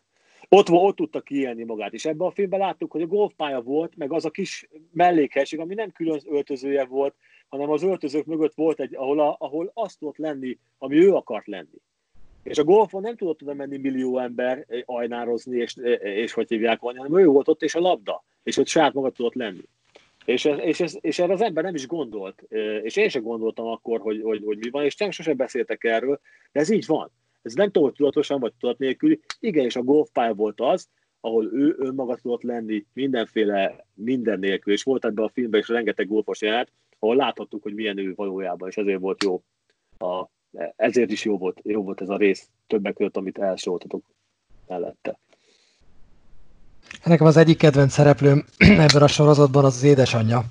Ott, 0.48 0.70
ott 0.70 0.96
tudta 0.96 1.20
kiélni 1.20 1.64
magát, 1.64 1.92
és 1.92 2.04
ebben 2.04 2.26
a 2.26 2.30
filmben 2.30 2.58
láttuk, 2.58 2.90
hogy 2.90 3.02
a 3.02 3.06
golfpálya 3.06 3.60
volt, 3.60 3.96
meg 3.96 4.12
az 4.12 4.24
a 4.24 4.30
kis 4.30 4.68
mellékhelyiség, 4.92 5.58
ami 5.58 5.74
nem 5.74 5.90
külön 5.90 6.20
öltözője 6.24 6.84
volt, 6.84 7.14
hanem 7.48 7.70
az 7.70 7.82
öltözők 7.82 8.26
mögött 8.26 8.54
volt 8.54 8.80
egy, 8.80 8.94
ahol, 8.94 9.20
a, 9.20 9.36
ahol 9.38 9.70
azt 9.74 9.98
tudott 9.98 10.16
lenni, 10.16 10.58
ami 10.78 10.96
ő 10.96 11.14
akart 11.14 11.46
lenni. 11.46 11.80
És 12.42 12.58
a 12.58 12.64
golfon 12.64 13.00
nem 13.00 13.16
tudott 13.16 13.42
oda 13.42 13.54
menni 13.54 13.76
millió 13.76 14.18
ember 14.18 14.64
eh, 14.68 14.80
ajnározni, 14.84 15.58
és, 15.58 15.74
eh, 15.74 16.00
és 16.00 16.32
hogy 16.32 16.48
hívják 16.48 16.80
volna, 16.80 16.98
hanem 16.98 17.18
ő 17.18 17.26
volt 17.26 17.48
ott, 17.48 17.62
és 17.62 17.74
a 17.74 17.80
labda, 17.80 18.24
és 18.42 18.56
ott 18.56 18.66
saját 18.66 18.92
maga 18.94 19.10
tudott 19.10 19.34
lenni. 19.34 19.64
És, 20.30 20.44
ez, 20.44 20.58
és, 20.58 20.80
ez, 20.80 20.96
és 21.00 21.18
erre 21.18 21.32
az 21.32 21.40
ember 21.40 21.64
nem 21.64 21.74
is 21.74 21.86
gondolt, 21.86 22.42
és 22.82 22.96
én 22.96 23.08
sem 23.08 23.22
gondoltam 23.22 23.66
akkor, 23.66 24.00
hogy, 24.00 24.22
hogy, 24.22 24.42
hogy 24.44 24.58
mi 24.58 24.70
van, 24.70 24.84
és 24.84 24.96
nem 24.96 25.10
sosem 25.10 25.36
beszéltek 25.36 25.84
erről, 25.84 26.20
de 26.52 26.60
ez 26.60 26.70
így 26.70 26.86
van. 26.86 27.10
Ez 27.42 27.54
nem 27.54 27.70
tudom, 27.70 27.92
tudatosan 27.92 28.40
vagy 28.40 28.52
tudat 28.58 28.78
nélkül. 28.78 29.18
Igen, 29.40 29.64
és 29.64 29.76
a 29.76 29.82
golfpálya 29.82 30.34
volt 30.34 30.60
az, 30.60 30.88
ahol 31.20 31.52
ő 31.52 31.74
önmaga 31.78 32.16
tudott 32.16 32.42
lenni 32.42 32.86
mindenféle, 32.92 33.86
minden 33.94 34.38
nélkül, 34.38 34.72
és 34.72 34.82
volt 34.82 35.04
ebben 35.04 35.24
a 35.24 35.28
filmben 35.28 35.60
is 35.60 35.68
rengeteg 35.68 36.08
golfos 36.08 36.40
jelent, 36.40 36.72
ahol 36.98 37.16
láthattuk, 37.16 37.62
hogy 37.62 37.74
milyen 37.74 37.98
ő 37.98 38.12
valójában, 38.14 38.68
és 38.68 38.76
ezért 38.76 39.00
volt 39.00 39.24
jó. 39.24 39.42
A, 39.98 40.26
ezért 40.76 41.10
is 41.10 41.24
jó 41.24 41.38
volt, 41.38 41.60
jó 41.64 41.82
volt 41.82 42.00
ez 42.00 42.08
a 42.08 42.16
rész 42.16 42.48
többek 42.66 42.94
között, 42.94 43.16
amit 43.16 43.38
elsoroltatok 43.38 44.04
mellette. 44.66 45.18
Nekem 47.04 47.26
az 47.26 47.36
egyik 47.36 47.58
kedvenc 47.58 47.92
szereplőm 47.92 48.44
ebben 48.86 49.02
a 49.02 49.06
sorozatban 49.06 49.64
az 49.64 49.74
az 49.76 49.82
édesanyja. 49.82 50.44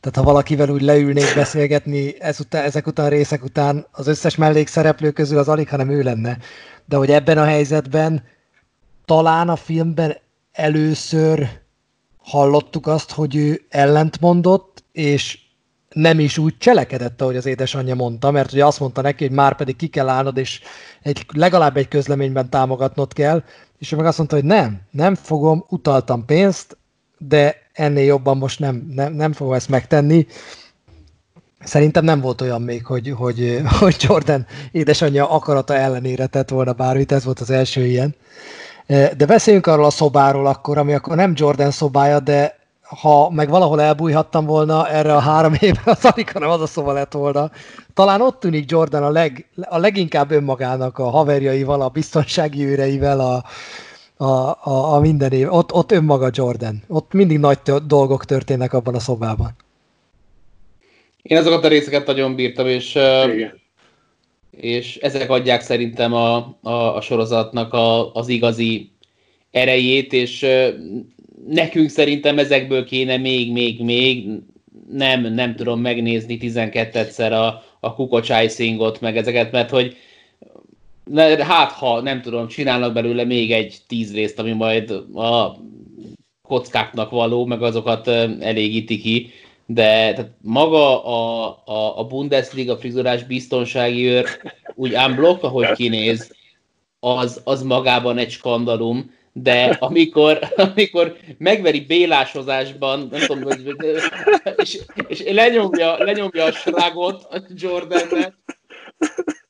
Tehát 0.00 0.18
ha 0.18 0.32
valakivel 0.32 0.68
úgy 0.68 0.82
leülnék 0.82 1.34
beszélgetni 1.34 2.20
ezután, 2.20 2.64
ezek 2.64 2.86
után, 2.86 3.08
részek 3.08 3.44
után, 3.44 3.86
az 3.90 4.06
összes 4.06 4.36
mellékszereplő 4.36 5.10
közül 5.10 5.38
az 5.38 5.48
alig, 5.48 5.68
hanem 5.68 5.90
ő 5.90 6.02
lenne. 6.02 6.38
De 6.84 6.96
hogy 6.96 7.10
ebben 7.10 7.38
a 7.38 7.44
helyzetben 7.44 8.22
talán 9.04 9.48
a 9.48 9.56
filmben 9.56 10.16
először 10.52 11.48
hallottuk 12.16 12.86
azt, 12.86 13.10
hogy 13.10 13.36
ő 13.36 13.64
ellentmondott, 13.68 14.84
és 14.92 15.38
nem 15.88 16.18
is 16.18 16.38
úgy 16.38 16.58
cselekedett, 16.58 17.20
ahogy 17.20 17.36
az 17.36 17.46
édesanyja 17.46 17.94
mondta, 17.94 18.30
mert 18.30 18.52
ugye 18.52 18.64
azt 18.64 18.80
mondta 18.80 19.00
neki, 19.00 19.26
hogy 19.26 19.36
már 19.36 19.56
pedig 19.56 19.76
ki 19.76 19.86
kell 19.86 20.08
állnod, 20.08 20.36
és 20.36 20.60
egy, 21.02 21.26
legalább 21.32 21.76
egy 21.76 21.88
közleményben 21.88 22.50
támogatnod 22.50 23.12
kell, 23.12 23.42
és 23.78 23.92
ő 23.92 23.96
meg 23.96 24.06
azt 24.06 24.18
mondta, 24.18 24.36
hogy 24.36 24.44
nem, 24.44 24.80
nem 24.90 25.14
fogom, 25.14 25.64
utaltam 25.68 26.24
pénzt, 26.24 26.76
de 27.18 27.56
ennél 27.72 28.04
jobban 28.04 28.36
most 28.36 28.58
nem, 28.58 28.86
nem, 28.94 29.12
nem 29.12 29.32
fogom 29.32 29.52
ezt 29.52 29.68
megtenni. 29.68 30.26
Szerintem 31.60 32.04
nem 32.04 32.20
volt 32.20 32.40
olyan 32.40 32.62
még, 32.62 32.86
hogy, 32.86 33.10
hogy, 33.16 33.60
hogy 33.80 33.96
Jordan 33.98 34.46
édesanyja 34.72 35.30
akarata 35.30 35.74
ellenére 35.74 36.26
tett 36.26 36.48
volna 36.48 36.72
bármit, 36.72 37.12
ez 37.12 37.24
volt 37.24 37.40
az 37.40 37.50
első 37.50 37.84
ilyen. 37.84 38.14
De 39.16 39.26
beszéljünk 39.26 39.66
arról 39.66 39.84
a 39.84 39.90
szobáról 39.90 40.46
akkor, 40.46 40.78
ami 40.78 40.94
akkor 40.94 41.16
nem 41.16 41.32
Jordan 41.36 41.70
szobája, 41.70 42.20
de 42.20 42.63
ha 42.84 43.30
meg 43.30 43.48
valahol 43.48 43.80
elbújhattam 43.80 44.46
volna 44.46 44.88
erre 44.88 45.14
a 45.14 45.18
három 45.18 45.54
évre, 45.60 45.82
az 45.84 46.04
alig, 46.04 46.30
hanem 46.32 46.50
az 46.50 46.60
a 46.60 46.66
szoba 46.66 46.92
lett 46.92 47.12
volna. 47.12 47.50
Talán 47.94 48.20
ott 48.20 48.40
tűnik 48.40 48.70
Jordan 48.70 49.02
a, 49.02 49.10
leg, 49.10 49.48
a 49.62 49.78
leginkább 49.78 50.30
önmagának 50.30 50.98
a 50.98 51.10
haverjaival, 51.10 51.80
a 51.80 51.88
biztonsági 51.88 52.64
őreivel, 52.64 53.20
a, 53.20 53.44
a, 54.16 54.58
a, 54.70 54.94
a 54.94 55.00
minden 55.00 55.32
év. 55.32 55.52
Ott, 55.52 55.72
ott 55.72 55.92
önmaga 55.92 56.30
Jordan. 56.32 56.82
Ott 56.88 57.12
mindig 57.12 57.38
nagy 57.38 57.58
dolgok 57.86 58.24
történnek 58.24 58.72
abban 58.72 58.94
a 58.94 59.00
szobában. 59.00 59.56
Én 61.22 61.36
azokat 61.36 61.64
a 61.64 61.68
részeket 61.68 62.06
nagyon 62.06 62.34
bírtam, 62.34 62.66
és, 62.66 62.94
Igen. 62.94 63.60
és 64.50 64.96
ezek 64.96 65.30
adják 65.30 65.60
szerintem 65.60 66.12
a, 66.12 66.36
a, 66.62 66.96
a 66.96 67.00
sorozatnak 67.00 67.72
a, 67.72 68.12
az 68.12 68.28
igazi 68.28 68.92
erejét, 69.50 70.12
és 70.12 70.46
nekünk 71.48 71.88
szerintem 71.88 72.38
ezekből 72.38 72.84
kéne 72.84 73.16
még, 73.16 73.52
még, 73.52 73.82
még, 73.82 74.28
nem, 74.90 75.20
nem 75.20 75.56
tudom 75.56 75.80
megnézni 75.80 76.38
12-szer 76.40 77.32
a, 77.32 77.62
a 77.80 77.94
kukocs 77.94 78.30
icingot, 78.44 79.00
meg 79.00 79.16
ezeket, 79.16 79.52
mert 79.52 79.70
hogy 79.70 79.96
hát 81.38 81.72
ha, 81.72 82.00
nem 82.00 82.20
tudom, 82.20 82.48
csinálnak 82.48 82.92
belőle 82.92 83.24
még 83.24 83.52
egy 83.52 83.76
tíz 83.86 84.14
részt, 84.14 84.38
ami 84.38 84.52
majd 84.52 84.90
a 85.14 85.56
kockáknak 86.42 87.10
való, 87.10 87.44
meg 87.44 87.62
azokat 87.62 88.08
elégíti 88.40 88.98
ki, 88.98 89.30
de 89.66 90.12
tehát 90.12 90.30
maga 90.40 91.04
a, 91.04 91.46
a, 91.64 91.98
a 91.98 92.06
Bundesliga 92.06 92.76
frizurás 92.76 93.24
biztonsági 93.24 94.04
őr 94.04 94.26
úgy 94.74 94.94
unblock, 94.94 95.42
ahogy 95.42 95.72
kinéz, 95.72 96.34
az, 97.00 97.40
az 97.44 97.62
magában 97.62 98.18
egy 98.18 98.30
skandalum, 98.30 99.10
de 99.36 99.76
amikor, 99.80 100.38
amikor 100.56 101.16
megveri 101.38 101.80
bélásozásban, 101.80 103.08
nem 103.10 103.20
tudom, 103.20 103.42
hogy, 103.42 103.76
és, 104.56 104.80
és 105.06 105.22
lenyomja, 105.22 106.04
lenyomja 106.04 106.44
a 106.44 106.52
srágot 106.52 107.26
a 107.30 107.42
Jordannet, 107.48 108.34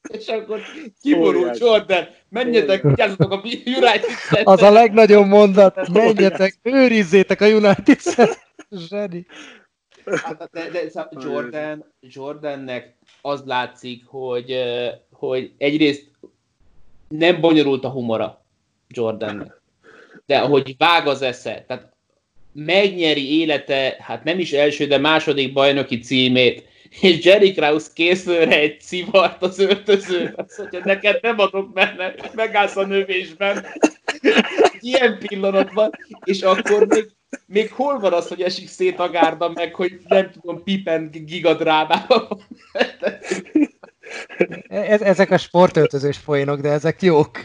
és 0.08 0.26
akkor 0.26 0.60
kiborul 1.02 1.50
Jordan, 1.54 2.06
menjetek, 2.28 2.82
vigyázzatok 2.82 3.32
a 3.32 3.40
United 3.64 4.04
Az 4.44 4.62
a 4.62 4.70
legnagyobb 4.70 5.26
mondat, 5.26 5.88
menjetek, 5.88 6.58
őrizzétek 6.62 7.40
a 7.40 7.46
United 7.46 7.98
Zseni. 8.70 9.26
Hát, 10.04 10.48
de, 10.52 10.70
de, 10.70 10.84
de 10.94 11.08
Jordan, 11.20 11.84
Jordannek 12.00 12.96
az 13.20 13.42
látszik, 13.44 14.04
hogy, 14.06 14.62
hogy 15.12 15.52
egyrészt 15.58 16.10
nem 17.08 17.40
bonyolult 17.40 17.84
a 17.84 17.90
humora 17.90 18.44
Jordannek 18.88 19.62
de 20.26 20.38
ahogy 20.38 20.74
vág 20.78 21.06
az 21.06 21.22
esze, 21.22 21.64
tehát 21.66 21.92
megnyeri 22.52 23.40
élete, 23.40 23.96
hát 24.00 24.24
nem 24.24 24.38
is 24.38 24.52
első, 24.52 24.86
de 24.86 24.98
második 24.98 25.52
bajnoki 25.52 25.98
címét, 25.98 26.68
és 27.00 27.24
Jerry 27.24 27.52
Krause 27.52 27.86
készül 27.94 28.36
egy 28.36 28.80
szivart 28.80 29.42
az 29.42 29.58
öltöző, 29.58 30.34
azt 30.36 30.58
mondja, 30.58 30.80
neked 30.84 31.18
nem 31.22 31.38
adok 31.38 31.72
benne, 31.72 32.14
megállsz 32.34 32.76
a 32.76 32.86
növésben. 32.86 33.66
Ilyen 34.80 35.18
pillanatban, 35.18 35.90
és 36.24 36.42
akkor 36.42 36.86
még, 36.86 37.10
még 37.46 37.72
hol 37.72 37.98
van 37.98 38.12
az, 38.12 38.28
hogy 38.28 38.42
esik 38.42 38.68
szét 38.68 38.98
a 38.98 39.10
gárda, 39.10 39.48
meg 39.48 39.74
hogy 39.74 40.00
nem 40.08 40.30
tudom, 40.30 40.62
Pippen 40.62 41.10
gigadrámában. 41.10 42.42
Ez, 44.68 45.00
ezek 45.00 45.30
a 45.30 45.38
sportöltözős 45.38 46.18
poénok, 46.18 46.60
de 46.60 46.68
ezek 46.68 47.02
jók. 47.02 47.40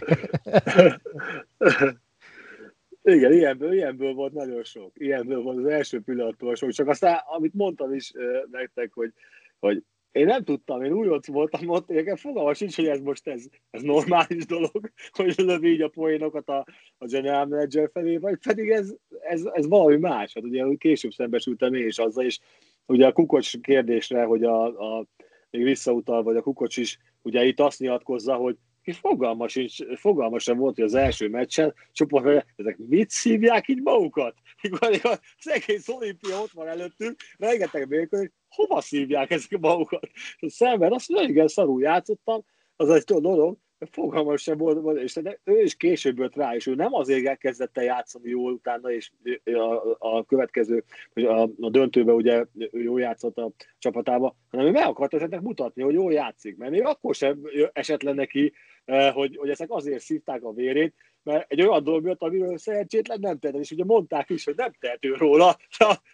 Igen, 3.13 3.33
ilyenből, 3.33 3.73
ilyenből 3.73 4.13
volt 4.13 4.33
nagyon 4.33 4.63
sok. 4.63 4.91
Ilyenből 4.93 5.41
volt 5.41 5.57
az 5.57 5.65
első 5.65 6.01
pillanattól 6.01 6.55
sok. 6.55 6.71
Csak 6.71 6.87
aztán, 6.87 7.21
amit 7.25 7.53
mondtam 7.53 7.93
is 7.93 8.11
nektek, 8.51 8.93
hogy, 8.93 9.13
hogy 9.59 9.83
én 10.11 10.25
nem 10.25 10.43
tudtam, 10.43 10.83
én 10.83 10.91
ott 10.91 11.25
voltam 11.25 11.69
ott, 11.69 11.87
nekem 11.87 12.15
fogalma 12.15 12.53
sincs, 12.53 12.75
hogy 12.75 12.87
ez 12.87 12.99
most 12.99 13.27
ez, 13.27 13.45
ez 13.71 13.81
normális 13.81 14.45
dolog, 14.45 14.91
hogy 15.17 15.33
lövi 15.37 15.71
így 15.71 15.81
a 15.81 15.87
poénokat 15.89 16.49
a, 16.49 16.65
a 16.97 17.05
general 17.05 17.45
manager 17.45 17.89
felé, 17.93 18.17
vagy 18.17 18.37
pedig 18.47 18.69
ez, 18.69 18.95
ez, 19.19 19.43
ez 19.53 19.67
valami 19.67 19.95
más. 19.95 20.33
Hát 20.33 20.43
ugye 20.43 20.65
később 20.77 21.11
szembesültem 21.11 21.73
én 21.73 21.87
is 21.87 21.97
azzal, 21.97 22.25
és 22.25 22.39
ugye 22.85 23.07
a 23.07 23.11
kukocs 23.11 23.59
kérdésre, 23.59 24.23
hogy 24.23 24.43
a, 24.43 24.65
a 24.65 25.05
még 25.49 25.63
visszautal, 25.63 26.23
vagy 26.23 26.35
a 26.35 26.41
kukocs 26.41 26.77
is 26.77 26.99
ugye 27.21 27.43
itt 27.45 27.59
azt 27.59 27.79
nyilatkozza, 27.79 28.35
hogy 28.35 28.57
és 28.89 28.97
fogalma, 28.97 29.47
sincs, 29.47 29.77
fogalma 29.95 30.39
sem 30.39 30.57
volt, 30.57 30.75
hogy 30.75 30.83
az 30.83 30.93
első 30.93 31.29
meccsen 31.29 31.73
csoport, 31.91 32.45
ezek 32.55 32.77
mit 32.77 33.09
szívják 33.09 33.67
így 33.67 33.81
magukat? 33.81 34.35
Mikor 34.61 34.99
az 35.03 35.49
egész 35.49 35.87
olimpia 35.87 36.41
ott 36.41 36.51
van 36.51 36.67
előttünk, 36.67 37.15
rengeteg 37.37 37.87
mérkőzés, 37.87 38.31
hova 38.49 38.81
szívják 38.81 39.31
ezek 39.31 39.59
magukat? 39.59 40.09
És 40.39 40.53
szemben 40.53 40.93
azt 40.93 41.09
mondja, 41.09 41.29
igen, 41.29 41.47
szarul 41.47 41.81
játszottam, 41.81 42.45
az 42.75 42.89
egy 42.89 43.03
dolog, 43.03 43.57
fogalma 43.91 44.37
sem 44.37 44.57
volt, 44.57 44.97
és 44.97 45.19
ő 45.43 45.61
is 45.61 45.75
később 45.75 46.17
jött 46.17 46.35
rá, 46.35 46.55
és 46.55 46.67
ő 46.67 46.75
nem 46.75 46.93
azért 46.93 47.37
kezdett 47.37 47.77
el 47.77 47.83
játszani 47.83 48.29
jól 48.29 48.53
utána, 48.53 48.91
és 48.91 49.11
a, 49.43 49.95
a 49.97 50.25
következő, 50.25 50.83
a, 51.13 51.41
a 51.59 51.69
döntőben 51.69 52.15
ugye 52.15 52.45
ő 52.71 52.81
jól 52.81 52.99
játszott 52.99 53.37
a 53.37 53.51
csapatába, 53.77 54.35
hanem 54.49 54.65
ő 54.65 54.71
meg 54.71 54.87
akarta 54.87 55.41
mutatni, 55.41 55.81
hogy 55.81 55.93
jól 55.93 56.13
játszik, 56.13 56.57
mert 56.57 56.71
még 56.71 56.83
akkor 56.83 57.15
sem 57.15 57.39
esett 57.73 58.01
le 58.01 58.13
neki 58.13 58.53
Eh, 58.89 59.13
hogy, 59.13 59.35
hogy 59.37 59.49
ezek 59.49 59.71
azért 59.71 60.01
szívták 60.01 60.43
a 60.43 60.53
vérét, 60.53 60.93
mert 61.23 61.51
egy 61.51 61.61
olyan 61.61 61.83
dolog 61.83 62.03
miatt, 62.03 62.21
amiről 62.21 62.57
szerencsétlen 62.57 63.19
nem 63.19 63.39
tehet, 63.39 63.55
és 63.55 63.71
ugye 63.71 63.83
mondták 63.83 64.29
is, 64.29 64.43
hogy 64.43 64.55
nem 64.55 64.71
tehető 64.79 65.13
róla, 65.13 65.57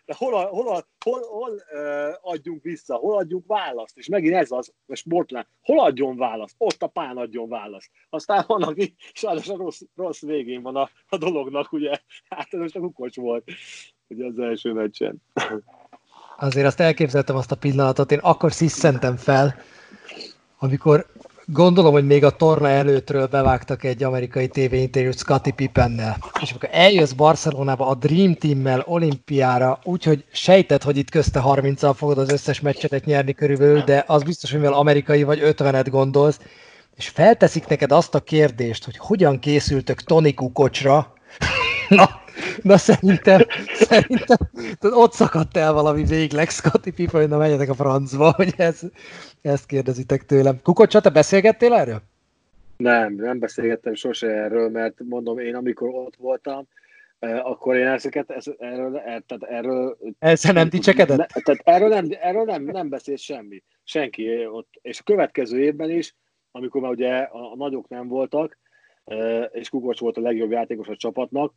de 0.06 0.16
hol, 0.18 0.34
a, 0.34 0.42
hol, 0.42 0.68
a, 0.68 0.88
hol, 1.04 1.22
hol 1.22 1.52
uh, 1.52 2.14
adjunk 2.22 2.64
vissza, 2.64 2.96
hol 2.96 3.18
adjunk 3.18 3.44
választ, 3.48 3.98
és 3.98 4.08
megint 4.08 4.36
ez 4.36 4.52
az, 4.52 4.74
a 4.88 4.96
sportlán, 4.96 5.48
hol 5.62 5.80
adjon 5.80 6.18
választ, 6.18 6.56
ott 6.58 6.82
a 6.82 6.88
pán 6.88 7.18
adjon 7.18 7.50
választ. 7.50 7.90
Aztán 8.10 8.44
van, 8.48 8.64
aki 8.64 8.96
sajnos 9.14 9.50
a 9.50 9.56
rossz, 9.56 9.82
rossz 9.96 10.22
végén 10.22 10.62
van 10.62 10.76
a, 10.76 10.90
a 11.08 11.18
dolognak, 11.18 11.72
ugye, 11.72 12.00
hát 12.30 12.48
ez 12.50 12.60
most 12.60 12.76
a 12.76 12.80
kukocs 12.80 13.16
volt, 13.16 13.52
ugye 14.08 14.26
az 14.26 14.40
első 14.40 14.74
meccsen. 14.74 15.22
Azért 16.38 16.66
azt 16.66 16.80
elképzeltem 16.80 17.36
azt 17.36 17.52
a 17.52 17.56
pillanatot, 17.56 18.12
én 18.12 18.20
akkor 18.20 18.52
sziszentem 18.52 19.16
fel, 19.16 19.56
amikor 20.58 21.06
Gondolom, 21.48 21.94
hogy 21.94 22.06
még 22.06 22.24
a 22.24 22.30
torna 22.30 22.70
előttről 22.70 23.28
bevágtak 23.28 23.84
egy 23.84 24.04
amerikai 24.04 24.48
tévéinterjút 24.48 25.18
Scotty 25.18 25.50
Pippennel. 25.56 26.18
És 26.42 26.50
amikor 26.50 26.70
eljössz 26.72 27.12
Barcelonába 27.12 27.88
a 27.88 27.96
Dream 27.96 28.36
Team-mel 28.36 28.84
olimpiára, 28.86 29.80
úgyhogy 29.84 30.26
sejtett, 30.32 30.84
hogy 30.84 30.98
itt 30.98 31.10
közte 31.10 31.42
30-al 31.46 31.94
fogod 31.96 32.18
az 32.18 32.32
összes 32.32 32.60
meccsetet 32.60 33.06
nyerni 33.06 33.34
körülbelül, 33.34 33.82
de 33.82 34.04
az 34.08 34.24
biztos, 34.24 34.52
hogy 34.52 34.60
mivel 34.60 34.76
amerikai 34.76 35.24
vagy 35.24 35.40
50-et 35.44 35.88
gondolsz, 35.90 36.40
és 36.96 37.08
felteszik 37.08 37.68
neked 37.68 37.92
azt 37.92 38.16
a 38.16 38.20
kérdést, 38.20 38.86
hogy 38.86 38.98
hogyan 38.98 39.40
készültök 39.40 40.02
Tony 40.02 40.34
Kukocsra, 40.34 41.14
na, 41.90 42.10
na 42.62 42.78
szerintem, 42.78 43.42
szerintem 43.74 44.38
ott 44.82 45.14
szakadt 45.14 45.58
el 45.58 45.74
valami 45.74 46.04
végleg 46.04 46.50
Scotty 46.50 46.90
Pippen, 46.90 47.20
hogy 47.20 47.30
na 47.30 47.38
menjetek 47.38 47.70
a 47.70 47.74
francba, 47.74 48.32
hogy 48.32 48.54
ez, 48.58 48.80
ezt 49.42 49.66
kérdezitek 49.66 50.26
tőlem. 50.26 50.62
Kukocsa, 50.62 51.02
te 51.02 51.10
beszélgettél 51.10 51.74
erről? 51.74 52.02
Nem, 52.78 53.14
nem 53.14 53.40
beszélgettem 53.40 53.94
sose 53.94 54.28
erről, 54.28 54.70
mert 54.70 55.00
mondom, 55.04 55.40
én 55.40 55.56
amikor 55.56 55.90
ott 55.90 56.16
voltam, 56.16 56.68
eh, 57.20 57.46
akkor 57.46 57.76
én 57.76 57.88
ezeket, 57.88 58.30
ez, 58.32 58.46
erről, 58.58 58.98
er, 58.98 59.24
tehát 59.26 59.44
erről... 59.44 59.98
Ezzel 60.20 60.54
nem 60.54 60.70
dicsekedett? 60.70 61.18
Ne, 61.18 61.26
tehát 61.26 61.62
erről, 61.64 61.88
nem, 61.88 62.08
erről 62.22 62.44
nem, 62.44 62.64
nem 62.64 62.90
beszélt 62.90 63.20
semmi. 63.20 63.64
Senki 63.84 64.46
ott. 64.46 64.68
És 64.82 65.00
a 65.00 65.04
következő 65.04 65.60
évben 65.60 65.90
is, 65.90 66.16
amikor 66.52 66.82
már 66.82 66.92
ugye 66.92 67.18
a, 67.18 67.52
a 67.52 67.56
nagyok 67.56 67.88
nem 67.88 68.08
voltak, 68.08 68.58
eh, 69.06 69.46
és 69.52 69.70
Kukocs 69.70 70.00
volt 70.00 70.18
a 70.18 70.22
legjobb 70.22 70.52
játékos 70.52 70.88
a 70.88 70.96
csapatnak, 70.96 71.54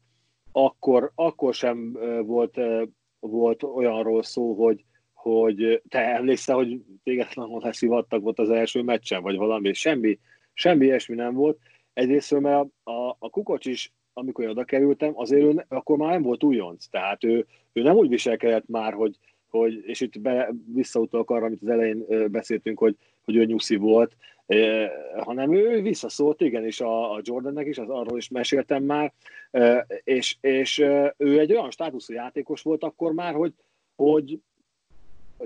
akkor, 0.53 1.13
akkor 1.15 1.55
sem 1.55 1.99
volt, 2.25 2.61
volt 3.21 3.63
olyanról 3.63 4.23
szó, 4.23 4.55
hogy, 4.55 4.85
hogy 5.13 5.83
te 5.89 6.15
emlékszel, 6.15 6.57
hogy 6.57 6.81
téged 7.03 7.29
nagyon 7.35 7.61
leszivattak 7.63 8.23
volt 8.23 8.39
az 8.39 8.51
első 8.51 8.83
meccsen, 8.83 9.23
vagy 9.23 9.37
valami, 9.37 9.73
semmi, 9.73 10.19
semmi 10.53 10.85
ilyesmi 10.85 11.15
nem 11.15 11.35
volt. 11.35 11.59
Egyrészt, 11.93 12.41
mert 12.41 12.67
a, 12.85 12.91
a, 12.91 13.17
a 13.19 13.31
Kukocs 13.31 13.67
is, 13.67 13.93
amikor 14.13 14.49
oda 14.49 14.65
kerültem, 14.65 15.13
azért 15.15 15.43
ő, 15.43 15.65
akkor 15.69 15.97
már 15.97 16.11
nem 16.11 16.23
volt 16.23 16.45
újonc, 16.45 16.87
tehát 16.87 17.25
ő, 17.25 17.47
ő 17.73 17.83
nem 17.83 17.97
úgy 17.97 18.09
viselkedett 18.09 18.67
már, 18.67 18.93
hogy, 18.93 19.17
hogy 19.49 19.81
és 19.85 20.01
itt 20.01 20.21
be, 20.21 20.55
visszautalok 20.75 21.31
arra, 21.31 21.45
amit 21.45 21.63
az 21.63 21.69
elején 21.69 22.05
beszéltünk, 22.31 22.79
hogy, 22.79 22.97
hogy 23.29 23.37
ő 23.37 23.45
nyuszi 23.45 23.77
volt, 23.77 24.17
eh, 24.47 24.91
hanem 25.17 25.55
ő 25.55 25.83
visszaszólt, 25.83 26.41
igenis 26.41 26.81
a, 26.81 27.13
a 27.13 27.21
Jordannek 27.23 27.67
is, 27.67 27.79
az 27.79 27.89
arról 27.89 28.19
is 28.19 28.29
meséltem 28.29 28.83
már, 28.83 29.13
eh, 29.51 29.81
és, 30.05 30.37
és 30.41 30.79
ő 31.17 31.39
egy 31.39 31.53
olyan 31.53 31.71
státuszú 31.71 32.13
játékos 32.13 32.63
volt 32.63 32.85
akkor 32.85 33.13
már, 33.13 33.35
hogy, 33.35 33.53
hogy 33.97 34.41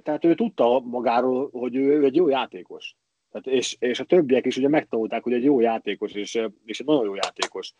tehát 0.02 0.24
ő 0.24 0.34
tudta 0.34 0.80
magáról, 0.80 1.48
hogy 1.52 1.76
ő, 1.76 1.98
ő 1.98 2.04
egy 2.04 2.16
jó 2.16 2.28
játékos. 2.28 2.96
Tehát 3.30 3.46
és, 3.46 3.76
és 3.78 4.00
a 4.00 4.04
többiek 4.04 4.46
is 4.46 4.56
ugye 4.56 4.68
megtanulták, 4.68 5.22
hogy 5.22 5.32
egy 5.32 5.44
jó 5.44 5.60
játékos, 5.60 6.12
és, 6.12 6.34
és 6.64 6.80
egy 6.80 6.86
nagyon 6.86 7.04
jó 7.04 7.14
játékos. 7.14 7.74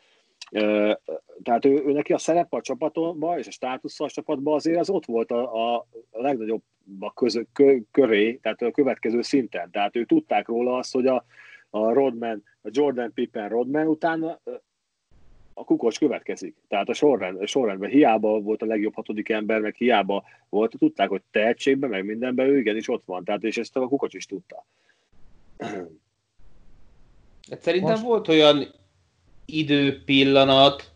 Tehát 1.43 1.64
ő, 1.64 1.82
ő 1.86 1.93
neki 1.93 2.12
a 2.12 2.18
szerep 2.18 2.53
a 2.53 2.61
csapatban, 2.61 3.38
és 3.38 3.47
a 3.47 3.51
státusza 3.51 4.05
a 4.05 4.11
csapatban 4.11 4.55
azért 4.55 4.78
az 4.78 4.90
ott 4.90 5.05
volt 5.05 5.30
a, 5.30 5.74
a 5.74 5.86
legnagyobb 6.11 6.62
a 7.01 7.12
köz, 7.12 7.40
kö, 7.53 7.76
köré, 7.90 8.34
tehát 8.34 8.62
a 8.62 8.70
következő 8.70 9.22
szinten. 9.22 9.70
Tehát 9.70 9.97
ő 9.97 10.05
tudták 10.05 10.49
róla 10.49 10.76
azt, 10.76 10.93
hogy 10.93 11.07
a, 11.07 11.24
a 11.70 11.93
Rodman, 11.93 12.43
a 12.62 12.68
Jordan 12.70 13.12
Pippen 13.14 13.49
Rodman 13.49 13.86
után 13.86 14.38
a 15.55 15.64
kukocs 15.64 15.99
következik. 15.99 16.57
Tehát 16.68 16.88
a 16.88 16.95
sorrend, 16.95 17.40
a 17.40 17.47
sorrendben 17.47 17.90
hiába 17.90 18.40
volt 18.40 18.62
a 18.62 18.66
legjobb 18.66 18.95
hatodik 18.95 19.28
ember, 19.28 19.61
meg 19.61 19.74
hiába 19.74 20.24
volt, 20.49 20.74
tudták, 20.78 21.09
hogy 21.09 21.22
tehetségben, 21.30 21.90
meg 21.90 22.05
mindenben 22.05 22.47
ő 22.47 22.59
igenis 22.59 22.88
ott 22.88 23.03
van. 23.05 23.24
Tehát 23.24 23.45
és 23.45 23.57
ezt 23.57 23.76
a 23.76 23.86
kukocs 23.86 24.14
is 24.14 24.26
tudta. 24.26 24.66
Hát 27.51 27.62
szerintem 27.62 27.90
Most... 27.90 28.03
volt 28.03 28.28
olyan 28.28 28.66
időpillanat, 29.53 30.91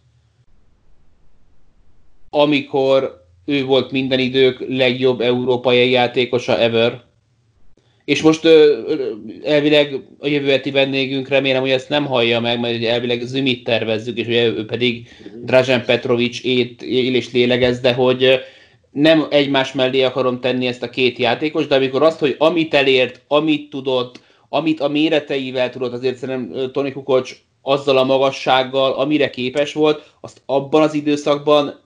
amikor 2.30 3.24
ő 3.44 3.64
volt 3.64 3.90
minden 3.90 4.18
idők 4.18 4.64
legjobb 4.68 5.20
európai 5.20 5.90
játékosa 5.90 6.58
ever. 6.60 7.04
És 8.04 8.22
most 8.22 8.44
ö, 8.44 8.82
elvileg 9.44 10.00
a 10.18 10.26
jövő 10.26 10.50
heti 10.50 10.70
vendégünk 10.70 11.28
remélem, 11.28 11.60
hogy 11.60 11.70
ezt 11.70 11.88
nem 11.88 12.06
hallja 12.06 12.40
meg, 12.40 12.60
mert 12.60 12.84
elvileg 12.84 13.20
Zümit 13.20 13.64
tervezzük, 13.64 14.18
és 14.18 14.26
ugye 14.26 14.44
ő 14.44 14.64
pedig 14.64 15.08
Drazen 15.44 15.84
Petrovics 15.84 16.42
ét, 16.42 16.82
él 16.82 17.14
és 17.14 17.32
lélegez, 17.32 17.80
de 17.80 17.92
hogy 17.92 18.40
nem 18.90 19.26
egymás 19.30 19.72
mellé 19.72 20.02
akarom 20.02 20.40
tenni 20.40 20.66
ezt 20.66 20.82
a 20.82 20.90
két 20.90 21.18
játékos, 21.18 21.66
de 21.66 21.74
amikor 21.74 22.02
azt, 22.02 22.18
hogy 22.18 22.34
amit 22.38 22.74
elért, 22.74 23.20
amit 23.28 23.70
tudott, 23.70 24.20
amit 24.48 24.80
a 24.80 24.88
méreteivel 24.88 25.70
tudott, 25.70 25.92
azért 25.92 26.16
szerintem 26.16 26.70
Tony 26.72 26.92
Kukocs 26.92 27.36
azzal 27.66 27.98
a 27.98 28.04
magassággal, 28.04 28.92
amire 28.92 29.30
képes 29.30 29.72
volt, 29.72 30.12
azt 30.20 30.42
abban 30.46 30.82
az 30.82 30.94
időszakban 30.94 31.80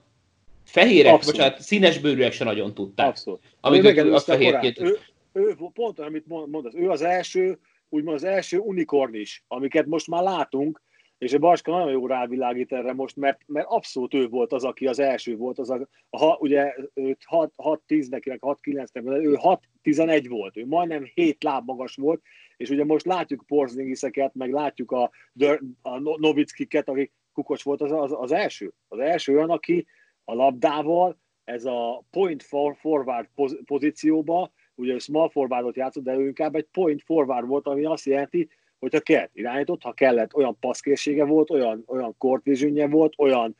fehérek, 0.65 1.13
Abszolút. 1.13 1.37
bocsánat, 1.37 1.61
színes 1.61 1.99
bőrűek 1.99 2.31
se 2.31 2.43
nagyon 2.43 2.73
tudták. 2.73 3.07
Abszolút. 3.07 3.39
Ő 3.71 4.13
a 4.13 4.19
fehérkét... 4.19 4.79
Ő, 4.79 4.97
ő, 5.33 5.55
pont 5.73 5.99
amit 5.99 6.27
mondasz, 6.27 6.73
ő 6.75 6.89
az 6.89 7.01
első, 7.01 7.59
úgymond 7.89 8.15
az 8.15 8.23
első 8.23 8.57
unikornis, 8.57 9.43
amiket 9.47 9.85
most 9.85 10.07
már 10.07 10.23
látunk, 10.23 10.81
és 11.17 11.33
a 11.33 11.37
Baska 11.37 11.71
nagyon 11.71 11.91
jó 11.91 12.07
rávilágít 12.07 12.73
erre 12.73 12.93
most, 12.93 13.15
mert, 13.15 13.39
mert 13.45 13.67
abszolút 13.69 14.13
ő 14.13 14.27
volt 14.27 14.53
az, 14.53 14.63
aki 14.63 14.87
az 14.87 14.99
első 14.99 15.35
volt, 15.35 15.59
az 15.59 15.69
a, 15.69 15.87
ha, 16.09 16.37
ugye 16.39 16.73
6-10 16.95 18.09
neki, 18.09 18.31
6-9 18.39 19.23
ő 19.23 19.37
6-11 19.83 20.25
volt, 20.29 20.57
ő 20.57 20.65
majdnem 20.65 21.11
7 21.13 21.43
láb 21.43 21.65
magas 21.65 21.95
volt, 21.95 22.21
és 22.61 22.69
ugye 22.69 22.85
most 22.85 23.05
látjuk 23.05 23.43
Porzingiseket, 23.47 24.33
meg 24.35 24.51
látjuk 24.51 24.91
a, 24.91 25.11
a 25.81 25.99
Novickiket, 25.99 26.89
akik 26.89 27.11
Kukocs 27.33 27.63
volt 27.63 27.81
az, 27.81 27.91
az, 27.91 28.11
az 28.11 28.31
első. 28.31 28.73
Az 28.87 28.99
első 28.99 29.35
olyan, 29.35 29.49
aki 29.49 29.87
a 30.23 30.33
labdával 30.33 31.17
ez 31.43 31.65
a 31.65 32.03
point 32.09 32.43
for 32.43 32.75
forward 32.79 33.29
pozícióba, 33.65 34.51
ugye 34.75 34.99
small 34.99 35.29
forwardot 35.29 35.75
játszott, 35.75 36.03
de 36.03 36.13
ő 36.13 36.27
inkább 36.27 36.55
egy 36.55 36.67
point 36.71 37.01
forward 37.03 37.47
volt, 37.47 37.67
ami 37.67 37.85
azt 37.85 38.05
jelenti, 38.05 38.49
hogyha 38.79 38.99
kellett 38.99 39.31
irányított, 39.33 39.81
ha 39.81 39.91
kellett, 39.91 40.35
olyan 40.35 40.57
passzkészsége 40.59 41.25
volt, 41.25 41.49
olyan, 41.49 41.83
olyan 41.87 42.15
court 42.17 42.45
volt, 42.87 43.13
olyan 43.17 43.55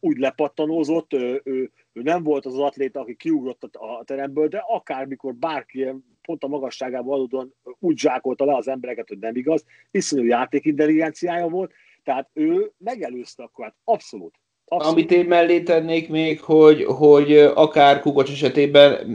úgy 0.00 0.18
lepattanózott, 0.18 1.12
ő, 1.12 1.40
ő, 1.44 1.70
ő, 1.92 2.02
nem 2.02 2.22
volt 2.22 2.46
az, 2.46 2.52
az 2.52 2.60
atléta, 2.60 3.00
aki 3.00 3.16
kiugrott 3.16 3.62
a 3.62 4.02
teremből, 4.04 4.48
de 4.48 4.64
akármikor 4.68 5.34
bárki 5.34 5.86
pont 6.22 6.44
a 6.44 6.48
magasságában 6.48 7.14
adódóan 7.14 7.54
úgy 7.78 7.98
zsákolta 7.98 8.44
le 8.44 8.56
az 8.56 8.68
embereket, 8.68 9.08
hogy 9.08 9.18
nem 9.18 9.36
igaz, 9.36 9.64
iszonyú 9.90 10.24
játékintelligenciája 10.24 11.48
volt, 11.48 11.72
tehát 12.04 12.28
ő 12.32 12.72
megelőzte 12.78 13.42
akkor, 13.42 13.64
hát 13.64 13.74
abszolút. 13.84 14.34
abszolút. 14.64 14.96
Amit 14.96 15.10
én 15.10 15.24
mellé 15.24 15.62
tennék 15.62 16.08
még, 16.08 16.40
hogy, 16.40 16.84
hogy 16.84 17.36
akár 17.38 18.00
Kukocs 18.00 18.30
esetében 18.30 19.10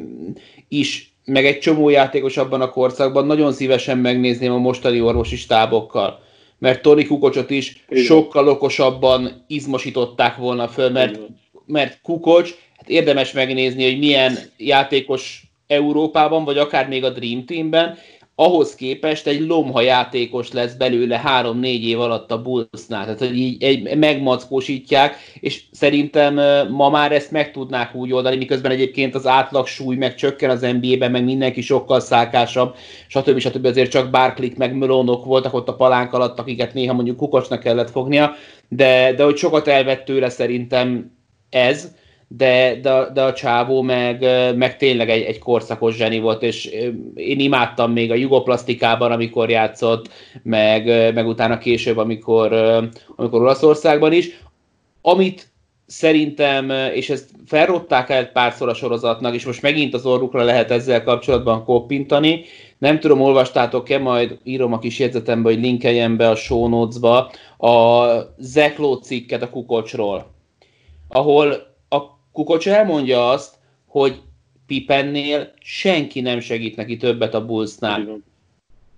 is 0.68 1.16
meg 1.26 1.46
egy 1.46 1.60
csomó 1.60 1.90
játékos 1.90 2.38
abban 2.38 2.62
a 2.62 2.70
korszakban 2.70 3.26
nagyon 3.26 3.54
szívesen 3.54 3.98
megnézném 3.98 4.52
a 4.52 4.58
mostani 4.58 5.02
orvosi 5.02 5.36
stábokkal. 5.36 6.20
Mert 6.66 6.82
Tony 6.82 7.08
Kukocsot 7.08 7.50
is 7.50 7.76
Igen. 7.90 8.04
sokkal 8.04 8.48
okosabban 8.48 9.44
izmosították 9.48 10.36
volna 10.36 10.68
föl, 10.68 10.90
mert, 10.90 11.20
mert 11.66 12.00
Kukocs, 12.02 12.50
hát 12.78 12.90
érdemes 12.90 13.32
megnézni, 13.32 13.84
hogy 13.84 14.00
milyen 14.00 14.38
játékos 14.58 15.44
Európában, 15.68 16.44
vagy 16.44 16.58
akár 16.58 16.88
még 16.88 17.04
a 17.04 17.10
Dream 17.10 17.46
Teamben, 17.46 17.98
ahhoz 18.38 18.76
képest 18.76 19.28
egy 19.28 19.48
lomha 19.48 19.82
játékos 19.82 20.52
lesz 20.52 20.74
belőle 20.74 21.18
három-négy 21.18 21.88
év 21.88 22.00
alatt 22.00 22.32
a 22.32 22.42
Bullsnál. 22.42 23.04
Tehát, 23.04 23.20
hogy 23.20 23.38
így 23.38 23.64
egy, 23.64 23.98
megmackósítják, 23.98 25.16
és 25.40 25.64
szerintem 25.72 26.34
ma 26.70 26.90
már 26.90 27.12
ezt 27.12 27.32
meg 27.32 27.52
tudnák 27.52 27.96
úgy 27.96 28.14
oldani, 28.14 28.36
miközben 28.36 28.72
egyébként 28.72 29.16
az 29.16 29.28
átlag 29.28 29.68
súly 29.68 29.96
meg 29.96 30.16
csökken 30.16 30.50
az 30.50 30.62
NBA-ben, 30.62 31.12
meg 31.12 31.24
mindenki 31.24 31.62
sokkal 31.62 32.00
szálkásabb, 32.00 32.76
stb. 33.08 33.40
stb. 33.40 33.66
azért 33.66 33.92
csak 33.92 34.10
Barklik 34.10 34.58
meg 34.58 34.76
Melonok 34.76 35.26
voltak 35.26 35.54
ott 35.54 35.68
a 35.68 35.76
palánk 35.76 36.14
alatt, 36.14 36.40
akiket 36.40 36.74
néha 36.74 36.94
mondjuk 36.94 37.18
kukocsnak 37.18 37.60
kellett 37.60 37.90
fognia, 37.90 38.34
de, 38.70 39.14
de 39.14 39.24
hogy 39.24 39.38
sokat 39.38 39.68
elvett 39.68 40.06
tőle 40.06 40.30
szerintem 40.30 41.12
ez, 41.50 41.92
de, 42.28 42.80
de, 42.82 43.10
de 43.14 43.24
a 43.24 43.34
csávó 43.34 43.82
meg, 43.82 44.22
meg 44.56 44.78
tényleg 44.78 45.10
egy, 45.10 45.22
egy 45.22 45.40
korszakos 45.40 45.96
zseni 45.96 46.20
volt, 46.20 46.44
és 46.44 46.66
én 47.16 47.40
imádtam 47.40 47.92
még 47.92 48.12
a 48.12 48.16
jugoplasztikában, 48.16 49.12
amikor 49.12 49.50
játszott, 49.50 50.10
meg, 50.44 51.14
meg 51.14 51.28
utána 51.28 51.58
később, 51.58 51.98
amikor, 51.98 52.54
amikor 53.16 53.42
Olaszországban 53.42 54.14
is. 54.14 54.40
Amit 55.02 55.48
szerintem, 55.86 56.70
és 56.94 57.10
ezt 57.10 57.30
felrották 57.46 58.10
el 58.10 58.26
párszor 58.26 58.70
a 58.70 58.74
sorozatnak, 58.74 59.34
és 59.34 59.46
most 59.46 59.62
megint 59.62 59.94
az 59.94 60.06
orrukra 60.06 60.44
lehet 60.44 60.72
ezzel 60.72 61.04
kapcsolatban 61.04 61.64
koppintani. 61.64 62.44
Nem 62.78 63.00
tudom, 63.00 63.22
olvastátok-e, 63.22 63.98
majd 63.98 64.40
írom 64.44 64.74
a 64.74 64.80
kis 64.80 65.00
jegyzetembe, 65.00 65.50
hogy 65.50 65.62
linkeljen 65.62 66.18
be 66.18 66.30
a 66.30 66.36
show 66.36 66.90
a 67.58 68.08
Zekló 68.38 68.94
cikket 68.94 69.42
a 69.42 69.50
kukocsról, 69.50 70.34
ahol 71.08 71.75
Kukocs 72.36 72.68
elmondja 72.68 73.30
azt, 73.30 73.56
hogy 73.86 74.22
Pipennél 74.68 75.54
senki 75.60 76.22
nem 76.22 76.40
segít 76.40 76.76
neki 76.76 76.98
többet 76.98 77.34
a 77.34 77.46
Bullsnál. 77.46 78.18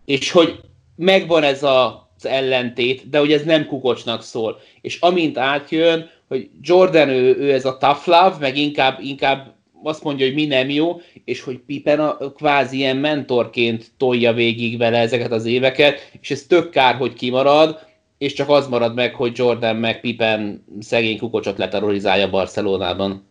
És 0.05 0.31
hogy 0.31 0.59
megvan 0.95 1.43
ez 1.43 1.63
a, 1.63 2.09
az 2.17 2.25
ellentét, 2.25 3.09
de 3.09 3.19
hogy 3.19 3.31
ez 3.31 3.43
nem 3.43 3.65
Kukocsnak 3.65 4.23
szól. 4.23 4.59
És 4.81 4.99
amint 4.99 5.37
átjön, 5.37 6.09
hogy 6.27 6.49
Jordan 6.61 7.09
ő, 7.09 7.35
ő 7.35 7.53
ez 7.53 7.65
a 7.65 7.77
tough 7.77 8.07
love, 8.07 8.35
meg 8.39 8.57
inkább, 8.57 8.99
inkább 9.01 9.55
azt 9.83 10.03
mondja, 10.03 10.25
hogy 10.25 10.35
mi 10.35 10.45
nem 10.45 10.69
jó, 10.69 11.01
és 11.25 11.41
hogy 11.41 11.57
Pippen 11.57 11.99
a, 11.99 12.17
kvázi 12.17 12.77
ilyen 12.77 12.97
mentorként 12.97 13.91
tolja 13.97 14.33
végig 14.33 14.77
vele 14.77 14.97
ezeket 14.97 15.31
az 15.31 15.45
éveket, 15.45 16.11
és 16.21 16.31
ez 16.31 16.43
tök 16.43 16.69
kár, 16.69 16.95
hogy 16.95 17.13
kimarad, 17.13 17.79
és 18.17 18.33
csak 18.33 18.49
az 18.49 18.67
marad 18.67 18.95
meg, 18.95 19.15
hogy 19.15 19.31
Jordan 19.35 19.75
meg 19.75 19.99
Pippen 19.99 20.65
szegény 20.79 21.17
kukocsot 21.17 21.57
leterrorizálja 21.57 22.29
Barcelonában. 22.29 23.26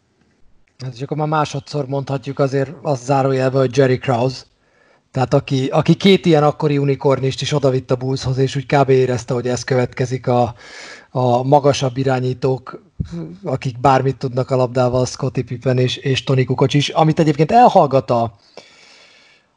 Hát 0.79 0.95
és 0.95 1.03
akkor 1.03 1.17
már 1.17 1.29
másodszor 1.29 1.87
mondhatjuk 1.87 2.39
azért 2.39 2.71
azt 2.83 3.05
zárójelben, 3.05 3.61
hogy 3.61 3.77
Jerry 3.77 3.99
Krause, 3.99 4.43
tehát 5.11 5.35
aki, 5.35 5.67
aki 5.67 5.95
két 5.95 6.27
ilyen 6.27 6.43
akkori 6.43 6.79
unikornist 6.79 7.41
is 7.41 7.53
odavitt 7.53 7.91
a 7.91 7.97
Bullshoz, 7.97 8.39
és 8.39 8.57
úgy 8.57 8.67
kb. 8.67 8.89
érezte, 8.89 9.35
hogy 9.35 9.49
ez 9.49 9.65
következik 9.65 10.27
a, 10.27 10.55
a 11.11 11.43
magasabb 11.43 11.97
irányítók, 11.97 12.83
akik 13.45 13.81
bármit 13.81 14.17
tudnak 14.17 14.51
a 14.51 14.57
labdával, 14.57 15.07
Scottie 15.07 15.45
Pippen 15.45 15.79
és, 15.79 15.97
és 15.97 16.25
Tony 16.25 16.45
Kukoc 16.45 16.75
is, 16.75 16.89
amit 16.89 17.19
egyébként 17.19 17.53
elhallgat 17.53 18.11
a, 18.11 18.35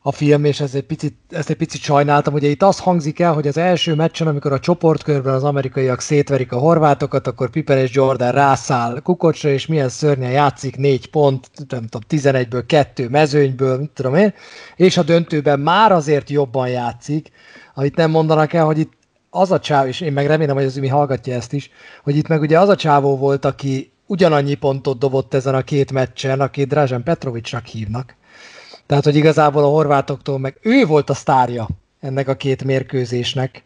a 0.10 0.12
film, 0.12 0.46
és 0.46 0.60
ez 0.60 0.76
egy 0.76 0.84
picit, 0.84 1.16
ezt 1.30 1.50
egy 1.50 1.56
picit 1.56 1.82
sajnáltam. 1.82 2.34
Ugye 2.34 2.48
itt 2.48 2.64
az 2.64 2.80
hangzik 2.80 3.20
el, 3.20 3.34
hogy 3.34 3.48
az 3.48 3.58
első 3.58 3.96
meccsen, 3.96 4.28
amikor 4.28 4.52
a 4.52 4.60
csoportkörben 4.60 5.34
az 5.34 5.44
amerikaiak 5.44 6.02
szétverik 6.02 6.52
a 6.52 6.58
horvátokat, 6.58 7.28
akkor 7.28 7.50
Pippen 7.50 7.78
és 7.78 7.94
Jordan 7.94 8.32
rászáll 8.32 9.00
Kukocsra, 9.00 9.50
és 9.50 9.66
milyen 9.66 9.90
szörnyen 9.90 10.32
játszik, 10.32 10.78
négy 10.78 11.10
pont, 11.10 11.50
nem 11.70 11.88
tudom, 11.88 12.02
11-ből 12.10 12.64
kettő 12.68 13.10
mezőnyből, 13.10 13.78
mit 13.78 13.90
tudom 13.90 14.16
én, 14.16 14.34
és 14.76 14.98
a 14.98 15.04
döntőben 15.04 15.60
már 15.60 15.92
azért 15.92 16.30
jobban 16.30 16.70
játszik, 16.70 17.32
amit 17.74 17.96
nem 17.96 18.12
mondanak 18.12 18.54
el, 18.54 18.66
hogy 18.66 18.80
itt 18.80 18.92
az 19.30 19.52
a 19.52 19.60
csáv, 19.60 19.88
és 19.88 20.02
én 20.02 20.14
meg 20.14 20.28
remélem, 20.28 20.56
hogy 20.56 20.66
az 20.66 20.76
mi 20.76 20.88
hallgatja 20.88 21.34
ezt 21.34 21.54
is, 21.54 21.70
hogy 22.04 22.16
itt 22.16 22.28
meg 22.28 22.42
ugye 22.42 22.60
az 22.60 22.70
a 22.70 22.76
csávó 22.76 23.18
volt, 23.18 23.46
aki 23.46 23.92
ugyanannyi 24.06 24.56
pontot 24.56 25.00
dobott 25.00 25.34
ezen 25.34 25.56
a 25.56 25.62
két 25.62 25.92
meccsen, 25.92 26.42
akit 26.42 26.68
Drazen 26.68 27.04
Petrovicsnak 27.04 27.66
hívnak 27.66 28.18
tehát, 28.90 29.04
hogy 29.04 29.16
igazából 29.16 29.64
a 29.64 29.68
horvátoktól 29.68 30.40
meg 30.40 30.58
ő 30.62 30.86
volt 30.86 31.10
a 31.10 31.14
sztárja 31.14 31.68
ennek 32.00 32.28
a 32.28 32.36
két 32.36 32.64
mérkőzésnek, 32.64 33.64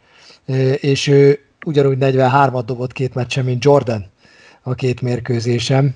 és 0.80 1.06
ő 1.06 1.38
ugyanúgy 1.66 1.96
43-at 2.00 2.62
dobott 2.66 2.92
két 2.92 3.14
meccsen, 3.14 3.44
mint 3.44 3.64
Jordan 3.64 4.04
a 4.62 4.74
két 4.74 5.00
mérkőzésem, 5.00 5.94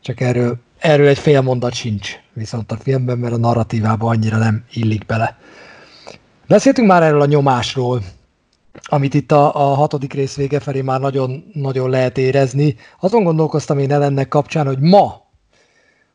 csak 0.00 0.20
erről, 0.20 0.56
erről 0.78 1.06
egy 1.06 1.18
fél 1.18 1.40
mondat 1.40 1.72
sincs 1.72 2.12
viszont 2.32 2.72
a 2.72 2.76
filmben, 2.76 3.18
mert 3.18 3.32
a 3.32 3.36
narratívában 3.36 4.10
annyira 4.10 4.36
nem 4.36 4.64
illik 4.72 5.06
bele. 5.06 5.38
Beszéltünk 6.46 6.88
már 6.88 7.02
erről 7.02 7.20
a 7.20 7.26
nyomásról, 7.26 8.02
amit 8.82 9.14
itt 9.14 9.32
a, 9.32 9.70
a 9.70 9.74
hatodik 9.74 10.12
rész 10.12 10.36
vége 10.36 10.60
felé 10.60 10.80
már 10.80 11.00
nagyon, 11.00 11.44
nagyon 11.52 11.90
lehet 11.90 12.18
érezni. 12.18 12.76
Azon 13.00 13.24
gondolkoztam 13.24 13.78
én 13.78 13.92
ellennek 13.92 14.28
kapcsán, 14.28 14.66
hogy 14.66 14.80
ma 14.80 15.27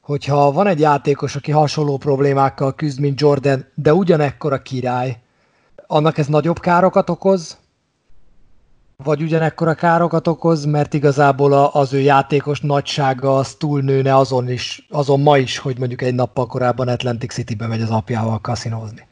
hogyha 0.03 0.51
van 0.51 0.67
egy 0.67 0.79
játékos, 0.79 1.35
aki 1.35 1.51
hasonló 1.51 1.97
problémákkal 1.97 2.75
küzd, 2.75 2.99
mint 2.99 3.19
Jordan, 3.19 3.65
de 3.75 3.93
ugyanekkor 3.93 4.53
a 4.53 4.61
király, 4.61 5.19
annak 5.87 6.17
ez 6.17 6.27
nagyobb 6.27 6.59
károkat 6.59 7.09
okoz, 7.09 7.57
vagy 9.03 9.21
ugyanekkora 9.21 9.73
károkat 9.73 10.27
okoz, 10.27 10.65
mert 10.65 10.93
igazából 10.93 11.53
az 11.53 11.93
ő 11.93 11.99
játékos 11.99 12.61
nagysága 12.61 13.37
az 13.37 13.55
túlnőne 13.55 14.15
azon 14.15 14.49
is, 14.49 14.87
azon 14.89 15.19
ma 15.19 15.37
is, 15.37 15.57
hogy 15.57 15.77
mondjuk 15.77 16.01
egy 16.01 16.15
nappal 16.15 16.45
korábban 16.45 16.87
Atlantic 16.87 17.33
City-be 17.33 17.67
megy 17.67 17.81
az 17.81 17.89
apjával 17.89 18.39
kaszinózni. 18.39 19.07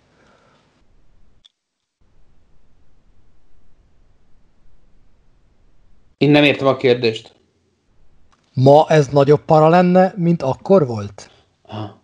Én 6.17 6.29
nem 6.31 6.43
értem 6.43 6.67
a 6.67 6.75
kérdést. 6.75 7.40
Ma 8.53 8.85
ez 8.89 9.07
nagyobb 9.07 9.45
para 9.45 9.69
lenne, 9.69 10.13
mint 10.15 10.41
akkor 10.41 10.87
volt? 10.87 11.29
Ha. 11.61 12.01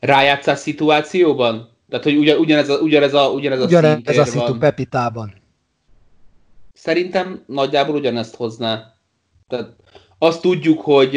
Rájátszás 0.00 0.58
szituációban? 0.58 1.70
Tehát, 1.88 2.04
hogy 2.04 2.16
ugyan, 2.16 2.38
ugyanez 2.38 2.68
a, 2.68 2.78
ugyanez 2.78 3.14
a, 3.14 3.28
ugyanez 3.28 3.60
a 3.60 3.64
ugyanez 3.64 3.98
ez 4.04 4.18
a 4.18 4.24
szitu 4.24 4.58
Pepitában. 4.58 5.34
Szerintem 6.72 7.42
nagyjából 7.46 7.94
ugyanezt 7.94 8.34
hozná. 8.34 8.94
Tehát 9.48 9.76
azt 10.18 10.40
tudjuk, 10.40 10.80
hogy 10.80 11.16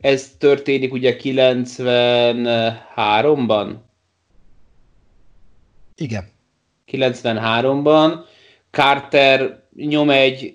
ez 0.00 0.30
történik 0.38 0.92
ugye 0.92 1.16
93-ban? 1.22 3.74
Igen. 5.94 6.30
93-ban. 6.92 8.14
Carter 8.70 9.61
nyom 9.76 10.10
egy 10.10 10.54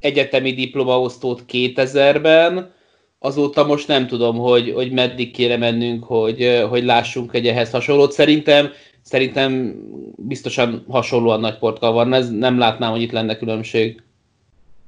egyetemi 0.00 0.52
diplomaosztót 0.52 1.44
2000-ben, 1.52 2.72
azóta 3.18 3.64
most 3.64 3.88
nem 3.88 4.06
tudom, 4.06 4.36
hogy, 4.36 4.72
hogy 4.72 4.92
meddig 4.92 5.32
kéne 5.32 5.56
mennünk, 5.56 6.04
hogy, 6.04 6.64
hogy 6.68 6.84
lássunk 6.84 7.34
egy 7.34 7.46
ehhez 7.46 7.70
hasonlót. 7.70 8.12
Szerintem 8.12 8.70
Szerintem 9.08 9.74
biztosan 10.16 10.84
hasonlóan 10.88 11.40
nagy 11.40 11.58
portkal 11.58 11.92
van, 11.92 12.12
ez 12.12 12.30
nem 12.30 12.58
látnám, 12.58 12.90
hogy 12.90 13.02
itt 13.02 13.12
lenne 13.12 13.36
különbség. 13.36 14.02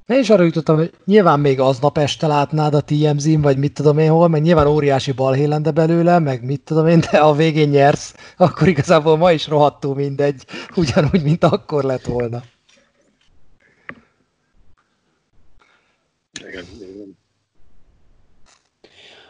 Én 0.07 0.19
is 0.19 0.29
arra 0.29 0.43
jutottam, 0.43 0.75
hogy 0.75 0.91
nyilván 1.05 1.39
még 1.39 1.59
aznap 1.59 1.97
este 1.97 2.27
látnád 2.27 2.73
a 2.73 2.81
TMZ-n, 2.81 3.41
vagy 3.41 3.57
mit 3.57 3.73
tudom 3.73 3.97
én 3.97 4.09
hol, 4.09 4.27
meg 4.27 4.41
nyilván 4.41 4.67
óriási 4.67 5.11
balhé 5.11 5.45
lenne 5.45 5.71
belőle, 5.71 6.19
meg 6.19 6.45
mit 6.45 6.61
tudom 6.61 6.87
én, 6.87 6.99
de 7.11 7.17
a 7.17 7.33
végén 7.33 7.69
nyersz, 7.69 8.15
akkor 8.37 8.67
igazából 8.67 9.17
ma 9.17 9.31
is 9.31 9.47
rohadtul 9.47 9.95
mindegy, 9.95 10.43
ugyanúgy, 10.75 11.23
mint 11.23 11.43
akkor 11.43 11.83
lett 11.83 12.05
volna. 12.05 12.41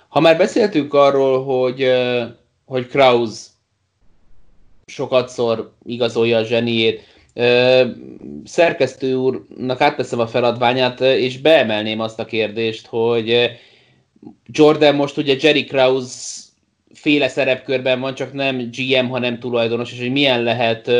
Ha 0.07 0.19
már 0.19 0.37
beszéltünk 0.37 0.93
arról, 0.93 1.43
hogy, 1.43 1.91
hogy 2.65 2.87
Kraus 2.87 3.45
sokatszor 4.85 5.73
igazolja 5.85 6.37
a 6.37 6.43
zseniét. 6.43 7.09
Szerkesztő 8.43 9.15
úrnak 9.15 9.81
átteszem 9.81 10.19
a 10.19 10.27
feladványát, 10.27 11.01
és 11.01 11.39
beemelném 11.39 11.99
azt 11.99 12.19
a 12.19 12.25
kérdést, 12.25 12.87
hogy 12.87 13.49
Jordan 14.45 14.95
most 14.95 15.17
ugye 15.17 15.35
Jerry 15.39 15.63
Krause 15.63 16.39
féle 16.93 17.27
szerepkörben 17.27 17.99
van, 17.99 18.15
csak 18.15 18.33
nem 18.33 18.69
GM, 18.71 19.07
hanem 19.07 19.39
tulajdonos, 19.39 19.91
és 19.91 19.99
hogy 19.99 20.11
milyen 20.11 20.43
lehet 20.43 20.91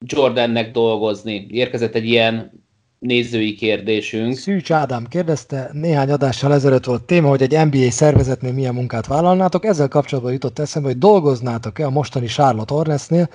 Jordannek 0.00 0.70
dolgozni. 0.70 1.46
Érkezett 1.50 1.94
egy 1.94 2.06
ilyen 2.06 2.64
nézői 3.06 3.54
kérdésünk. 3.54 4.36
Szűcs 4.36 4.70
Ádám 4.72 5.06
kérdezte, 5.08 5.70
néhány 5.72 6.10
adással 6.10 6.52
ezelőtt 6.52 6.84
volt 6.84 7.02
téma, 7.02 7.28
hogy 7.28 7.42
egy 7.42 7.66
NBA 7.70 7.90
szervezetnél 7.90 8.52
milyen 8.52 8.74
munkát 8.74 9.06
vállalnátok. 9.06 9.64
Ezzel 9.64 9.88
kapcsolatban 9.88 10.32
jutott 10.32 10.58
eszembe, 10.58 10.88
hogy 10.88 10.98
dolgoznátok-e 10.98 11.86
a 11.86 11.90
mostani 11.90 12.26
Charlotte 12.26 12.74
Hornetsnél, 12.74 13.28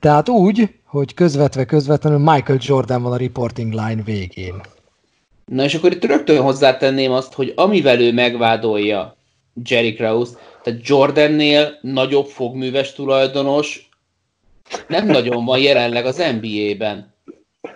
tehát 0.00 0.28
úgy, 0.28 0.68
hogy 0.84 1.14
közvetve 1.14 1.64
közvetlenül 1.64 2.18
Michael 2.18 2.58
Jordan 2.60 3.02
van 3.02 3.12
a 3.12 3.16
reporting 3.16 3.72
line 3.72 4.02
végén. 4.04 4.60
Na 5.44 5.64
és 5.64 5.74
akkor 5.74 5.92
itt 5.92 6.04
rögtön 6.04 6.42
hozzátenném 6.42 7.12
azt, 7.12 7.32
hogy 7.32 7.52
amivel 7.56 8.00
ő 8.00 8.12
megvádolja 8.12 9.16
Jerry 9.64 9.94
Krause, 9.94 10.32
tehát 10.62 10.80
Jordannél 10.82 11.78
nagyobb 11.80 12.26
fogműves 12.26 12.92
tulajdonos 12.92 13.88
nem 14.88 15.06
nagyon 15.06 15.44
van 15.44 15.58
jelenleg 15.58 16.06
az 16.06 16.22
NBA-ben. 16.40 17.16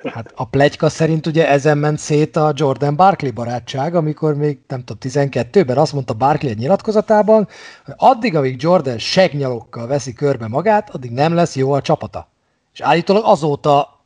Hát 0.05 0.32
a 0.34 0.47
plegyka 0.47 0.88
szerint 0.88 1.26
ugye 1.26 1.49
ezen 1.49 1.78
ment 1.78 1.99
szét 1.99 2.36
a 2.36 2.53
Jordan 2.55 2.97
Barkley 2.97 3.32
barátság, 3.32 3.95
amikor 3.95 4.34
még 4.34 4.59
nem 4.68 4.84
tudom, 4.84 5.12
12-ben 5.12 5.78
azt 5.78 5.93
mondta 5.93 6.14
Barkley 6.14 6.51
egy 6.51 6.59
nyilatkozatában, 6.59 7.49
hogy 7.84 7.95
addig, 7.97 8.36
amíg 8.36 8.62
Jordan 8.62 8.99
segnyalokkal 8.99 9.86
veszi 9.86 10.12
körbe 10.12 10.49
magát, 10.49 10.90
addig 10.90 11.11
nem 11.11 11.34
lesz 11.34 11.57
jó 11.57 11.72
a 11.72 11.80
csapata. 11.80 12.28
És 12.72 12.80
állítólag 12.80 13.22
azóta 13.26 14.05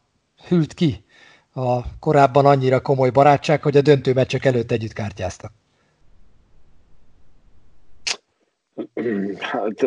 hűlt 0.48 0.74
ki 0.74 1.04
a 1.52 1.98
korábban 1.98 2.46
annyira 2.46 2.80
komoly 2.80 3.10
barátság, 3.10 3.62
hogy 3.62 3.76
a 3.76 3.80
döntő 3.80 4.12
meccsek 4.12 4.44
előtt 4.44 4.70
együtt 4.70 4.92
kártyáztak. 4.92 5.52
Hát 9.38 9.82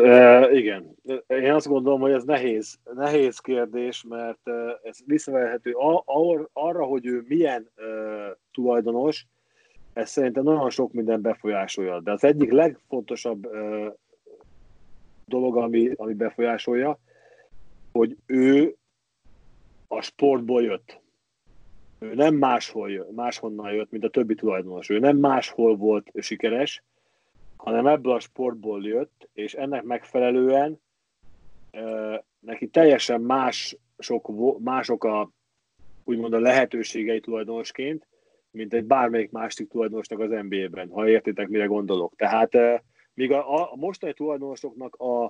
igen. 0.51 0.95
Én 1.27 1.53
azt 1.53 1.67
gondolom, 1.67 2.01
hogy 2.01 2.11
ez 2.11 2.23
nehéz, 2.23 2.79
nehéz 2.93 3.39
kérdés, 3.39 4.05
mert 4.09 4.39
ez 4.83 4.97
visszavehető 5.05 5.75
arra, 6.53 6.83
hogy 6.83 7.05
ő 7.05 7.23
milyen 7.27 7.69
tulajdonos, 8.51 9.25
ez 9.93 10.09
szerintem 10.09 10.43
nagyon 10.43 10.69
sok 10.69 10.93
minden 10.93 11.21
befolyásolja. 11.21 11.99
De 11.99 12.11
az 12.11 12.23
egyik 12.23 12.51
legfontosabb 12.51 13.47
dolog, 15.25 15.57
ami, 15.57 15.91
ami 15.95 16.13
befolyásolja, 16.13 16.99
hogy 17.91 18.17
ő 18.25 18.75
a 19.87 20.01
sportból 20.01 20.63
jött. 20.63 21.01
Ő 21.99 22.13
nem 22.15 22.35
máshol 22.35 22.91
jött, 22.91 23.15
máshonnan 23.15 23.73
jött, 23.73 23.91
mint 23.91 24.03
a 24.03 24.09
többi 24.09 24.35
tulajdonos. 24.35 24.89
Ő 24.89 24.99
nem 24.99 25.17
máshol 25.17 25.75
volt 25.75 26.11
sikeres, 26.19 26.83
hanem 27.59 27.87
ebből 27.87 28.13
a 28.13 28.19
sportból 28.19 28.83
jött, 28.83 29.29
és 29.33 29.53
ennek 29.53 29.83
megfelelően 29.83 30.81
neki 32.39 32.67
teljesen 32.67 33.21
más 33.21 33.77
sok, 33.97 34.31
mások 34.59 35.03
a, 35.03 35.31
úgymond 36.03 36.33
a 36.33 36.39
lehetőségei 36.39 37.19
tulajdonosként, 37.19 38.07
mint 38.51 38.73
egy 38.73 38.83
bármelyik 38.83 39.31
másik 39.31 39.69
tulajdonosnak 39.69 40.19
az 40.19 40.29
NBA-ben, 40.29 40.89
ha 40.89 41.09
értitek, 41.09 41.47
mire 41.47 41.65
gondolok. 41.65 42.15
Tehát 42.15 42.57
míg 43.13 43.31
a, 43.31 43.71
a 43.71 43.75
mostani 43.75 44.13
tulajdonosoknak 44.13 44.95
a, 44.95 45.23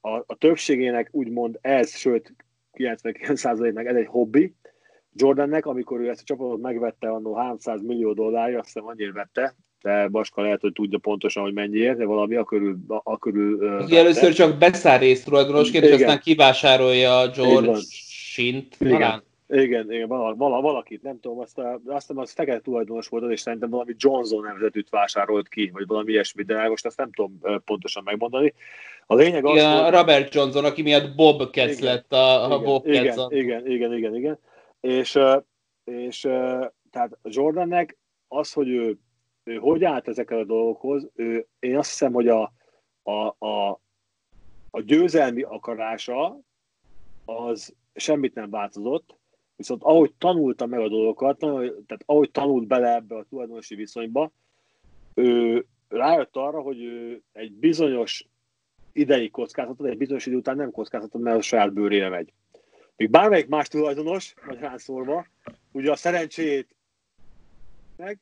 a, 0.00 0.16
a 0.26 0.34
többségének 0.38 1.08
úgymond 1.12 1.58
ez, 1.60 1.96
sőt 1.96 2.34
99%-nak 2.72 3.86
ez 3.86 3.96
egy 3.96 4.06
hobbi, 4.06 4.54
Jordannek, 5.14 5.66
amikor 5.66 6.00
ő 6.00 6.08
ezt 6.08 6.20
a 6.20 6.24
csapatot 6.24 6.60
megvette 6.60 7.10
annó 7.10 7.34
300 7.34 7.82
millió 7.82 8.12
dollárja, 8.12 8.58
azt 8.58 8.66
hiszem 8.66 8.86
annyira 8.86 9.12
vette, 9.12 9.54
de 9.82 10.08
Baska 10.08 10.42
lehet, 10.42 10.60
hogy 10.60 10.72
tudja 10.72 10.98
pontosan, 10.98 11.42
hogy 11.42 11.52
mennyiért, 11.52 11.96
de 11.96 12.04
valami 12.04 12.34
a 12.34 12.44
körül, 12.44 12.76
a 12.86 13.18
körül 13.18 13.54
uh, 13.54 13.96
először 13.96 14.32
csak 14.32 14.58
beszáll 14.58 14.98
részt 14.98 15.24
tulajdonosként, 15.24 15.84
és 15.84 15.92
aztán 15.92 16.20
kivásárolja 16.20 17.28
George 17.28 17.80
Shint 18.32 18.76
igen. 18.80 19.22
Igen, 19.48 19.92
igen 19.92 20.08
val- 20.08 20.36
val- 20.36 20.62
valakit, 20.62 21.02
nem 21.02 21.20
tudom, 21.20 21.38
azt, 21.38 21.58
a, 21.58 21.80
azt 21.86 22.06
hiszem, 22.06 22.18
az 22.18 22.32
fekete 22.32 22.60
tulajdonos 22.60 23.08
volt, 23.08 23.30
és 23.30 23.40
szerintem 23.40 23.70
valami 23.70 23.94
Johnson 23.96 24.42
nemzetűt 24.42 24.90
vásárolt 24.90 25.48
ki, 25.48 25.70
vagy 25.72 25.86
valami 25.86 26.10
ilyesmi, 26.12 26.42
de 26.42 26.68
most 26.68 26.86
azt 26.86 26.96
nem 26.96 27.12
tudom 27.12 27.40
pontosan 27.64 28.02
megmondani. 28.04 28.54
A 29.06 29.14
lényeg 29.14 29.44
az, 29.44 29.52
igen, 29.52 29.82
hogy... 29.82 29.92
Robert 29.92 30.34
Johnson, 30.34 30.64
aki 30.64 30.82
miatt 30.82 31.14
Bob 31.14 31.50
Ketz 31.50 31.80
lett 31.80 32.12
a, 32.12 32.44
a 32.44 32.46
igen, 32.46 32.64
Bob 32.64 32.86
igen, 32.86 33.04
igen, 33.04 33.30
igen, 33.30 33.66
igen, 33.66 33.94
igen, 33.94 34.14
igen. 34.14 34.38
És, 34.80 35.18
és 35.84 36.20
tehát 36.90 37.18
Jordannek 37.22 37.98
az, 38.28 38.52
hogy 38.52 38.68
ő 38.68 38.98
ő 39.44 39.56
hogy 39.56 39.84
állt 39.84 40.08
ezekkel 40.08 40.38
a 40.38 40.44
dolgokhoz, 40.44 41.08
ő, 41.14 41.46
én 41.58 41.78
azt 41.78 41.90
hiszem, 41.90 42.12
hogy 42.12 42.28
a, 42.28 42.52
a, 43.02 43.46
a, 43.46 43.80
a 44.70 44.80
győzelmi 44.80 45.42
akarása 45.42 46.38
az 47.24 47.74
semmit 47.94 48.34
nem 48.34 48.50
változott, 48.50 49.16
viszont 49.56 49.82
ahogy 49.82 50.14
tanulta 50.18 50.66
meg 50.66 50.80
a 50.80 50.88
dolgokat, 50.88 51.38
tehát 51.38 52.02
ahogy 52.06 52.30
tanult 52.30 52.66
bele 52.66 52.94
ebbe 52.94 53.16
a 53.16 53.24
tulajdonosi 53.28 53.74
viszonyba, 53.74 54.32
ő 55.14 55.66
rájött 55.88 56.36
arra, 56.36 56.60
hogy 56.60 56.82
ő 56.82 57.22
egy 57.32 57.52
bizonyos 57.52 58.26
idei 58.92 59.30
kockázatot, 59.30 59.86
egy 59.86 59.96
bizonyos 59.96 60.26
idő 60.26 60.36
után 60.36 60.56
nem 60.56 60.70
kockázatot, 60.70 61.22
mert 61.22 61.36
a 61.36 61.42
saját 61.42 61.72
bőrére 61.72 62.08
megy. 62.08 62.32
Még 62.96 63.10
bármelyik 63.10 63.48
más 63.48 63.68
tulajdonos, 63.68 64.34
magyarán 64.46 64.78
szólva, 64.78 65.26
ugye 65.72 65.90
a 65.90 65.96
szerencsét 65.96 66.74
meg, 67.96 68.18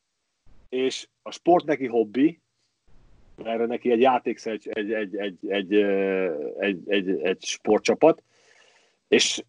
és 0.70 1.08
a 1.22 1.30
sport 1.30 1.64
neki 1.64 1.86
hobbi, 1.86 2.40
erre 3.44 3.66
neki 3.66 3.90
egy 3.90 4.00
játékszer, 4.00 4.52
egy, 4.52 4.68
egy, 4.68 4.92
egy, 4.92 5.16
egy, 5.16 5.36
egy, 5.48 5.74
egy, 6.58 6.82
egy, 6.86 7.20
egy 7.20 7.42
sportcsapat, 7.42 8.22
és 9.08 9.44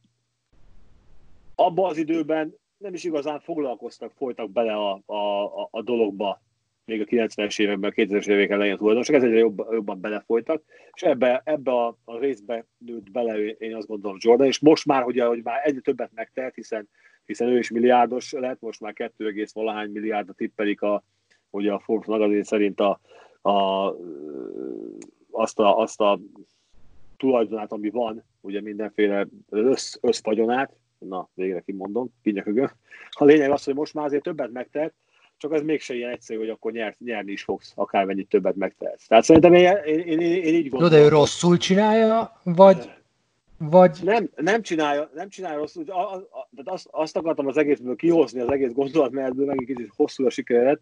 abban 1.55 1.89
az 1.89 1.97
időben 1.97 2.55
nem 2.77 2.93
is 2.93 3.03
igazán 3.03 3.39
foglalkoztak, 3.39 4.11
folytak 4.11 4.51
bele 4.51 4.73
a, 4.73 5.01
a, 5.05 5.67
a 5.71 5.81
dologba, 5.81 6.41
még 6.85 7.01
a 7.01 7.05
90-es 7.05 7.59
években, 7.59 7.89
a 7.89 7.93
2000-es 7.93 8.27
évek 8.27 8.49
elején 8.49 8.77
tulajdonosok, 8.77 9.15
ez 9.15 9.23
egyre 9.23 9.37
jobban, 9.37 9.73
jobban 9.73 10.01
belefolytak, 10.01 10.63
és 10.93 11.01
ebbe, 11.01 11.41
ebbe 11.45 11.71
a, 11.71 11.97
a 12.03 12.17
részbe 12.17 12.65
nőtt 12.77 13.11
bele, 13.11 13.37
én 13.37 13.75
azt 13.75 13.87
gondolom 13.87 14.17
Jordan, 14.19 14.47
és 14.47 14.59
most 14.59 14.85
már, 14.85 15.03
hogy, 15.03 15.19
hogy 15.19 15.43
már 15.43 15.59
egyre 15.63 15.79
többet 15.79 16.11
megtehet, 16.13 16.55
hiszen, 16.55 16.89
hiszen 17.31 17.47
ő 17.47 17.57
is 17.57 17.69
milliárdos 17.69 18.31
lett, 18.31 18.61
most 18.61 18.79
már 18.79 18.93
2, 18.93 19.47
valahány 19.53 19.91
milliárdra 19.91 20.33
tippelik 20.33 20.81
a, 20.81 21.03
ugye 21.49 21.71
a 21.71 21.79
Forbes 21.79 22.07
magazin 22.07 22.43
szerint 22.43 22.79
a, 22.79 22.99
a, 23.41 23.87
azt, 25.31 25.59
a, 25.59 25.77
azt 25.77 26.01
a 26.01 26.19
tulajdonát, 27.17 27.71
ami 27.71 27.89
van, 27.89 28.23
ugye 28.41 28.61
mindenféle 28.61 29.27
össz, 29.49 29.95
összfagyonát, 30.01 30.71
na, 30.99 31.29
végre 31.33 31.59
kimondom, 31.59 32.13
kinyökögöm. 32.23 32.71
A 33.09 33.25
lényeg 33.25 33.51
az, 33.51 33.63
hogy 33.63 33.75
most 33.75 33.93
már 33.93 34.05
azért 34.05 34.23
többet 34.23 34.51
megtehet, 34.51 34.93
csak 35.37 35.53
ez 35.53 35.61
mégse 35.61 35.93
ilyen 35.93 36.11
egyszerű, 36.11 36.39
hogy 36.39 36.49
akkor 36.49 36.71
nyer, 36.71 36.95
nyerni 36.99 37.31
is 37.31 37.43
fogsz, 37.43 37.71
akármennyit 37.75 38.29
többet 38.29 38.55
megtehetsz. 38.55 39.07
Tehát 39.07 39.23
szerintem 39.23 39.53
én, 39.53 39.75
én, 39.85 39.99
én, 39.99 40.19
én 40.19 40.53
így 40.53 40.69
gondolom. 40.69 40.93
de 40.93 41.03
ő 41.03 41.07
rosszul 41.07 41.57
csinálja, 41.57 42.39
vagy, 42.43 42.89
vagy... 43.69 43.97
Nem, 44.03 44.29
nem 44.35 44.61
csinálja, 44.61 45.09
nem 45.13 45.29
csinálja 45.29 45.57
rosszul. 45.57 45.89
A, 45.89 46.27
azt, 46.63 46.87
azt 46.91 47.17
akartam 47.17 47.47
az 47.47 47.57
egészből 47.57 47.95
kihozni, 47.95 48.39
az 48.39 48.51
egész 48.51 48.71
gondolatmenetből, 48.71 49.45
meg 49.45 49.59
egy 49.59 49.65
kicsit 49.65 49.93
hosszú 49.95 50.25
a 50.25 50.29
sikeredet, 50.29 50.81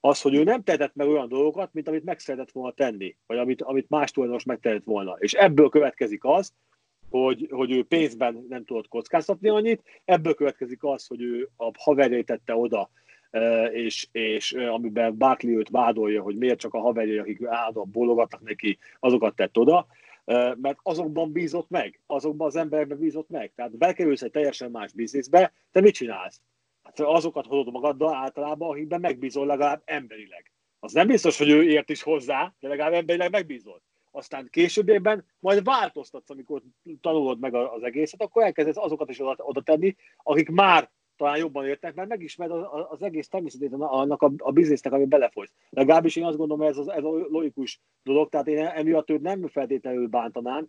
az, 0.00 0.20
hogy 0.20 0.34
ő 0.34 0.42
nem 0.42 0.62
tehetett 0.62 0.94
meg 0.94 1.08
olyan 1.08 1.28
dolgokat, 1.28 1.72
mint 1.72 1.88
amit 1.88 2.04
meg 2.04 2.18
szeretett 2.18 2.50
volna 2.50 2.72
tenni, 2.72 3.16
vagy 3.26 3.38
amit, 3.38 3.62
amit 3.62 3.88
más 3.88 4.10
tulajdonos 4.10 4.44
megtehetett 4.44 4.84
volna. 4.84 5.16
És 5.18 5.32
ebből 5.32 5.68
következik 5.68 6.24
az, 6.24 6.52
hogy, 7.10 7.48
hogy 7.50 7.72
ő 7.72 7.84
pénzben 7.84 8.46
nem 8.48 8.64
tudott 8.64 8.88
kockáztatni 8.88 9.48
annyit, 9.48 9.82
ebből 10.04 10.34
következik 10.34 10.84
az, 10.84 11.06
hogy 11.06 11.22
ő 11.22 11.48
a 11.56 11.70
haverjait 11.78 12.26
tette 12.26 12.54
oda, 12.56 12.90
e, 13.30 13.64
és, 13.64 14.08
és 14.12 14.52
e, 14.52 14.72
amiben 14.72 15.16
Barkley 15.16 15.58
őt 15.58 15.68
vádolja, 15.68 16.22
hogy 16.22 16.36
miért 16.36 16.58
csak 16.58 16.74
a 16.74 16.80
haverjai, 16.80 17.18
akik 17.18 17.46
állandóan 17.46 17.90
bólogatnak 17.90 18.42
neki, 18.42 18.78
azokat 19.00 19.34
tett 19.34 19.58
oda, 19.58 19.86
mert 20.34 20.78
azokban 20.82 21.32
bízott 21.32 21.68
meg, 21.68 22.00
azokban 22.06 22.46
az 22.46 22.56
emberekben 22.56 22.98
bízott 22.98 23.28
meg. 23.28 23.52
Tehát 23.54 23.76
bekerülsz 23.76 24.22
egy 24.22 24.30
teljesen 24.30 24.70
más 24.70 24.92
bizniszbe, 24.92 25.52
te 25.70 25.80
mit 25.80 25.94
csinálsz? 25.94 26.40
Hát 26.82 27.00
azokat 27.00 27.46
hozod 27.46 27.72
magaddal 27.72 28.14
általában, 28.14 28.70
akikben 28.70 29.00
megbízol 29.00 29.46
legalább 29.46 29.82
emberileg. 29.84 30.52
Az 30.80 30.92
nem 30.92 31.06
biztos, 31.06 31.38
hogy 31.38 31.50
ő 31.50 31.62
ért 31.62 31.90
is 31.90 32.02
hozzá, 32.02 32.54
de 32.60 32.68
legalább 32.68 32.92
emberileg 32.92 33.30
megbízol 33.30 33.82
aztán 34.10 34.48
későbbében 34.50 35.26
majd 35.38 35.64
változtatsz, 35.64 36.30
amikor 36.30 36.62
tanulod 37.00 37.38
meg 37.38 37.54
az 37.54 37.82
egészet, 37.82 38.22
akkor 38.22 38.42
elkezdesz 38.42 38.76
azokat 38.76 39.10
is 39.10 39.20
oda, 39.20 39.44
oda 39.44 39.60
tenni, 39.60 39.96
akik 40.16 40.48
már 40.48 40.90
talán 41.18 41.36
jobban 41.36 41.66
értek, 41.66 41.94
mert 41.94 42.08
megismered 42.08 42.52
az, 42.52 42.86
az 42.88 43.02
egész 43.02 43.28
természetét 43.28 43.72
annak 43.72 44.22
a, 44.22 44.32
a 44.36 44.52
biznisznek, 44.52 44.92
ami 44.92 45.04
belefolysz. 45.04 45.52
Legalábbis 45.70 46.16
én 46.16 46.24
azt 46.24 46.36
gondolom, 46.36 46.62
hogy 46.62 46.72
ez, 46.72 46.78
az, 46.78 46.88
ez 46.88 47.04
a 47.04 47.10
logikus 47.10 47.80
dolog, 48.02 48.28
tehát 48.28 48.46
én 48.46 48.58
emiatt 48.58 49.10
őt 49.10 49.20
nem 49.20 49.48
feltétlenül 49.48 50.06
bántanám. 50.06 50.68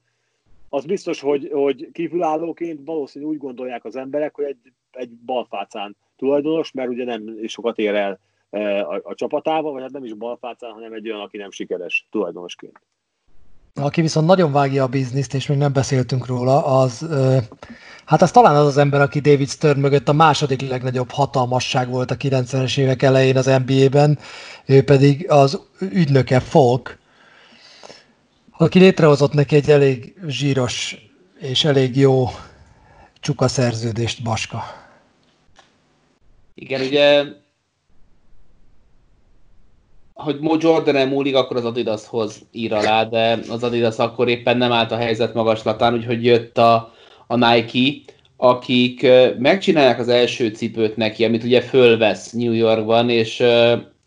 Az 0.70 0.86
biztos, 0.86 1.22
hogy, 1.22 1.50
hogy 1.54 1.90
kívülállóként 1.92 2.80
valószínűleg 2.86 3.34
úgy 3.34 3.40
gondolják 3.40 3.86
az 3.86 3.96
emberek, 3.96 4.36
hogy 4.36 4.46
egy, 4.46 4.74
egy 4.92 5.10
balfácán 5.10 5.96
tulajdonos, 6.16 6.72
mert 6.72 6.90
ugye 6.90 7.04
nem 7.04 7.38
sokat 7.48 7.78
ér 7.78 7.96
el 7.96 8.20
e, 8.50 8.88
a, 8.88 9.02
a 9.04 9.16
csapatával, 9.16 9.72
vagy 9.72 9.82
hát 9.82 9.92
nem 9.92 10.04
is 10.04 10.14
balfácán, 10.14 10.72
hanem 10.72 10.94
egy 10.94 11.10
olyan, 11.10 11.22
aki 11.22 11.38
nem 11.38 11.52
sikeres 11.52 12.08
tulajdonosként. 12.12 12.82
Aki 13.80 14.02
viszont 14.02 14.28
nagyon 14.28 14.52
vágja 14.52 14.84
a 14.84 14.88
bizniszt, 14.88 15.34
és 15.34 15.48
még 15.48 15.58
nem 15.58 15.74
beszéltünk 15.74 16.26
róla, 16.26 16.66
az, 16.66 17.08
hát 18.06 18.22
az 18.22 18.32
talán 18.32 18.56
az 18.56 18.66
az 18.66 18.78
ember, 18.78 19.02
aki 19.02 19.20
David 19.20 19.50
Stern 19.50 19.80
mögött 19.80 20.10
a 20.10 20.14
második 20.14 20.70
legnagyobb 20.70 21.12
hatalmasság 21.12 21.90
volt 21.90 22.12
a 22.12 22.18
90-es 22.18 22.78
évek 22.78 23.02
elején 23.02 23.38
az 23.38 23.52
NBA-ben, 23.66 24.20
ő 24.66 24.84
pedig 24.84 25.32
az 25.32 25.60
ügynöke 25.80 26.40
Folk, 26.40 26.98
aki 28.58 28.80
létrehozott 28.80 29.34
neki 29.34 29.56
egy 29.56 29.70
elég 29.70 30.14
zsíros 30.28 30.98
és 31.40 31.64
elég 31.64 31.98
jó 31.98 32.28
csuka 33.20 33.48
szerződést, 33.48 34.24
Baska. 34.24 34.64
Igen, 36.56 36.82
ugye 36.82 37.24
hogy 40.20 40.40
Mo 40.40 40.56
Jordan 40.60 41.08
múlik, 41.08 41.36
akkor 41.36 41.58
az 41.58 41.66
Adidashoz 41.66 42.42
ír 42.52 42.74
alá, 42.74 43.04
de 43.04 43.40
az 43.50 43.64
Adidas 43.64 43.98
akkor 43.98 44.28
éppen 44.28 44.58
nem 44.58 44.72
állt 44.72 44.92
a 44.92 44.98
helyzet 44.98 45.34
magaslatán, 45.34 45.94
úgyhogy 45.94 46.26
jött 46.26 46.58
a, 46.58 46.94
a 47.28 47.36
Nike, 47.36 48.14
akik 48.38 49.08
megcsinálják 49.38 50.00
az 50.00 50.08
első 50.08 50.48
cipőt 50.48 50.96
neki, 50.96 51.26
amit 51.26 51.44
ugye 51.44 51.62
fölvesz 51.62 52.32
New 52.32 52.52
Yorkban, 52.52 53.10
és 53.10 53.44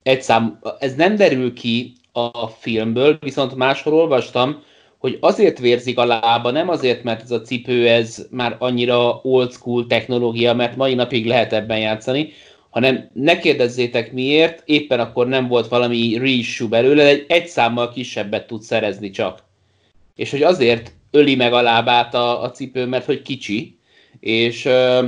egy 0.03 0.23
szám, 0.23 0.59
ez 0.79 0.95
nem 0.95 1.17
derül 1.17 1.53
ki 1.53 1.93
a 2.13 2.47
filmből, 2.47 3.19
viszont 3.21 3.55
máshol 3.55 3.95
olvastam, 3.95 4.63
hogy 4.99 5.19
azért 5.21 5.59
vérzik 5.59 5.99
a 5.99 6.05
lába, 6.05 6.51
nem 6.51 6.69
azért, 6.69 7.03
mert 7.03 7.23
ez 7.23 7.31
a 7.31 7.41
cipő 7.41 7.89
ez 7.89 8.27
már 8.31 8.57
annyira 8.59 9.21
old 9.23 9.53
school 9.53 9.87
technológia, 9.87 10.55
mert 10.55 10.77
mai 10.77 10.95
napig 10.95 11.27
lehet 11.27 11.53
ebben 11.53 11.79
játszani, 11.79 12.33
hanem 12.73 13.11
ne 13.13 13.39
kérdezzétek 13.39 14.13
miért, 14.13 14.63
éppen 14.65 15.01
akkor 15.01 15.29
nem 15.29 15.49
volt 15.49 15.69
valami 15.69 16.19
reissue 16.19 16.69
belőle, 16.69 17.07
egy, 17.07 17.25
egy 17.29 17.47
számmal 17.47 17.93
kisebbet 17.93 18.47
tud 18.47 18.63
szerezni 18.63 19.11
csak. 19.11 19.43
És 20.15 20.31
hogy 20.31 20.43
azért 20.43 20.93
öli 21.11 21.35
meg 21.35 21.53
a 21.53 21.63
lábát 21.63 22.15
a, 22.15 22.43
a 22.43 22.51
cipő, 22.51 22.87
mert 22.87 23.05
hogy 23.05 23.23
kicsi, 23.23 23.79
és 24.21 24.65
ö, 24.65 25.07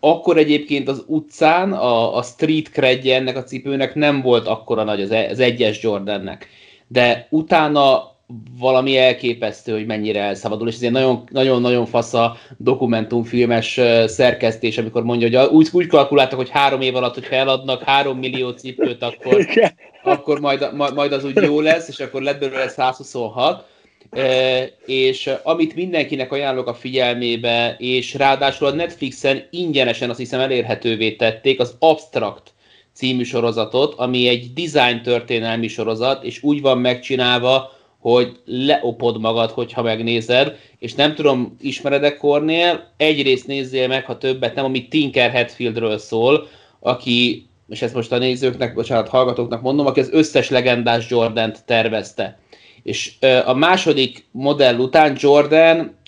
akkor 0.00 0.38
egyébként 0.38 0.88
az 0.88 1.04
utcán 1.06 1.72
a, 1.72 2.16
a 2.16 2.22
street 2.22 2.70
credje 2.70 3.16
ennek 3.16 3.36
a 3.36 3.44
cipőnek 3.44 3.94
nem 3.94 4.22
volt 4.22 4.46
akkora 4.46 4.84
nagy 4.84 5.00
az, 5.02 5.10
az 5.30 5.38
egyes 5.38 5.82
Jordannek. 5.82 6.48
De 6.86 7.26
utána 7.30 8.16
valami 8.58 8.96
elképesztő, 8.96 9.72
hogy 9.72 9.86
mennyire 9.86 10.20
elszabadul, 10.20 10.68
és 10.68 10.74
ez 10.74 10.82
egy 10.82 11.06
nagyon-nagyon 11.30 11.86
fasz 11.86 12.14
a 12.14 12.36
dokumentumfilmes 12.56 13.80
szerkesztés, 14.06 14.78
amikor 14.78 15.02
mondja, 15.04 15.40
hogy 15.40 15.48
úgy, 15.54 15.68
úgy 15.72 15.86
kalkuláltak, 15.86 16.38
hogy 16.38 16.50
három 16.50 16.80
év 16.80 16.96
alatt, 16.96 17.14
hogyha 17.14 17.34
eladnak 17.34 17.82
három 17.82 18.18
millió 18.18 18.50
cipőt, 18.50 19.02
akkor, 19.02 19.46
akkor 20.02 20.40
majd, 20.40 20.68
majd 20.94 21.12
az 21.12 21.24
úgy 21.24 21.36
jó 21.42 21.60
lesz, 21.60 21.88
és 21.88 22.00
akkor 22.00 22.22
lett 22.22 22.40
belőle 22.40 22.68
126. 22.68 23.64
E, 24.10 24.62
és 24.86 25.30
amit 25.42 25.74
mindenkinek 25.74 26.32
ajánlok 26.32 26.66
a 26.66 26.74
figyelmébe, 26.74 27.76
és 27.78 28.14
ráadásul 28.14 28.66
a 28.66 28.74
Netflixen 28.74 29.42
ingyenesen 29.50 30.10
azt 30.10 30.18
hiszem 30.18 30.40
elérhetővé 30.40 31.12
tették 31.12 31.60
az 31.60 31.74
Abstract 31.78 32.52
című 32.92 33.22
sorozatot, 33.22 33.94
ami 33.96 34.28
egy 34.28 34.52
design 34.52 35.02
történelmi 35.02 35.68
sorozat, 35.68 36.24
és 36.24 36.42
úgy 36.42 36.60
van 36.60 36.78
megcsinálva, 36.78 37.72
hogy 38.00 38.40
leopod 38.44 39.20
magad, 39.20 39.50
hogyha 39.50 39.82
megnézed, 39.82 40.56
és 40.78 40.94
nem 40.94 41.14
tudom, 41.14 41.56
ismeredek 41.60 42.16
Kornél, 42.16 42.92
egyrészt 42.96 43.46
nézzél 43.46 43.88
meg, 43.88 44.04
ha 44.04 44.18
többet 44.18 44.54
nem, 44.54 44.64
ami 44.64 44.88
Tinker 44.88 45.30
Hatfieldről 45.30 45.98
szól, 45.98 46.48
aki, 46.80 47.46
és 47.68 47.82
ezt 47.82 47.94
most 47.94 48.12
a 48.12 48.18
nézőknek, 48.18 48.74
bocsánat, 48.74 49.08
hallgatóknak 49.08 49.62
mondom, 49.62 49.86
aki 49.86 50.00
az 50.00 50.10
összes 50.12 50.50
legendás 50.50 51.10
Jordan-t 51.10 51.64
tervezte. 51.64 52.38
És 52.82 53.12
a 53.44 53.54
második 53.54 54.24
modell 54.30 54.78
után 54.78 55.16
Jordan 55.18 55.98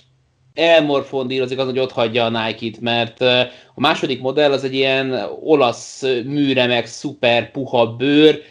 elmorfondírozik 0.53 1.59
az, 1.59 1.65
hogy 1.65 1.79
ott 1.79 1.91
hagyja 1.91 2.25
a 2.25 2.45
Nike-t, 2.45 2.81
mert 2.81 3.21
a 3.21 3.49
második 3.75 4.21
modell 4.21 4.51
az 4.51 4.63
egy 4.63 4.73
ilyen 4.73 5.27
olasz 5.43 6.01
műremek, 6.25 6.85
szuper 6.85 7.51
puha 7.51 7.87
bőr, 7.87 8.41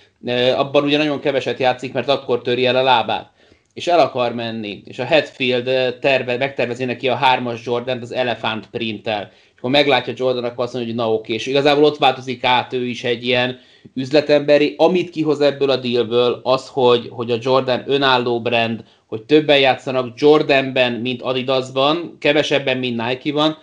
abban 0.57 0.85
ugye 0.85 0.97
nagyon 0.97 1.21
keveset 1.21 1.59
játszik, 1.59 1.93
mert 1.93 2.09
akkor 2.09 2.43
töri 2.43 2.67
el 2.67 2.77
a 2.77 2.83
lábát 2.83 3.32
és 3.75 3.87
el 3.87 4.01
akar 4.01 4.35
menni, 4.35 4.83
és 4.85 4.99
a 4.99 5.07
Hatfield 5.07 5.99
terve, 6.01 6.37
megtervezi 6.37 6.85
neki 6.85 7.09
a 7.09 7.15
hármas 7.15 7.67
jordan 7.67 8.01
az 8.01 8.13
Elephant 8.13 8.67
printtel, 8.71 9.31
és 9.33 9.59
akkor 9.59 9.71
meglátja 9.71 10.13
Jordan, 10.17 10.45
akkor 10.45 10.65
azt 10.65 10.73
mondja, 10.73 10.93
hogy 10.93 11.03
na 11.03 11.13
oké, 11.13 11.33
és 11.33 11.47
igazából 11.47 11.85
ott 11.85 11.99
változik 11.99 12.45
át 12.45 12.73
ő 12.73 12.87
is 12.87 13.05
egy 13.05 13.27
ilyen 13.27 13.59
üzletemberi, 13.95 14.75
amit 14.77 15.11
kihoz 15.11 15.41
ebből 15.41 15.71
a 15.71 15.77
dealből, 15.77 16.41
az, 16.43 16.69
hogy, 16.69 17.09
hogy 17.11 17.31
a 17.31 17.39
Jordan 17.41 17.83
önálló 17.87 18.41
brand, 18.41 18.85
hogy 19.07 19.23
többen 19.23 19.59
játszanak 19.59 20.13
Jordanben, 20.17 20.93
mint 20.93 21.23
Adidasban, 21.23 22.17
kevesebben, 22.21 22.79
mint 22.79 23.07
Nike 23.07 23.33
van, 23.33 23.59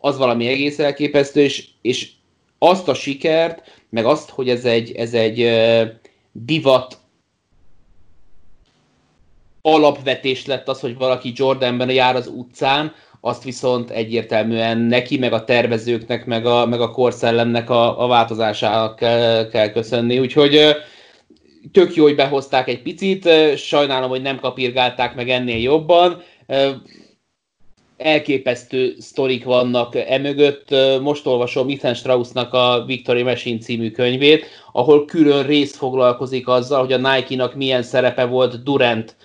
az 0.00 0.18
valami 0.18 0.46
egész 0.46 0.78
elképesztő, 0.78 1.40
és, 1.40 1.68
és 1.82 2.10
azt 2.58 2.88
a 2.88 2.94
sikert, 2.94 3.80
meg 3.90 4.04
azt, 4.04 4.30
hogy 4.30 4.48
ez 4.48 4.64
egy, 4.64 4.92
ez 4.92 5.14
egy 5.14 5.50
divat 6.32 6.98
alapvetés 9.62 10.46
lett 10.46 10.68
az, 10.68 10.80
hogy 10.80 10.96
valaki 10.96 11.32
Jordanben 11.34 11.90
jár 11.90 12.16
az 12.16 12.26
utcán, 12.26 12.92
azt 13.20 13.44
viszont 13.44 13.90
egyértelműen 13.90 14.78
neki, 14.78 15.18
meg 15.18 15.32
a 15.32 15.44
tervezőknek, 15.44 16.26
meg 16.26 16.46
a, 16.46 16.66
meg 16.66 16.80
a 16.80 16.90
korszellemnek 16.90 17.70
a, 17.70 18.02
a 18.04 18.06
változásának 18.06 18.96
kell, 18.96 19.48
kell 19.48 19.68
köszönni. 19.68 20.18
Úgyhogy 20.18 20.76
tök 21.72 21.94
jó, 21.94 22.04
hogy 22.04 22.14
behozták 22.14 22.68
egy 22.68 22.82
picit, 22.82 23.28
sajnálom, 23.56 24.08
hogy 24.08 24.22
nem 24.22 24.40
kapirgálták 24.40 25.14
meg 25.14 25.28
ennél 25.28 25.58
jobban. 25.58 26.22
elképesztő 27.96 28.94
sztorik 28.98 29.44
vannak 29.44 29.94
emögött. 29.96 30.74
Most 31.00 31.26
olvasom 31.26 31.68
Ethan 31.68 31.94
Straussnak 31.94 32.52
a 32.52 32.84
Victory 32.86 33.22
Machine 33.22 33.58
című 33.58 33.90
könyvét, 33.90 34.46
ahol 34.72 35.04
külön 35.04 35.46
rész 35.46 35.76
foglalkozik 35.76 36.48
azzal, 36.48 36.80
hogy 36.80 36.92
a 36.92 37.14
Nike-nak 37.14 37.54
milyen 37.54 37.82
szerepe 37.82 38.24
volt 38.24 38.62
Durant 38.62 39.16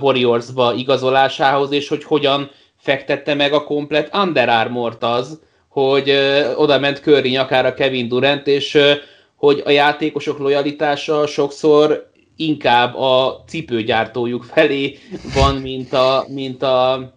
Warriors-ba 0.00 0.74
igazolásához, 0.74 1.72
és 1.72 1.88
hogy 1.88 2.04
hogyan 2.04 2.50
fektette 2.76 3.34
meg 3.34 3.52
a 3.52 3.64
komplet 3.64 4.14
Under 4.14 4.48
Armour-t 4.48 5.02
az, 5.02 5.40
hogy 5.68 6.10
oda 6.56 6.78
ment 6.78 7.00
Curry 7.00 7.30
nyakára 7.30 7.74
Kevin 7.74 8.08
Durant, 8.08 8.46
és 8.46 8.78
hogy 9.36 9.62
a 9.64 9.70
játékosok 9.70 10.38
lojalitása 10.38 11.26
sokszor 11.26 12.10
inkább 12.36 12.96
a 12.96 13.44
cipőgyártójuk 13.46 14.44
felé 14.44 14.98
van, 15.34 15.54
mint 15.54 15.92
a, 15.92 16.24
mint 16.28 16.62
a, 16.62 17.10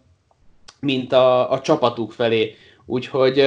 mint 0.80 1.14
a, 1.14 1.52
a 1.52 1.62
csapatuk 1.62 2.12
felé. 2.12 2.56
Úgyhogy 2.86 3.44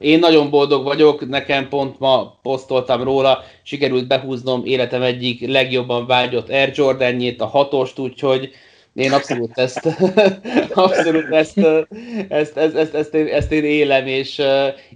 én 0.00 0.18
nagyon 0.18 0.50
boldog 0.50 0.84
vagyok, 0.84 1.28
nekem 1.28 1.68
pont 1.68 1.98
ma 1.98 2.38
posztoltam 2.42 3.02
róla, 3.02 3.42
sikerült 3.62 4.06
behúznom 4.06 4.64
életem 4.64 5.02
egyik 5.02 5.46
legjobban 5.46 6.06
vágyott 6.06 6.50
Air 6.50 6.70
Jordanjét, 6.74 7.40
a 7.40 7.46
hatost, 7.46 7.98
úgyhogy 7.98 8.50
én 8.94 9.12
abszolút 9.12 9.58
ezt, 9.58 9.86
abszolút 10.74 11.32
ezt, 11.32 11.58
ezt, 12.28 12.56
ezt, 12.56 12.76
ezt, 12.76 12.94
ezt, 12.94 13.14
én, 13.14 13.26
ezt 13.26 13.52
én 13.52 13.64
élem, 13.64 14.06
és, 14.06 14.42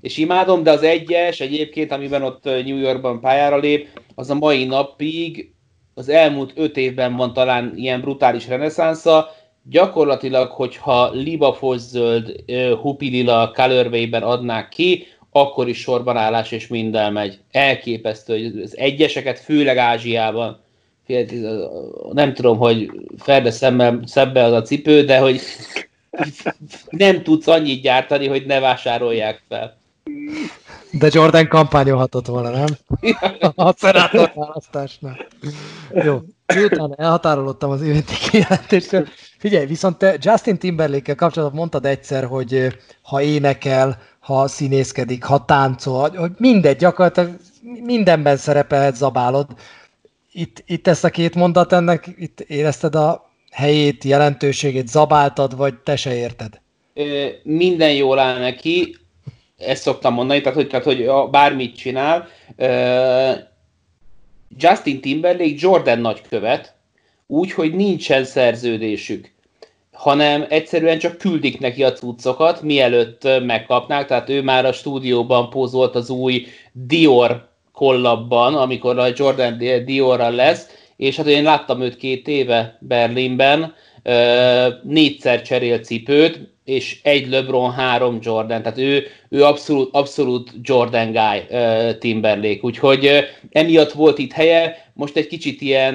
és 0.00 0.16
imádom, 0.16 0.62
de 0.62 0.70
az 0.70 0.82
egyes 0.82 1.40
egyébként, 1.40 1.92
amiben 1.92 2.22
ott 2.22 2.44
New 2.44 2.78
Yorkban 2.78 3.20
pályára 3.20 3.56
lép, 3.56 3.88
az 4.14 4.30
a 4.30 4.34
mai 4.34 4.64
napig, 4.64 5.52
az 5.94 6.08
elmúlt 6.08 6.52
öt 6.54 6.76
évben 6.76 7.16
van 7.16 7.32
talán 7.32 7.72
ilyen 7.76 8.00
brutális 8.00 8.48
reneszánsza, 8.48 9.34
gyakorlatilag, 9.70 10.50
hogyha 10.50 11.12
zöld 11.76 12.44
hupilila 12.80 13.52
colorway 13.54 14.08
adnák 14.12 14.68
ki, 14.68 15.06
akkor 15.30 15.68
is 15.68 15.78
sorban 15.78 16.16
állás 16.16 16.52
és 16.52 16.66
minden 16.66 17.12
megy. 17.12 17.38
Elképesztő, 17.50 18.32
hogy 18.32 18.62
az 18.62 18.76
egyeseket, 18.76 19.38
főleg 19.38 19.76
Ázsiában, 19.76 20.62
nem 22.12 22.34
tudom, 22.34 22.58
hogy 22.58 22.90
ferde 23.18 23.50
szemmel, 23.50 24.00
szebbe 24.04 24.42
az 24.42 24.52
a 24.52 24.62
cipő, 24.62 25.04
de 25.04 25.18
hogy 25.18 25.40
nem 26.90 27.22
tudsz 27.22 27.46
annyit 27.46 27.82
gyártani, 27.82 28.28
hogy 28.28 28.46
ne 28.46 28.60
vásárolják 28.60 29.42
fel. 29.48 29.76
De 30.90 31.08
Jordan 31.12 31.48
kampányolhatott 31.48 32.26
volna, 32.26 32.50
nem? 32.50 32.66
A 33.54 33.72
szenátor 33.72 34.32
választásnál. 34.34 35.26
Jó, 36.04 36.20
miután 36.54 36.94
elhatárolottam 36.96 37.70
az 37.70 37.82
éventi 37.82 38.14
kijelentésről, 38.30 39.06
figyelj, 39.38 39.66
viszont 39.66 39.96
te 39.96 40.16
Justin 40.20 40.58
Timberlake-kel 40.58 41.14
kapcsolatban 41.14 41.58
mondtad 41.58 41.86
egyszer, 41.86 42.24
hogy 42.24 42.66
ha 43.02 43.22
énekel, 43.22 43.98
ha 44.20 44.48
színészkedik, 44.48 45.24
ha 45.24 45.44
táncol, 45.44 46.10
hogy 46.10 46.30
mindegy, 46.38 46.76
gyakorlatilag 46.76 47.36
mindenben 47.82 48.36
szerepelhet 48.36 48.96
zabálod. 48.96 49.46
Itt, 50.32 50.62
itt 50.66 50.86
ezt 50.86 51.04
a 51.04 51.10
két 51.10 51.34
mondat 51.34 51.72
ennek, 51.72 52.06
itt 52.18 52.40
érezted 52.40 52.94
a 52.94 53.30
helyét, 53.50 54.04
jelentőségét, 54.04 54.88
zabáltad, 54.88 55.56
vagy 55.56 55.74
te 55.74 55.96
se 55.96 56.14
érted? 56.14 56.60
Minden 57.42 57.92
jól 57.92 58.18
áll 58.18 58.38
neki, 58.38 58.96
ezt 59.58 59.82
szoktam 59.82 60.14
mondani, 60.14 60.40
tehát 60.40 60.58
hogy, 60.58 60.68
tehát, 60.68 60.84
hogy 60.84 61.10
bármit 61.30 61.76
csinál. 61.76 62.28
Justin 64.58 65.00
Timberlake 65.00 65.54
Jordan 65.56 65.98
nagykövet, 65.98 66.74
úgy, 67.26 67.52
hogy 67.52 67.74
nincsen 67.74 68.24
szerződésük 68.24 69.32
hanem 69.94 70.46
egyszerűen 70.48 70.98
csak 70.98 71.18
küldik 71.18 71.60
neki 71.60 71.84
a 71.84 71.92
cuccokat, 71.92 72.62
mielőtt 72.62 73.28
megkapnák, 73.44 74.06
tehát 74.06 74.28
ő 74.28 74.42
már 74.42 74.64
a 74.64 74.72
stúdióban 74.72 75.50
pózolt 75.50 75.94
az 75.94 76.10
új 76.10 76.46
Dior 76.72 77.48
kollabban, 77.72 78.54
amikor 78.54 78.98
a 78.98 79.12
Jordan 79.14 79.58
Diorral 79.84 80.32
lesz, 80.32 80.68
és 80.96 81.16
hát 81.16 81.26
én 81.26 81.42
láttam 81.42 81.80
őt 81.80 81.96
két 81.96 82.28
éve 82.28 82.78
Berlinben, 82.80 83.74
négyszer 84.82 85.42
cserélt 85.42 85.84
cipőt, 85.84 86.53
és 86.64 87.00
egy 87.02 87.28
LeBron, 87.28 87.72
három 87.72 88.18
Jordan, 88.22 88.62
tehát 88.62 88.78
ő, 88.78 89.06
ő 89.28 89.44
abszolút, 89.44 89.94
abszolút 89.94 90.52
Jordan 90.62 91.12
guy 91.12 91.58
uh, 91.58 91.98
Timberlake, 91.98 92.60
úgyhogy 92.60 93.10
emiatt 93.50 93.92
volt 93.92 94.18
itt 94.18 94.32
helye, 94.32 94.84
most 94.92 95.16
egy 95.16 95.26
kicsit 95.26 95.60
ilyen, 95.60 95.94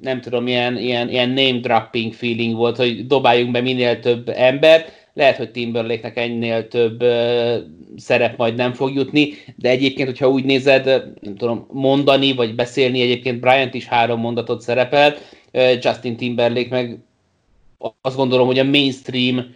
nem 0.00 0.20
tudom, 0.20 0.46
ilyen, 0.46 0.78
ilyen, 0.78 1.08
ilyen 1.08 1.28
name 1.28 1.58
dropping 1.60 2.12
feeling 2.12 2.56
volt, 2.56 2.76
hogy 2.76 3.06
dobáljunk 3.06 3.52
be 3.52 3.60
minél 3.60 4.00
több 4.00 4.28
embert, 4.28 4.92
lehet, 5.14 5.36
hogy 5.36 5.50
Timberlake-nek 5.50 6.16
ennél 6.16 6.68
több 6.68 7.04
szerep 7.96 8.36
majd 8.36 8.54
nem 8.54 8.72
fog 8.72 8.94
jutni, 8.94 9.32
de 9.56 9.68
egyébként, 9.68 10.08
hogyha 10.08 10.28
úgy 10.28 10.44
nézed, 10.44 10.84
nem 11.20 11.36
tudom, 11.36 11.66
mondani 11.72 12.32
vagy 12.32 12.54
beszélni, 12.54 13.00
egyébként 13.00 13.40
Bryant 13.40 13.74
is 13.74 13.86
három 13.86 14.20
mondatot 14.20 14.60
szerepelt, 14.60 15.36
Justin 15.80 16.16
Timberlake 16.16 16.68
meg 16.70 16.98
azt 18.00 18.16
gondolom, 18.16 18.46
hogy 18.46 18.58
a 18.58 18.64
mainstream 18.64 19.54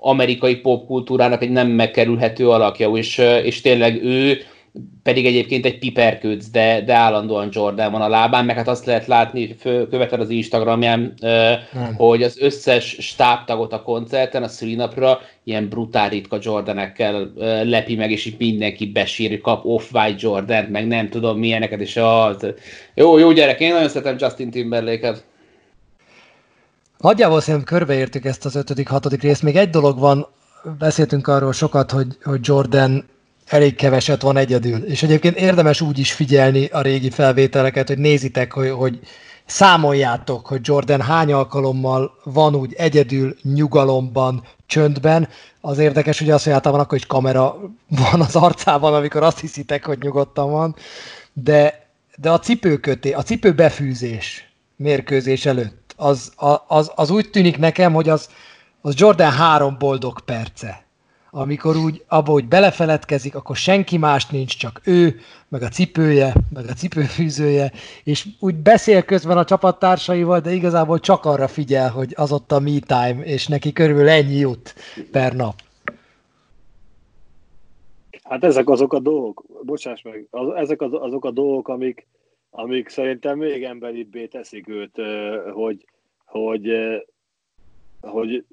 amerikai 0.00 0.56
popkultúrának 0.56 1.42
egy 1.42 1.50
nem 1.50 1.68
megkerülhető 1.68 2.48
alakja, 2.48 2.90
és, 2.90 3.18
és 3.42 3.60
tényleg 3.60 4.04
ő 4.04 4.38
pedig 5.02 5.26
egyébként 5.26 5.64
egy 5.64 5.78
piperkőc, 5.78 6.50
de, 6.50 6.82
de 6.84 6.94
állandóan 6.94 7.48
Jordan 7.52 7.92
van 7.92 8.00
a 8.00 8.08
lábán, 8.08 8.44
meg 8.44 8.56
hát 8.56 8.68
azt 8.68 8.86
lehet 8.86 9.06
látni, 9.06 9.56
követed 9.62 10.20
az 10.20 10.30
Instagramján, 10.30 11.14
nem. 11.20 11.94
hogy 11.96 12.22
az 12.22 12.40
összes 12.40 12.96
stábtagot 12.98 13.72
a 13.72 13.82
koncerten, 13.82 14.42
a 14.42 14.48
szülinapra 14.48 15.20
ilyen 15.44 15.68
brutál 15.68 16.08
ritka 16.08 16.38
Jordanekkel 16.40 17.32
lepi 17.64 17.96
meg, 17.96 18.10
és 18.10 18.26
így 18.26 18.34
mindenki 18.38 18.86
besír, 18.86 19.40
kap 19.40 19.64
off-white 19.64 20.18
Jordan, 20.18 20.64
meg 20.64 20.86
nem 20.86 21.08
tudom 21.08 21.38
milyeneket, 21.38 21.80
és 21.80 21.96
az... 21.96 22.46
Jó, 22.94 23.18
jó 23.18 23.32
gyerek, 23.32 23.60
én 23.60 23.72
nagyon 23.72 23.88
szeretem 23.88 24.16
Justin 24.18 24.50
Timberlake-et. 24.50 25.24
Nagyjából 27.00 27.40
szerintem 27.40 27.78
körbeértük 27.78 28.24
ezt 28.24 28.44
az 28.44 28.54
ötödik, 28.54 28.88
hatodik 28.88 29.22
részt. 29.22 29.42
Még 29.42 29.56
egy 29.56 29.70
dolog 29.70 29.98
van, 29.98 30.26
beszéltünk 30.78 31.26
arról 31.28 31.52
sokat, 31.52 31.90
hogy, 31.90 32.18
hogy 32.22 32.40
Jordan 32.42 33.08
elég 33.46 33.74
keveset 33.74 34.22
van 34.22 34.36
egyedül. 34.36 34.84
És 34.84 35.02
egyébként 35.02 35.36
érdemes 35.36 35.80
úgy 35.80 35.98
is 35.98 36.12
figyelni 36.12 36.64
a 36.64 36.80
régi 36.80 37.10
felvételeket, 37.10 37.88
hogy 37.88 37.98
nézitek, 37.98 38.52
hogy, 38.52 38.70
hogy 38.70 39.00
számoljátok, 39.46 40.46
hogy 40.46 40.60
Jordan 40.62 41.00
hány 41.00 41.32
alkalommal 41.32 42.12
van 42.24 42.54
úgy 42.54 42.74
egyedül, 42.74 43.36
nyugalomban, 43.42 44.42
csöndben. 44.66 45.28
Az 45.60 45.78
érdekes, 45.78 46.18
hogy 46.18 46.30
azt, 46.30 46.44
hogy 46.44 46.52
általában 46.52 46.84
akkor 46.84 46.98
is 46.98 47.06
kamera 47.06 47.56
van 48.10 48.20
az 48.20 48.36
arcában, 48.36 48.94
amikor 48.94 49.22
azt 49.22 49.40
hiszitek, 49.40 49.84
hogy 49.84 49.98
nyugodtan 50.00 50.50
van. 50.50 50.76
De, 51.32 51.86
de 52.16 52.30
a 52.30 52.38
cipőköté, 52.38 53.12
a 53.12 53.22
cipőbefűzés 53.22 54.52
mérkőzés 54.76 55.46
előtt, 55.46 55.79
az, 56.00 56.32
az, 56.66 56.92
az 56.94 57.10
úgy 57.10 57.30
tűnik 57.30 57.58
nekem, 57.58 57.92
hogy 57.92 58.08
az, 58.08 58.28
az 58.80 58.94
Jordan 58.96 59.30
három 59.30 59.76
boldog 59.78 60.20
perce. 60.20 60.84
Amikor 61.30 61.76
úgy 61.76 62.04
abba, 62.08 62.30
hogy 62.30 62.48
belefeledkezik, 62.48 63.34
akkor 63.34 63.56
senki 63.56 63.96
más 63.96 64.26
nincs, 64.26 64.56
csak 64.56 64.80
ő, 64.84 65.20
meg 65.48 65.62
a 65.62 65.68
cipője, 65.68 66.34
meg 66.54 66.68
a 66.68 66.72
cipőfűzője, 66.72 67.72
és 68.04 68.26
úgy 68.40 68.54
beszél 68.54 69.02
közben 69.02 69.38
a 69.38 69.44
csapattársaival, 69.44 70.40
de 70.40 70.52
igazából 70.52 71.00
csak 71.00 71.24
arra 71.24 71.48
figyel, 71.48 71.90
hogy 71.90 72.12
az 72.16 72.32
ott 72.32 72.52
a 72.52 72.60
me 72.60 72.78
time, 72.86 73.22
és 73.22 73.46
neki 73.46 73.72
körülbelül 73.72 74.10
ennyi 74.10 74.36
jut 74.36 74.74
per 75.10 75.32
nap. 75.36 75.54
Hát 78.22 78.44
ezek 78.44 78.68
azok 78.68 78.92
a 78.92 78.98
dolgok, 78.98 79.44
bocsáss 79.62 80.02
meg, 80.02 80.26
az, 80.30 80.48
ezek 80.54 80.80
az, 80.80 80.90
azok 80.92 81.24
a 81.24 81.30
dolgok, 81.30 81.68
amik, 81.68 82.06
amik 82.50 82.88
szerintem 82.88 83.38
még 83.38 83.64
emberibbé 83.64 84.26
teszik 84.26 84.68
őt, 84.68 85.00
hogy, 85.52 85.84
hogy, 86.24 86.72
hogy 88.00 88.44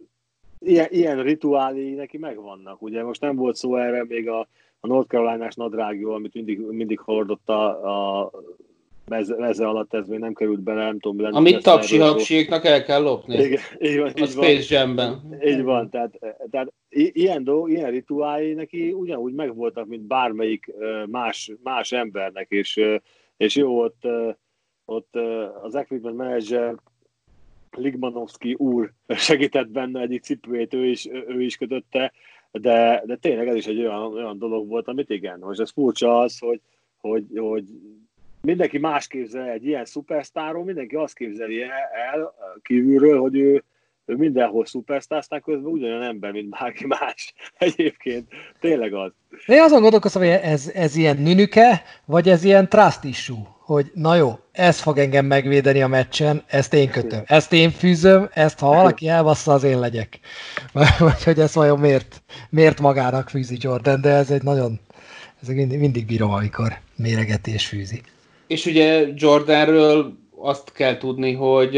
ilyen, 0.59 0.87
ilyen 0.89 1.23
rituálé 1.23 1.93
neki 1.93 2.17
megvannak. 2.17 2.81
Ugye 2.81 3.03
most 3.03 3.21
nem 3.21 3.35
volt 3.35 3.55
szó 3.55 3.75
erre 3.75 4.05
még 4.07 4.29
a, 4.29 4.39
a 4.79 4.87
North 4.87 5.09
Carolina-s 5.09 5.55
nadrágról, 5.55 6.13
amit 6.13 6.33
mindig, 6.33 6.59
mindig 6.59 6.99
hordott 6.99 7.49
a, 7.49 8.21
a 8.21 8.31
meze, 9.07 9.35
meze 9.37 9.67
alatt, 9.67 9.93
ez 9.93 10.07
még 10.07 10.19
nem 10.19 10.33
került 10.33 10.59
bele, 10.59 10.83
nem 10.83 10.99
tudom. 10.99 11.17
Nem 11.17 11.35
Amit 11.35 11.63
tapsi 11.63 11.97
hapsiéknak 11.97 12.65
el 12.65 12.83
kell 12.83 13.01
lopni. 13.01 13.35
Igen, 13.37 13.61
így 13.79 13.97
van, 13.97 14.07
a 14.15 14.19
így 14.19 14.29
Space 14.29 14.75
Jam-ben. 14.75 15.39
Így 15.45 15.63
van, 15.63 15.89
tehát, 15.89 16.19
tehát 16.51 16.73
ilyen, 16.89 17.43
dolg, 17.43 17.69
ilyen 17.69 17.91
rituálé 17.91 18.53
neki 18.53 18.91
ugyanúgy 18.91 19.33
megvoltak, 19.33 19.87
mint 19.87 20.01
bármelyik 20.01 20.73
más, 21.05 21.51
más 21.63 21.91
embernek, 21.91 22.45
és 22.49 22.81
és 23.37 23.55
jó, 23.55 23.81
ott, 23.81 24.07
ott 24.85 25.15
az 25.61 25.75
equipment 25.75 26.17
manager 26.17 26.75
Ligmanovski 27.71 28.53
úr 28.53 28.93
segített 29.07 29.69
benne 29.69 30.01
egyik 30.01 30.23
cipőjét, 30.23 30.73
ő 30.73 30.85
is, 30.85 31.07
ő 31.27 31.41
is 31.41 31.55
kötötte, 31.55 32.11
de, 32.51 33.03
de 33.05 33.15
tényleg 33.15 33.47
ez 33.47 33.55
is 33.55 33.67
egy 33.67 33.79
olyan, 33.79 34.13
olyan 34.13 34.37
dolog 34.37 34.67
volt, 34.67 34.87
amit 34.87 35.09
igen, 35.09 35.39
most 35.39 35.59
ez 35.59 35.71
furcsa 35.71 36.19
az, 36.19 36.39
hogy, 36.39 36.61
hogy, 36.97 37.25
hogy 37.35 37.63
mindenki 38.41 38.77
más 38.77 39.07
képzel 39.07 39.49
egy 39.49 39.65
ilyen 39.65 39.85
szupersztáról, 39.85 40.63
mindenki 40.63 40.95
azt 40.95 41.15
képzeli 41.15 41.61
el 42.11 42.33
kívülről, 42.61 43.19
hogy 43.19 43.35
ő, 43.35 43.63
ő 44.07 44.15
mindenhol 44.15 44.65
szupersztár, 44.65 45.41
közben 45.45 45.71
ugyanolyan 45.71 46.01
ember, 46.01 46.31
mint 46.31 46.49
bárki 46.49 46.85
más. 46.85 47.33
Egyébként 47.57 48.27
tényleg 48.59 48.93
az. 48.93 49.11
Én 49.45 49.61
azon 49.61 49.81
gondolkozom, 49.81 50.21
hogy 50.21 50.31
ez, 50.31 50.71
ez 50.73 50.95
ilyen 50.95 51.17
nünüke, 51.17 51.83
vagy 52.05 52.29
ez 52.29 52.43
ilyen 52.43 52.69
trust 52.69 53.03
issue, 53.03 53.55
hogy 53.59 53.91
na 53.93 54.15
jó, 54.15 54.39
ez 54.51 54.79
fog 54.79 54.97
engem 54.97 55.25
megvédeni 55.25 55.81
a 55.81 55.87
meccsen, 55.87 56.43
ezt 56.47 56.73
én 56.73 56.89
kötöm, 56.89 57.21
ezt 57.37 57.53
én 57.53 57.69
fűzöm, 57.69 58.29
ezt 58.33 58.59
ha 58.59 58.67
valaki 58.67 59.07
elbassza, 59.07 59.53
az 59.53 59.63
én 59.63 59.79
legyek. 59.79 60.19
Vagy 60.99 61.23
hogy 61.23 61.39
ez 61.39 61.55
vajon 61.55 61.79
miért, 61.79 62.23
miért 62.49 62.79
magának 62.79 63.29
fűzi 63.29 63.57
Jordan, 63.59 64.01
de 64.01 64.09
ez 64.09 64.31
egy 64.31 64.43
nagyon, 64.43 64.79
ez 65.41 65.47
mindig, 65.47 65.79
mindig 65.79 66.05
bírom, 66.05 66.31
amikor 66.31 66.73
méregetés 66.95 67.65
fűzi. 67.65 68.01
És 68.47 68.65
ugye 68.65 69.07
Jordanről 69.15 70.17
azt 70.39 70.71
kell 70.71 70.97
tudni, 70.97 71.33
hogy 71.33 71.75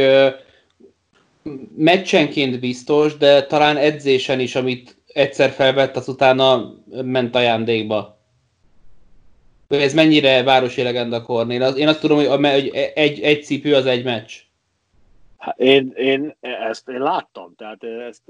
meccsenként 1.76 2.60
biztos, 2.60 3.18
de 3.18 3.46
talán 3.46 3.78
edzésen 3.78 4.40
is, 4.40 4.56
amit 4.56 4.98
egyszer 5.14 5.50
felvett, 5.50 5.96
az 5.96 6.08
utána 6.08 6.76
ment 7.04 7.36
ajándékba. 7.36 8.18
Ez 9.68 9.94
mennyire 9.94 10.44
városi 10.44 10.82
legenda 10.82 11.22
Kornél? 11.22 11.62
Én 11.62 11.88
azt 11.88 12.00
tudom, 12.00 12.18
hogy 12.18 12.72
egy, 12.94 13.22
egy 13.22 13.44
cipő 13.44 13.76
az 13.76 13.86
egy 13.86 14.04
meccs. 14.04 14.34
Hát 15.38 15.60
én, 15.60 15.94
én 15.96 16.36
ezt 16.42 16.90
én 16.90 17.00
láttam, 17.00 17.54
tehát 17.56 17.84
ezt 17.84 18.24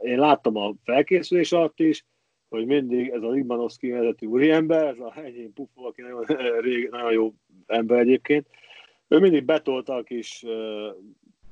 én 0.00 0.18
láttam 0.18 0.56
a 0.56 0.74
felkészülés 0.84 1.52
alatt 1.52 1.80
is, 1.80 2.04
hogy 2.48 2.66
mindig 2.66 3.08
ez 3.08 3.22
a 3.22 3.30
Limanowski 3.30 3.90
vezető 3.90 4.26
úriember, 4.26 4.86
ez 4.86 4.98
a 4.98 5.12
enyém 5.24 5.52
pufó, 5.52 5.86
aki 5.86 6.02
nagyon, 6.02 6.24
rég, 6.60 6.88
nagyon 6.90 7.12
jó 7.12 7.32
ember 7.66 7.98
egyébként, 7.98 8.46
ő 9.08 9.18
mindig 9.18 9.44
betolta 9.44 9.94
a 9.94 10.02
kis 10.02 10.44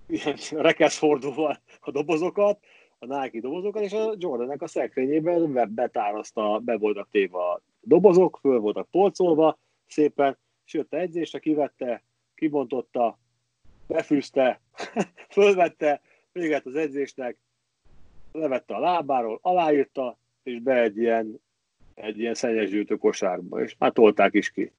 ilyen 0.09 0.37
rekeszfordóval 0.51 1.61
a 1.81 1.91
dobozokat, 1.91 2.59
a 2.99 3.07
Nike 3.07 3.41
dobozokat, 3.41 3.83
és 3.83 3.93
a 3.93 4.15
Jordanek 4.19 4.63
a 4.63 4.67
szekrényében 4.67 5.75
betárazta, 5.75 6.59
be 6.59 6.77
voltak 6.77 7.09
téve 7.11 7.39
a 7.39 7.63
dobozok, 7.81 8.39
föl 8.41 8.61
voltak 8.61 8.91
polcolva 8.91 9.59
szépen, 9.87 10.39
jött 10.71 10.93
a 11.33 11.39
kivette, 11.39 12.03
kibontotta, 12.35 13.19
befűzte, 13.87 14.61
fölvette, 15.29 16.01
véget 16.33 16.67
az 16.67 16.75
edzésnek, 16.75 17.37
levette 18.33 18.75
a 18.75 18.81
lábáról, 18.81 19.39
aláírta, 19.43 20.19
és 20.43 20.61
be 20.61 20.81
egy 20.81 20.99
ilyen, 20.99 21.41
egy 21.95 22.19
ilyen 22.19 22.35
szennyesgyűjtő 22.35 22.97
kosárba, 22.97 23.63
és 23.63 23.77
már 23.79 23.93
tolták 23.93 24.35
is 24.35 24.51
ki. 24.51 24.73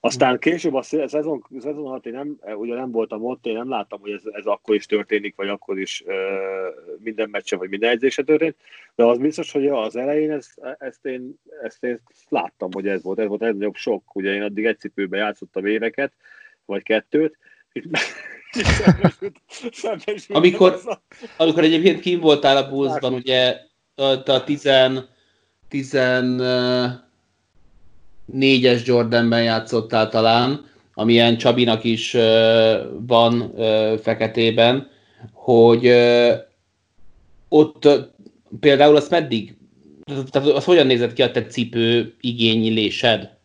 Aztán 0.00 0.38
később 0.38 0.74
a 0.74 0.82
szezon, 0.82 1.44
a 1.56 1.60
szezon 1.60 1.86
alatt 1.86 2.06
én 2.06 2.12
nem, 2.12 2.38
ugye 2.56 2.74
nem 2.74 2.90
voltam 2.90 3.24
ott, 3.24 3.46
én 3.46 3.54
nem 3.54 3.68
láttam, 3.68 4.00
hogy 4.00 4.10
ez, 4.10 4.22
ez 4.32 4.44
akkor 4.44 4.74
is 4.74 4.86
történik, 4.86 5.36
vagy 5.36 5.48
akkor 5.48 5.78
is 5.78 6.02
uh, 6.06 6.14
minden 6.98 7.28
meccse, 7.30 7.56
vagy 7.56 7.68
minden 7.68 7.90
edzése 7.90 8.22
történt, 8.22 8.56
de 8.94 9.04
az 9.04 9.18
biztos, 9.18 9.52
hogy 9.52 9.66
az 9.66 9.96
elején 9.96 10.30
ezt, 10.30 10.60
ezt, 10.78 11.06
én, 11.06 11.34
ezt 11.62 11.84
én 11.84 12.00
láttam, 12.28 12.68
hogy 12.72 12.88
ez 12.88 13.02
volt, 13.02 13.18
ez 13.18 13.26
volt 13.26 13.42
egy 13.42 13.54
nagyobb 13.54 13.74
sok, 13.74 14.16
ugye 14.16 14.34
én 14.34 14.42
addig 14.42 14.64
egy 14.66 14.78
cipőbe 14.78 15.16
játszottam 15.16 15.66
éveket, 15.66 16.12
vagy 16.64 16.82
kettőt, 16.82 17.38
amikor, 20.28 20.78
amikor 21.36 21.62
egyébként 21.62 22.00
kim 22.00 22.20
voltál 22.20 22.56
a 22.56 22.68
Bullsban, 22.68 23.12
ugye 23.12 23.60
a, 23.94 24.02
a 24.30 24.44
10, 24.44 24.68
10 25.68 25.94
négyes 28.32 28.86
Jordanben 28.86 29.42
játszottál 29.42 30.08
talán, 30.08 30.66
amilyen 30.94 31.36
Csabinak 31.36 31.84
is 31.84 32.16
van 33.06 33.54
feketében, 34.02 34.90
hogy 35.32 35.92
ott 37.48 37.88
például 38.60 38.96
azt 38.96 39.10
meddig, 39.10 39.56
tehát 40.30 40.48
az 40.48 40.64
hogyan 40.64 40.86
nézett 40.86 41.12
ki 41.12 41.22
a 41.22 41.30
te 41.30 41.46
cipő 41.46 42.14
igénylésed? 42.20 43.36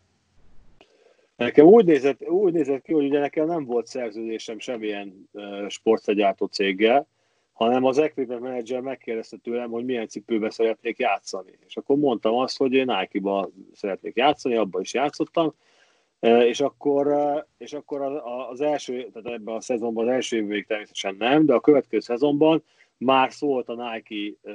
Nekem 1.36 1.66
úgy 1.66 1.84
nézett, 1.84 2.28
úgy 2.28 2.52
nézett 2.52 2.82
ki, 2.82 2.92
hogy 2.92 3.04
ugye 3.04 3.18
nekem 3.18 3.46
nem 3.46 3.64
volt 3.64 3.86
szerződésem 3.86 4.58
semmilyen 4.58 5.28
uh, 5.32 5.68
sportszegyártó 5.68 6.46
céggel, 6.46 7.08
hanem 7.54 7.84
az 7.84 7.98
equipment 7.98 8.40
manager 8.40 8.80
megkérdezte 8.80 9.36
tőlem, 9.36 9.70
hogy 9.70 9.84
milyen 9.84 10.08
cipőbe 10.08 10.50
szeretnék 10.50 10.98
játszani. 10.98 11.58
És 11.66 11.76
akkor 11.76 11.96
mondtam 11.96 12.34
azt, 12.34 12.56
hogy 12.56 12.72
én 12.72 12.84
Nike-ba 12.84 13.50
szeretnék 13.72 14.16
játszani, 14.16 14.56
abban 14.56 14.80
is 14.80 14.94
játszottam, 14.94 15.54
e, 16.20 16.46
és 16.46 16.60
akkor, 16.60 17.06
e, 17.06 17.46
és 17.58 17.72
akkor 17.72 18.22
az 18.50 18.60
első, 18.60 19.10
tehát 19.12 19.38
ebben 19.38 19.54
a 19.54 19.60
szezonban 19.60 20.08
az 20.08 20.12
első 20.12 20.36
évig 20.36 20.66
természetesen 20.66 21.14
nem, 21.18 21.46
de 21.46 21.54
a 21.54 21.60
következő 21.60 22.00
szezonban 22.00 22.62
már 22.96 23.32
szólt 23.32 23.68
a 23.68 23.92
Nike, 23.92 24.36
e, 24.42 24.52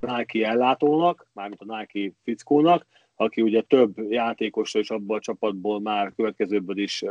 Nike 0.00 0.46
ellátónak, 0.46 1.26
mármint 1.32 1.60
a 1.60 1.76
Nike 1.76 2.14
fickónak, 2.22 2.86
aki 3.16 3.42
ugye 3.42 3.62
több 3.62 3.98
játékosra 4.10 4.80
is 4.80 4.90
abban 4.90 5.16
a 5.16 5.20
csapatból 5.20 5.80
már 5.80 6.12
következőből 6.16 6.78
is 6.78 7.04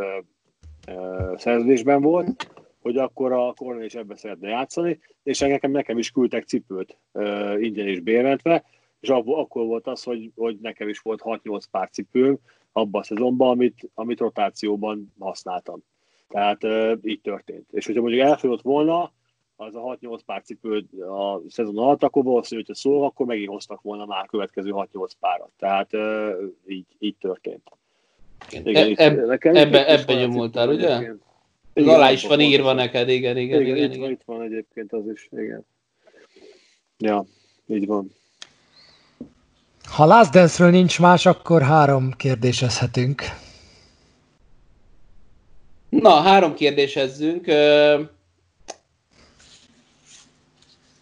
szerződésben 1.35 2.01
volt, 2.01 2.60
hogy 2.81 2.97
akkor 2.97 3.31
a 3.31 3.53
Cornell 3.53 3.85
is 3.85 3.95
ebbe 3.95 4.15
szeretne 4.15 4.49
játszani, 4.49 4.99
és 5.23 5.39
nekem, 5.39 5.71
nekem 5.71 5.97
is 5.97 6.11
küldtek 6.11 6.43
cipőt 6.43 6.97
uh, 7.11 7.55
ingyen 7.59 7.87
is 7.87 7.99
bérmentve, 7.99 8.63
és 8.99 9.09
abból, 9.09 9.39
akkor 9.39 9.65
volt 9.65 9.87
az, 9.87 10.03
hogy, 10.03 10.31
hogy 10.35 10.57
nekem 10.61 10.89
is 10.89 10.99
volt 10.99 11.21
6-8 11.23 11.63
pár 11.71 11.89
cipőm 11.89 12.37
abban 12.71 13.01
a 13.01 13.03
szezonban, 13.03 13.49
amit, 13.49 13.89
amit 13.93 14.19
rotációban 14.19 15.13
használtam. 15.19 15.83
Tehát 16.27 16.63
uh, 16.63 16.91
így 17.01 17.21
történt. 17.21 17.67
És 17.71 17.85
hogyha 17.85 18.01
mondjuk 18.01 18.21
elfogyott 18.21 18.61
volna, 18.61 19.11
az 19.55 19.75
a 19.75 19.97
6-8 20.01 20.19
pár 20.25 20.41
cipő 20.41 20.85
a 21.09 21.41
szezon 21.49 21.77
alatt, 21.77 22.03
akkor 22.03 22.23
valószínűleg, 22.23 22.67
hogyha 22.67 22.81
szól, 22.81 23.05
akkor 23.05 23.25
megint 23.25 23.49
hoztak 23.49 23.81
volna 23.81 24.05
már 24.05 24.23
a 24.23 24.29
következő 24.29 24.71
6-8 24.73 25.09
párat. 25.19 25.51
Tehát 25.57 25.93
uh, 25.93 26.31
így, 26.67 26.85
így 26.99 27.15
történt. 27.19 27.71
Igen, 28.63 28.93
e, 28.95 29.05
eb, 29.05 29.31
ebbe, 29.41 29.87
ebbe 29.87 30.13
nyomultál, 30.13 30.69
ugye? 30.69 30.95
Egyébként. 30.95 31.29
Ez 31.73 31.87
alá 31.87 32.11
is 32.11 32.23
van 32.25 32.39
írva 32.39 32.73
neked, 32.73 33.09
igen, 33.09 33.37
igen, 33.37 33.61
igen. 33.61 33.75
igen, 33.75 33.89
itt, 33.89 33.95
igen. 33.95 34.11
itt 34.11 34.21
van 34.25 34.41
egyébként 34.41 34.93
az 34.93 35.03
is, 35.13 35.29
igen. 35.31 35.65
Ja, 36.97 37.25
így 37.67 37.85
van. 37.85 38.11
Ha 39.83 40.05
Last 40.05 40.31
Dance-ről 40.31 40.69
nincs 40.69 40.99
más, 40.99 41.25
akkor 41.25 41.61
három 41.61 42.11
kérdésezhetünk. 42.17 43.23
Na, 45.89 46.21
három 46.21 46.53
kérdésezzünk. 46.53 47.45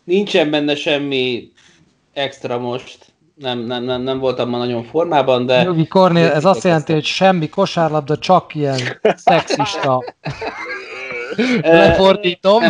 Nincsen 0.04 0.50
benne 0.50 0.76
semmi 0.76 1.52
extra 2.14 2.60
most. 2.60 3.09
Nem, 3.40 3.60
nem, 3.60 3.84
nem, 3.84 4.02
nem 4.02 4.20
voltam 4.20 4.50
ma 4.50 4.58
nagyon 4.58 4.84
formában, 4.84 5.46
de... 5.46 5.62
Jogi 5.62 5.88
Kornél, 5.88 6.28
ez 6.32 6.46
azt 6.46 6.64
jelenti, 6.64 6.94
hogy 6.94 7.06
semmi 7.06 7.50
kosárlabda, 7.50 8.18
csak 8.18 8.56
ilyen 8.56 8.80
szexista 9.16 10.04
Lefordítom. 11.62 12.64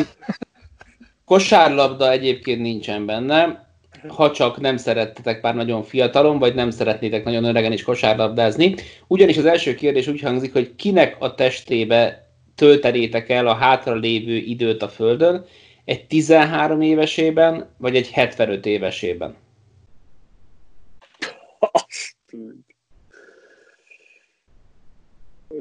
Kosárlabda 1.25 2.11
egyébként 2.11 2.61
nincsen 2.61 3.05
benne, 3.05 3.67
ha 4.07 4.31
csak 4.31 4.59
nem 4.59 4.77
szerettetek 4.77 5.41
már 5.41 5.55
nagyon 5.55 5.83
fiatalon, 5.83 6.39
vagy 6.39 6.55
nem 6.55 6.69
szeretnétek 6.69 7.23
nagyon 7.23 7.43
öregen 7.43 7.71
is 7.71 7.83
kosárlabdázni. 7.83 8.75
Ugyanis 9.07 9.37
az 9.37 9.45
első 9.45 9.75
kérdés 9.75 10.07
úgy 10.07 10.21
hangzik, 10.21 10.53
hogy 10.53 10.75
kinek 10.75 11.15
a 11.19 11.35
testébe 11.35 12.29
töltenétek 12.55 13.29
el 13.29 13.47
a 13.47 13.53
hátra 13.53 13.95
lévő 13.95 14.35
időt 14.35 14.81
a 14.81 14.89
Földön, 14.89 15.45
egy 15.85 16.05
13 16.05 16.81
évesében, 16.81 17.69
vagy 17.77 17.95
egy 17.95 18.09
75 18.11 18.65
évesében? 18.65 19.35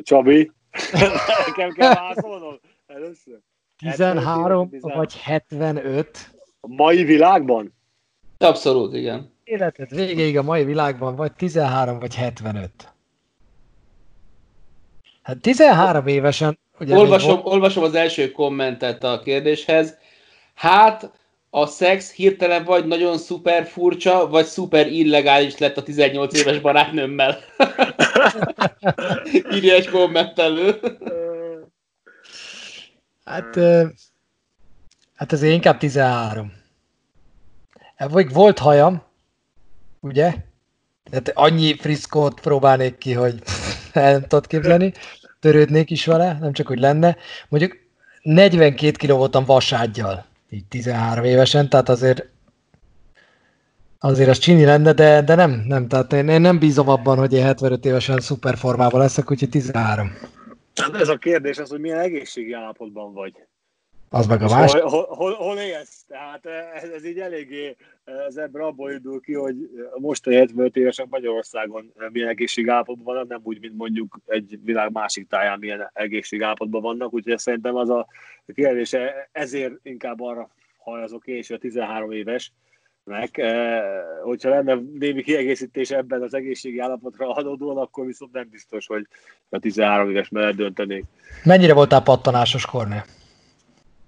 Csabi, 0.02 0.52
nekem 1.46 1.70
kell 1.70 1.94
válaszolnom. 1.94 2.60
Először? 2.86 3.38
13 3.78 4.68
vagy 4.80 5.20
75? 5.20 6.30
A 6.60 6.68
mai 6.68 7.04
világban? 7.04 7.74
Abszolút, 8.38 8.94
igen. 8.94 9.32
Életed 9.44 9.94
végéig 9.94 10.38
a 10.38 10.42
mai 10.42 10.64
világban 10.64 11.16
vagy 11.16 11.32
13 11.32 11.98
vagy 11.98 12.14
75. 12.14 12.70
Hát 15.22 15.40
13 15.40 16.06
évesen... 16.06 16.58
Ugye 16.80 16.96
olvasom, 16.96 17.30
volt... 17.30 17.46
olvasom 17.46 17.82
az 17.82 17.94
első 17.94 18.30
kommentet 18.30 19.04
a 19.04 19.20
kérdéshez. 19.24 19.98
Hát, 20.54 21.10
a 21.50 21.66
szex 21.66 22.12
hirtelen 22.12 22.64
vagy 22.64 22.86
nagyon 22.86 23.18
szuper 23.18 23.66
furcsa, 23.66 24.28
vagy 24.28 24.44
szuper 24.44 24.86
illegális 24.86 25.58
lett 25.58 25.76
a 25.76 25.82
18 25.82 26.38
éves 26.38 26.58
barátnőmmel. 26.60 27.38
Írja 29.54 29.74
egy 29.74 29.88
kommentelő. 29.88 30.80
Hát, 33.24 33.58
hát 35.14 35.32
ez 35.32 35.42
inkább 35.42 35.78
13. 35.78 36.52
Hát, 37.96 38.10
vagy 38.10 38.32
volt 38.32 38.58
hajam, 38.58 39.02
ugye? 40.00 40.34
Tehát 41.10 41.32
annyi 41.34 41.76
friszkót 41.76 42.40
próbálnék 42.40 42.98
ki, 42.98 43.12
hogy 43.12 43.42
el 43.92 44.20
tudod 44.20 44.46
képzelni, 44.46 44.92
törődnék 45.40 45.90
is 45.90 46.06
vele, 46.06 46.38
nem 46.40 46.52
csak, 46.52 46.66
hogy 46.66 46.78
lenne. 46.78 47.16
Mondjuk 47.48 47.76
42 48.22 48.90
kiló 48.90 49.16
voltam 49.16 49.44
vaságyjal. 49.44 50.26
Így 50.50 50.64
13 50.64 51.24
évesen, 51.24 51.68
tehát 51.68 51.88
azért 51.88 52.26
azért 54.00 54.28
az 54.28 54.38
csini 54.38 54.64
lenne, 54.64 54.92
de, 54.92 55.22
de 55.22 55.34
nem, 55.34 55.64
nem, 55.66 55.88
tehát 55.88 56.12
én, 56.12 56.28
én 56.28 56.40
nem 56.40 56.58
bízom 56.58 56.88
abban, 56.88 57.18
hogy 57.18 57.32
én 57.32 57.42
75 57.42 57.84
évesen 57.84 58.20
szuperformában 58.20 59.00
leszek, 59.00 59.30
úgyhogy 59.30 59.48
13. 59.48 60.12
Hát 60.74 60.94
ez 60.94 61.08
a 61.08 61.16
kérdés 61.16 61.58
az, 61.58 61.70
hogy 61.70 61.80
milyen 61.80 61.98
egészségi 61.98 62.52
állapotban 62.52 63.12
vagy. 63.12 63.32
Az 64.10 64.26
meg 64.26 64.42
a 64.42 64.48
más. 64.48 64.72
Hol, 64.72 64.80
hol, 64.80 65.06
hol, 65.08 65.32
hol 65.32 65.56
élsz? 65.58 66.04
Tehát 66.08 66.46
ez, 66.82 66.88
ez 66.88 67.04
így 67.04 67.18
eléggé, 67.18 67.76
ez 68.26 68.36
ebből 68.36 68.64
abból 68.64 68.92
indul 68.92 69.20
ki, 69.20 69.34
hogy 69.34 69.56
most 69.98 70.26
a 70.26 70.30
75 70.30 70.76
évesek 70.76 71.06
Magyarországon 71.08 71.92
milyen 72.12 72.28
egészségállapotban 72.28 73.14
vannak, 73.14 73.28
nem 73.28 73.40
úgy, 73.42 73.60
mint 73.60 73.76
mondjuk 73.76 74.18
egy 74.26 74.58
világ 74.64 74.92
másik 74.92 75.28
táján 75.28 75.58
milyen 75.58 75.90
egészségállapotban 75.92 76.82
vannak, 76.82 77.14
úgyhogy 77.14 77.38
szerintem 77.38 77.76
az 77.76 77.90
a 77.90 78.06
kérdés, 78.54 78.96
ezért 79.32 79.74
inkább 79.82 80.20
arra 80.20 80.50
hajazok 80.78 81.26
én, 81.26 81.36
és 81.36 81.50
a 81.50 81.58
13 81.58 82.12
éves, 82.12 82.52
meg, 83.04 83.42
hogyha 84.22 84.48
lenne 84.48 84.74
némi 84.98 85.22
kiegészítés 85.22 85.90
ebben 85.90 86.22
az 86.22 86.34
egészségi 86.34 86.78
állapotra 86.78 87.32
adódóan, 87.32 87.76
akkor 87.76 88.06
viszont 88.06 88.32
nem 88.32 88.48
biztos, 88.50 88.86
hogy 88.86 89.06
a 89.48 89.58
13 89.58 90.10
éves 90.10 90.28
mellett 90.28 90.56
döntenék. 90.56 91.04
Mennyire 91.44 91.74
voltál 91.74 92.02
pattanásos 92.02 92.66
kornél? 92.66 93.04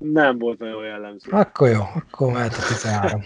Nem 0.01 0.39
volt 0.39 0.59
nagyon 0.59 0.85
jellemző. 0.85 1.31
Akkor 1.31 1.69
jó, 1.69 1.81
akkor 1.95 2.33
mehet 2.33 2.55
a 2.55 2.67
13. 2.67 3.23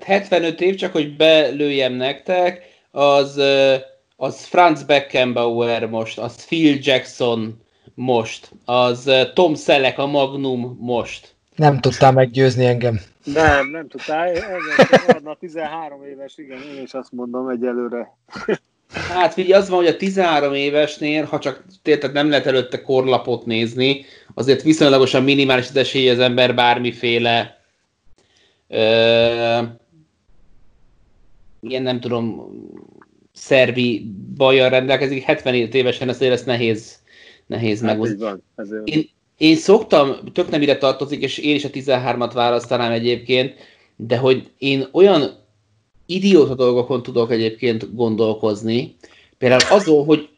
75 0.00 0.60
év, 0.60 0.74
csak 0.74 0.92
hogy 0.92 1.16
belőjem 1.16 1.92
nektek, 1.92 2.62
az, 2.90 3.40
az 4.16 4.44
Franz 4.44 4.82
Beckenbauer 4.82 5.86
most, 5.86 6.18
az 6.18 6.46
Phil 6.46 6.78
Jackson 6.80 7.62
most, 7.94 8.50
az 8.64 9.10
Tom 9.34 9.54
Selleck 9.54 9.98
a 9.98 10.06
Magnum 10.06 10.76
most. 10.80 11.34
Nem 11.56 11.80
tudtál 11.80 12.12
meggyőzni 12.12 12.64
engem. 12.64 13.00
Nem, 13.24 13.70
nem 13.70 13.88
tudtál. 13.88 14.28
Ez 14.28 15.24
a 15.24 15.36
13 15.40 16.04
éves, 16.04 16.38
igen, 16.38 16.62
én 16.62 16.82
is 16.82 16.94
azt 16.94 17.12
mondom 17.12 17.48
egyelőre. 17.48 18.16
Hát 18.92 19.32
figyelj, 19.32 19.62
az 19.62 19.68
van, 19.68 19.78
hogy 19.78 19.86
a 19.86 19.96
13 19.96 20.54
évesnél, 20.54 21.24
ha 21.24 21.38
csak 21.38 21.64
tehát 21.82 22.12
nem 22.12 22.28
lehet 22.28 22.46
előtte 22.46 22.82
korlapot 22.82 23.46
nézni, 23.46 24.04
azért 24.34 24.62
viszonylagosan 24.62 25.22
minimális 25.22 25.68
az 25.68 25.76
esély 25.76 26.08
az 26.08 26.18
ember 26.18 26.54
bármiféle 26.54 27.60
ö, 28.68 29.62
ilyen 31.60 31.82
nem 31.82 32.00
tudom, 32.00 32.50
szervi 33.32 34.06
bajjal 34.36 34.68
rendelkezik, 34.68 35.22
75 35.22 35.74
évesen 35.74 36.08
ezt, 36.08 36.22
ezt 36.22 36.46
nehéz, 36.46 36.98
nehéz 37.46 37.80
hát 37.80 37.88
meghozni. 37.88 38.42
Én, 38.84 39.08
én 39.36 39.56
szoktam, 39.56 40.16
tök 40.32 40.50
nem 40.50 40.62
ide 40.62 40.76
tartozik, 40.76 41.22
és 41.22 41.38
én 41.38 41.54
is 41.54 41.64
a 41.64 41.70
13-at 41.70 42.30
választanám 42.34 42.92
egyébként, 42.92 43.54
de 43.96 44.16
hogy 44.16 44.50
én 44.58 44.88
olyan 44.92 45.44
idióta 46.06 46.54
dolgokon 46.54 47.02
tudok 47.02 47.30
egyébként 47.30 47.94
gondolkozni. 47.94 48.96
Például 49.38 49.62
azon, 49.70 50.04
hogy 50.04 50.28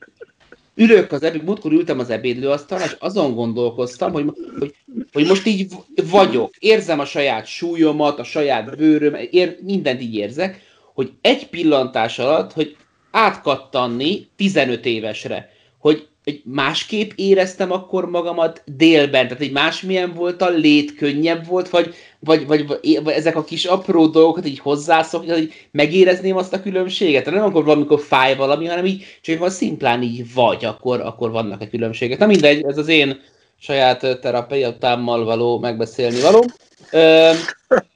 ülök 0.74 1.12
az 1.12 1.22
ebéd, 1.22 1.44
múltkor 1.44 1.72
ültem 1.72 1.98
az 1.98 2.10
ebédlőasztalon, 2.10 2.84
és 2.84 2.96
azon 2.98 3.34
gondolkoztam, 3.34 4.12
hogy, 4.12 4.24
hogy, 4.58 4.74
hogy 5.12 5.26
most 5.26 5.46
így 5.46 5.66
vagyok, 6.10 6.54
érzem 6.58 6.98
a 6.98 7.04
saját 7.04 7.46
súlyomat, 7.46 8.18
a 8.18 8.24
saját 8.24 8.76
bőröm, 8.76 9.14
ér, 9.30 9.58
mindent 9.62 10.02
így 10.02 10.14
érzek, 10.14 10.60
hogy 10.94 11.12
egy 11.20 11.48
pillantás 11.48 12.18
alatt, 12.18 12.52
hogy 12.52 12.76
átkattanni 13.10 14.26
15 14.36 14.86
évesre, 14.86 15.50
hogy 15.78 16.08
hogy 16.28 16.42
másképp 16.44 17.10
éreztem 17.14 17.72
akkor 17.72 18.10
magamat 18.10 18.62
délben, 18.66 19.28
tehát 19.28 19.42
egy 19.42 19.52
másmilyen 19.52 20.14
volt 20.14 20.42
a 20.42 20.48
lét, 20.48 20.94
könnyebb 20.94 21.46
volt, 21.46 21.68
vagy, 21.68 21.94
vagy, 22.18 22.46
vagy, 22.46 22.66
vagy, 22.66 23.14
ezek 23.14 23.36
a 23.36 23.44
kis 23.44 23.64
apró 23.64 24.06
dolgokat 24.06 24.46
így 24.46 24.58
hozzászokni, 24.58 25.30
hogy 25.30 25.52
megérezném 25.70 26.36
azt 26.36 26.52
a 26.52 26.62
különbséget. 26.62 27.24
Tehát 27.24 27.38
nem 27.38 27.48
akkor 27.48 27.64
valamikor 27.64 28.00
fáj 28.00 28.36
valami, 28.36 28.66
hanem 28.66 28.84
így, 28.84 29.04
csak 29.20 29.38
van 29.38 29.50
szimplán 29.50 30.02
így 30.02 30.34
vagy, 30.34 30.64
akkor, 30.64 31.00
akkor 31.00 31.30
vannak 31.30 31.62
egy 31.62 31.70
különbségek. 31.70 32.18
Na 32.18 32.26
mindegy, 32.26 32.64
ez 32.64 32.78
az 32.78 32.88
én 32.88 33.20
saját 33.58 34.18
terapeutámmal 34.20 35.24
való 35.24 35.58
megbeszélni 35.58 36.20
való. 36.20 36.44
Ö, 36.90 37.30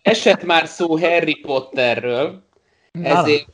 esett 0.02 0.44
már 0.44 0.66
szó 0.66 0.98
Harry 0.98 1.34
Potterről, 1.34 2.42
ezért, 3.02 3.46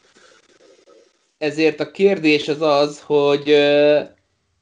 ezért 1.39 1.81
a 1.81 1.91
kérdés 1.91 2.49
az 2.49 2.63
az, 2.63 3.01
hogy 3.01 3.57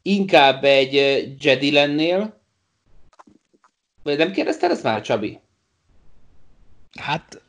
inkább 0.07 0.65
egy 0.65 0.95
Jedi 1.39 1.73
lennél, 1.73 2.41
vagy 4.03 4.19
nem 4.19 4.33
kérdezted 4.33 4.71
ezt 4.71 4.83
már, 4.83 5.01
Csabi? 5.01 5.41
Hát, 7.01 7.43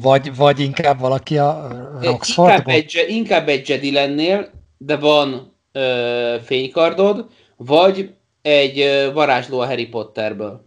vagy, 0.00 0.36
vagy 0.36 0.60
inkább 0.60 0.98
valaki 0.98 1.38
a 1.38 1.68
Roxfordból? 2.00 2.56
Inkább 2.56 2.68
egy, 2.68 3.04
inkább 3.08 3.48
egy 3.48 3.68
Jedi 3.68 3.92
lennél, 3.92 4.50
de 4.78 4.96
van 4.96 5.54
ö, 5.72 6.36
fénykardod, 6.44 7.30
vagy 7.56 8.14
egy 8.42 9.10
varázsló 9.12 9.60
a 9.60 9.66
Harry 9.66 9.86
Potterből. 9.86 10.64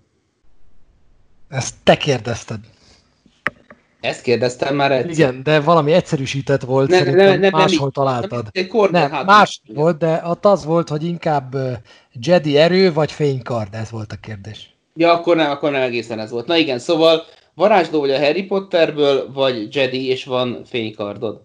Ezt 1.50 1.76
te 1.84 1.98
kérdezted. 1.98 2.60
Ezt 4.02 4.22
kérdeztem 4.22 4.76
már 4.76 4.92
egyszer. 4.92 5.12
Igen, 5.12 5.44
de 5.44 5.60
valami 5.60 5.92
egyszerűsített 5.92 6.62
volt, 6.62 6.90
ne, 6.90 6.98
szerintem 6.98 7.26
ne, 7.26 7.36
ne, 7.36 7.50
máshol 7.50 7.80
nem, 7.80 7.92
találtad. 7.92 8.48
Nem, 8.54 8.92
nem 8.92 9.12
hát 9.12 9.26
más 9.26 9.62
nem. 9.64 9.76
volt, 9.76 9.98
de 9.98 10.22
ott 10.26 10.46
az 10.46 10.66
volt, 10.66 10.90
hogy 10.90 11.04
inkább 11.04 11.56
Jedi 12.14 12.58
erő, 12.58 12.94
vagy 12.94 13.12
fénykard, 13.12 13.74
ez 13.74 13.92
volt 13.92 14.12
a 14.12 14.16
kérdés. 14.16 14.76
Ja, 14.96 15.14
akkor 15.14 15.36
nem, 15.36 15.52
akkor 15.52 15.72
nem 15.72 15.82
egészen 15.82 16.20
ez 16.20 16.32
volt. 16.32 16.48
Na 16.48 16.56
igen, 16.56 16.80
szóval 16.80 17.24
varázsló 17.54 18.00
vagy 18.00 18.12
a 18.12 18.20
Harry 18.20 18.44
Potterből, 18.44 19.32
vagy 19.34 19.76
Jedi, 19.76 20.08
és 20.08 20.26
van 20.26 20.62
fénykardod. 20.66 21.42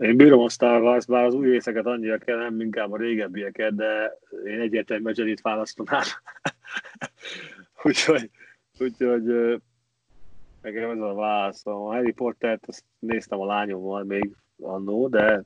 Én 0.00 0.16
bírom 0.16 0.40
a 0.40 0.48
Star 0.48 0.82
Wars, 0.82 1.06
bár 1.06 1.24
az 1.24 1.34
új 1.34 1.50
részeket 1.50 1.86
annyira 1.86 2.18
kell, 2.18 2.36
nem 2.36 2.60
inkább 2.60 2.92
a 2.92 2.96
régebbieket, 2.96 3.74
de 3.74 4.18
én 4.46 4.60
egyértelműen 4.60 5.14
Jedi-t 5.16 5.40
választanám. 5.40 6.02
úgyhogy, 7.84 8.30
úgyhogy 8.78 9.24
nekem 10.62 10.90
ez 10.90 11.00
a 11.00 11.14
válasz. 11.14 11.66
A 11.66 11.72
Harry 11.72 12.12
Pottert 12.12 12.64
azt 12.66 12.84
néztem 12.98 13.40
a 13.40 13.46
lányommal 13.46 14.04
még 14.04 14.36
annó, 14.62 15.08
de 15.08 15.42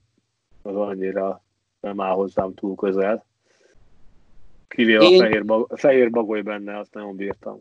az 0.62 0.76
annyira 0.76 1.43
nem 1.81 2.01
áll 2.01 2.14
hozzám 2.14 2.55
túl 2.55 2.74
közel. 2.74 3.26
Kivéve 4.68 5.05
én... 5.05 5.20
a 5.20 5.24
fehér, 5.24 5.44
bag, 5.44 5.72
a 5.72 5.76
fehér 5.76 6.10
bagoly 6.10 6.43
benne, 6.43 6.78
azt 6.78 6.94
nagyon 6.94 7.16
bírtam. 7.16 7.59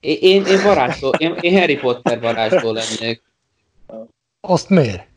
Én, 0.00 0.18
én, 0.20 0.44
én 0.44 0.62
varázsló, 0.64 1.10
én, 1.18 1.34
én 1.40 1.58
Harry 1.58 1.76
Potter 1.76 2.20
varázsló 2.20 2.72
lennék. 2.72 3.22
Azt 4.40 4.68
miért? 4.68 5.09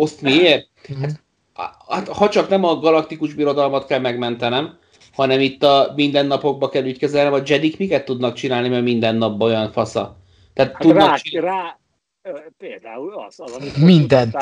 Azt 0.00 0.22
miért? 0.22 0.68
Hát, 1.54 1.76
hát, 1.88 2.08
ha 2.08 2.28
csak 2.28 2.48
nem 2.48 2.64
a 2.64 2.78
galaktikus 2.78 3.34
birodalmat 3.34 3.86
kell 3.86 3.98
megmentenem, 3.98 4.78
hanem 5.12 5.40
itt 5.40 5.62
a 5.62 5.92
mindennapokba 5.96 6.68
kell 6.68 6.84
ügykezelnem, 6.84 7.32
a 7.32 7.42
Jedik 7.46 7.78
miket 7.78 8.04
tudnak 8.04 8.34
csinálni, 8.34 8.68
mert 8.68 8.82
minden 8.82 9.16
nap 9.16 9.42
olyan 9.42 9.72
fasza. 9.72 10.16
Tehát 10.54 10.72
hát 10.72 10.80
tudnak 10.80 11.08
rá, 11.08 11.14
csinálni... 11.14 11.48
rá, 12.22 12.44
például 12.58 13.24
az, 13.26 13.34
az 13.40 13.52
amit 13.52 13.76
Mindent. 13.76 14.36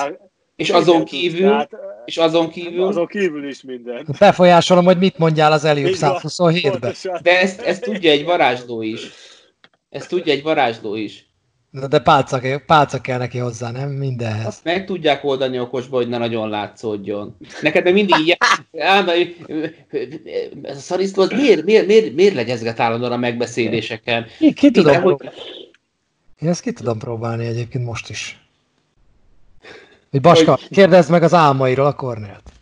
És 0.56 0.70
azon 0.70 1.04
kívül, 1.04 1.48
tehát, 1.48 1.70
és 2.04 2.16
azon 2.16 2.48
kívül... 2.50 2.86
Azon 2.86 3.06
kívül 3.06 3.48
is 3.48 3.62
minden. 3.62 4.06
Befolyásolom, 4.18 4.84
hogy 4.84 4.98
mit 4.98 5.18
mondjál 5.18 5.52
az 5.52 5.64
Eliuk 5.64 5.94
127-ben. 5.94 7.20
De 7.22 7.40
ezt, 7.40 7.60
ezt 7.60 7.82
tudja 7.82 8.10
egy 8.10 8.24
varázsló 8.24 8.82
is. 8.82 9.10
Ezt 9.90 10.08
tudja 10.08 10.32
egy 10.32 10.42
varázsló 10.42 10.94
is. 10.94 11.27
Na 11.70 11.86
de 11.86 11.98
pálca, 11.98 12.40
pálca 12.66 13.00
kell 13.00 13.18
neki 13.18 13.38
hozzá, 13.38 13.70
nem? 13.70 13.88
Mindenhez. 13.90 14.46
Azt 14.46 14.64
meg 14.64 14.84
tudják 14.84 15.24
oldani 15.24 15.60
okosba, 15.60 15.96
hogy 15.96 16.08
ne 16.08 16.18
nagyon 16.18 16.48
látszódjon. 16.48 17.36
Neked 17.60 17.84
meg 17.84 17.92
mindig 17.92 18.16
így, 18.18 18.36
ez 20.62 20.76
a 20.76 20.80
szarisztó, 20.80 21.22
az 21.22 21.30
miért, 21.30 21.64
miért, 21.64 21.86
miért, 21.86 22.14
miért 22.14 22.34
legyezget 22.34 22.80
állandóan 22.80 23.12
a 23.12 23.16
megbeszéléseken? 23.16 24.26
Ki, 24.38 24.52
ki 24.52 24.70
tudom 24.70 24.92
Igen, 24.92 25.02
hogy... 25.02 25.16
Én 26.40 26.48
ezt 26.48 26.60
ki 26.60 26.72
tudom 26.72 26.98
próbálni 26.98 27.46
egyébként 27.46 27.84
most 27.84 28.08
is. 28.08 28.40
Hogy 30.10 30.20
Baska, 30.20 30.50
hogy... 30.50 30.68
kérdezd 30.68 31.10
meg 31.10 31.22
az 31.22 31.34
álmairól 31.34 31.86
a 31.86 31.92
Kornélt. 31.94 32.52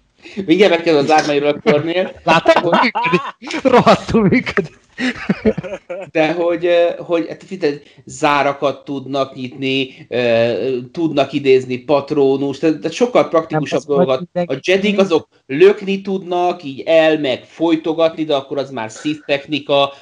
Mindjárt 0.47 0.73
megkérdez 0.73 1.03
az 1.03 1.11
álmairól 1.11 1.49
a 1.49 1.71
Kornélt. 1.71 2.15
Látod, 2.25 2.53
hogy 2.53 2.79
működik? 2.83 3.63
Rohadtul 3.63 4.23
működik. 4.23 4.79
De 6.11 6.33
hogy, 6.33 6.69
hogy 6.99 7.27
hát, 7.29 7.45
zárakat 8.05 8.85
tudnak 8.85 9.35
nyitni, 9.35 10.07
tudnak 10.93 11.33
idézni 11.33 11.79
patrónus, 11.79 12.59
tehát, 12.59 12.77
tehát 12.77 12.93
sokkal 12.93 13.29
praktikusabb 13.29 13.83
dolgokat. 13.83 14.29
A 14.33 14.59
Jedik 14.63 14.99
azok 14.99 15.29
lökni 15.47 16.01
tudnak, 16.01 16.65
így 16.65 16.83
el 16.87 17.19
meg 17.19 17.45
folytogatni, 17.45 18.25
de 18.25 18.35
akkor 18.35 18.59
az 18.59 18.71
már 18.71 18.91
szív 18.91 19.21
technika. 19.27 19.93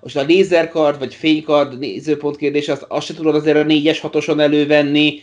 Most 0.00 0.16
a 0.16 0.22
lézerkard 0.22 0.98
vagy 0.98 1.14
fénykard 1.14 1.78
nézőpont 1.78 2.36
kérdés, 2.36 2.68
azt, 2.68 2.84
azt 2.88 3.06
se 3.06 3.14
tudod 3.14 3.34
azért 3.34 3.56
a 3.56 3.64
4-es 3.64 3.98
6 4.00 4.40
elővenni. 4.40 5.20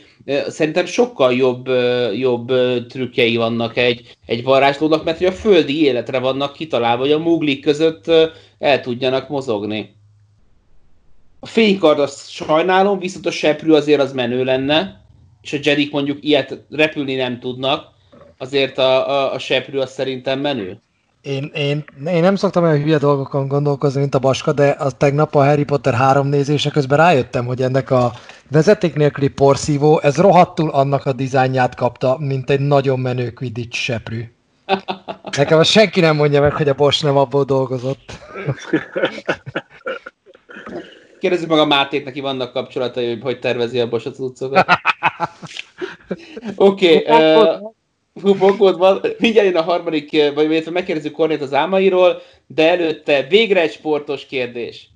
Szerintem 0.47 0.85
sokkal 0.85 1.33
jobb, 1.33 1.67
jobb 2.13 2.51
trükkjei 2.87 3.35
vannak 3.35 3.77
egy, 3.77 4.15
egy 4.25 4.43
varázslónak, 4.43 5.03
mert 5.03 5.17
hogy 5.17 5.27
a 5.27 5.31
földi 5.31 5.83
életre 5.83 6.19
vannak 6.19 6.53
kitalálva, 6.53 7.01
hogy 7.01 7.11
a 7.11 7.19
muglik 7.19 7.61
között 7.61 8.11
el 8.59 8.81
tudjanak 8.81 9.29
mozogni. 9.29 9.93
A 11.39 11.45
fénykard 11.45 11.99
azt 11.99 12.29
sajnálom, 12.29 12.99
viszont 12.99 13.25
a 13.25 13.31
seprű 13.31 13.71
azért 13.71 14.01
az 14.01 14.13
menő 14.13 14.43
lenne, 14.43 15.03
és 15.41 15.53
a 15.53 15.57
Jedik 15.61 15.91
mondjuk 15.91 16.17
ilyet 16.21 16.65
repülni 16.69 17.15
nem 17.15 17.39
tudnak, 17.39 17.94
azért 18.37 18.77
a, 18.77 19.09
a, 19.09 19.33
a 19.33 19.39
seprű 19.39 19.77
az 19.77 19.91
szerintem 19.91 20.39
menő. 20.39 20.79
Én, 21.21 21.51
én, 21.53 21.83
én 22.05 22.21
nem 22.21 22.35
szoktam 22.35 22.63
olyan 22.63 22.81
hülye 22.81 22.97
dolgokon 22.97 23.47
gondolkozni, 23.47 23.99
mint 23.99 24.15
a 24.15 24.19
Baska, 24.19 24.51
de 24.51 24.75
az 24.79 24.93
tegnap 24.97 25.35
a 25.35 25.45
Harry 25.45 25.63
Potter 25.63 25.93
három 25.93 26.27
nézése 26.27 26.69
közben 26.69 26.97
rájöttem, 26.97 27.45
hogy 27.45 27.61
ennek 27.61 27.91
a 27.91 28.11
vezeték 28.51 28.95
nélküli 28.95 29.27
porszívó, 29.27 29.99
ez 30.01 30.17
rohadtul 30.17 30.69
annak 30.69 31.05
a 31.05 31.13
dizájnját 31.13 31.75
kapta, 31.75 32.17
mint 32.19 32.49
egy 32.49 32.59
nagyon 32.59 32.99
menő 32.99 33.29
Quidditch 33.29 33.77
seprű. 33.77 34.23
Nekem 35.37 35.59
azt 35.59 35.69
senki 35.69 35.99
nem 35.99 36.15
mondja 36.15 36.41
meg, 36.41 36.53
hogy 36.53 36.69
a 36.69 36.73
Bosch 36.73 37.03
nem 37.03 37.17
abból 37.17 37.43
dolgozott. 37.43 38.11
Kérdezzük 41.19 41.49
meg 41.49 41.59
a 41.59 41.65
Mátét, 41.65 42.05
neki 42.05 42.19
vannak 42.19 42.53
kapcsolatai, 42.53 43.07
hogy 43.09 43.21
hogy 43.21 43.39
tervezi 43.39 43.79
a 43.79 43.87
Bosch 43.87 44.07
a 44.07 44.11
cuccokat. 44.11 44.67
Oké. 46.55 46.97
Okay, 46.97 47.35
uh, 47.35 47.73
Bokod 48.21 48.77
van, 48.77 49.01
mindjárt 49.19 49.47
jön 49.47 49.55
a 49.55 49.61
harmadik, 49.61 50.33
vagy 50.33 50.51
illetve 50.51 50.71
megkérdezzük 50.71 51.11
Kornét 51.11 51.41
az 51.41 51.53
álmairól, 51.53 52.21
de 52.47 52.69
előtte 52.69 53.27
végre 53.27 53.61
egy 53.61 53.71
sportos 53.71 54.25
kérdés. 54.25 54.89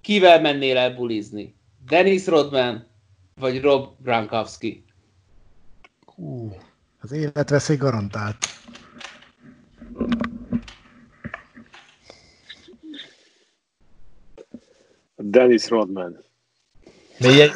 Kivel 0.00 0.40
mennél 0.40 0.76
el 0.76 0.94
bulizni? 0.94 1.54
Dennis 1.88 2.26
Rodman, 2.26 2.86
vagy 3.34 3.60
Rob 3.60 3.88
Gronkowski? 4.02 4.84
Hú, 6.14 6.56
az 7.00 7.12
életveszély 7.12 7.76
garantált. 7.76 8.46
Dennis 15.16 15.68
Rodman. 15.68 16.24
Milyen? 17.18 17.50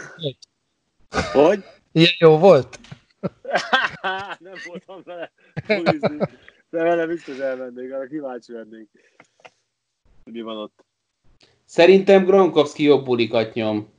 Hogy? 1.32 1.64
Ilyen 1.92 2.12
jó 2.18 2.38
volt? 2.38 2.78
nem 4.38 4.54
voltam 4.66 5.02
vele 5.04 5.32
de 6.74 6.82
vele 6.82 7.06
biztos 7.06 7.38
elmennék, 7.38 7.92
arra 7.92 8.06
kíváncsi 8.06 8.52
lennék. 8.52 8.88
Mi 10.24 10.40
van 10.40 10.56
ott? 10.56 10.84
Szerintem 11.64 12.24
Gronkowski 12.24 12.82
jobb 12.82 13.04
bulikat 13.04 13.54
nyom. 13.54 13.92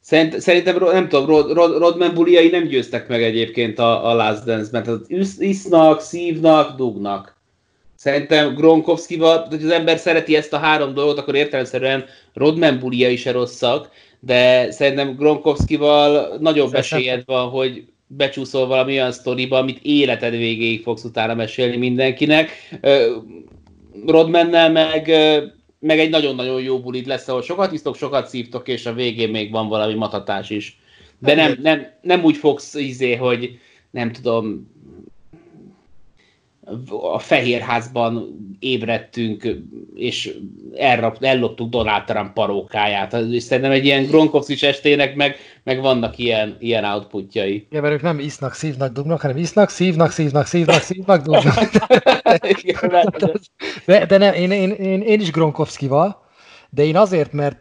Szerint, 0.00 0.40
szerintem, 0.40 0.78
nem 0.78 1.08
tudom, 1.08 1.26
Rod, 1.26 1.52
Rod, 1.52 1.78
Rodman 1.78 2.14
buliai 2.14 2.48
nem 2.48 2.64
győztek 2.64 3.08
meg 3.08 3.22
egyébként 3.22 3.78
a, 3.78 4.10
a 4.10 4.14
Last 4.14 4.44
Dance, 4.44 4.68
mert 4.72 4.86
az 4.86 5.40
isznak, 5.40 6.00
szívnak, 6.00 6.76
dugnak. 6.76 7.36
Szerintem 7.94 8.54
Gronkowskival, 8.54 9.46
hogy 9.46 9.64
az 9.64 9.70
ember 9.70 9.98
szereti 9.98 10.36
ezt 10.36 10.52
a 10.52 10.58
három 10.58 10.94
dolgot, 10.94 11.18
akkor 11.18 11.34
értelemszerűen 11.34 12.04
Rodman 12.34 12.78
buliai 12.78 13.16
se 13.16 13.32
rosszak, 13.32 13.90
de 14.20 14.70
szerintem 14.70 15.16
Gronkowskival 15.16 16.36
nagyobb 16.40 16.74
esélyed 16.74 17.22
van, 17.24 17.48
hogy 17.48 17.84
becsúszol 18.06 18.66
valami 18.66 18.92
olyan 18.92 19.12
sztoriba, 19.12 19.58
amit 19.58 19.78
életed 19.82 20.36
végéig 20.36 20.82
fogsz 20.82 21.04
utána 21.04 21.34
mesélni 21.34 21.76
mindenkinek. 21.76 22.50
Rodmennel 24.06 24.70
meg, 24.70 25.06
meg 25.78 25.98
egy 25.98 26.10
nagyon-nagyon 26.10 26.62
jó 26.62 26.80
bulit 26.80 27.06
lesz, 27.06 27.28
ahol 27.28 27.42
sokat 27.42 27.72
isztok, 27.72 27.96
sokat 27.96 28.28
szívtok, 28.28 28.68
és 28.68 28.86
a 28.86 28.92
végén 28.92 29.30
még 29.30 29.50
van 29.50 29.68
valami 29.68 29.94
matatás 29.94 30.50
is. 30.50 30.78
De 31.18 31.34
nem, 31.34 31.58
nem, 31.62 31.86
nem 32.02 32.24
úgy 32.24 32.36
fogsz 32.36 32.74
izé, 32.74 33.14
hogy 33.14 33.58
nem 33.90 34.12
tudom, 34.12 34.76
a 37.12 37.18
Fehérházban 37.18 38.36
ébredtünk, 38.58 39.48
és 39.94 40.34
elrap, 40.76 41.16
elloptuk 41.20 41.70
Donald 41.70 42.04
Trump 42.04 42.32
parókáját. 42.32 43.10
Szerintem 43.38 43.70
egy 43.70 43.84
ilyen 43.84 44.06
Gronkowski 44.06 44.66
estének 44.66 45.14
meg, 45.14 45.36
meg 45.62 45.80
vannak 45.80 46.18
ilyen, 46.18 46.56
ilyen 46.60 46.84
outputjai. 46.84 47.66
Igen, 47.70 47.82
mert 47.82 47.94
ők 47.94 48.02
nem 48.02 48.18
isznak, 48.18 48.54
szívnak, 48.54 48.92
dugnak, 48.92 49.20
hanem 49.20 49.36
isznak, 49.36 49.70
szívnak, 49.70 50.10
szívnak, 50.10 50.46
szívnak, 50.46 50.80
szívnak, 50.80 51.22
dugnak. 51.22 51.70
de, 53.86 54.06
de 54.06 54.18
nem, 54.18 54.34
én, 54.34 54.50
én, 54.50 54.70
én, 54.70 55.00
én 55.00 55.20
is 55.20 55.30
Gronkowskival, 55.30 56.24
de 56.70 56.84
én 56.84 56.96
azért, 56.96 57.32
mert 57.32 57.58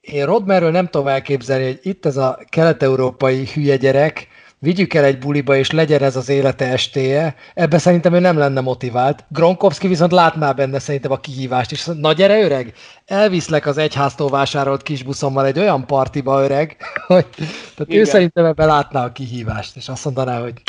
én 0.00 0.24
Rodmerről 0.24 0.70
nem 0.70 0.86
tudom 0.86 1.06
elképzelni, 1.06 1.64
hogy 1.64 1.78
itt 1.82 2.06
ez 2.06 2.16
a 2.16 2.38
kelet-európai 2.48 3.46
hülye 3.54 3.76
gyerek, 3.76 4.28
vigyük 4.64 4.94
el 4.94 5.04
egy 5.04 5.18
buliba, 5.18 5.56
és 5.56 5.70
legyen 5.70 6.02
ez 6.02 6.16
az 6.16 6.28
élete 6.28 6.64
estéje, 6.64 7.34
ebbe 7.54 7.78
szerintem 7.78 8.14
ő 8.14 8.18
nem 8.18 8.38
lenne 8.38 8.60
motivált. 8.60 9.24
Gronkowski 9.28 9.88
viszont 9.88 10.12
látná 10.12 10.52
benne 10.52 10.78
szerintem 10.78 11.12
a 11.12 11.20
kihívást, 11.20 11.72
és 11.72 11.90
na 11.98 12.12
gyere 12.12 12.40
öreg, 12.40 12.74
elviszlek 13.06 13.66
az 13.66 13.78
egyháztól 13.78 14.28
vásárolt 14.28 14.82
kisbuszommal 14.82 15.46
egy 15.46 15.58
olyan 15.58 15.86
partiba 15.86 16.42
öreg, 16.42 16.76
hogy 17.06 17.26
tehát 17.74 17.94
ő 17.94 18.04
szerintem 18.04 18.44
ebbe 18.44 18.64
látná 18.64 19.04
a 19.04 19.12
kihívást, 19.12 19.76
és 19.76 19.88
azt 19.88 20.04
mondaná, 20.04 20.40
hogy 20.40 20.62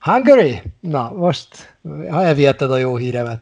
Hungary? 0.00 0.62
Na, 0.80 1.12
most 1.16 1.76
ha 2.10 2.22
elvihetted 2.22 2.70
a 2.70 2.76
jó 2.76 2.96
híremet. 2.96 3.40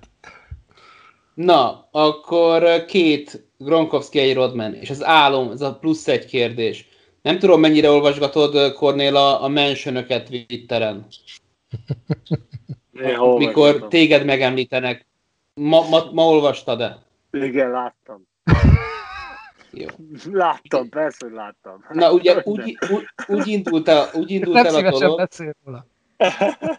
Na, 1.35 1.89
akkor 1.91 2.85
két 2.85 3.49
Gronkowski, 3.59 4.19
egy 4.19 4.35
Rodman, 4.35 4.75
és 4.75 4.91
az 4.91 5.05
álom, 5.05 5.51
ez 5.51 5.61
a 5.61 5.75
plusz 5.75 6.09
egy 6.09 6.27
kérdés. 6.27 6.89
Nem 7.27 7.39
tudom, 7.39 7.61
mennyire 7.61 7.91
olvasgatod, 7.91 8.73
Kornél, 8.73 9.17
a, 9.17 9.49
mentionöket 9.49 10.27
Twitteren. 10.27 11.07
Mikor 13.37 13.89
téged 13.89 14.25
megemlítenek. 14.25 15.07
Ma, 15.55 15.89
ma, 15.89 16.11
ma 16.13 16.23
olvastad-e? 16.23 16.99
Igen, 17.31 17.71
láttam. 17.71 18.27
Jó. 19.71 19.87
Láttam, 20.33 20.89
persze, 20.89 21.27
hogy 21.27 21.35
láttam. 21.35 21.85
Na, 21.93 22.13
ugye 22.13 22.41
úgy, 22.45 22.79
úgy, 22.91 23.05
úgy 23.27 23.47
indult 23.47 23.89
el, 23.89 24.09
úgy 24.15 24.31
indult 24.31 24.57
el 24.57 24.75
a 24.75 24.91
dolog. 24.91 25.29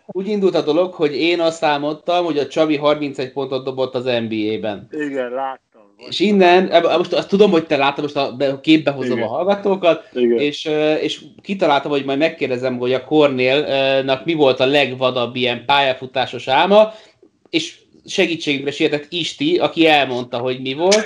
Úgy 0.06 0.28
indult 0.28 0.56
a 0.56 0.62
dolog, 0.62 0.94
hogy 0.94 1.16
én 1.16 1.40
azt 1.40 1.58
számoltam, 1.58 2.26
hogy 2.26 2.38
a 2.38 2.48
Csabi 2.48 2.78
31 2.78 3.32
pontot 3.32 3.64
dobott 3.64 3.96
az 3.96 4.04
NBA-ben. 4.04 4.88
Igen, 4.92 5.30
láttam. 5.30 5.67
És 5.98 6.20
innen, 6.20 6.84
most 6.98 7.14
azt 7.14 7.28
tudom, 7.28 7.52
hogy 7.52 7.66
te 7.66 7.78
látod, 7.78 8.04
most 8.04 8.16
a 8.16 8.60
képbe 8.62 8.92
hozom 8.92 9.18
Igen. 9.18 9.30
a 9.30 9.32
hallgatókat, 9.32 10.10
Igen. 10.14 10.40
és, 10.40 10.70
és 11.02 11.22
kitaláltam, 11.42 11.92
hogy 11.92 12.06
majd 12.06 12.18
megkérdezem, 12.18 12.78
hogy 12.78 12.94
a 12.94 13.04
Cornélnak 13.04 14.26
mi 14.26 14.34
volt 14.34 14.60
a 14.60 14.66
legvadabb 14.66 15.36
ilyen 15.36 15.66
pályafutásos 15.66 16.48
álma, 16.48 16.94
és 17.50 17.80
segítségünkre 18.06 18.72
sietett 18.72 19.06
Isti, 19.10 19.58
aki 19.58 19.88
elmondta, 19.88 20.38
hogy 20.38 20.62
mi 20.62 20.74
volt. 20.74 21.06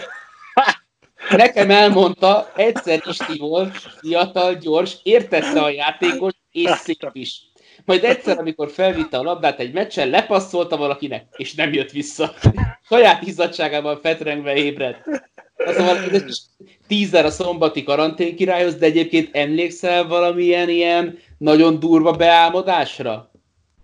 Nekem 1.29 1.69
elmondta, 1.69 2.51
egyszer 2.55 3.03
Isti 3.09 3.37
volt, 3.37 3.77
fiatal, 3.77 4.53
gyors, 4.53 4.97
értette 5.03 5.61
a 5.61 5.69
játékot, 5.69 6.35
és 6.51 6.69
szép 6.69 7.09
is. 7.11 7.50
Majd 7.85 8.03
egyszer, 8.03 8.39
amikor 8.39 8.69
felvitte 8.69 9.17
a 9.17 9.23
labdát 9.23 9.59
egy 9.59 9.73
meccsen, 9.73 10.09
lepasszolta 10.09 10.77
valakinek, 10.77 11.25
és 11.35 11.55
nem 11.55 11.73
jött 11.73 11.91
vissza. 11.91 12.33
Saját 12.89 13.27
izzadságában 13.27 13.99
fetrengve 14.01 14.55
ébredt. 14.55 15.03
Szóval 15.65 15.97
ez 15.97 16.23
tízzer 16.87 17.25
a 17.25 17.29
szombati 17.29 17.83
karantén 17.83 18.35
királyhoz, 18.35 18.75
de 18.75 18.85
egyébként 18.85 19.35
emlékszel 19.35 20.07
valamilyen 20.07 20.69
ilyen 20.69 21.17
nagyon 21.37 21.79
durva 21.79 22.11
beálmodásra? 22.11 23.31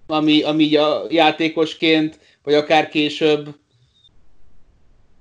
Ami, 0.08 0.44
ami 0.44 0.76
a 0.76 1.02
játékosként, 1.10 2.20
vagy 2.44 2.54
akár 2.54 2.90
később 2.90 3.56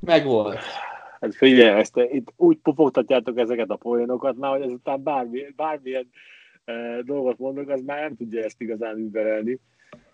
megvolt. 0.01 0.59
Hát 1.21 1.35
figyelj, 1.35 1.79
ezt 1.79 1.97
itt 2.13 2.33
úgy 2.37 2.57
popogtatjátok 2.63 3.39
ezeket 3.39 3.71
a 3.71 3.77
poénokat 3.77 4.37
már, 4.37 4.51
hogy 4.51 4.63
ezután 4.63 5.03
bármi, 5.03 5.41
bármilyen 5.57 6.11
dolgot 7.03 7.39
mondok, 7.39 7.69
az 7.69 7.81
már 7.81 8.01
nem 8.01 8.17
tudja 8.17 8.43
ezt 8.45 8.61
igazán 8.61 8.99
überelni. 8.99 9.61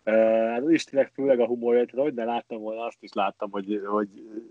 Hát 0.05 0.63
az 0.63 0.71
Istenek 0.71 1.11
főleg 1.15 1.41
a 1.41 1.47
humorja, 1.47 1.85
tehát 1.85 2.05
hogy 2.05 2.15
ne 2.15 2.25
láttam 2.25 2.61
volna, 2.61 2.85
azt 2.85 3.03
is 3.03 3.13
láttam, 3.13 3.51
hogy, 3.51 3.83
hogy, 3.85 4.09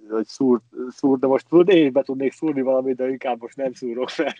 hogy 0.09 0.25
szúr, 0.25 0.59
szúr, 0.89 1.19
de 1.19 1.27
most 1.27 1.47
tudod, 1.47 1.69
én 1.69 1.85
is 1.85 1.91
be 1.91 2.01
tudnék 2.01 2.31
szúrni 2.31 2.61
valamit, 2.61 2.95
de 2.95 3.09
inkább 3.09 3.41
most 3.41 3.55
nem 3.55 3.73
szúrok 3.73 4.09
fel. 4.09 4.33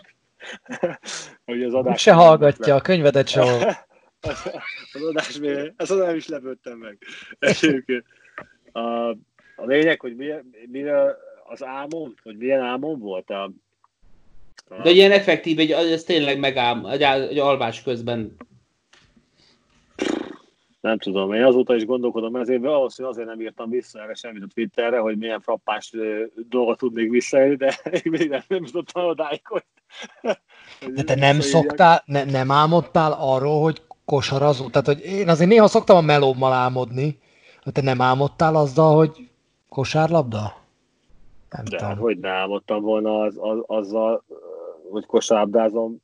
hogy 1.45 1.63
az 1.63 1.73
adás 1.73 2.01
se 2.01 2.13
hallgatja, 2.13 2.75
a 2.75 2.81
könyvedet 2.81 3.27
se 3.27 3.41
az 4.93 5.03
adás 5.09 5.39
még, 5.39 5.73
ezt 5.75 5.97
nem 5.97 6.15
is 6.15 6.27
lepődtem 6.27 6.77
meg. 6.77 6.97
A, 8.71 9.09
a 9.55 9.65
lényeg, 9.65 9.99
hogy 9.99 10.15
mi, 10.15 10.27
mi 10.67 10.83
az 11.43 11.63
álmom, 11.63 12.13
hogy 12.23 12.37
milyen 12.37 12.61
álmom 12.61 12.99
volt 12.99 13.29
a, 13.29 13.51
de 14.83 14.89
ilyen 14.89 15.11
effektív, 15.11 15.59
egy, 15.59 15.71
ez 15.71 16.03
tényleg 16.03 16.39
megám, 16.39 16.85
egy, 16.85 17.01
egy 17.01 17.37
alvás 17.37 17.83
közben. 17.83 18.35
nem 20.81 20.97
tudom, 20.97 21.33
én 21.33 21.43
azóta 21.43 21.75
is 21.75 21.85
gondolkodom, 21.85 22.35
ezért 22.35 22.61
valószínűleg 22.61 23.17
azért 23.17 23.29
nem 23.29 23.41
írtam 23.41 23.69
vissza 23.69 24.01
erre 24.01 24.13
semmit 24.13 24.43
a 24.43 24.47
Twitterre, 24.53 24.99
hogy 24.99 25.17
milyen 25.17 25.41
frappás 25.41 25.93
dolgot 26.49 26.77
tudnék 26.77 27.09
visszaélni, 27.09 27.55
de 27.55 27.79
én 28.03 28.11
még 28.11 28.29
nem, 28.29 28.41
nem 28.47 28.63
jutottam 28.63 29.05
odáig, 29.05 29.41
hogy... 29.43 29.63
De 30.93 31.03
te 31.03 31.15
nem 31.15 31.39
szoktál, 31.39 32.03
ne, 32.05 32.23
nem 32.23 32.51
álmodtál 32.51 33.15
arról, 33.19 33.61
hogy 33.61 33.81
kosarazó? 34.05 34.69
Tehát, 34.69 34.87
hogy 34.87 35.05
én 35.05 35.29
azért 35.29 35.49
néha 35.49 35.67
szoktam 35.67 35.97
a 35.97 36.01
melómmal 36.01 36.53
álmodni, 36.53 37.19
hogy 37.63 37.73
te 37.73 37.81
nem 37.81 38.01
álmodtál 38.01 38.55
azzal, 38.55 38.95
hogy 38.95 39.29
kosárlabda? 39.69 40.59
Nem 41.49 41.65
De 41.65 41.77
tudom. 41.77 41.97
hogy 41.97 42.19
ne 42.19 42.29
álmodtam 42.29 42.81
volna 42.81 43.19
az, 43.19 43.37
az, 43.39 43.57
azzal, 43.65 44.23
hogy 44.91 45.05
kosárlabdázom, 45.05 46.01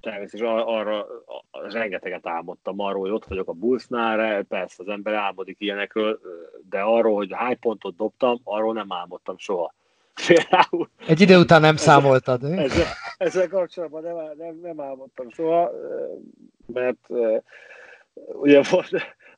természetesen 0.00 0.58
arra 0.58 1.06
rengeteget 1.50 2.26
álmodtam 2.26 2.80
arról, 2.80 3.00
hogy 3.00 3.10
ott 3.10 3.24
vagyok 3.24 3.48
a 3.48 3.52
Bullsnál, 3.52 4.42
persze 4.42 4.82
az 4.82 4.88
ember 4.88 5.14
álmodik 5.14 5.56
ilyenekről, 5.60 6.20
de 6.68 6.80
arról, 6.80 7.14
hogy 7.14 7.28
hány 7.32 7.58
pontot 7.58 7.96
dobtam, 7.96 8.40
arról 8.44 8.72
nem 8.72 8.92
álmodtam 8.92 9.38
soha. 9.38 9.74
Például. 10.26 10.88
Egy 11.06 11.20
idő 11.20 11.38
után 11.38 11.60
nem 11.60 11.74
ezzel, 11.74 11.86
számoltad. 11.86 12.42
Mi? 12.42 12.58
Ezzel, 12.58 12.86
ezzel 13.16 13.48
kapcsolatban 13.48 14.02
nem, 14.02 14.14
nem, 14.38 14.58
nem 14.62 14.80
álmodtam 14.80 15.30
soha, 15.30 15.70
mert 16.66 17.08
ugye 18.32 18.62
volt, 18.70 18.90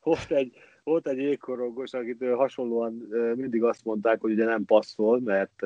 volt 0.03 0.31
egy, 0.31 0.53
volt 0.83 1.07
egy 1.07 1.17
jégkorongos, 1.17 1.93
akitől 1.93 2.35
hasonlóan 2.35 2.91
mindig 3.35 3.63
azt 3.63 3.85
mondták, 3.85 4.21
hogy 4.21 4.31
ugye 4.31 4.45
nem 4.45 4.65
passzol, 4.65 5.19
mert 5.19 5.61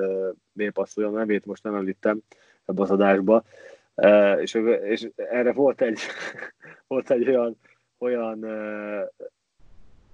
miért 0.53 0.73
passzoljon, 0.73 1.13
nevét 1.13 1.45
most 1.45 1.63
nem 1.63 1.75
említem 1.75 2.21
ebbe 2.65 2.81
az 2.81 2.91
adásba, 2.91 3.44
és, 4.40 4.53
és 4.84 5.10
erre 5.15 5.53
volt 5.53 5.81
egy, 5.81 5.99
volt 6.88 7.11
egy 7.11 7.27
olyan, 7.27 7.57
olyan, 7.98 8.44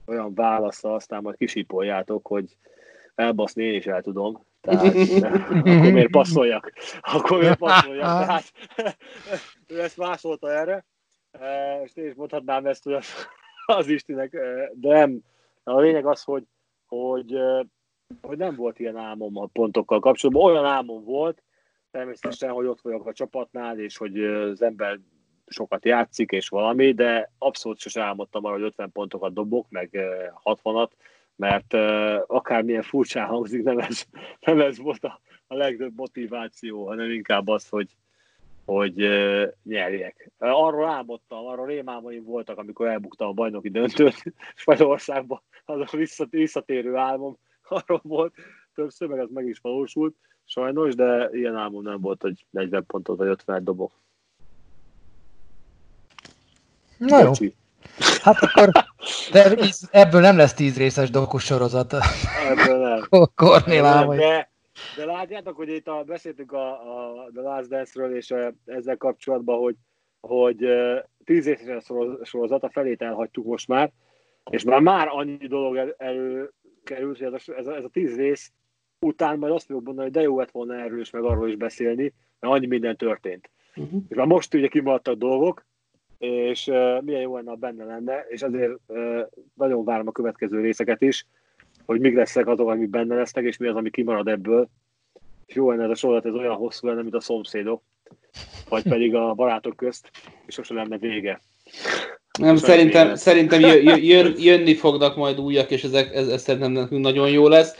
olyan 0.06 0.34
válasza, 0.34 0.94
aztán 0.94 1.22
majd 1.22 1.38
kisipoljátok, 1.38 2.28
hogy 2.28 2.56
elbaszni 3.16 3.64
én 3.64 3.76
is 3.76 3.86
el 3.86 4.02
tudom, 4.02 4.48
tehát 4.62 4.84
akkor 5.66 5.92
miért 5.92 6.12
passzoljak? 6.12 6.74
Akkor 7.02 7.40
miért 7.40 7.58
passzoljak? 7.58 8.06
Tehát 8.26 8.44
ő 9.68 9.82
ezt 9.82 9.98
másolta 9.98 10.52
erre, 10.52 10.86
és 11.84 11.96
én 11.96 12.06
is 12.06 12.14
mondhatnám 12.14 12.66
ezt, 12.66 12.84
hogy 12.84 12.94
az, 12.94 13.08
az 13.66 13.88
Istinek, 13.88 14.32
de 14.74 14.94
nem. 14.94 15.20
A 15.64 15.80
lényeg 15.80 16.06
az, 16.06 16.24
hogy, 16.24 16.44
hogy, 16.88 17.38
hogy 18.22 18.38
nem 18.38 18.56
volt 18.56 18.80
ilyen 18.80 18.98
álmom 18.98 19.38
a 19.38 19.46
pontokkal 19.46 20.00
kapcsolatban. 20.00 20.52
Olyan 20.52 20.66
álmom 20.66 21.04
volt, 21.04 21.44
természetesen, 21.92 22.50
hogy 22.50 22.66
ott 22.66 22.82
vagyok 22.82 23.06
a 23.06 23.14
csapatnál, 23.14 23.80
és 23.80 23.98
hogy 23.98 24.24
az 24.24 24.62
ember 24.62 25.00
sokat 25.48 25.86
játszik, 25.86 26.32
és 26.32 26.50
valami, 26.50 26.92
de 26.92 27.32
abszolút 27.38 27.80
sosem 27.80 28.04
álmodtam 28.04 28.46
arra, 28.46 28.54
hogy 28.54 28.64
50 28.64 28.92
pontokat 28.92 29.34
dobok, 29.34 29.70
meg 29.70 29.90
60-at, 30.44 30.90
mert 31.36 31.74
akármilyen 32.28 32.82
furcsán 32.82 33.28
hangzik, 33.28 33.64
nem 33.64 33.78
ez, 33.80 34.04
nem 34.40 34.62
ez 34.62 34.78
volt 34.78 35.04
a, 35.04 35.22
a 35.48 35.56
legtöbb 35.56 35.94
motiváció, 35.96 36.88
hanem 36.88 37.12
inkább 37.12 37.48
az, 37.48 37.70
hogy, 37.70 37.96
hogy 38.66 38.96
nyerjek. 39.64 40.32
Arról 40.38 40.88
álmodtam, 40.88 41.46
arról 41.46 41.66
rémálmaim 41.66 42.24
voltak, 42.24 42.58
amikor 42.58 42.88
elbuktam 42.88 43.28
a 43.28 43.34
bajnoki 43.34 43.70
döntőt 43.70 44.24
Spanyolországba, 44.56 45.44
az 45.66 45.80
a 45.80 46.26
visszatérő 46.30 46.96
álmom 46.96 47.38
arról 47.70 48.02
volt, 48.04 48.34
többször, 48.80 49.08
meg 49.08 49.20
ez 49.20 49.30
meg 49.34 49.48
is 49.48 49.60
valósult, 49.60 50.16
sajnos, 50.46 50.96
de 50.96 51.30
ilyen 51.32 51.56
álmom 51.56 51.84
nem 51.84 52.02
volt, 52.02 52.22
hogy 52.22 52.46
40 52.50 52.86
pontot 52.86 53.18
vagy 53.18 53.28
50 53.28 53.64
dobok. 53.64 53.92
Na 56.98 57.20
jó. 57.20 57.32
Hát 58.22 58.38
akkor, 58.42 58.70
de 59.32 59.56
ebből 59.92 60.22
nem 60.22 60.38
lesz 60.38 60.54
tíz 60.54 60.78
részes 60.78 61.10
dokus 61.10 61.44
sorozat. 61.44 61.96
Ebből 62.50 62.78
nem. 62.78 63.08
Kornél 63.36 63.86
álmai. 63.86 64.18
De, 64.18 64.52
de 64.96 65.06
látjátok, 65.06 65.56
hogy 65.56 65.70
itt 65.70 65.88
a, 65.88 66.04
beszéltünk 66.04 66.52
a, 66.52 66.72
a 66.72 67.30
The 67.34 67.42
Last 67.42 67.70
Dance-ről, 67.70 68.16
és 68.16 68.32
a, 68.32 68.54
ezzel 68.66 68.98
kapcsolatban, 68.98 69.60
hogy, 69.60 69.76
hogy 70.20 70.68
tíz 71.24 71.46
részes 71.46 71.84
sorozat, 72.24 72.64
a 72.64 72.70
felét 72.70 73.02
elhagytuk 73.02 73.46
most 73.46 73.68
már, 73.68 73.92
és 74.50 74.64
már 74.64 74.80
már 74.80 75.08
annyi 75.08 75.48
dolog 75.48 75.76
el, 75.76 75.94
előkerült, 75.98 77.18
hogy 77.18 77.34
ez 77.34 77.48
a, 77.48 77.52
ez, 77.58 77.68
a, 77.68 77.76
ez 77.76 77.84
a 77.84 77.90
tíz 77.90 78.16
rész 78.16 78.52
után 79.00 79.38
majd 79.40 79.54
azt 79.54 79.66
fogok 79.66 79.84
mondani, 79.84 80.08
hogy 80.08 80.16
de 80.16 80.22
jó 80.22 80.40
lett 80.40 80.52
volna 80.52 80.76
erről 80.76 81.00
is, 81.00 81.10
meg 81.10 81.24
arról 81.24 81.50
is 81.50 81.56
beszélni, 81.56 82.14
mert 82.40 82.54
annyi 82.54 82.66
minden 82.66 82.98
történt. 82.98 83.50
Uh-huh. 83.76 84.02
És 84.10 84.16
már 84.16 84.26
most 84.26 84.54
ugye 84.54 84.68
kimaradtak 84.68 85.18
dolgok, 85.18 85.66
és 86.18 86.68
uh, 86.68 87.02
milyen 87.02 87.22
jó 87.22 87.36
lenne, 87.36 87.50
ha 87.50 87.56
benne 87.56 87.84
lenne, 87.84 88.26
és 88.28 88.42
azért 88.42 88.72
uh, 88.88 89.22
nagyon 89.54 89.84
várom 89.84 90.08
a 90.08 90.12
következő 90.12 90.62
részeket 90.62 91.02
is, 91.02 91.26
hogy 91.86 92.00
mik 92.00 92.16
lesznek 92.16 92.48
azok, 92.48 92.70
amik 92.70 92.90
benne 92.90 93.16
lesznek, 93.16 93.44
és 93.44 93.58
mi 93.58 93.68
az, 93.68 93.76
ami 93.76 93.90
kimarad 93.90 94.28
ebből. 94.28 94.70
És 95.46 95.56
jó 95.56 95.70
lenne 95.70 95.84
ez 95.84 95.90
a 95.90 95.96
sorozat, 95.96 96.26
ez 96.26 96.34
olyan 96.34 96.56
hosszú 96.56 96.88
lenne, 96.88 97.02
mint 97.02 97.16
a 97.16 97.20
szomszédok, 97.20 97.84
vagy 98.70 98.84
pedig 98.84 99.16
a 99.16 99.34
barátok 99.34 99.76
közt, 99.76 100.12
és 100.46 100.54
sosem 100.54 100.76
lenne 100.76 100.98
vége. 100.98 101.42
Nem, 102.40 102.56
szerintem, 102.56 103.16
szerintem 103.16 103.60
jön, 104.02 104.36
jönni 104.38 104.76
fognak 104.76 105.16
majd 105.16 105.40
újak, 105.40 105.72
és 105.72 105.84
ezek, 105.84 106.16
ez, 106.16 106.28
ez 106.28 106.42
szerintem 106.42 106.72
nekünk 106.72 107.02
nagyon 107.02 107.30
jó 107.30 107.48
lesz. 107.48 107.76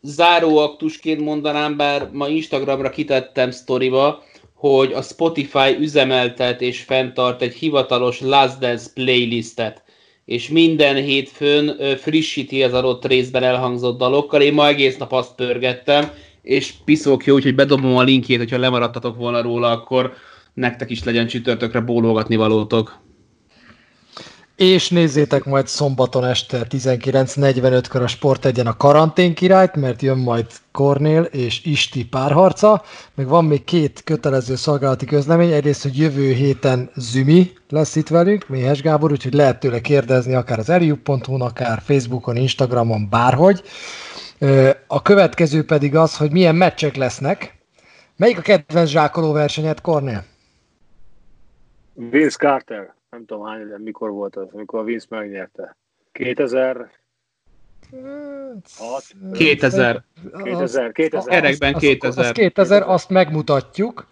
Záró 0.00 0.58
aktusként 0.58 1.20
mondanám, 1.20 1.76
bár 1.76 2.08
ma 2.12 2.28
Instagramra 2.28 2.90
kitettem 2.90 3.50
sztoriba, 3.50 4.22
hogy 4.54 4.92
a 4.92 5.02
Spotify 5.02 5.76
üzemeltet 5.80 6.60
és 6.60 6.80
fenntart 6.80 7.42
egy 7.42 7.54
hivatalos 7.54 8.20
Last 8.20 8.58
Dance 8.58 8.90
playlistet, 8.94 9.82
és 10.24 10.48
minden 10.48 10.96
hétfőn 10.96 11.76
frissíti 11.96 12.62
az 12.62 12.72
adott 12.72 13.06
részben 13.06 13.42
elhangzott 13.42 13.98
dalokkal. 13.98 14.40
Én 14.40 14.54
ma 14.54 14.66
egész 14.66 14.96
nap 14.96 15.12
azt 15.12 15.34
pörgettem, 15.34 16.10
és 16.42 16.74
piszok 16.84 17.24
jó, 17.24 17.34
úgyhogy 17.34 17.54
bedobom 17.54 17.96
a 17.96 18.02
linkjét, 18.02 18.38
hogyha 18.38 18.58
lemaradtatok 18.58 19.16
volna 19.16 19.42
róla, 19.42 19.70
akkor 19.70 20.12
nektek 20.54 20.90
is 20.90 21.04
legyen 21.04 21.26
csütörtökre 21.26 21.80
bólógatni 21.80 22.36
valótok. 22.36 23.02
És 24.56 24.88
nézzétek 24.88 25.44
majd 25.44 25.66
szombaton 25.66 26.24
este 26.24 26.66
19.45-kor 26.70 28.02
a 28.02 28.06
Sport 28.06 28.44
egyen 28.44 28.66
a 28.66 28.76
karantén 28.76 29.34
királyt, 29.34 29.74
mert 29.74 30.02
jön 30.02 30.18
majd 30.18 30.46
Kornél 30.72 31.22
és 31.22 31.64
Isti 31.64 32.04
párharca. 32.06 32.82
Meg 33.14 33.28
van 33.28 33.44
még 33.44 33.64
két 33.64 34.02
kötelező 34.04 34.54
szolgálati 34.54 35.06
közlemény. 35.06 35.52
Egyrészt, 35.52 35.82
hogy 35.82 35.98
jövő 35.98 36.32
héten 36.32 36.90
Zümi 36.94 37.52
lesz 37.68 37.96
itt 37.96 38.08
velünk, 38.08 38.48
Méhes 38.48 38.82
Gábor, 38.82 39.10
úgyhogy 39.12 39.34
lehet 39.34 39.60
tőle 39.60 39.80
kérdezni 39.80 40.34
akár 40.34 40.58
az 40.58 40.70
eriuhu 40.70 41.18
akár 41.38 41.82
Facebookon, 41.84 42.36
Instagramon, 42.36 43.08
bárhogy. 43.10 43.62
A 44.86 45.02
következő 45.02 45.64
pedig 45.64 45.96
az, 45.96 46.16
hogy 46.16 46.30
milyen 46.30 46.54
meccsek 46.54 46.96
lesznek. 46.96 47.58
Melyik 48.16 48.38
a 48.38 48.42
kedvenc 48.42 48.88
zsákoló 48.88 49.32
versenyed, 49.32 49.80
Kornél? 49.80 50.24
Vince 51.94 52.36
Carter 52.38 52.94
nem 53.14 53.24
tudom 53.24 53.44
hány, 53.44 53.60
mikor 53.78 54.10
volt 54.10 54.36
az, 54.36 54.48
amikor 54.52 54.78
a 54.78 54.82
Vince 54.82 55.06
megnyerte. 55.08 55.76
2000 56.12 56.90
2000. 59.32 60.04
2000. 60.42 60.92
2000. 60.92 61.34
Erekben 61.34 61.74
2000. 61.74 62.24
Az, 62.24 62.32
2000, 62.32 62.82
azt 62.82 63.10
megmutatjuk, 63.10 64.06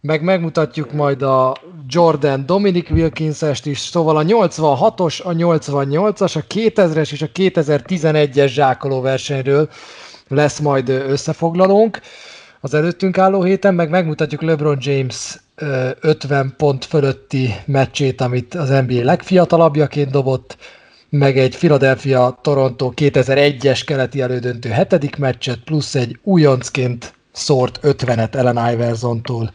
meg 0.00 0.22
megmutatjuk 0.22 0.92
majd 0.92 1.22
a 1.22 1.56
Jordan 1.88 2.46
Dominic 2.46 2.90
Wilkins-est 2.90 3.66
is, 3.66 3.78
szóval 3.78 4.16
a 4.16 4.22
86-os, 4.22 5.22
a 5.22 5.32
88-as, 5.32 6.36
a 6.36 6.46
2000-es 6.54 7.12
és 7.12 7.22
a 7.22 7.26
2011-es 7.26 8.48
zsákoló 8.48 9.00
versenyről 9.00 9.68
lesz 10.28 10.58
majd 10.58 10.88
összefoglalónk 10.88 12.00
az 12.60 12.74
előttünk 12.74 13.18
álló 13.18 13.42
héten, 13.42 13.74
meg 13.74 13.90
megmutatjuk 13.90 14.42
LeBron 14.42 14.78
James 14.80 15.41
50 16.00 16.54
pont 16.56 16.84
fölötti 16.84 17.54
meccsét, 17.64 18.20
amit 18.20 18.54
az 18.54 18.68
NBA 18.68 19.04
legfiatalabbjaként 19.04 20.10
dobott, 20.10 20.56
meg 21.08 21.38
egy 21.38 21.56
Philadelphia-Toronto 21.56 22.92
2001-es 22.96 23.82
keleti 23.86 24.20
elődöntő 24.20 24.68
hetedik 24.68 25.16
meccset, 25.16 25.58
plusz 25.64 25.94
egy 25.94 26.18
újoncként 26.22 27.14
szórt 27.32 27.80
50-et 27.82 28.34
Ellen 28.34 28.72
Iverson-tól 28.72 29.52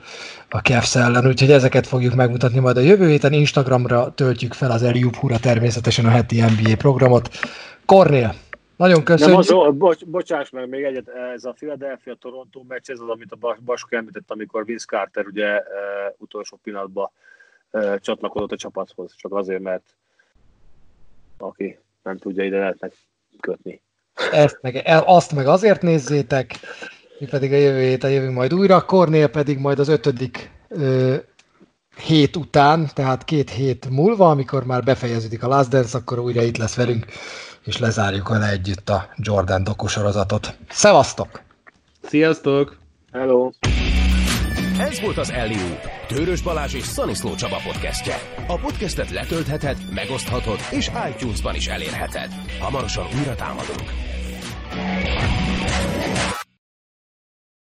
a 0.49 0.57
Cavs 0.57 0.95
ellen, 0.95 1.27
úgyhogy 1.27 1.51
ezeket 1.51 1.87
fogjuk 1.87 2.15
megmutatni 2.15 2.59
majd 2.59 2.77
a 2.77 2.81
jövő 2.81 3.09
héten. 3.09 3.33
Instagramra 3.33 4.13
töltjük 4.15 4.53
fel 4.53 4.71
az 4.71 4.83
Eliup 4.83 5.15
Hura 5.15 5.39
természetesen 5.39 6.05
a 6.05 6.09
heti 6.09 6.41
NBA 6.41 6.75
programot. 6.77 7.29
Kornél, 7.85 8.35
nagyon 8.77 9.03
köszönjük. 9.03 9.47
Nem, 9.47 9.57
az, 9.57 9.75
bocs, 9.75 10.05
bocsáss 10.05 10.49
meg 10.49 10.69
még 10.69 10.83
egyet, 10.83 11.07
ez 11.07 11.43
a 11.43 11.51
Philadelphia-Toronto 11.51 12.63
meccs, 12.67 12.89
ez 12.89 12.99
az, 12.99 13.09
amit 13.09 13.31
a 13.39 13.57
Basko 13.65 13.95
említett, 13.95 14.31
amikor 14.31 14.65
Vince 14.65 14.85
Carter 14.85 15.25
ugye 15.25 15.55
uh, 15.55 15.63
utolsó 16.17 16.59
pillanatban 16.63 17.09
uh, 17.71 17.99
csatlakozott 17.99 18.51
a 18.51 18.57
csapathoz, 18.57 19.15
csak 19.15 19.33
azért, 19.33 19.61
mert 19.61 19.95
aki 21.37 21.79
nem 22.03 22.17
tudja, 22.17 22.43
ide 22.43 22.57
lehetnek 22.57 22.93
kötni. 23.39 23.81
Ezt 24.31 24.57
meg, 24.61 24.81
azt 25.05 25.35
meg 25.35 25.47
azért 25.47 25.81
nézzétek, 25.81 26.59
mi 27.19 27.25
pedig 27.25 27.53
a 27.53 27.55
jövő 27.55 27.81
héten 27.81 28.11
jövünk 28.11 28.35
majd 28.35 28.53
újra, 28.53 28.85
Kornél 28.85 29.27
pedig 29.27 29.57
majd 29.57 29.79
az 29.79 29.87
ötödik 29.87 30.51
ö, 30.69 31.15
hét 32.05 32.35
után, 32.35 32.87
tehát 32.93 33.23
két 33.23 33.49
hét 33.49 33.89
múlva, 33.89 34.29
amikor 34.29 34.65
már 34.65 34.83
befejeződik 34.83 35.43
a 35.43 35.47
Last 35.47 35.69
Dance, 35.69 35.97
akkor 35.97 36.19
újra 36.19 36.41
itt 36.41 36.57
lesz 36.57 36.75
velünk, 36.75 37.05
és 37.67 37.77
lezárjuk 37.77 38.29
vele 38.29 38.49
együtt 38.49 38.89
a 38.89 39.09
Jordan 39.15 39.63
dokusorozatot. 39.63 40.57
Szevasztok! 40.69 41.41
Sziasztok! 42.01 42.77
Hello! 43.11 43.49
Ez 44.79 45.01
volt 45.01 45.17
az 45.17 45.31
Eliú, 45.31 45.77
Tőrös 46.07 46.41
Balázs 46.41 46.73
és 46.73 46.83
Szaniszló 46.83 47.35
Csaba 47.35 47.57
podcastje. 47.65 48.15
A 48.47 48.57
podcastet 48.57 49.09
letöltheted, 49.09 49.77
megoszthatod, 49.93 50.59
és 50.71 50.91
iTunes-ban 51.09 51.55
is 51.55 51.67
elérheted. 51.67 52.31
Hamarosan 52.59 53.05
újra 53.19 53.35
támadunk. 53.35 53.91